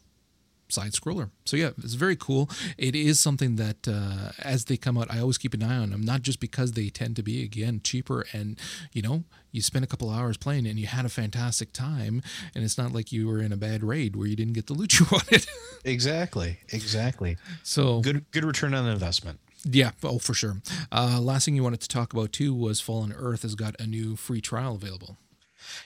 side 0.71 0.93
scroller. 0.93 1.29
So 1.45 1.57
yeah, 1.57 1.71
it's 1.83 1.93
very 1.93 2.15
cool. 2.15 2.49
It 2.77 2.95
is 2.95 3.19
something 3.19 3.55
that 3.57 3.87
uh, 3.87 4.31
as 4.39 4.65
they 4.65 4.77
come 4.77 4.97
out, 4.97 5.11
I 5.11 5.19
always 5.19 5.37
keep 5.37 5.53
an 5.53 5.63
eye 5.63 5.77
on 5.77 5.91
them. 5.91 6.01
Not 6.01 6.21
just 6.21 6.39
because 6.39 6.73
they 6.73 6.89
tend 6.89 7.15
to 7.17 7.23
be 7.23 7.43
again 7.43 7.81
cheaper, 7.83 8.25
and 8.33 8.57
you 8.93 9.01
know 9.01 9.23
you 9.51 9.61
spend 9.61 9.83
a 9.83 9.87
couple 9.87 10.09
hours 10.09 10.37
playing 10.37 10.65
and 10.65 10.79
you 10.79 10.87
had 10.87 11.05
a 11.05 11.09
fantastic 11.09 11.73
time, 11.73 12.21
and 12.55 12.63
it's 12.63 12.77
not 12.77 12.93
like 12.93 13.11
you 13.11 13.27
were 13.27 13.39
in 13.41 13.51
a 13.51 13.57
bad 13.57 13.83
raid 13.83 14.15
where 14.15 14.27
you 14.27 14.35
didn't 14.35 14.53
get 14.53 14.67
the 14.67 14.73
loot 14.73 14.91
you 14.99 15.05
wanted. 15.11 15.45
exactly, 15.83 16.59
exactly. 16.69 17.37
So 17.63 18.01
good, 18.01 18.25
good 18.31 18.45
return 18.45 18.73
on 18.73 18.87
investment. 18.87 19.39
Yeah, 19.63 19.91
oh 20.03 20.17
for 20.17 20.33
sure. 20.33 20.57
Uh, 20.91 21.19
last 21.21 21.45
thing 21.45 21.55
you 21.55 21.63
wanted 21.63 21.81
to 21.81 21.87
talk 21.87 22.13
about 22.13 22.31
too 22.31 22.53
was 22.53 22.81
Fallen 22.81 23.13
Earth 23.15 23.43
has 23.43 23.55
got 23.55 23.79
a 23.79 23.85
new 23.85 24.15
free 24.15 24.41
trial 24.41 24.75
available. 24.75 25.17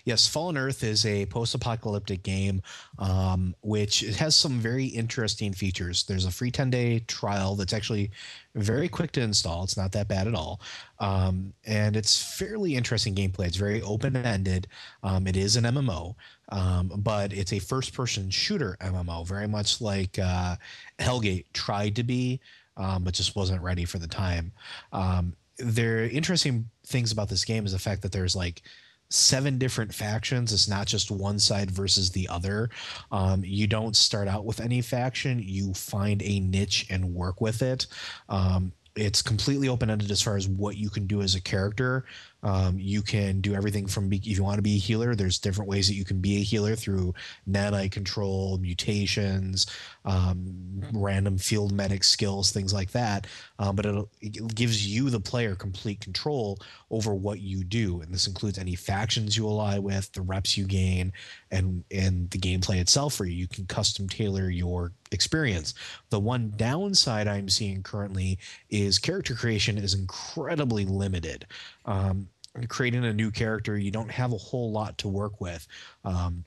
Yes, 0.04 0.28
Fallen 0.28 0.58
Earth 0.58 0.84
is 0.84 1.06
a 1.06 1.26
post-apocalyptic 1.28 2.24
game, 2.24 2.62
um, 3.00 3.56
which 3.62 4.02
has 4.02 4.36
some 4.36 4.60
very 4.60 4.86
interesting 4.86 5.54
features. 5.54 6.04
There's 6.04 6.26
a 6.26 6.32
free 6.32 6.52
10-day 6.52 7.00
trial 7.08 7.56
that's 7.56 7.74
actually 7.74 8.12
very 8.56 8.88
quick 8.88 9.12
to 9.14 9.22
install. 9.22 9.64
It's 9.64 9.78
not 9.78 9.92
that 9.94 10.08
bad 10.08 10.28
at 10.28 10.36
all, 10.36 10.62
um, 11.00 11.54
and 11.66 11.96
it's 11.96 12.38
fairly 12.38 12.76
interesting 12.76 13.16
gameplay. 13.16 13.48
It's 13.48 13.58
very 13.58 13.82
open-ended. 13.82 14.68
Um, 15.04 15.28
it 15.28 15.38
is 15.38 15.56
an 15.56 15.66
MMO, 15.66 16.16
um, 16.50 16.92
but 16.98 17.34
it's 17.34 17.54
a 17.54 17.60
first-person 17.60 18.30
shooter 18.30 18.78
MMO, 18.82 19.26
very 19.26 19.48
much 19.48 19.82
like 19.82 20.18
uh, 20.20 20.56
Hellgate 21.00 21.46
tried 21.54 21.96
to 21.96 22.04
be, 22.04 22.40
um, 22.78 23.04
but 23.04 23.14
just 23.14 23.36
wasn't 23.36 23.62
ready 23.62 23.86
for 23.86 24.00
the 24.00 24.08
time. 24.08 24.52
Um, 24.92 25.36
there 25.58 26.00
are 26.00 26.08
interesting 26.08 26.70
things 26.86 27.12
about 27.12 27.30
this 27.30 27.46
game 27.46 27.66
is 27.66 27.72
the 27.72 27.80
fact 27.80 28.02
that 28.02 28.12
there's 28.12 28.36
like 28.36 28.62
seven 29.10 29.58
different 29.58 29.94
factions. 29.94 30.52
It's 30.52 30.68
not 30.68 30.88
just 30.88 31.12
one 31.12 31.40
side 31.40 31.72
versus 31.72 32.12
the 32.12 32.28
other. 32.28 32.70
Um, 33.12 33.44
you 33.46 33.68
don't 33.68 33.96
start 33.96 34.28
out 34.28 34.46
with 34.46 34.60
any 34.60 34.82
faction. 34.82 35.40
You 35.44 35.74
find 35.74 36.22
a 36.24 36.40
niche 36.40 36.88
and 36.90 37.14
work 37.14 37.42
with 37.42 37.62
it. 37.62 37.88
Um, 38.30 38.72
it's 38.96 39.22
completely 39.22 39.68
open 39.68 39.90
ended 39.90 40.10
as 40.10 40.22
far 40.22 40.38
as 40.38 40.48
what 40.48 40.78
you 40.78 40.90
can 40.90 41.06
do 41.06 41.22
as 41.22 41.36
a 41.36 41.42
character. 41.42 42.06
Um, 42.46 42.78
you 42.78 43.02
can 43.02 43.42
do 43.42 43.56
everything 43.56 43.88
from 43.88 44.08
be, 44.08 44.18
if 44.18 44.38
you 44.38 44.44
want 44.44 44.60
to 44.60 44.62
be 44.62 44.76
a 44.76 44.80
healer, 44.80 45.16
there's 45.16 45.40
different 45.40 45.68
ways 45.68 45.88
that 45.88 45.96
you 45.96 46.06
can 46.06 46.22
be 46.22 46.38
a 46.38 46.44
healer 46.44 46.76
through 46.76 47.16
nanite 47.50 47.92
control, 47.92 48.60
mutations, 48.60 49.66
um, 50.06 50.84
random 50.94 51.40
field 51.40 51.72
medic 51.74 52.04
skills, 52.04 52.52
things 52.52 52.72
like 52.72 52.92
that. 52.92 53.26
Um, 53.58 53.76
but 53.76 53.88
it 54.22 54.54
gives 54.54 54.86
you, 54.86 55.10
the 55.10 55.20
player, 55.20 55.56
complete 55.56 56.02
control 56.02 56.60
over 56.92 57.16
what 57.16 57.40
you 57.40 57.64
do, 57.64 58.02
and 58.02 58.14
this 58.14 58.28
includes 58.28 58.60
any 58.60 58.76
factions 58.76 59.36
you 59.36 59.48
ally 59.48 59.80
with, 59.80 60.12
the 60.14 60.22
reps 60.22 60.56
you 60.56 60.66
gain, 60.66 61.12
and 61.50 61.84
and 61.90 62.30
the 62.30 62.38
gameplay 62.38 62.80
itself 62.80 63.16
for 63.16 63.26
you. 63.26 63.36
You 63.36 63.48
can 63.48 63.66
custom 63.66 64.08
tailor 64.08 64.52
your 64.52 64.92
experience. 65.12 65.74
The 66.10 66.20
one 66.20 66.54
downside 66.56 67.28
I'm 67.28 67.50
seeing 67.50 67.82
currently 67.82 68.38
is 68.70 69.00
character 69.00 69.34
creation 69.34 69.78
is 69.78 69.96
incredibly 69.96 70.86
limited. 70.86 71.48
Um, 71.86 72.28
creating 72.68 73.06
a 73.06 73.14
new 73.14 73.32
character, 73.32 73.78
you 73.78 73.92
don't 73.92 74.12
have 74.12 74.34
a 74.34 74.38
whole 74.38 74.72
lot 74.72 74.98
to 75.00 75.08
work 75.08 75.42
with. 75.42 75.68
Um, 76.04 76.46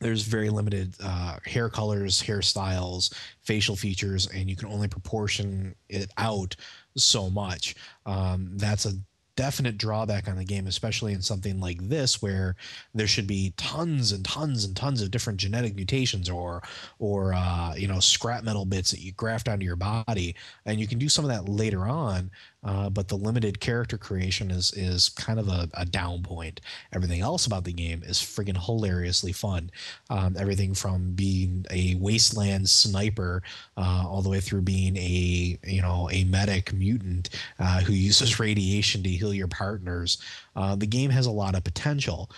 there's 0.00 0.22
very 0.22 0.50
limited 0.50 0.96
uh, 1.02 1.36
hair 1.46 1.68
colors, 1.68 2.22
hairstyles, 2.22 3.14
facial 3.42 3.76
features, 3.76 4.26
and 4.34 4.50
you 4.50 4.56
can 4.56 4.68
only 4.68 4.88
proportion 4.88 5.74
it 5.88 6.10
out 6.18 6.56
so 6.96 7.30
much. 7.30 7.76
Um, 8.04 8.50
that's 8.56 8.84
a 8.84 8.94
definite 9.36 9.78
drawback 9.78 10.28
on 10.28 10.36
the 10.36 10.44
game, 10.44 10.66
especially 10.66 11.12
in 11.12 11.22
something 11.22 11.58
like 11.60 11.88
this, 11.88 12.20
where 12.20 12.56
there 12.94 13.06
should 13.06 13.26
be 13.26 13.54
tons 13.56 14.12
and 14.12 14.24
tons 14.24 14.64
and 14.64 14.76
tons 14.76 15.00
of 15.00 15.10
different 15.10 15.38
genetic 15.38 15.74
mutations 15.74 16.28
or 16.28 16.62
or 16.98 17.32
uh, 17.34 17.74
you 17.76 17.88
know 17.88 18.00
scrap 18.00 18.44
metal 18.44 18.64
bits 18.64 18.90
that 18.90 19.00
you 19.00 19.12
graft 19.12 19.48
onto 19.48 19.64
your 19.64 19.76
body, 19.76 20.34
and 20.66 20.80
you 20.80 20.86
can 20.86 20.98
do 20.98 21.08
some 21.08 21.24
of 21.24 21.30
that 21.30 21.48
later 21.48 21.86
on. 21.86 22.30
Uh, 22.64 22.88
but 22.88 23.08
the 23.08 23.16
limited 23.16 23.58
character 23.58 23.98
creation 23.98 24.50
is 24.50 24.72
is 24.74 25.08
kind 25.08 25.40
of 25.40 25.48
a, 25.48 25.68
a, 25.74 25.84
down 25.84 26.22
point. 26.22 26.60
Everything 26.92 27.20
else 27.20 27.44
about 27.46 27.64
the 27.64 27.72
game 27.72 28.02
is 28.04 28.18
friggin' 28.18 28.56
hilariously 28.56 29.32
fun. 29.32 29.70
Um, 30.10 30.36
everything 30.38 30.72
from 30.72 31.12
being 31.12 31.66
a 31.70 31.96
wasteland 31.96 32.70
sniper 32.70 33.42
uh, 33.76 34.04
all 34.06 34.22
the 34.22 34.28
way 34.28 34.40
through 34.40 34.62
being 34.62 34.96
a 34.96 35.58
you 35.64 35.82
know 35.82 36.08
a 36.12 36.22
medic 36.24 36.72
mutant 36.72 37.30
uh, 37.58 37.80
who 37.80 37.92
uses 37.92 38.38
radiation 38.40 39.02
to 39.02 39.08
heal 39.08 39.34
your 39.34 39.48
partners. 39.48 40.18
Uh, 40.54 40.76
the 40.76 40.86
game 40.86 41.10
has 41.10 41.26
a 41.26 41.30
lot 41.32 41.56
of 41.56 41.64
potential. 41.64 42.30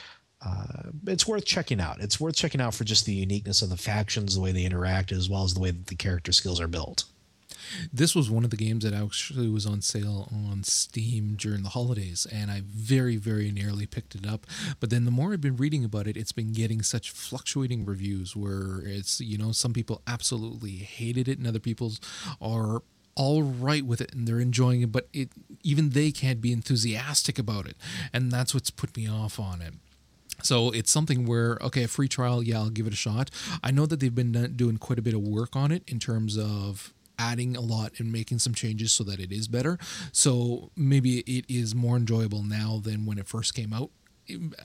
Uh, 0.45 0.91
it's 1.07 1.27
worth 1.27 1.45
checking 1.45 1.81
out. 1.81 2.01
It's 2.01 2.20
worth 2.20 2.37
checking 2.37 2.61
out 2.61 2.75
for 2.75 2.85
just 2.85 3.07
the 3.07 3.14
uniqueness 3.14 3.62
of 3.62 3.70
the 3.70 3.77
factions, 3.77 4.35
the 4.35 4.41
way 4.41 4.53
they 4.53 4.64
interact, 4.64 5.11
as 5.12 5.29
well 5.29 5.45
as 5.45 5.55
the 5.55 5.61
way 5.61 5.70
that 5.70 5.87
the 5.87 5.97
character 5.97 6.33
skills 6.33 6.61
are 6.61 6.68
built. 6.68 7.05
This 7.93 8.14
was 8.14 8.31
one 8.31 8.45
of 8.45 8.51
the 8.51 8.57
games 8.57 8.85
that 8.85 8.95
actually 8.95 9.49
was 9.49 9.66
on 9.66 9.81
sale 9.81 10.29
on 10.33 10.62
Steam 10.64 11.35
during 11.37 11.62
the 11.62 11.70
holidays, 11.70 12.27
and 12.31 12.51
I 12.51 12.62
very, 12.66 13.16
very 13.16 13.51
nearly 13.51 13.87
picked 13.87 14.14
it 14.14 14.27
up. 14.27 14.47
But 14.81 14.91
then 14.91 15.05
the 15.05 15.11
more 15.11 15.33
I've 15.33 15.41
been 15.41 15.57
reading 15.57 15.85
about 15.85 16.07
it, 16.07 16.16
it's 16.16 16.33
been 16.33 16.53
getting 16.53 16.83
such 16.83 17.11
fluctuating 17.11 17.85
reviews 17.85 18.37
where 18.37 18.81
it's, 18.85 19.20
you 19.20 19.39
know, 19.39 19.53
some 19.53 19.72
people 19.72 20.03
absolutely 20.07 20.77
hated 20.77 21.29
it, 21.29 21.39
and 21.39 21.47
other 21.47 21.61
people 21.61 21.93
are 22.41 22.83
all 23.16 23.43
right 23.43 23.85
with 23.87 24.01
it 24.01 24.12
and 24.12 24.27
they're 24.27 24.41
enjoying 24.41 24.83
it, 24.83 24.91
but 24.91 25.09
it 25.12 25.29
even 25.62 25.91
they 25.91 26.11
can't 26.11 26.41
be 26.41 26.53
enthusiastic 26.53 27.39
about 27.39 27.66
it. 27.66 27.77
And 28.12 28.33
that's 28.33 28.53
what's 28.53 28.70
put 28.70 28.97
me 28.97 29.09
off 29.09 29.39
on 29.39 29.62
it. 29.62 29.75
So 30.43 30.70
it's 30.70 30.91
something 30.91 31.25
where, 31.25 31.57
okay, 31.62 31.85
a 31.85 31.89
free 31.89 32.09
trial, 32.09 32.43
yeah, 32.43 32.59
I'll 32.59 32.70
give 32.70 32.87
it 32.87 32.93
a 32.93 32.97
shot. 32.97 33.31
I 33.62 33.70
know 33.70 33.87
that 33.87 34.01
they've 34.01 34.14
been 34.14 34.33
doing 34.57 34.79
quite 34.79 34.99
a 34.99 35.03
bit 35.03 35.14
of 35.14 35.20
work 35.20 35.55
on 35.55 35.70
it 35.70 35.85
in 35.87 36.01
terms 36.01 36.37
of 36.37 36.93
adding 37.19 37.57
a 37.57 37.61
lot 37.61 37.93
and 37.99 38.12
making 38.12 38.39
some 38.39 38.55
changes 38.55 38.93
so 38.93 39.05
that 39.05 39.21
it 39.21 39.33
is 39.33 39.49
better. 39.49 39.79
So 40.12 40.71
maybe 40.77 41.21
it 41.21 41.45
is 41.49 41.75
more 41.75 41.97
enjoyable 41.97 42.43
now 42.43 42.81
than 42.83 43.07
when 43.07 43.19
it 43.19 43.27
first 43.27 43.55
came 43.55 43.73
out. 43.73 43.91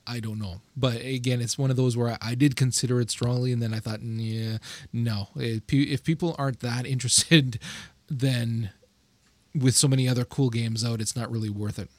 I 0.08 0.20
don't 0.20 0.40
know. 0.40 0.62
But 0.78 1.02
again, 1.02 1.42
it's 1.42 1.58
one 1.58 1.70
of 1.70 1.76
those 1.76 1.98
where 1.98 2.18
I 2.22 2.36
did 2.36 2.56
consider 2.56 3.02
it 3.02 3.12
strongly 3.12 3.52
and 3.52 3.62
then 3.62 3.74
I 3.74 3.80
thought, 3.80 4.02
yeah, 4.02 4.58
no. 4.94 5.28
If 5.36 6.04
people 6.04 6.36
aren't 6.38 6.62
that 6.62 6.86
interested, 6.86 7.60
then 8.10 8.72
with 9.54 9.76
so 9.76 9.88
many 9.88 10.08
other 10.08 10.26
cool 10.26 10.50
games 10.50 10.86
out, 10.86 11.02
it's 11.02 11.16
not 11.16 11.32
really 11.32 11.50
worth 11.50 11.80
it. 11.80 11.90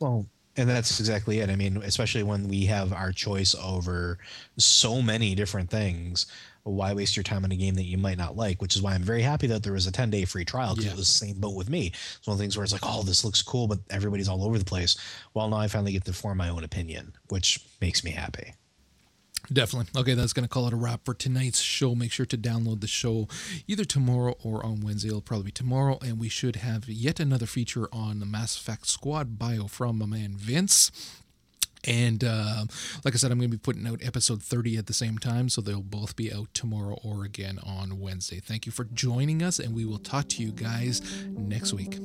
Well, 0.00 0.26
and 0.56 0.68
that's 0.68 1.00
exactly 1.00 1.40
it. 1.40 1.50
I 1.50 1.56
mean, 1.56 1.78
especially 1.78 2.22
when 2.22 2.48
we 2.48 2.66
have 2.66 2.92
our 2.92 3.12
choice 3.12 3.54
over 3.54 4.18
so 4.56 5.02
many 5.02 5.34
different 5.34 5.70
things 5.70 6.26
why 6.64 6.94
waste 6.94 7.16
your 7.16 7.22
time 7.22 7.44
on 7.44 7.52
a 7.52 7.56
game 7.56 7.74
that 7.74 7.84
you 7.84 7.98
might 7.98 8.18
not 8.18 8.36
like? 8.36 8.60
Which 8.60 8.74
is 8.74 8.82
why 8.82 8.94
I'm 8.94 9.02
very 9.02 9.22
happy 9.22 9.46
that 9.48 9.62
there 9.62 9.74
was 9.74 9.86
a 9.86 9.92
10 9.92 10.10
day 10.10 10.24
free 10.24 10.44
trial 10.44 10.74
because 10.74 10.86
yeah. 10.86 10.92
it 10.92 10.96
was 10.96 11.08
the 11.08 11.26
same 11.26 11.38
boat 11.38 11.54
with 11.54 11.68
me. 11.68 11.88
It's 11.88 12.26
one 12.26 12.32
of 12.32 12.38
the 12.38 12.42
things 12.42 12.56
where 12.56 12.64
it's 12.64 12.72
like, 12.72 12.82
oh, 12.84 13.02
this 13.02 13.24
looks 13.24 13.42
cool, 13.42 13.68
but 13.68 13.80
everybody's 13.90 14.28
all 14.28 14.44
over 14.44 14.58
the 14.58 14.64
place. 14.64 14.96
Well, 15.34 15.48
now 15.48 15.56
I 15.56 15.68
finally 15.68 15.92
get 15.92 16.04
to 16.06 16.12
form 16.12 16.38
my 16.38 16.48
own 16.48 16.64
opinion, 16.64 17.14
which 17.28 17.60
makes 17.80 18.02
me 18.02 18.12
happy. 18.12 18.54
Definitely. 19.52 20.00
Okay, 20.00 20.14
that's 20.14 20.32
going 20.32 20.44
to 20.44 20.48
call 20.48 20.66
it 20.66 20.72
a 20.72 20.76
wrap 20.76 21.04
for 21.04 21.12
tonight's 21.12 21.60
show. 21.60 21.94
Make 21.94 22.12
sure 22.12 22.26
to 22.26 22.38
download 22.38 22.80
the 22.80 22.86
show 22.86 23.28
either 23.66 23.84
tomorrow 23.84 24.36
or 24.42 24.64
on 24.64 24.80
Wednesday. 24.80 25.08
It'll 25.08 25.20
probably 25.20 25.46
be 25.46 25.52
tomorrow, 25.52 25.98
and 26.00 26.18
we 26.18 26.30
should 26.30 26.56
have 26.56 26.88
yet 26.88 27.20
another 27.20 27.46
feature 27.46 27.88
on 27.92 28.20
the 28.20 28.26
Mass 28.26 28.56
Effect 28.56 28.86
Squad 28.86 29.38
bio 29.38 29.66
from 29.66 29.98
my 29.98 30.06
man 30.06 30.34
Vince. 30.36 30.90
And 31.86 32.24
uh, 32.24 32.64
like 33.04 33.14
I 33.14 33.18
said, 33.18 33.30
I'm 33.30 33.38
going 33.38 33.50
to 33.50 33.56
be 33.56 33.60
putting 33.60 33.86
out 33.86 34.00
episode 34.02 34.42
30 34.42 34.78
at 34.78 34.86
the 34.86 34.92
same 34.92 35.18
time, 35.18 35.48
so 35.48 35.60
they'll 35.60 35.82
both 35.82 36.16
be 36.16 36.32
out 36.32 36.48
tomorrow 36.54 36.98
or 37.02 37.24
again 37.24 37.58
on 37.62 38.00
Wednesday. 38.00 38.40
Thank 38.40 38.66
you 38.66 38.72
for 38.72 38.84
joining 38.84 39.42
us, 39.42 39.58
and 39.58 39.74
we 39.74 39.84
will 39.84 39.98
talk 39.98 40.28
to 40.30 40.42
you 40.42 40.52
guys 40.52 41.02
next 41.28 41.72
week. 41.72 41.98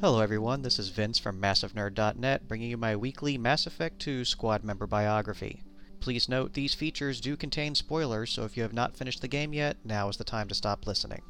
Hello, 0.00 0.20
everyone. 0.20 0.62
This 0.62 0.80
is 0.80 0.88
Vince 0.88 1.20
from 1.20 1.40
MassiveNerd.net, 1.40 2.48
bringing 2.48 2.70
you 2.70 2.76
my 2.76 2.96
weekly 2.96 3.38
Mass 3.38 3.66
Effect 3.66 4.00
2 4.00 4.24
squad 4.24 4.64
member 4.64 4.88
biography. 4.88 5.62
Please 6.02 6.28
note 6.28 6.54
these 6.54 6.74
features 6.74 7.20
do 7.20 7.36
contain 7.36 7.76
spoilers, 7.76 8.28
so 8.28 8.42
if 8.42 8.56
you 8.56 8.64
have 8.64 8.72
not 8.72 8.96
finished 8.96 9.20
the 9.20 9.28
game 9.28 9.52
yet, 9.52 9.76
now 9.84 10.08
is 10.08 10.16
the 10.16 10.24
time 10.24 10.48
to 10.48 10.54
stop 10.54 10.84
listening. 10.84 11.22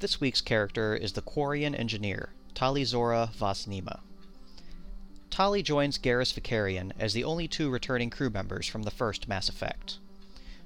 This 0.00 0.20
week's 0.20 0.40
character 0.40 0.96
is 0.96 1.12
the 1.12 1.22
Quarian 1.22 1.78
engineer, 1.78 2.30
Tali'Zorah 2.56 3.30
Vas 3.34 3.66
Nema. 3.66 4.00
Tali 5.30 5.62
joins 5.62 5.96
Garrus 5.96 6.34
Vakarian 6.34 6.90
as 6.98 7.12
the 7.12 7.22
only 7.22 7.46
two 7.46 7.70
returning 7.70 8.10
crew 8.10 8.30
members 8.30 8.66
from 8.66 8.82
the 8.82 8.90
first 8.90 9.28
Mass 9.28 9.48
Effect. 9.48 10.00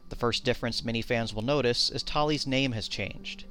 The 0.09 0.16
first 0.16 0.47
difference 0.47 0.82
many 0.82 1.02
fans 1.02 1.35
will 1.35 1.43
notice 1.43 1.90
is 1.90 2.02
Tali's 2.02 2.47
name 2.47 2.73
has 2.73 2.89
changed. 2.89 3.44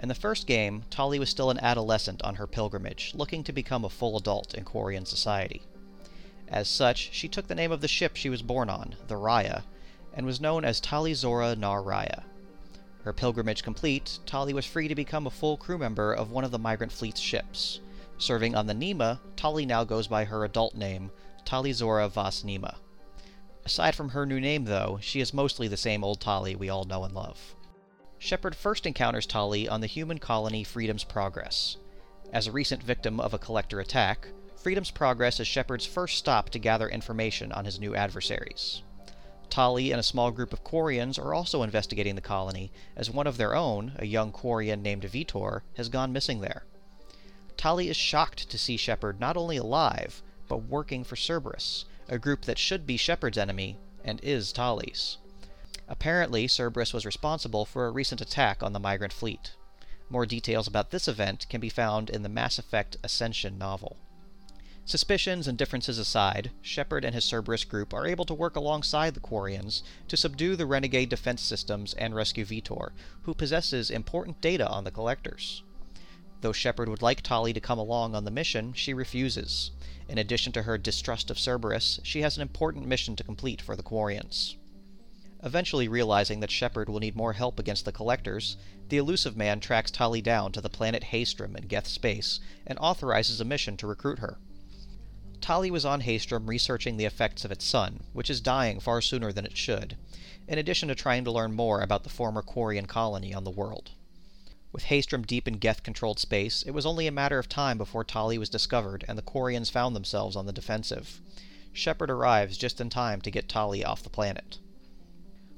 In 0.00 0.08
the 0.08 0.14
first 0.14 0.46
game, 0.46 0.84
Tali 0.90 1.18
was 1.18 1.28
still 1.28 1.50
an 1.50 1.58
adolescent 1.58 2.22
on 2.22 2.36
her 2.36 2.46
pilgrimage, 2.46 3.14
looking 3.16 3.42
to 3.42 3.52
become 3.52 3.84
a 3.84 3.90
full 3.90 4.16
adult 4.16 4.54
in 4.54 4.64
Quarian 4.64 5.08
society. 5.08 5.62
As 6.48 6.68
such, 6.68 7.10
she 7.12 7.28
took 7.28 7.48
the 7.48 7.54
name 7.54 7.72
of 7.72 7.80
the 7.80 7.88
ship 7.88 8.16
she 8.16 8.30
was 8.30 8.42
born 8.42 8.70
on, 8.70 8.94
the 9.08 9.16
Rayya, 9.16 9.64
and 10.14 10.24
was 10.24 10.40
known 10.40 10.64
as 10.64 10.80
Tali 10.80 11.12
Zorah 11.12 11.56
Nar 11.56 11.82
Rayya. 11.82 12.22
Her 13.02 13.12
pilgrimage 13.12 13.62
complete, 13.62 14.18
Tali 14.26 14.52
was 14.52 14.66
free 14.66 14.88
to 14.88 14.94
become 14.94 15.26
a 15.26 15.30
full 15.30 15.56
crew 15.56 15.78
member 15.78 16.12
of 16.12 16.30
one 16.30 16.44
of 16.44 16.50
the 16.50 16.58
migrant 16.58 16.92
fleet's 16.92 17.20
ships. 17.20 17.80
Serving 18.18 18.54
on 18.54 18.66
the 18.66 18.74
Nema, 18.74 19.20
Tali 19.36 19.66
now 19.66 19.84
goes 19.84 20.06
by 20.06 20.24
her 20.24 20.44
adult 20.44 20.74
name, 20.74 21.10
Tali 21.44 21.72
Zorah 21.72 22.08
Vas 22.08 22.42
Nema. 22.42 22.76
Aside 23.64 23.94
from 23.94 24.10
her 24.10 24.24
new 24.24 24.40
name, 24.40 24.64
though, 24.64 24.98
she 25.02 25.20
is 25.20 25.34
mostly 25.34 25.68
the 25.68 25.76
same 25.76 26.02
old 26.02 26.20
Tali 26.20 26.54
we 26.54 26.68
all 26.68 26.84
know 26.84 27.04
and 27.04 27.14
love. 27.14 27.54
Shepard 28.18 28.54
first 28.54 28.86
encounters 28.86 29.26
Tali 29.26 29.68
on 29.68 29.80
the 29.80 29.86
human 29.86 30.18
colony 30.18 30.64
Freedom's 30.64 31.04
Progress. 31.04 31.76
As 32.32 32.46
a 32.46 32.52
recent 32.52 32.82
victim 32.82 33.20
of 33.20 33.34
a 33.34 33.38
collector 33.38 33.80
attack, 33.80 34.28
Freedom's 34.66 34.90
Progress 34.90 35.38
is 35.38 35.46
Shepard's 35.46 35.86
first 35.86 36.18
stop 36.18 36.50
to 36.50 36.58
gather 36.58 36.88
information 36.88 37.52
on 37.52 37.66
his 37.66 37.78
new 37.78 37.94
adversaries. 37.94 38.82
Tali 39.48 39.92
and 39.92 40.00
a 40.00 40.02
small 40.02 40.32
group 40.32 40.52
of 40.52 40.64
Quarians 40.64 41.20
are 41.20 41.32
also 41.32 41.62
investigating 41.62 42.16
the 42.16 42.20
colony, 42.20 42.72
as 42.96 43.08
one 43.08 43.28
of 43.28 43.36
their 43.36 43.54
own, 43.54 43.92
a 43.94 44.06
young 44.06 44.32
Quarian 44.32 44.82
named 44.82 45.04
Veetor, 45.04 45.62
has 45.76 45.88
gone 45.88 46.12
missing 46.12 46.40
there. 46.40 46.64
Tali 47.56 47.88
is 47.88 47.96
shocked 47.96 48.50
to 48.50 48.58
see 48.58 48.76
Shepard 48.76 49.20
not 49.20 49.36
only 49.36 49.56
alive, 49.56 50.20
but 50.48 50.64
working 50.64 51.04
for 51.04 51.14
Cerberus, 51.14 51.84
a 52.08 52.18
group 52.18 52.42
that 52.42 52.58
should 52.58 52.88
be 52.88 52.96
Shepard's 52.96 53.38
enemy 53.38 53.78
and 54.02 54.18
is 54.24 54.50
Tali's. 54.50 55.18
Apparently, 55.86 56.48
Cerberus 56.48 56.92
was 56.92 57.06
responsible 57.06 57.64
for 57.66 57.86
a 57.86 57.92
recent 57.92 58.20
attack 58.20 58.64
on 58.64 58.72
the 58.72 58.80
migrant 58.80 59.12
fleet. 59.12 59.52
More 60.10 60.26
details 60.26 60.66
about 60.66 60.90
this 60.90 61.06
event 61.06 61.48
can 61.48 61.60
be 61.60 61.68
found 61.68 62.10
in 62.10 62.24
the 62.24 62.28
Mass 62.28 62.58
Effect 62.58 62.96
Ascension 63.04 63.58
novel. 63.58 63.98
Suspicions 64.88 65.48
and 65.48 65.58
differences 65.58 65.98
aside, 65.98 66.52
Shepard 66.62 67.04
and 67.04 67.12
his 67.12 67.24
Cerberus 67.24 67.64
group 67.64 67.92
are 67.92 68.06
able 68.06 68.24
to 68.24 68.32
work 68.32 68.54
alongside 68.54 69.14
the 69.14 69.20
Quarians 69.20 69.82
to 70.06 70.16
subdue 70.16 70.54
the 70.54 70.64
renegade 70.64 71.08
defense 71.08 71.42
systems 71.42 71.92
and 71.94 72.14
rescue 72.14 72.44
Veetor, 72.44 72.92
who 73.22 73.34
possesses 73.34 73.90
important 73.90 74.40
data 74.40 74.64
on 74.68 74.84
the 74.84 74.92
Collectors. 74.92 75.64
Though 76.40 76.52
Shepard 76.52 76.88
would 76.88 77.02
like 77.02 77.22
Tali 77.22 77.52
to 77.52 77.58
come 77.58 77.80
along 77.80 78.14
on 78.14 78.24
the 78.24 78.30
mission, 78.30 78.74
she 78.74 78.94
refuses. 78.94 79.72
In 80.08 80.18
addition 80.18 80.52
to 80.52 80.62
her 80.62 80.78
distrust 80.78 81.32
of 81.32 81.38
Cerberus, 81.38 81.98
she 82.04 82.22
has 82.22 82.36
an 82.36 82.42
important 82.42 82.86
mission 82.86 83.16
to 83.16 83.24
complete 83.24 83.60
for 83.60 83.74
the 83.74 83.82
Quarians. 83.82 84.54
Eventually 85.42 85.88
realizing 85.88 86.38
that 86.38 86.52
Shepard 86.52 86.88
will 86.88 87.00
need 87.00 87.16
more 87.16 87.32
help 87.32 87.58
against 87.58 87.86
the 87.86 87.92
Collectors, 87.92 88.56
the 88.88 88.98
Illusive 88.98 89.36
Man 89.36 89.58
tracks 89.58 89.90
Tali 89.90 90.22
down 90.22 90.52
to 90.52 90.60
the 90.60 90.70
planet 90.70 91.06
Haestrom 91.10 91.56
in 91.56 91.66
Geth 91.66 91.88
space 91.88 92.38
and 92.64 92.78
authorizes 92.78 93.40
a 93.40 93.44
mission 93.44 93.76
to 93.78 93.88
recruit 93.88 94.20
her. 94.20 94.38
Tali 95.40 95.70
was 95.70 95.84
on 95.84 96.00
Haestrom 96.00 96.48
researching 96.48 96.96
the 96.96 97.04
effects 97.04 97.44
of 97.44 97.52
its 97.52 97.64
sun, 97.64 98.04
which 98.12 98.30
is 98.30 98.40
dying 98.40 98.80
far 98.80 99.00
sooner 99.00 99.32
than 99.32 99.44
it 99.44 99.56
should, 99.56 99.96
in 100.48 100.58
addition 100.58 100.88
to 100.88 100.94
trying 100.94 101.24
to 101.24 101.30
learn 101.30 101.52
more 101.52 101.82
about 101.82 102.04
the 102.04 102.08
former 102.08 102.42
Quarian 102.42 102.86
colony 102.86 103.34
on 103.34 103.44
the 103.44 103.50
world. 103.50 103.90
With 104.72 104.84
Haestrom 104.84 105.26
deep 105.26 105.46
in 105.46 105.58
Geth 105.58 105.82
controlled 105.82 106.18
space, 106.18 106.62
it 106.62 106.72
was 106.72 106.84
only 106.84 107.06
a 107.06 107.12
matter 107.12 107.38
of 107.38 107.48
time 107.48 107.78
before 107.78 108.04
Tali 108.04 108.38
was 108.38 108.48
discovered 108.48 109.04
and 109.08 109.16
the 109.16 109.22
Quarians 109.22 109.70
found 109.70 109.94
themselves 109.94 110.36
on 110.36 110.46
the 110.46 110.52
defensive. 110.52 111.20
Shepard 111.72 112.10
arrives 112.10 112.56
just 112.56 112.80
in 112.80 112.90
time 112.90 113.20
to 113.20 113.30
get 113.30 113.48
Tali 113.48 113.84
off 113.84 114.02
the 114.02 114.10
planet. 114.10 114.58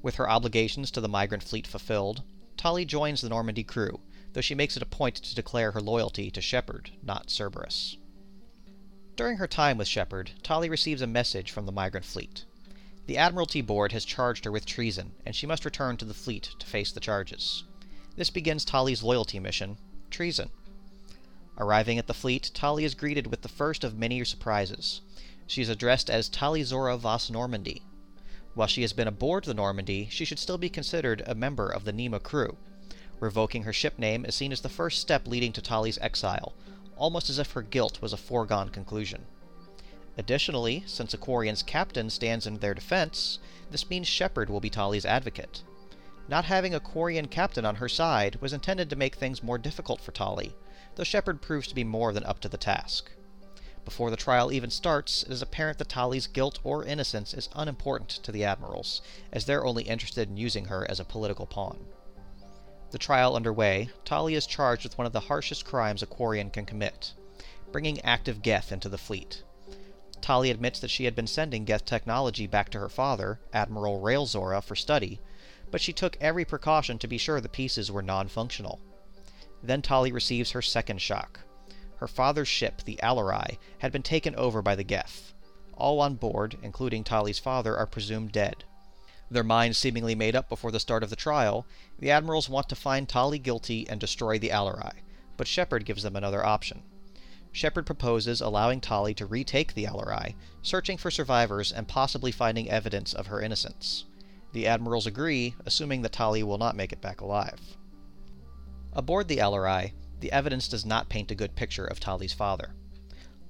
With 0.02 0.16
her 0.16 0.28
obligations 0.28 0.90
to 0.92 1.00
the 1.00 1.08
migrant 1.08 1.42
fleet 1.42 1.66
fulfilled, 1.66 2.22
Tali 2.56 2.84
joins 2.84 3.20
the 3.20 3.28
Normandy 3.28 3.64
crew, 3.64 4.00
though 4.32 4.40
she 4.40 4.54
makes 4.54 4.76
it 4.76 4.82
a 4.82 4.86
point 4.86 5.16
to 5.16 5.34
declare 5.34 5.72
her 5.72 5.80
loyalty 5.80 6.30
to 6.30 6.40
Shepard, 6.40 6.90
not 7.02 7.30
Cerberus. 7.30 7.96
During 9.18 9.38
her 9.38 9.48
time 9.48 9.78
with 9.78 9.88
Shepard, 9.88 10.30
Tali 10.44 10.68
receives 10.68 11.02
a 11.02 11.06
message 11.08 11.50
from 11.50 11.66
the 11.66 11.72
migrant 11.72 12.06
fleet. 12.06 12.44
The 13.06 13.18
Admiralty 13.18 13.60
Board 13.60 13.90
has 13.90 14.04
charged 14.04 14.44
her 14.44 14.52
with 14.52 14.64
treason, 14.64 15.10
and 15.26 15.34
she 15.34 15.44
must 15.44 15.64
return 15.64 15.96
to 15.96 16.04
the 16.04 16.14
fleet 16.14 16.50
to 16.60 16.64
face 16.64 16.92
the 16.92 17.00
charges. 17.00 17.64
This 18.14 18.30
begins 18.30 18.64
Tali's 18.64 19.02
loyalty 19.02 19.40
mission 19.40 19.76
treason. 20.08 20.50
Arriving 21.58 21.98
at 21.98 22.06
the 22.06 22.14
fleet, 22.14 22.52
Tali 22.54 22.84
is 22.84 22.94
greeted 22.94 23.26
with 23.26 23.42
the 23.42 23.48
first 23.48 23.82
of 23.82 23.98
many 23.98 24.22
surprises. 24.22 25.00
She 25.48 25.62
is 25.62 25.68
addressed 25.68 26.08
as 26.08 26.28
Tali 26.28 26.62
Zorah 26.62 26.96
Vas 26.96 27.28
Normandy. 27.28 27.82
While 28.54 28.68
she 28.68 28.82
has 28.82 28.92
been 28.92 29.08
aboard 29.08 29.42
the 29.42 29.52
Normandy, 29.52 30.06
she 30.12 30.24
should 30.24 30.38
still 30.38 30.58
be 30.58 30.70
considered 30.70 31.24
a 31.26 31.34
member 31.34 31.68
of 31.68 31.84
the 31.84 31.92
Nema 31.92 32.22
crew. 32.22 32.56
Revoking 33.18 33.64
her 33.64 33.72
ship 33.72 33.98
name 33.98 34.24
is 34.24 34.36
seen 34.36 34.52
as 34.52 34.60
the 34.60 34.68
first 34.68 35.00
step 35.00 35.26
leading 35.26 35.52
to 35.54 35.60
Tali's 35.60 35.98
exile, 36.00 36.54
almost 36.98 37.30
as 37.30 37.38
if 37.38 37.52
her 37.52 37.62
guilt 37.62 38.02
was 38.02 38.12
a 38.12 38.16
foregone 38.16 38.68
conclusion. 38.68 39.26
Additionally, 40.18 40.82
since 40.86 41.14
a 41.14 41.18
Quarian's 41.18 41.62
captain 41.62 42.10
stands 42.10 42.46
in 42.46 42.58
their 42.58 42.74
defense, 42.74 43.38
this 43.70 43.88
means 43.88 44.08
Shepard 44.08 44.50
will 44.50 44.60
be 44.60 44.68
Tali's 44.68 45.06
advocate. 45.06 45.62
Not 46.28 46.44
having 46.44 46.74
a 46.74 46.80
Quarian 46.80 47.30
captain 47.30 47.64
on 47.64 47.76
her 47.76 47.88
side 47.88 48.36
was 48.40 48.52
intended 48.52 48.90
to 48.90 48.96
make 48.96 49.14
things 49.14 49.42
more 49.42 49.58
difficult 49.58 50.00
for 50.00 50.12
Tali, 50.12 50.54
though 50.96 51.04
Shepard 51.04 51.40
proves 51.40 51.68
to 51.68 51.74
be 51.74 51.84
more 51.84 52.12
than 52.12 52.24
up 52.24 52.40
to 52.40 52.48
the 52.48 52.58
task. 52.58 53.12
Before 53.84 54.10
the 54.10 54.16
trial 54.16 54.52
even 54.52 54.68
starts, 54.68 55.22
it 55.22 55.30
is 55.30 55.40
apparent 55.40 55.78
that 55.78 55.88
Tali's 55.88 56.26
guilt 56.26 56.58
or 56.62 56.84
innocence 56.84 57.32
is 57.32 57.48
unimportant 57.54 58.10
to 58.10 58.30
the 58.30 58.44
admirals, 58.44 59.00
as 59.32 59.46
they're 59.46 59.64
only 59.64 59.84
interested 59.84 60.28
in 60.28 60.36
using 60.36 60.66
her 60.66 60.84
as 60.90 61.00
a 61.00 61.04
political 61.04 61.46
pawn. 61.46 61.78
The 62.90 62.98
trial 62.98 63.36
underway, 63.36 63.90
Tali 64.04 64.34
is 64.34 64.46
charged 64.46 64.84
with 64.84 64.96
one 64.96 65.06
of 65.06 65.12
the 65.12 65.20
harshest 65.20 65.64
crimes 65.64 66.02
a 66.02 66.06
Quarian 66.06 66.52
can 66.52 66.64
commit 66.64 67.12
bringing 67.70 68.00
active 68.00 68.42
Geth 68.42 68.72
into 68.72 68.88
the 68.88 68.98
fleet. 68.98 69.42
Tali 70.20 70.50
admits 70.50 70.80
that 70.80 70.90
she 70.90 71.04
had 71.04 71.14
been 71.14 71.26
sending 71.26 71.64
Geth 71.64 71.84
technology 71.84 72.46
back 72.46 72.70
to 72.70 72.78
her 72.78 72.88
father, 72.88 73.40
Admiral 73.52 74.00
Rael'Zorah, 74.00 74.62
for 74.62 74.74
study, 74.74 75.20
but 75.70 75.80
she 75.80 75.92
took 75.92 76.16
every 76.20 76.44
precaution 76.44 76.98
to 76.98 77.06
be 77.06 77.18
sure 77.18 77.40
the 77.40 77.48
pieces 77.48 77.90
were 77.90 78.02
non 78.02 78.28
functional. 78.28 78.80
Then 79.62 79.82
Tali 79.82 80.12
receives 80.12 80.52
her 80.52 80.62
second 80.62 81.00
shock. 81.00 81.40
Her 81.96 82.08
father's 82.08 82.48
ship, 82.48 82.82
the 82.84 82.98
Alarei, 83.02 83.58
had 83.78 83.92
been 83.92 84.02
taken 84.02 84.34
over 84.36 84.62
by 84.62 84.74
the 84.74 84.84
Geth. 84.84 85.34
All 85.74 86.00
on 86.00 86.14
board, 86.14 86.56
including 86.62 87.04
Tali's 87.04 87.38
father, 87.38 87.76
are 87.76 87.86
presumed 87.86 88.32
dead. 88.32 88.64
Their 89.30 89.44
minds 89.44 89.76
seemingly 89.76 90.14
made 90.14 90.34
up 90.34 90.48
before 90.48 90.70
the 90.70 90.80
start 90.80 91.02
of 91.02 91.10
the 91.10 91.16
trial, 91.16 91.66
the 91.98 92.10
admirals 92.10 92.48
want 92.48 92.68
to 92.70 92.76
find 92.76 93.08
Tali 93.08 93.38
guilty 93.38 93.86
and 93.88 94.00
destroy 94.00 94.38
the 94.38 94.48
Alarei, 94.48 95.02
but 95.36 95.46
Shepard 95.46 95.84
gives 95.84 96.02
them 96.02 96.16
another 96.16 96.44
option. 96.44 96.82
Shepard 97.52 97.86
proposes 97.86 98.40
allowing 98.40 98.80
Tali 98.80 99.14
to 99.14 99.26
retake 99.26 99.74
the 99.74 99.84
Alarei, 99.84 100.34
searching 100.62 100.96
for 100.96 101.10
survivors 101.10 101.72
and 101.72 101.88
possibly 101.88 102.32
finding 102.32 102.70
evidence 102.70 103.12
of 103.12 103.26
her 103.26 103.42
innocence. 103.42 104.04
The 104.52 104.66
admirals 104.66 105.06
agree, 105.06 105.54
assuming 105.66 106.02
that 106.02 106.12
Tali 106.12 106.42
will 106.42 106.58
not 106.58 106.76
make 106.76 106.92
it 106.92 107.00
back 107.00 107.20
alive. 107.20 107.76
Aboard 108.94 109.28
the 109.28 109.38
Alarei, 109.38 109.92
the 110.20 110.32
evidence 110.32 110.68
does 110.68 110.86
not 110.86 111.08
paint 111.08 111.30
a 111.30 111.34
good 111.34 111.54
picture 111.54 111.84
of 111.84 112.00
Tali's 112.00 112.32
father. 112.32 112.74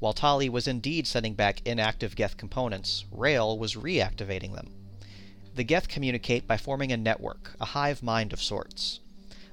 While 0.00 0.12
Tali 0.12 0.48
was 0.48 0.68
indeed 0.68 1.06
sending 1.06 1.34
back 1.34 1.62
inactive 1.64 2.16
Geth 2.16 2.36
components, 2.36 3.04
Rael 3.10 3.58
was 3.58 3.74
reactivating 3.74 4.54
them. 4.54 4.74
The 5.58 5.64
Geth 5.64 5.88
communicate 5.88 6.46
by 6.46 6.56
forming 6.56 6.92
a 6.92 6.96
network, 6.96 7.56
a 7.60 7.64
hive 7.64 8.00
mind 8.00 8.32
of 8.32 8.40
sorts. 8.40 9.00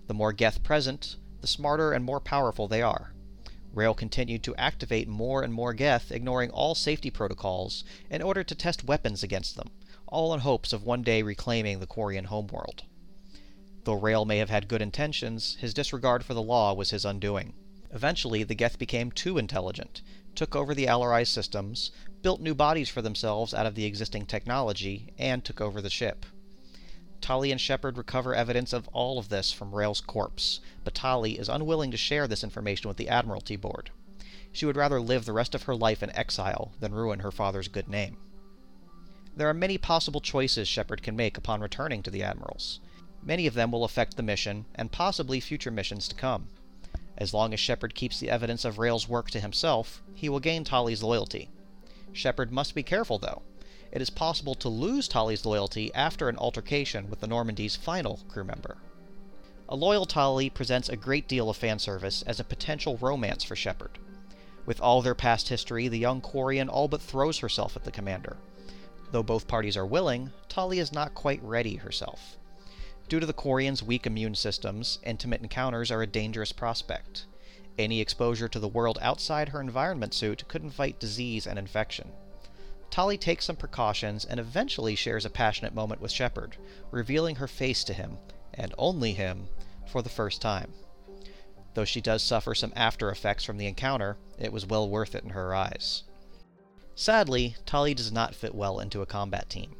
The 0.06 0.14
more 0.14 0.34
Geth 0.34 0.62
present, 0.62 1.16
the 1.42 1.48
smarter 1.48 1.94
and 1.94 2.06
more 2.06 2.20
powerful 2.20 2.68
they 2.68 2.84
are. 2.84 3.16
Rael 3.74 3.96
continued 3.96 4.44
to 4.44 4.56
activate 4.56 5.08
more 5.08 5.42
and 5.42 5.52
more 5.52 5.74
Geth, 5.74 6.12
ignoring 6.12 6.52
all 6.52 6.76
safety 6.76 7.10
protocols, 7.10 7.84
in 8.08 8.22
order 8.22 8.44
to 8.44 8.54
test 8.54 8.84
weapons 8.84 9.24
against 9.24 9.56
them, 9.56 9.72
all 10.06 10.32
in 10.32 10.42
hopes 10.42 10.74
of 10.74 10.84
one 10.84 11.02
day 11.02 11.24
reclaiming 11.24 11.80
the 11.80 11.88
Quarian 11.88 12.26
homeworld. 12.26 12.84
Though 13.86 13.94
Rael 14.00 14.26
may 14.26 14.38
have 14.38 14.52
had 14.52 14.68
good 14.68 14.84
intentions, 14.84 15.58
his 15.60 15.74
disregard 15.74 16.24
for 16.24 16.36
the 16.36 16.40
law 16.44 16.76
was 16.76 16.92
his 16.92 17.04
undoing. 17.04 17.56
Eventually, 17.92 18.44
the 18.44 18.54
Geth 18.54 18.78
became 18.78 19.12
too 19.12 19.40
intelligent, 19.40 20.04
took 20.36 20.56
over 20.56 20.76
the 20.76 20.86
Alarei 20.86 21.26
systems, 21.26 21.90
built 22.26 22.42
new 22.42 22.56
bodies 22.56 22.90
for 22.90 23.04
themselves 23.04 23.54
out 23.54 23.68
of 23.68 23.76
the 23.76 23.86
existing 23.86 24.26
technology, 24.26 25.14
and 25.20 25.46
took 25.46 25.62
over 25.62 25.80
the 25.80 25.92
ship. 25.92 26.26
Tali 27.22 27.52
and 27.52 27.62
Shepard 27.62 28.00
recover 28.00 28.34
evidence 28.34 28.74
of 28.74 28.88
all 28.88 29.20
of 29.20 29.30
this 29.30 29.52
from 29.52 29.76
Rael's 29.76 30.02
corpse, 30.02 30.60
but 30.84 30.96
Tali 30.96 31.38
is 31.38 31.50
unwilling 31.50 31.92
to 31.92 31.98
share 31.98 32.28
this 32.28 32.44
information 32.44 32.88
with 32.88 32.98
the 32.98 33.10
Admiralty 33.10 33.56
Board. 33.56 33.92
She 34.52 34.66
would 34.66 34.76
rather 34.76 35.00
live 35.00 35.26
the 35.26 35.34
rest 35.34 35.54
of 35.54 35.62
her 35.64 35.76
life 35.76 36.02
in 36.02 36.10
exile 36.16 36.72
than 36.80 36.96
ruin 36.96 37.20
her 37.20 37.32
father's 37.32 37.68
good 37.68 37.88
name. 37.88 38.18
There 39.38 39.48
are 39.48 39.54
many 39.54 39.78
possible 39.78 40.20
choices 40.20 40.68
Shepard 40.68 41.04
can 41.04 41.16
make 41.16 41.38
upon 41.38 41.62
returning 41.62 42.02
to 42.02 42.10
the 42.10 42.24
Admirals. 42.24 42.80
Many 43.22 43.46
of 43.46 43.54
them 43.54 43.72
will 43.72 43.84
affect 43.84 44.18
the 44.18 44.24
mission, 44.24 44.66
and 44.74 44.92
possibly 44.92 45.40
future 45.40 45.70
missions 45.70 46.08
to 46.08 46.16
come. 46.16 46.48
As 47.20 47.36
long 47.36 47.54
as 47.54 47.60
Shepard 47.60 47.94
keeps 47.94 48.20
the 48.20 48.32
evidence 48.32 48.66
of 48.66 48.80
Rael's 48.80 49.08
work 49.08 49.30
to 49.30 49.40
himself, 49.40 50.02
he 50.16 50.28
will 50.28 50.40
gain 50.40 50.64
Tali's 50.64 51.04
loyalty, 51.04 51.52
Shepard 52.16 52.50
must 52.50 52.74
be 52.74 52.82
careful, 52.82 53.20
though. 53.20 53.42
It 53.92 54.02
is 54.02 54.10
possible 54.10 54.56
to 54.56 54.70
lose 54.70 55.08
Tali's 55.08 55.46
loyalty 55.46 55.94
after 55.94 56.30
an 56.30 56.38
altercation 56.38 57.10
with 57.10 57.20
the 57.20 57.28
Normandy's 57.28 57.76
final 57.76 58.22
crew 58.30 58.46
member. 58.46 58.78
A 59.68 59.76
loyal 59.76 60.06
Tali 60.06 60.50
presents 60.50 60.88
a 60.88 60.96
great 60.96 61.28
deal 61.28 61.50
of 61.50 61.58
fan 61.58 61.78
service 61.78 62.22
as 62.22 62.40
a 62.40 62.46
potential 62.46 62.98
romance 62.98 63.44
for 63.44 63.56
Shepard. 63.56 64.00
With 64.66 64.80
all 64.80 65.02
their 65.02 65.14
past 65.14 65.50
history, 65.50 65.90
the 65.90 66.00
young 66.00 66.22
Quarian 66.22 66.70
all 66.70 66.88
but 66.88 67.02
throws 67.02 67.40
herself 67.40 67.76
at 67.76 67.84
the 67.84 67.92
commander. 67.92 68.38
Though 69.12 69.24
both 69.24 69.48
parties 69.48 69.76
are 69.76 69.86
willing, 69.86 70.32
Tali 70.48 70.80
is 70.80 70.94
not 70.94 71.16
quite 71.16 71.44
ready 71.44 71.76
herself. 71.76 72.38
Due 73.10 73.20
to 73.20 73.26
the 73.26 73.34
Quarian's 73.34 73.84
weak 73.84 74.08
immune 74.08 74.36
systems, 74.36 75.00
intimate 75.04 75.42
encounters 75.42 75.92
are 75.92 76.02
a 76.02 76.08
dangerous 76.08 76.54
prospect. 76.54 77.26
Any 77.78 78.00
exposure 78.00 78.48
to 78.48 78.60
the 78.60 78.68
world 78.68 78.98
outside 79.02 79.50
her 79.50 79.60
environment 79.60 80.14
suit 80.14 80.48
could 80.48 80.64
invite 80.64 81.00
disease 81.00 81.46
and 81.46 81.60
infection. 81.60 82.12
Tali 82.90 83.18
takes 83.18 83.46
some 83.46 83.58
precautions 83.58 84.24
and 84.24 84.40
eventually 84.40 84.96
shares 84.96 85.26
a 85.26 85.30
passionate 85.30 85.76
moment 85.76 86.00
with 86.00 86.12
Shepard, 86.12 86.56
revealing 86.92 87.36
her 87.36 87.48
face 87.48 87.84
to 87.84 87.94
him, 87.94 88.18
and 88.54 88.74
only 88.78 89.14
him, 89.14 89.50
for 89.86 90.02
the 90.02 90.10
first 90.10 90.42
time. 90.42 90.72
Though 91.74 91.84
she 91.84 92.00
does 92.00 92.24
suffer 92.24 92.56
some 92.56 92.72
after 92.76 93.10
effects 93.10 93.44
from 93.44 93.58
the 93.58 93.68
encounter, 93.68 94.18
it 94.40 94.54
was 94.54 94.66
well 94.66 94.88
worth 94.88 95.14
it 95.14 95.26
in 95.26 95.32
her 95.32 95.54
eyes. 95.54 96.04
Sadly, 96.96 97.58
Tali 97.66 97.94
does 97.94 98.14
not 98.14 98.34
fit 98.34 98.56
well 98.56 98.80
into 98.80 99.02
a 99.02 99.06
combat 99.06 99.50
team. 99.50 99.76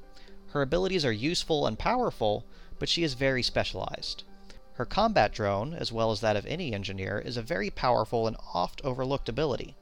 Her 0.48 0.62
abilities 0.62 1.06
are 1.06 1.12
useful 1.14 1.66
and 1.66 1.80
powerful, 1.80 2.46
but 2.80 2.90
she 2.90 3.04
is 3.04 3.14
very 3.14 3.42
specialized. 3.42 4.26
Her 4.76 4.86
combat 4.86 5.32
drone, 5.32 5.74
as 5.74 5.92
well 5.92 6.12
as 6.12 6.20
that 6.20 6.36
of 6.36 6.46
any 6.46 6.74
engineer, 6.74 7.18
is 7.18 7.38
a 7.38 7.42
very 7.42 7.70
powerful 7.70 8.28
and 8.28 8.36
oft 8.54 8.82
overlooked 8.84 9.30
ability. 9.30 9.76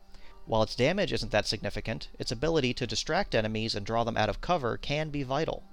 While 0.46 0.62
its 0.62 0.76
damage 0.76 1.12
isn't 1.12 1.32
that 1.32 1.48
significant, 1.48 2.10
its 2.20 2.32
ability 2.32 2.76
to 2.76 2.86
distract 2.86 3.34
enemies 3.34 3.74
and 3.74 3.86
draw 3.86 4.04
them 4.04 4.18
out 4.18 4.30
of 4.30 4.42
cover 4.42 4.78
can 4.78 5.10
be 5.10 5.24
vital. 5.24 5.64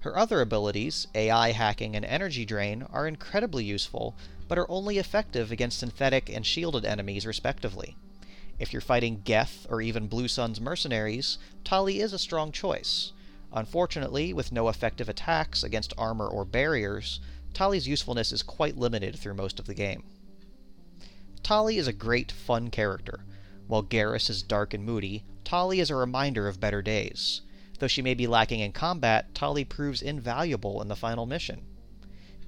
Her 0.00 0.18
other 0.18 0.40
abilities, 0.40 1.06
AI 1.14 1.52
hacking 1.52 1.94
and 1.94 2.04
energy 2.04 2.44
drain, 2.44 2.82
are 2.82 3.06
incredibly 3.06 3.64
useful, 3.64 4.16
but 4.48 4.58
are 4.58 4.70
only 4.70 4.98
effective 4.98 5.52
against 5.52 5.78
synthetic 5.78 6.28
and 6.28 6.44
shielded 6.44 6.84
enemies 6.84 7.26
respectively. 7.26 7.96
If 8.58 8.72
you're 8.72 8.82
fighting 8.82 9.22
Geth 9.24 9.64
or 9.70 9.80
even 9.80 10.08
Blue 10.08 10.26
Suns 10.26 10.60
mercenaries, 10.60 11.38
Tali 11.62 12.00
is 12.00 12.12
a 12.12 12.18
strong 12.18 12.50
choice. 12.50 13.12
Unfortunately, 13.52 14.32
with 14.32 14.52
no 14.52 14.68
effective 14.68 15.08
attacks 15.08 15.62
against 15.62 15.92
armor 15.98 16.26
or 16.26 16.44
barriers, 16.44 17.20
Tali's 17.54 17.88
usefulness 17.88 18.32
is 18.32 18.42
quite 18.42 18.76
limited 18.76 19.18
through 19.18 19.34
most 19.34 19.58
of 19.58 19.66
the 19.66 19.74
game. 19.74 20.04
Tali 21.42 21.78
is 21.78 21.86
a 21.86 21.92
great, 21.92 22.30
fun 22.30 22.70
character. 22.70 23.24
While 23.66 23.82
Garrus 23.82 24.30
is 24.30 24.42
dark 24.42 24.74
and 24.74 24.84
moody, 24.84 25.24
Tali 25.44 25.80
is 25.80 25.90
a 25.90 25.96
reminder 25.96 26.48
of 26.48 26.60
better 26.60 26.82
days. 26.82 27.42
Though 27.78 27.88
she 27.88 28.02
may 28.02 28.14
be 28.14 28.26
lacking 28.26 28.60
in 28.60 28.72
combat, 28.72 29.34
Tali 29.34 29.64
proves 29.64 30.02
invaluable 30.02 30.82
in 30.82 30.88
the 30.88 30.96
final 30.96 31.26
mission. 31.26 31.62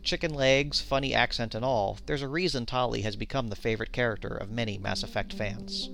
Chicken 0.03 0.35
legs, 0.35 0.81
funny 0.81 1.15
accent 1.15 1.55
and 1.55 1.65
all, 1.65 1.99
there's 2.07 2.23
a 2.23 2.29
reason 2.29 2.67
Tali 2.67 3.03
has 3.03 3.17
become 3.17 3.49
the 3.49 3.57
favorite 3.57 3.93
character 3.93 4.29
of 4.29 4.51
many 4.51 4.79
Mass 4.79 5.03
Effect 5.03 5.33
fans. 5.33 5.89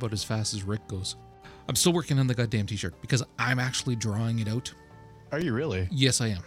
About 0.00 0.12
as 0.14 0.24
fast 0.24 0.54
as 0.54 0.62
Rick 0.62 0.86
goes. 0.88 1.16
I'm 1.68 1.76
still 1.76 1.92
working 1.92 2.18
on 2.18 2.26
the 2.26 2.34
goddamn 2.34 2.66
t-shirt 2.66 2.94
because 3.02 3.22
I'm 3.38 3.58
actually 3.58 3.96
drawing 3.96 4.38
it 4.38 4.48
out. 4.48 4.72
Are 5.30 5.38
you 5.38 5.52
really? 5.52 5.88
Yes, 5.90 6.20
I 6.20 6.28
am. 6.28 6.42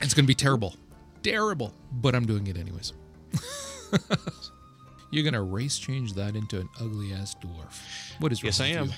It's 0.00 0.14
gonna 0.14 0.28
be 0.28 0.34
terrible, 0.34 0.76
terrible, 1.22 1.74
but 1.92 2.14
I'm 2.14 2.24
doing 2.24 2.46
it 2.46 2.56
anyways. 2.56 2.92
You're 5.10 5.24
gonna 5.24 5.42
race 5.42 5.78
change 5.78 6.12
that 6.14 6.36
into 6.36 6.60
an 6.60 6.68
ugly 6.80 7.12
ass 7.12 7.34
dwarf. 7.42 7.80
What 8.20 8.30
is 8.32 8.42
wrong 8.42 8.48
Yes, 8.48 8.60
I 8.60 8.66
am. 8.66 8.86
you? 8.86 8.92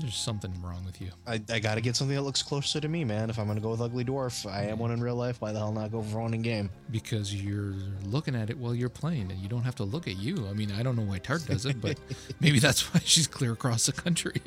There's 0.00 0.16
something 0.16 0.52
wrong 0.62 0.84
with 0.84 1.00
you. 1.00 1.10
I, 1.26 1.40
I 1.50 1.58
got 1.60 1.76
to 1.76 1.80
get 1.80 1.94
something 1.96 2.16
that 2.16 2.22
looks 2.22 2.42
closer 2.42 2.80
to 2.80 2.88
me, 2.88 3.04
man. 3.04 3.30
If 3.30 3.38
I'm 3.38 3.46
gonna 3.46 3.60
go 3.60 3.70
with 3.70 3.80
ugly 3.80 4.04
dwarf, 4.04 4.50
I 4.50 4.64
am 4.64 4.78
one 4.78 4.90
in 4.90 5.00
real 5.02 5.14
life. 5.14 5.40
Why 5.40 5.52
the 5.52 5.58
hell 5.58 5.72
not 5.72 5.92
go 5.92 6.02
for 6.02 6.20
one 6.20 6.34
in 6.34 6.42
game? 6.42 6.70
because 6.90 7.34
you're 7.34 7.74
looking 8.04 8.34
at 8.34 8.50
it 8.50 8.58
while 8.58 8.74
you're 8.74 8.88
playing 8.88 9.30
and 9.30 9.40
you 9.40 9.48
don't 9.48 9.62
have 9.62 9.74
to 9.76 9.84
look 9.84 10.06
at 10.08 10.16
you. 10.16 10.46
I 10.48 10.52
mean, 10.52 10.72
I 10.72 10.82
don't 10.82 10.96
know 10.96 11.02
why 11.02 11.18
Tart 11.18 11.46
does 11.46 11.66
it, 11.66 11.80
but 11.80 11.98
maybe 12.40 12.58
that's 12.58 12.92
why 12.92 13.00
she's 13.04 13.26
clear 13.26 13.52
across 13.52 13.86
the 13.86 13.92
country. 13.92 14.40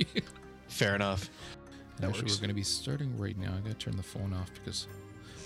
Fair 0.68 0.96
enough. 0.96 1.30
That 2.00 2.08
Actually, 2.10 2.24
works. 2.24 2.36
we're 2.36 2.42
going 2.42 2.50
to 2.50 2.56
be 2.56 2.64
starting 2.64 3.18
right 3.18 3.38
now. 3.38 3.54
I 3.56 3.62
got 3.62 3.80
to 3.80 3.86
turn 3.86 3.96
the 3.96 4.04
phone 4.04 4.34
off 4.34 4.52
because 4.54 4.88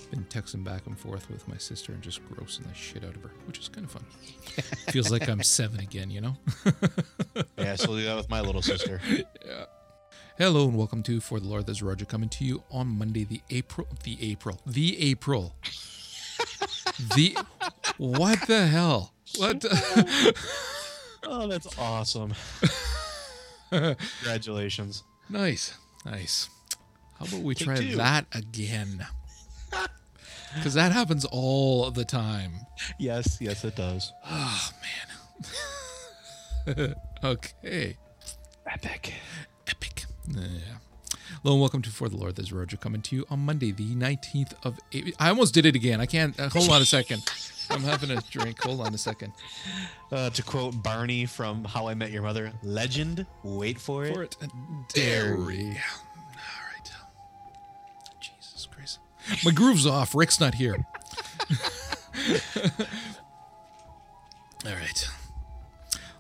I've 0.06 0.12
been 0.12 0.26
texting 0.26 0.64
back 0.64 0.88
and 0.88 0.98
forth 0.98 1.30
with 1.30 1.48
my 1.48 1.58
sister 1.58 1.94
and 1.94 2.02
just 2.02 2.22
grossing 2.28 2.68
the 2.68 2.74
shit 2.74 3.04
out 3.04 3.16
of 3.16 3.22
her, 3.22 3.32
which 3.46 3.60
is 3.60 3.70
kind 3.70 3.86
of 3.86 3.92
fun. 3.92 4.04
Feels 4.92 5.12
like 5.12 5.30
I'm 5.30 5.44
seven 5.44 5.80
again, 5.80 6.10
you 6.10 6.22
know? 6.22 6.36
Yeah, 7.58 7.76
still 7.76 7.96
do 7.96 8.04
that 8.06 8.16
with 8.16 8.30
my 8.30 8.42
little 8.42 8.62
sister. 8.64 9.00
Hello 10.40 10.70
and 10.70 10.78
welcome 10.78 11.04
to 11.04 11.20
For 11.20 11.40
the 11.40 11.48
Lore. 11.48 11.62
This 11.64 11.78
is 11.78 11.84
Roger 11.84 12.06
coming 12.06 12.30
to 12.30 12.46
you 12.46 12.64
on 12.72 12.88
Monday, 12.88 13.26
the 13.26 13.42
April, 13.50 13.88
the 14.04 14.18
April, 14.22 14.58
the 14.66 14.98
April, 15.12 15.54
the 17.16 17.38
what 17.98 18.48
the 18.48 18.68
hell? 18.68 19.14
What? 19.38 19.60
the- 19.62 20.34
Oh, 21.24 21.48
that's 21.48 21.78
awesome. 21.78 22.34
Congratulations. 23.70 25.04
Nice, 25.32 25.76
nice. 26.08 26.50
How 27.20 27.26
about 27.26 27.42
we 27.42 27.54
Take 27.54 27.66
try 27.68 27.76
two. 27.76 27.96
that 27.98 28.26
again? 28.34 29.06
Because 30.56 30.74
that 30.74 30.92
happens 30.92 31.24
all 31.26 31.92
the 31.92 32.04
time. 32.04 32.54
Yes, 32.98 33.38
yes, 33.40 33.64
it 33.64 33.76
does. 33.76 34.12
Oh 34.26 34.72
man. 36.66 36.96
okay. 37.24 37.98
Epic. 38.66 39.14
Yeah. 40.30 40.44
Hello 41.42 41.56
and 41.56 41.62
welcome 41.62 41.82
to 41.82 41.90
For 41.90 42.08
the 42.10 42.18
Lore. 42.18 42.32
This 42.32 42.48
is 42.48 42.54
Roger 42.54 42.78
coming 42.78 43.02
to 43.04 43.16
you 43.16 43.26
on 43.30 43.40
Monday, 43.40 43.72
the 43.72 43.96
19th 43.96 44.54
of 44.64 44.80
April. 44.92 45.14
I 45.20 45.30
almost 45.30 45.54
did 45.54 45.66
it 45.66 45.76
again. 45.76 46.00
I 46.02 46.06
can't. 46.06 46.40
Uh, 46.40 46.50
hold 46.50 46.70
on 46.70 46.82
a 46.82 46.86
second. 46.86 47.24
I'm 47.72 47.82
having 47.82 48.12
a 48.12 48.22
drink. 48.30 48.62
Hold 48.62 48.82
on 48.82 48.94
a 48.94 48.98
second. 48.98 49.34
Uh, 50.12 50.30
to 50.32 50.44
quote 50.44 50.82
Barney 50.84 51.26
from 51.26 51.64
How 51.64 51.88
I 51.88 51.94
Met 51.94 52.12
Your 52.12 52.22
Mother, 52.24 52.52
legend, 52.64 53.26
wait 53.44 53.80
for 53.80 54.06
it. 54.06 54.14
For 54.14 54.24
it. 54.24 54.38
Dairy. 54.94 55.66
All 55.66 56.66
right. 56.74 56.92
Jesus 58.20 58.68
Christ. 58.72 59.00
My 59.44 59.52
groove's 59.52 59.88
off. 59.88 60.14
Rick's 60.16 60.40
not 60.40 60.56
here. 60.56 60.86
All 64.66 64.74
right. 64.74 65.09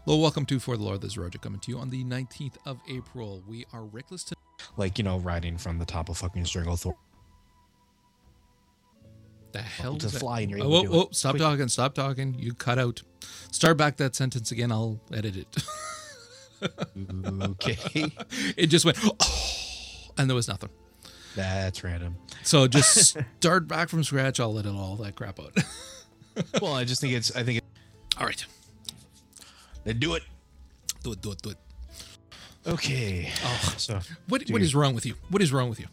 Hello, 0.09 0.19
welcome 0.19 0.43
to 0.47 0.57
For 0.59 0.75
the 0.75 0.81
Lore. 0.81 0.97
This 0.97 1.11
is 1.11 1.17
Roger 1.19 1.37
coming 1.37 1.59
to 1.59 1.69
you 1.69 1.77
on 1.77 1.91
the 1.91 2.03
19th 2.03 2.55
of 2.65 2.79
April. 2.89 3.43
We 3.47 3.67
are 3.71 3.83
reckless 3.83 4.23
to 4.23 4.35
Like, 4.75 4.97
you 4.97 5.03
know, 5.03 5.19
riding 5.19 5.55
from 5.55 5.77
the 5.77 5.85
top 5.85 6.09
of 6.09 6.17
fucking 6.17 6.45
Stranglethorn 6.45 6.95
the 9.51 9.61
hell 9.61 9.97
to 9.97 10.07
that? 10.07 10.17
fly 10.17 10.39
and 10.39 10.49
you're 10.49 10.63
Oh, 10.63 10.67
whoa, 10.67 10.83
whoa, 10.85 11.09
stop 11.11 11.33
Quick. 11.33 11.43
talking. 11.43 11.67
Stop 11.67 11.93
talking. 11.93 12.33
You 12.39 12.55
cut 12.55 12.79
out. 12.79 13.03
Start 13.51 13.77
back 13.77 13.97
that 13.97 14.15
sentence 14.15 14.51
again. 14.51 14.71
I'll 14.71 14.99
edit 15.13 15.35
it. 15.37 15.63
Okay. 17.23 17.77
it 18.57 18.65
just 18.65 18.85
went, 18.85 18.97
oh, 19.03 19.15
and 20.17 20.27
there 20.27 20.35
was 20.35 20.47
nothing. 20.47 20.71
That's 21.35 21.83
random. 21.83 22.15
So 22.41 22.65
just 22.67 23.15
start 23.39 23.67
back 23.67 23.89
from 23.89 24.03
scratch. 24.03 24.39
I'll 24.39 24.55
let 24.55 24.65
it 24.65 24.73
all 24.73 24.95
that 24.95 25.13
crap 25.13 25.39
out. 25.39 25.55
Well, 26.59 26.73
I 26.73 26.83
just 26.83 26.99
think 26.99 27.13
it's, 27.13 27.35
I 27.35 27.43
think 27.43 27.59
it, 27.59 27.63
all 28.17 28.25
right. 28.25 28.43
They 29.83 29.93
do 29.93 30.15
it. 30.15 30.23
Do 31.03 31.13
it, 31.13 31.21
do 31.21 31.31
it, 31.31 31.41
do 31.41 31.49
it. 31.51 31.57
Okay. 32.67 33.31
Oh. 33.43 33.73
So, 33.77 33.99
What, 34.27 34.43
what 34.49 34.61
is 34.61 34.75
wrong 34.75 34.93
with 34.93 35.05
you? 35.05 35.15
What 35.29 35.41
is 35.41 35.51
wrong 35.53 35.69
with 35.69 35.79
you? 35.79 35.87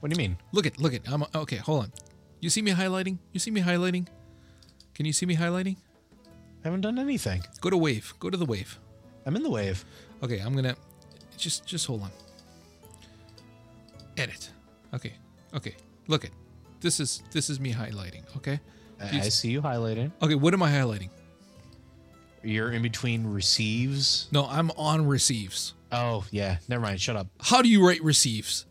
what 0.00 0.10
do 0.10 0.14
you 0.14 0.28
mean? 0.28 0.36
Look 0.52 0.66
at, 0.66 0.78
look 0.78 0.92
at. 0.92 1.00
I'm 1.08 1.24
okay. 1.34 1.56
Hold 1.56 1.84
on. 1.84 1.92
You 2.40 2.50
see 2.50 2.60
me 2.60 2.72
highlighting? 2.72 3.18
You 3.32 3.40
see 3.40 3.50
me 3.50 3.62
highlighting? 3.62 4.06
Can 4.94 5.06
you 5.06 5.14
see 5.14 5.24
me 5.24 5.34
highlighting? 5.36 5.76
I 6.62 6.68
haven't 6.68 6.82
done 6.82 6.98
anything. 6.98 7.42
Go 7.62 7.70
to 7.70 7.76
wave. 7.78 8.12
Go 8.20 8.28
to 8.28 8.36
the 8.36 8.44
wave. 8.44 8.78
I'm 9.24 9.34
in 9.34 9.42
the 9.42 9.50
wave. 9.50 9.82
Okay, 10.22 10.40
I'm 10.40 10.54
gonna 10.54 10.76
just 11.38 11.66
just 11.66 11.86
hold 11.86 12.02
on. 12.02 12.10
Edit. 14.18 14.50
Okay. 14.92 15.14
Okay. 15.54 15.74
Look 16.06 16.24
at. 16.24 16.30
This 16.80 17.00
is 17.00 17.22
this 17.30 17.48
is 17.48 17.58
me 17.58 17.72
highlighting. 17.72 18.24
Okay. 18.36 18.60
I, 19.00 19.20
I 19.20 19.28
see 19.30 19.50
you 19.50 19.62
highlighting. 19.62 20.12
Okay. 20.22 20.34
What 20.34 20.52
am 20.54 20.62
I 20.62 20.70
highlighting? 20.70 21.08
You're 22.44 22.72
in 22.72 22.82
between 22.82 23.26
receives. 23.26 24.28
No, 24.32 24.46
I'm 24.46 24.70
on 24.72 25.06
receives. 25.06 25.74
Oh, 25.92 26.24
yeah. 26.30 26.58
Never 26.68 26.82
mind. 26.82 27.00
Shut 27.00 27.16
up. 27.16 27.28
How 27.40 27.62
do 27.62 27.68
you 27.68 27.86
write 27.86 28.02
receives? 28.02 28.66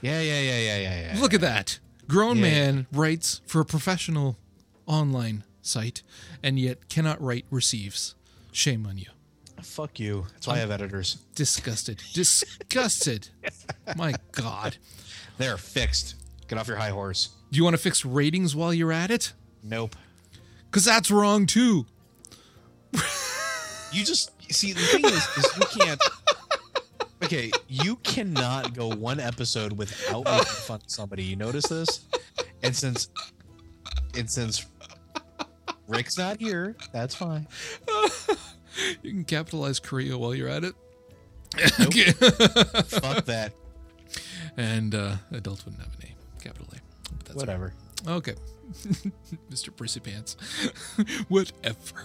Yeah, 0.00 0.20
yeah, 0.20 0.40
yeah, 0.40 0.58
yeah, 0.58 0.78
yeah, 0.78 1.12
yeah. 1.14 1.20
Look 1.20 1.34
at 1.34 1.40
that. 1.40 1.78
Grown 2.06 2.36
Yeah. 2.36 2.42
man 2.42 2.86
writes 2.92 3.40
for 3.46 3.60
a 3.60 3.64
professional 3.64 4.38
online 4.86 5.44
site 5.60 6.02
and 6.42 6.58
yet 6.58 6.88
cannot 6.88 7.20
write 7.20 7.44
receives. 7.50 8.14
Shame 8.52 8.86
on 8.86 8.98
you. 8.98 9.06
Fuck 9.62 9.98
you. 9.98 10.26
That's 10.34 10.46
why 10.46 10.54
I 10.54 10.58
have 10.58 10.70
editors. 10.70 11.18
Disgusted. 11.34 12.00
Disgusted. 12.14 13.28
My 13.96 14.14
God. 14.32 14.76
They're 15.36 15.56
fixed. 15.58 16.14
Get 16.46 16.58
off 16.58 16.68
your 16.68 16.76
high 16.76 16.90
horse. 16.90 17.30
Do 17.50 17.56
you 17.58 17.64
want 17.64 17.74
to 17.74 17.82
fix 17.82 18.04
ratings 18.04 18.54
while 18.54 18.72
you're 18.72 18.92
at 18.92 19.10
it? 19.10 19.32
Nope. 19.62 19.96
Because 20.70 20.84
that's 20.84 21.10
wrong 21.10 21.46
too. 21.46 21.86
You 23.90 24.04
just 24.04 24.30
see 24.52 24.72
the 24.72 24.80
thing 24.80 25.04
is, 25.04 25.26
is 25.36 25.46
you 25.56 25.80
can't. 25.82 26.00
Okay, 27.24 27.50
you 27.68 27.96
cannot 27.96 28.74
go 28.74 28.88
one 28.94 29.18
episode 29.18 29.72
without 29.72 30.24
making 30.24 30.44
fun 30.44 30.76
of 30.84 30.90
somebody. 30.90 31.24
You 31.24 31.36
notice 31.36 31.66
this? 31.66 32.04
And 32.62 32.74
since, 32.76 33.08
and 34.16 34.30
since 34.30 34.66
Rick's 35.88 36.18
not 36.18 36.38
here, 36.38 36.76
that's 36.92 37.14
fine. 37.14 37.46
You 39.02 39.10
can 39.10 39.24
capitalize 39.24 39.80
Korea 39.80 40.16
while 40.16 40.34
you're 40.34 40.48
at 40.48 40.64
it. 40.64 40.74
Nope. 41.78 41.92
Fuck 42.86 43.24
that. 43.24 43.52
and 44.56 44.94
uh, 44.94 45.16
adults 45.32 45.64
wouldn't 45.64 45.82
have 45.82 45.94
a 45.98 46.04
name. 46.04 46.14
capital 46.42 46.66
A. 46.72 46.76
But 47.16 47.24
that's 47.24 47.36
Whatever. 47.36 47.72
Okay. 48.06 48.34
Mr. 49.50 49.74
Prissy 49.74 50.00
Pants. 50.00 50.36
Whatever. 51.28 52.04